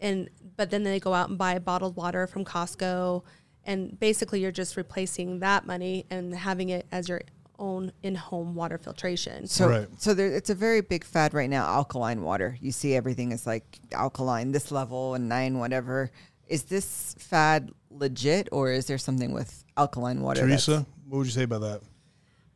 and 0.00 0.28
but 0.56 0.70
then 0.70 0.82
they 0.82 1.00
go 1.00 1.14
out 1.14 1.28
and 1.28 1.38
buy 1.38 1.58
bottled 1.58 1.96
water 1.96 2.26
from 2.26 2.44
Costco 2.44 3.22
and 3.64 3.98
basically 3.98 4.40
you're 4.40 4.52
just 4.52 4.76
replacing 4.76 5.40
that 5.40 5.66
money 5.66 6.06
and 6.10 6.34
having 6.34 6.68
it 6.68 6.86
as 6.90 7.08
your 7.08 7.22
own 7.58 7.92
in-home 8.02 8.54
water 8.54 8.78
filtration. 8.78 9.46
So, 9.46 9.68
Right. 9.68 9.88
so 9.98 10.14
there, 10.14 10.28
it's 10.34 10.50
a 10.50 10.54
very 10.54 10.80
big 10.80 11.04
fad 11.04 11.34
right 11.34 11.50
now. 11.50 11.66
Alkaline 11.66 12.22
water. 12.22 12.56
You 12.60 12.72
see 12.72 12.94
everything 12.94 13.32
is 13.32 13.46
like 13.46 13.78
alkaline, 13.92 14.52
this 14.52 14.70
level 14.70 15.14
and 15.14 15.28
nine, 15.28 15.58
whatever. 15.58 16.10
Is 16.46 16.64
this 16.64 17.14
fad 17.18 17.70
legit, 17.90 18.48
or 18.52 18.70
is 18.70 18.86
there 18.86 18.98
something 18.98 19.32
with 19.32 19.64
alkaline 19.76 20.22
water? 20.22 20.42
Teresa, 20.42 20.86
what 21.06 21.18
would 21.18 21.26
you 21.26 21.32
say 21.32 21.42
about 21.42 21.60
that? 21.62 21.80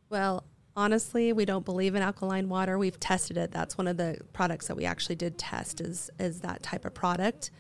Well, 0.09 0.45
honestly, 0.77 1.33
we 1.33 1.45
don't 1.45 1.65
believe 1.65 1.95
in 1.95 2.03
alkaline 2.03 2.49
water. 2.49 2.79
We've 2.79 2.99
tested 2.99 3.37
it. 3.37 3.51
That's 3.51 3.77
one 3.77 3.89
of 3.89 3.97
the 3.97 4.19
products 4.33 4.69
that 4.69 4.77
we 4.77 4.85
actually 4.85 5.17
did 5.17 5.37
test 5.37 5.81
is 5.81 6.11
is 6.19 6.41
that 6.41 6.63
type 6.63 6.85
of 6.85 6.95
product. 6.95 7.51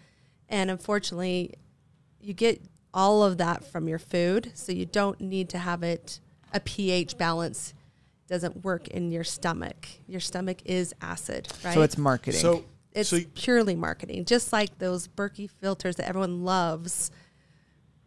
And 0.48 0.70
unfortunately, 0.70 1.54
you 2.20 2.34
get 2.34 2.62
all 2.94 3.22
of 3.22 3.38
that 3.38 3.64
from 3.64 3.88
your 3.88 3.98
food, 3.98 4.52
so 4.54 4.70
you 4.70 4.86
don't 4.86 5.20
need 5.20 5.48
to 5.50 5.58
have 5.58 5.82
it 5.82 6.20
a 6.52 6.60
pH 6.60 7.18
balance 7.18 7.74
doesn't 8.28 8.64
work 8.64 8.88
in 8.88 9.10
your 9.10 9.24
stomach. 9.24 9.86
Your 10.06 10.20
stomach 10.20 10.58
is 10.64 10.94
acid, 11.00 11.48
right? 11.64 11.74
So 11.74 11.82
it's 11.82 11.98
marketing. 11.98 12.40
So 12.40 12.64
it's 12.92 13.10
so 13.10 13.20
purely 13.34 13.74
marketing, 13.74 14.24
just 14.24 14.52
like 14.52 14.78
those 14.78 15.08
Berkey 15.08 15.50
filters 15.50 15.96
that 15.96 16.08
everyone 16.08 16.44
loves. 16.44 17.10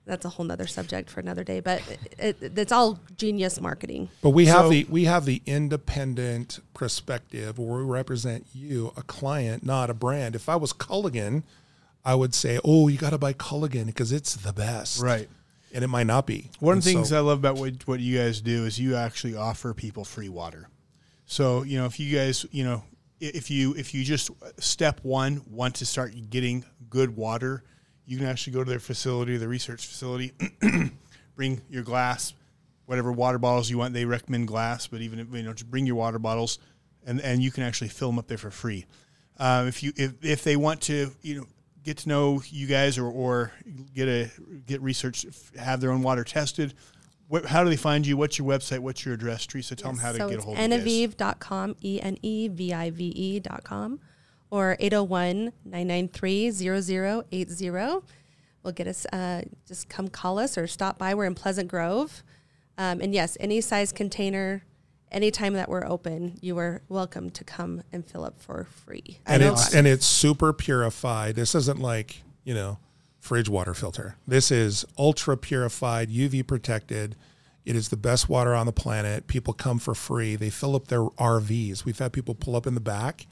That's 0.06 0.24
a 0.24 0.30
whole 0.30 0.46
nother 0.46 0.68
subject 0.68 1.10
for 1.10 1.20
another 1.20 1.44
day, 1.44 1.62
but 1.62 1.82
it, 2.20 2.38
it, 2.40 2.58
it's 2.60 2.72
all 2.72 3.00
genius 3.18 3.60
marketing. 3.60 4.10
But 4.22 4.32
we 4.32 4.46
have 4.46 4.66
So- 4.66 4.70
the 4.70 4.84
we 4.86 5.06
have 5.06 5.26
the 5.26 5.42
independent 5.48 6.60
perspective 6.76 7.58
where 7.58 7.80
we 7.80 7.86
represent 7.86 8.46
you, 8.54 8.94
a 8.96 9.02
client, 9.02 9.66
not 9.66 9.90
a 9.90 9.96
brand. 9.96 10.36
If 10.36 10.48
I 10.48 10.56
was 10.58 10.74
Culligan, 10.74 11.42
I 12.04 12.14
would 12.14 12.36
say, 12.36 12.60
"Oh, 12.64 12.88
you 12.88 13.00
got 13.00 13.10
to 13.12 13.18
buy 13.18 13.34
Culligan 13.34 13.88
because 13.88 14.12
it's 14.12 14.36
the 14.36 14.54
best." 14.54 15.02
right. 15.02 15.28
And 15.76 15.84
it 15.84 15.88
might 15.88 16.08
not 16.08 16.26
be. 16.26 16.50
One 16.60 16.72
And 16.74 16.78
of 16.80 16.86
the 16.86 16.94
things 16.94 17.10
so- 17.10 17.18
I 17.18 17.20
love 17.20 17.38
about 17.40 17.58
what, 17.58 17.86
what 17.86 18.00
you 18.00 18.18
guys 18.18 18.40
do 18.40 18.66
is 18.66 18.80
you 18.80 18.96
actually 18.96 19.36
offer 19.36 19.74
people 19.74 20.06
free 20.06 20.30
water. 20.30 20.70
So, 21.26 21.64
you 21.64 21.78
know, 21.78 21.86
if 21.86 22.00
you 22.00 22.16
guys, 22.18 22.46
you 22.52 22.64
know, 22.64 22.84
if 23.20 23.52
you 23.52 23.74
if 23.76 23.94
you 23.94 24.04
just 24.06 24.32
step 24.60 25.00
one 25.04 25.42
want 25.50 25.76
to 25.76 25.86
start 25.86 26.14
getting 26.30 26.64
good 26.90 27.16
water, 27.18 27.64
you 28.06 28.18
can 28.18 28.26
actually 28.26 28.54
go 28.54 28.64
to 28.64 28.70
their 28.70 28.80
facility, 28.80 29.36
the 29.36 29.48
research 29.48 29.86
facility, 29.86 30.32
bring 31.36 31.62
your 31.70 31.84
glass, 31.84 32.34
whatever 32.86 33.12
water 33.12 33.38
bottles 33.38 33.70
you 33.70 33.78
want. 33.78 33.94
They 33.94 34.06
recommend 34.06 34.48
glass, 34.48 34.88
but 34.88 35.02
even 35.02 35.20
if, 35.20 35.34
you 35.34 35.44
know, 35.44 35.52
just 35.54 35.70
bring 35.70 35.86
your 35.86 35.96
water 35.96 36.20
bottles, 36.20 36.60
and 37.06 37.20
and 37.20 37.42
you 37.44 37.52
can 37.52 37.64
actually 37.64 37.90
fill 37.90 38.10
them 38.10 38.20
up 38.20 38.28
there 38.28 38.38
for 38.38 38.52
free. 38.52 38.86
Uh, 39.38 39.66
if 39.68 39.84
you 39.84 39.92
if, 39.98 40.14
if 40.24 40.44
they 40.44 40.56
want 40.56 40.82
to, 40.82 41.12
you 41.22 41.36
know, 41.40 41.46
get 41.86 41.98
to 42.00 42.10
know 42.10 42.42
you 42.50 42.68
guys 42.68 42.98
or, 42.98 43.06
or 43.06 43.52
get 43.94 44.08
a 44.08 44.30
get 44.66 44.82
research, 44.82 45.26
have 45.58 45.80
their 45.80 45.92
own 45.92 46.02
water 46.02 46.24
tested. 46.24 46.74
What, 47.28 47.46
how 47.46 47.64
do 47.64 47.70
they 47.70 47.78
find 47.78 48.06
you? 48.06 48.18
What's 48.18 48.38
your 48.38 48.48
website? 48.48 48.80
What's 48.80 49.06
your 49.06 49.14
address? 49.14 49.46
Teresa, 49.46 49.76
tell 49.76 49.92
them 49.92 50.00
how 50.00 50.12
to 50.12 50.18
so 50.18 50.30
get 50.30 50.40
a 50.40 50.42
hold 50.42 50.58
of 50.58 50.64
you 50.64 50.70
enevive.com, 51.08 51.76
E 51.82 52.02
N 52.02 52.18
E 52.22 52.48
V 52.50 52.74
I 52.74 52.90
V 52.90 53.04
E.com, 53.16 54.00
or 54.50 54.76
801 54.80 55.54
993 55.64 56.52
0080. 56.52 57.72
Will 58.64 58.72
get 58.72 58.88
us, 58.88 59.06
uh, 59.14 59.44
just 59.68 59.90
come 59.90 60.08
call 60.08 60.40
us 60.40 60.58
or 60.58 60.66
stop 60.66 60.98
by. 60.98 61.14
We're 61.14 61.26
in 61.26 61.36
Pleasant 61.36 61.68
Grove. 61.68 62.24
Um, 62.78 63.00
and 63.00 63.14
yes, 63.14 63.38
any 63.40 63.62
size 63.62 63.92
container, 63.92 64.64
anytime 65.16 65.54
that 65.54 65.70
we're 65.70 65.86
open, 65.86 66.38
you 66.42 66.60
are 66.60 66.82
welcome 66.90 67.32
to 67.32 67.44
come 67.44 67.82
and 67.92 68.06
fill 68.06 68.26
up 68.26 68.40
for 68.40 68.66
free. 68.86 69.20
and 69.26 69.42
know. 69.42 69.54
it's 69.54 69.74
and 69.74 69.88
it's 69.88 70.06
super 70.06 70.54
purified. 70.54 71.36
This 71.36 71.56
isn't 71.56 71.80
like 71.80 72.22
you 72.44 72.54
know 72.54 72.78
fridge 73.20 73.50
water 73.50 73.74
filter. 73.74 74.18
This 74.28 74.52
is 74.52 74.86
ultra 75.00 75.38
purified, 75.38 76.10
UV 76.12 76.46
protected. 76.46 77.16
It 77.66 77.76
is 77.76 77.90
the 77.90 77.98
best 77.98 78.30
water 78.30 78.54
on 78.54 78.68
the 78.68 78.72
planet. 78.72 79.26
People 79.26 79.54
come 79.54 79.80
for 79.80 79.96
free. 79.96 80.36
They 80.36 80.52
fill 80.52 80.76
up 80.76 80.90
their 80.90 81.02
RVs. 81.02 81.84
We've 81.84 81.98
had 81.98 82.14
people 82.14 82.36
pull 82.36 82.56
up 82.56 82.68
in 82.68 82.76
the 82.76 82.80
back. 82.80 83.26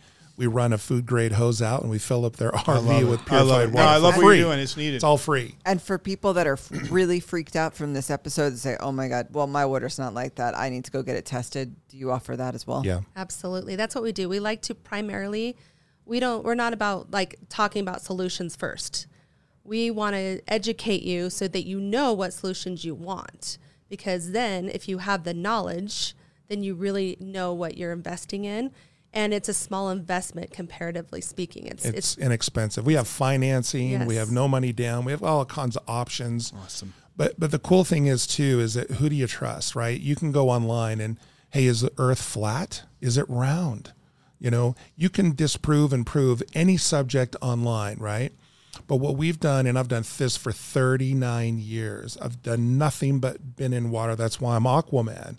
We 0.43 0.47
run 0.47 0.73
a 0.73 0.77
food 0.77 1.05
grade 1.05 1.31
hose 1.31 1.61
out 1.61 1.83
and 1.83 1.89
we 1.89 1.99
fill 1.99 2.25
up 2.25 2.35
their 2.35 2.51
RV 2.51 3.09
with 3.09 3.31
I 3.31 3.41
love 3.41 3.47
purified 3.47 3.69
it. 3.69 3.71
No, 3.71 3.75
water. 3.75 3.87
I 3.87 3.97
love 3.97 4.13
for 4.15 4.19
what 4.19 4.27
free. 4.27 4.39
you're 4.39 4.47
doing. 4.49 4.59
It's 4.59 4.75
needed. 4.75 4.95
It's 4.95 5.03
all 5.05 5.17
free. 5.17 5.55
And 5.65 5.81
for 5.81 5.97
people 5.97 6.33
that 6.33 6.47
are 6.47 6.57
really 6.89 7.21
freaked 7.21 7.55
out 7.55 7.73
from 7.73 7.93
this 7.93 8.09
episode 8.09 8.47
and 8.47 8.59
say, 8.59 8.75
"Oh 8.81 8.91
my 8.91 9.07
God, 9.07 9.27
well 9.31 9.47
my 9.47 9.65
water's 9.65 9.97
not 9.97 10.13
like 10.13 10.35
that. 10.35 10.57
I 10.57 10.67
need 10.67 10.83
to 10.83 10.91
go 10.91 11.01
get 11.01 11.15
it 11.15 11.25
tested." 11.25 11.77
Do 11.87 11.95
you 11.97 12.11
offer 12.11 12.35
that 12.35 12.55
as 12.55 12.67
well? 12.67 12.85
Yeah. 12.85 13.01
Absolutely. 13.15 13.77
That's 13.77 13.95
what 13.95 14.03
we 14.03 14.11
do. 14.11 14.27
We 14.27 14.41
like 14.41 14.61
to 14.63 14.75
primarily 14.75 15.55
we 16.05 16.19
don't 16.19 16.43
we're 16.43 16.55
not 16.55 16.73
about 16.73 17.11
like 17.11 17.37
talking 17.47 17.81
about 17.81 18.01
solutions 18.01 18.57
first. 18.57 19.07
We 19.63 19.91
want 19.91 20.15
to 20.17 20.41
educate 20.49 21.03
you 21.03 21.29
so 21.29 21.47
that 21.47 21.65
you 21.65 21.79
know 21.79 22.11
what 22.11 22.33
solutions 22.33 22.83
you 22.83 22.95
want 22.95 23.57
because 23.87 24.31
then 24.31 24.67
if 24.67 24.89
you 24.89 24.97
have 24.97 25.23
the 25.23 25.33
knowledge, 25.33 26.15
then 26.49 26.63
you 26.63 26.75
really 26.75 27.15
know 27.21 27.53
what 27.53 27.77
you're 27.77 27.93
investing 27.93 28.43
in 28.43 28.71
and 29.13 29.33
it's 29.33 29.47
a 29.47 29.53
small 29.53 29.89
investment 29.89 30.51
comparatively 30.51 31.21
speaking. 31.21 31.67
It's 31.67 31.85
It's, 31.85 31.97
it's, 31.97 32.17
inexpensive. 32.17 32.85
We 32.85 32.95
have 32.95 33.07
financing. 33.07 34.05
We 34.05 34.15
have 34.15 34.31
no 34.31 34.47
money 34.47 34.73
down. 34.73 35.05
We 35.05 35.11
have 35.11 35.23
all 35.23 35.45
kinds 35.45 35.77
of 35.77 35.83
options. 35.87 36.51
Awesome. 36.63 36.93
But 37.15 37.39
but 37.39 37.51
the 37.51 37.59
cool 37.59 37.83
thing 37.83 38.07
is 38.07 38.25
too 38.25 38.59
is 38.59 38.73
that 38.73 38.91
who 38.91 39.09
do 39.09 39.15
you 39.15 39.27
trust, 39.27 39.75
right? 39.75 39.99
You 39.99 40.15
can 40.15 40.31
go 40.31 40.49
online 40.49 40.99
and 40.99 41.17
hey, 41.51 41.65
is 41.65 41.81
the 41.81 41.91
Earth 41.97 42.21
flat? 42.21 42.83
Is 42.99 43.17
it 43.17 43.29
round? 43.29 43.93
You 44.39 44.49
know, 44.51 44.75
you 44.95 45.09
can 45.09 45.35
disprove 45.35 45.93
and 45.93 46.05
prove 46.05 46.41
any 46.53 46.75
subject 46.75 47.35
online, 47.41 47.97
right? 47.99 48.33
But 48.87 48.97
what 48.97 49.15
we've 49.15 49.39
done, 49.39 49.67
and 49.67 49.77
I've 49.77 49.87
done 49.87 50.03
this 50.17 50.35
for 50.35 50.51
39 50.51 51.59
years. 51.59 52.17
I've 52.17 52.41
done 52.41 52.77
nothing 52.77 53.19
but 53.19 53.55
been 53.55 53.71
in 53.71 53.91
water. 53.91 54.15
That's 54.15 54.41
why 54.41 54.55
I'm 54.55 54.63
Aquaman. 54.63 55.37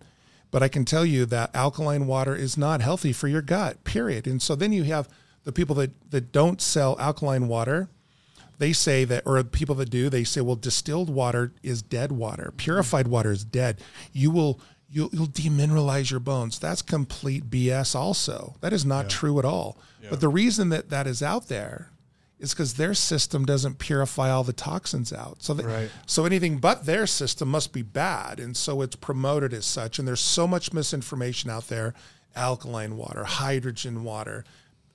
But 0.54 0.62
I 0.62 0.68
can 0.68 0.84
tell 0.84 1.04
you 1.04 1.26
that 1.26 1.50
alkaline 1.52 2.06
water 2.06 2.36
is 2.36 2.56
not 2.56 2.80
healthy 2.80 3.12
for 3.12 3.26
your 3.26 3.42
gut, 3.42 3.82
period. 3.82 4.28
And 4.28 4.40
so 4.40 4.54
then 4.54 4.72
you 4.72 4.84
have 4.84 5.08
the 5.42 5.50
people 5.50 5.74
that, 5.74 5.90
that 6.12 6.30
don't 6.30 6.62
sell 6.62 6.96
alkaline 7.00 7.48
water 7.48 7.88
they 8.58 8.72
say 8.72 9.04
that, 9.04 9.24
or 9.26 9.42
people 9.42 9.74
that 9.74 9.90
do, 9.90 10.08
they 10.08 10.22
say, 10.22 10.40
well, 10.40 10.54
distilled 10.54 11.10
water 11.10 11.52
is 11.64 11.82
dead 11.82 12.12
water. 12.12 12.52
Purified 12.56 13.08
water 13.08 13.32
is 13.32 13.44
dead. 13.44 13.80
You 14.12 14.30
will, 14.30 14.60
you'll, 14.88 15.10
you'll 15.12 15.26
demineralize 15.26 16.12
your 16.12 16.20
bones. 16.20 16.60
That's 16.60 16.82
complete 16.82 17.50
BS. 17.50 17.96
Also, 17.96 18.54
that 18.60 18.72
is 18.72 18.84
not 18.84 19.10
true 19.10 19.40
at 19.40 19.44
all. 19.44 19.76
But 20.08 20.20
the 20.20 20.28
reason 20.28 20.68
that 20.68 20.90
that 20.90 21.08
is 21.08 21.20
out 21.20 21.48
there 21.48 21.90
is 22.44 22.52
because 22.54 22.74
their 22.74 22.94
system 22.94 23.44
doesn't 23.44 23.78
purify 23.78 24.30
all 24.30 24.44
the 24.44 24.52
toxins 24.52 25.12
out. 25.12 25.42
So, 25.42 25.54
that, 25.54 25.66
Right. 25.66 25.90
so 26.06 26.24
anything 26.24 26.58
but 26.58 26.86
their 26.86 27.06
system 27.06 27.48
must 27.48 27.72
be 27.72 27.82
bad, 27.82 28.38
and 28.38 28.56
so 28.56 28.82
it's 28.82 28.96
promoted 28.96 29.52
as 29.52 29.66
such. 29.66 29.98
And 29.98 30.06
there's 30.06 30.20
so 30.20 30.46
much 30.46 30.72
misinformation 30.72 31.50
out 31.50 31.68
there: 31.68 31.94
alkaline 32.36 32.96
water, 32.96 33.24
hydrogen 33.24 34.04
water, 34.04 34.44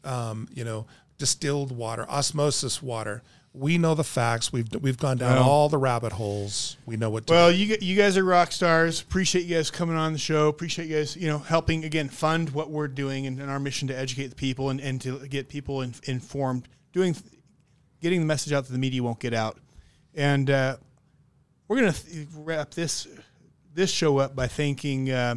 um, 0.03 0.47
you 0.53 0.63
know, 0.63 0.85
distilled 1.17 1.71
water, 1.75 2.09
osmosis 2.09 2.81
water. 2.81 3.21
We 3.51 3.79
know 3.79 3.95
the 3.95 4.03
facts. 4.03 4.53
We've 4.53 4.67
we've 4.79 4.97
gone 4.99 5.17
down 5.17 5.35
Well- 5.37 5.49
all 5.49 5.69
the 5.69 5.77
rabbit 5.79 6.13
holes. 6.13 6.77
We 6.85 6.97
know 6.97 7.09
what 7.09 7.25
to 7.27 7.33
Well, 7.33 7.49
do. 7.51 7.57
you 7.57 7.77
you 7.81 7.95
guys 7.95 8.15
are 8.15 8.23
rock 8.23 8.51
stars. 8.51 9.01
Appreciate 9.01 9.45
you 9.45 9.55
guys 9.55 9.71
coming 9.71 9.95
on 9.95 10.13
the 10.13 10.19
show. 10.19 10.47
Appreciate 10.49 10.87
you 10.87 10.97
guys, 10.97 11.15
you 11.15 11.27
know, 11.27 11.39
helping 11.39 11.83
again 11.83 12.09
fund 12.09 12.51
what 12.51 12.69
we're 12.69 12.87
doing 12.87 13.25
and, 13.25 13.39
and 13.41 13.49
our 13.49 13.59
mission 13.59 13.87
to 13.87 13.97
educate 13.97 14.27
the 14.27 14.35
people 14.35 14.69
and, 14.69 14.79
and 14.79 15.01
to 15.01 15.27
get 15.27 15.49
people 15.49 15.81
in, 15.81 15.95
informed, 16.03 16.67
doing, 16.93 17.15
getting 18.01 18.19
the 18.19 18.25
message 18.25 18.53
out 18.53 18.65
that 18.65 18.71
the 18.71 18.79
media 18.79 19.03
won't 19.03 19.19
get 19.19 19.33
out. 19.33 19.57
And 20.15 20.49
uh, 20.49 20.77
we're 21.67 21.77
gonna 21.77 21.93
th- 21.93 22.27
wrap 22.35 22.71
this 22.71 23.07
this 23.73 23.91
show 23.91 24.17
up 24.17 24.35
by 24.35 24.47
thanking 24.47 25.11
uh, 25.11 25.35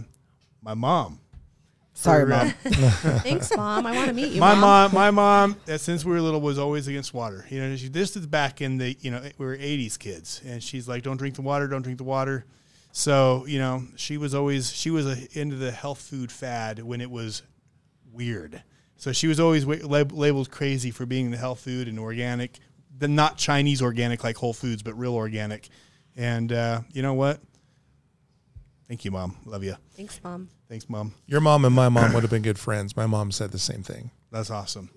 my 0.62 0.74
mom. 0.74 1.20
Sorry, 1.94 2.26
For, 2.26 2.32
uh, 2.32 2.44
mom. 2.44 2.55
Thanks, 3.20 3.55
mom. 3.55 3.86
I 3.86 3.94
want 3.94 4.09
to 4.09 4.14
meet 4.14 4.32
you. 4.32 4.40
my 4.40 4.55
mom. 4.55 4.93
mom, 4.93 4.94
my 4.94 5.10
mom, 5.10 5.56
uh, 5.68 5.76
since 5.76 6.05
we 6.05 6.12
were 6.12 6.20
little, 6.20 6.40
was 6.40 6.59
always 6.59 6.89
against 6.89 7.12
water. 7.12 7.44
You 7.51 7.60
know, 7.60 7.76
she, 7.76 7.89
this 7.89 8.16
is 8.16 8.26
back 8.26 8.62
in 8.62 8.78
the, 8.78 8.97
you 9.01 9.10
know, 9.10 9.22
we 9.39 9.44
were 9.44 9.56
'80s 9.56 9.98
kids, 9.98 10.40
and 10.44 10.62
she's 10.62 10.89
like, 10.89 11.02
"Don't 11.02 11.18
drink 11.18 11.34
the 11.34 11.43
water, 11.43 11.68
don't 11.68 11.82
drink 11.82 11.98
the 11.98 12.05
water." 12.05 12.47
So, 12.93 13.47
you 13.47 13.59
know, 13.59 13.84
she 13.97 14.16
was 14.18 14.34
always 14.34 14.72
she 14.72 14.90
was 14.90 15.06
a, 15.06 15.39
into 15.39 15.56
the 15.56 15.70
health 15.70 16.01
food 16.01 16.32
fad 16.32 16.82
when 16.82 17.01
it 17.01 17.10
was 17.10 17.43
weird. 18.12 18.62
So 19.02 19.10
she 19.10 19.26
was 19.26 19.40
always 19.40 19.66
lab- 19.66 20.12
labeled 20.12 20.52
crazy 20.52 20.92
for 20.92 21.06
being 21.06 21.32
the 21.32 21.36
health 21.36 21.58
food 21.58 21.88
and 21.88 21.98
organic, 21.98 22.60
the 22.96 23.08
not 23.08 23.36
Chinese 23.36 23.82
organic 23.82 24.22
like 24.22 24.36
Whole 24.36 24.52
Foods, 24.52 24.84
but 24.84 24.96
real 24.96 25.16
organic. 25.16 25.68
And 26.14 26.52
uh, 26.52 26.82
you 26.92 27.02
know 27.02 27.14
what? 27.14 27.40
Thank 28.86 29.04
you, 29.04 29.10
mom. 29.10 29.38
Love 29.44 29.64
you. 29.64 29.74
Thanks, 29.96 30.20
mom. 30.22 30.50
Thanks, 30.68 30.88
mom. 30.88 31.14
Your 31.26 31.40
mom 31.40 31.64
and 31.64 31.74
my 31.74 31.88
mom 31.88 32.12
would 32.12 32.22
have 32.22 32.30
been 32.30 32.42
good 32.42 32.60
friends. 32.60 32.96
My 32.96 33.06
mom 33.06 33.32
said 33.32 33.50
the 33.50 33.58
same 33.58 33.82
thing. 33.82 34.12
That's 34.30 34.50
awesome. 34.50 34.88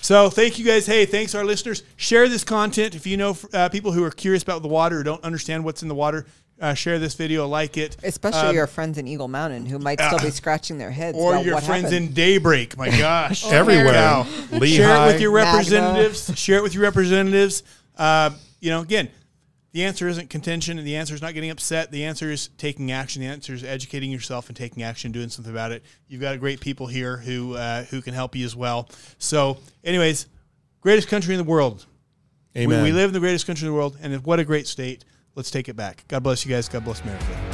So 0.00 0.28
thank 0.28 0.58
you 0.58 0.64
guys. 0.64 0.84
Hey, 0.84 1.06
thanks 1.06 1.32
our 1.32 1.44
listeners. 1.44 1.84
Share 1.94 2.28
this 2.28 2.42
content 2.42 2.96
if 2.96 3.06
you 3.06 3.16
know 3.16 3.36
uh, 3.52 3.68
people 3.68 3.92
who 3.92 4.02
are 4.02 4.10
curious 4.10 4.42
about 4.42 4.62
the 4.62 4.68
water 4.68 4.98
or 4.98 5.02
don't 5.04 5.22
understand 5.22 5.64
what's 5.64 5.82
in 5.82 5.88
the 5.88 5.94
water. 5.94 6.26
Uh, 6.62 6.74
share 6.74 7.00
this 7.00 7.14
video, 7.14 7.48
like 7.48 7.76
it, 7.76 7.96
Especially 8.04 8.50
Um, 8.50 8.54
your 8.54 8.68
friends 8.68 8.96
in 8.96 9.08
Eagle 9.08 9.26
Mountain 9.26 9.66
who 9.66 9.80
might 9.80 10.00
still 10.00 10.20
be 10.20 10.30
scratching 10.30 10.78
their 10.78 10.92
heads. 10.92 11.18
or 11.18 11.32
about 11.34 11.44
your 11.44 11.54
what 11.56 11.64
friends 11.64 11.90
happened. 11.90 12.08
in 12.10 12.14
Daybreak. 12.14 12.78
My 12.78 12.88
gosh, 12.98 13.44
Everywhere. 13.50 13.86
Wow. 13.92 14.26
Lehi. 14.52 14.76
Share 14.76 15.02
it 15.02 15.12
with 15.12 15.20
your 15.20 15.32
Magna. 15.32 15.50
representatives. 15.52 16.38
Share 16.38 16.58
it 16.58 16.62
with 16.62 16.72
your 16.74 16.84
representatives. 16.84 17.64
Uh, 17.98 18.30
you 18.60 18.70
know, 18.70 18.80
again, 18.80 19.08
the 19.72 19.82
answer 19.82 20.06
isn't 20.06 20.30
contention, 20.30 20.78
and 20.78 20.86
the 20.86 20.94
answer 20.94 21.14
is 21.16 21.20
not 21.20 21.34
getting 21.34 21.50
upset. 21.50 21.90
The 21.90 22.04
answer 22.04 22.30
is 22.30 22.48
taking 22.58 22.92
action. 22.92 23.22
The 23.22 23.28
answer 23.28 23.54
is 23.54 23.64
educating 23.64 24.12
yourself 24.12 24.46
and 24.48 24.56
taking 24.56 24.84
action, 24.84 25.10
doing 25.10 25.30
something 25.30 25.52
about 25.52 25.72
it. 25.72 25.82
You've 26.06 26.20
got 26.20 26.38
great 26.38 26.60
people 26.60 26.86
here 26.86 27.16
who 27.16 27.56
uh, 27.56 27.82
who 27.86 28.00
can 28.02 28.14
help 28.14 28.36
you 28.36 28.44
as 28.44 28.54
well. 28.54 28.88
So, 29.18 29.56
anyways, 29.82 30.26
greatest 30.80 31.08
country 31.08 31.34
in 31.34 31.38
the 31.38 31.44
world. 31.50 31.86
We, 32.54 32.62
Amen. 32.62 32.84
we 32.84 32.92
live 32.92 33.08
in 33.08 33.14
the 33.14 33.20
greatest 33.20 33.48
country 33.48 33.66
in 33.66 33.72
the 33.72 33.76
world, 33.76 33.96
and 34.00 34.22
what 34.24 34.38
a 34.38 34.44
great 34.44 34.68
state. 34.68 35.04
Let's 35.34 35.50
take 35.50 35.68
it 35.68 35.76
back. 35.76 36.04
God 36.08 36.22
bless 36.22 36.44
you 36.44 36.54
guys. 36.54 36.68
God 36.68 36.84
bless 36.84 37.00
America. 37.00 37.51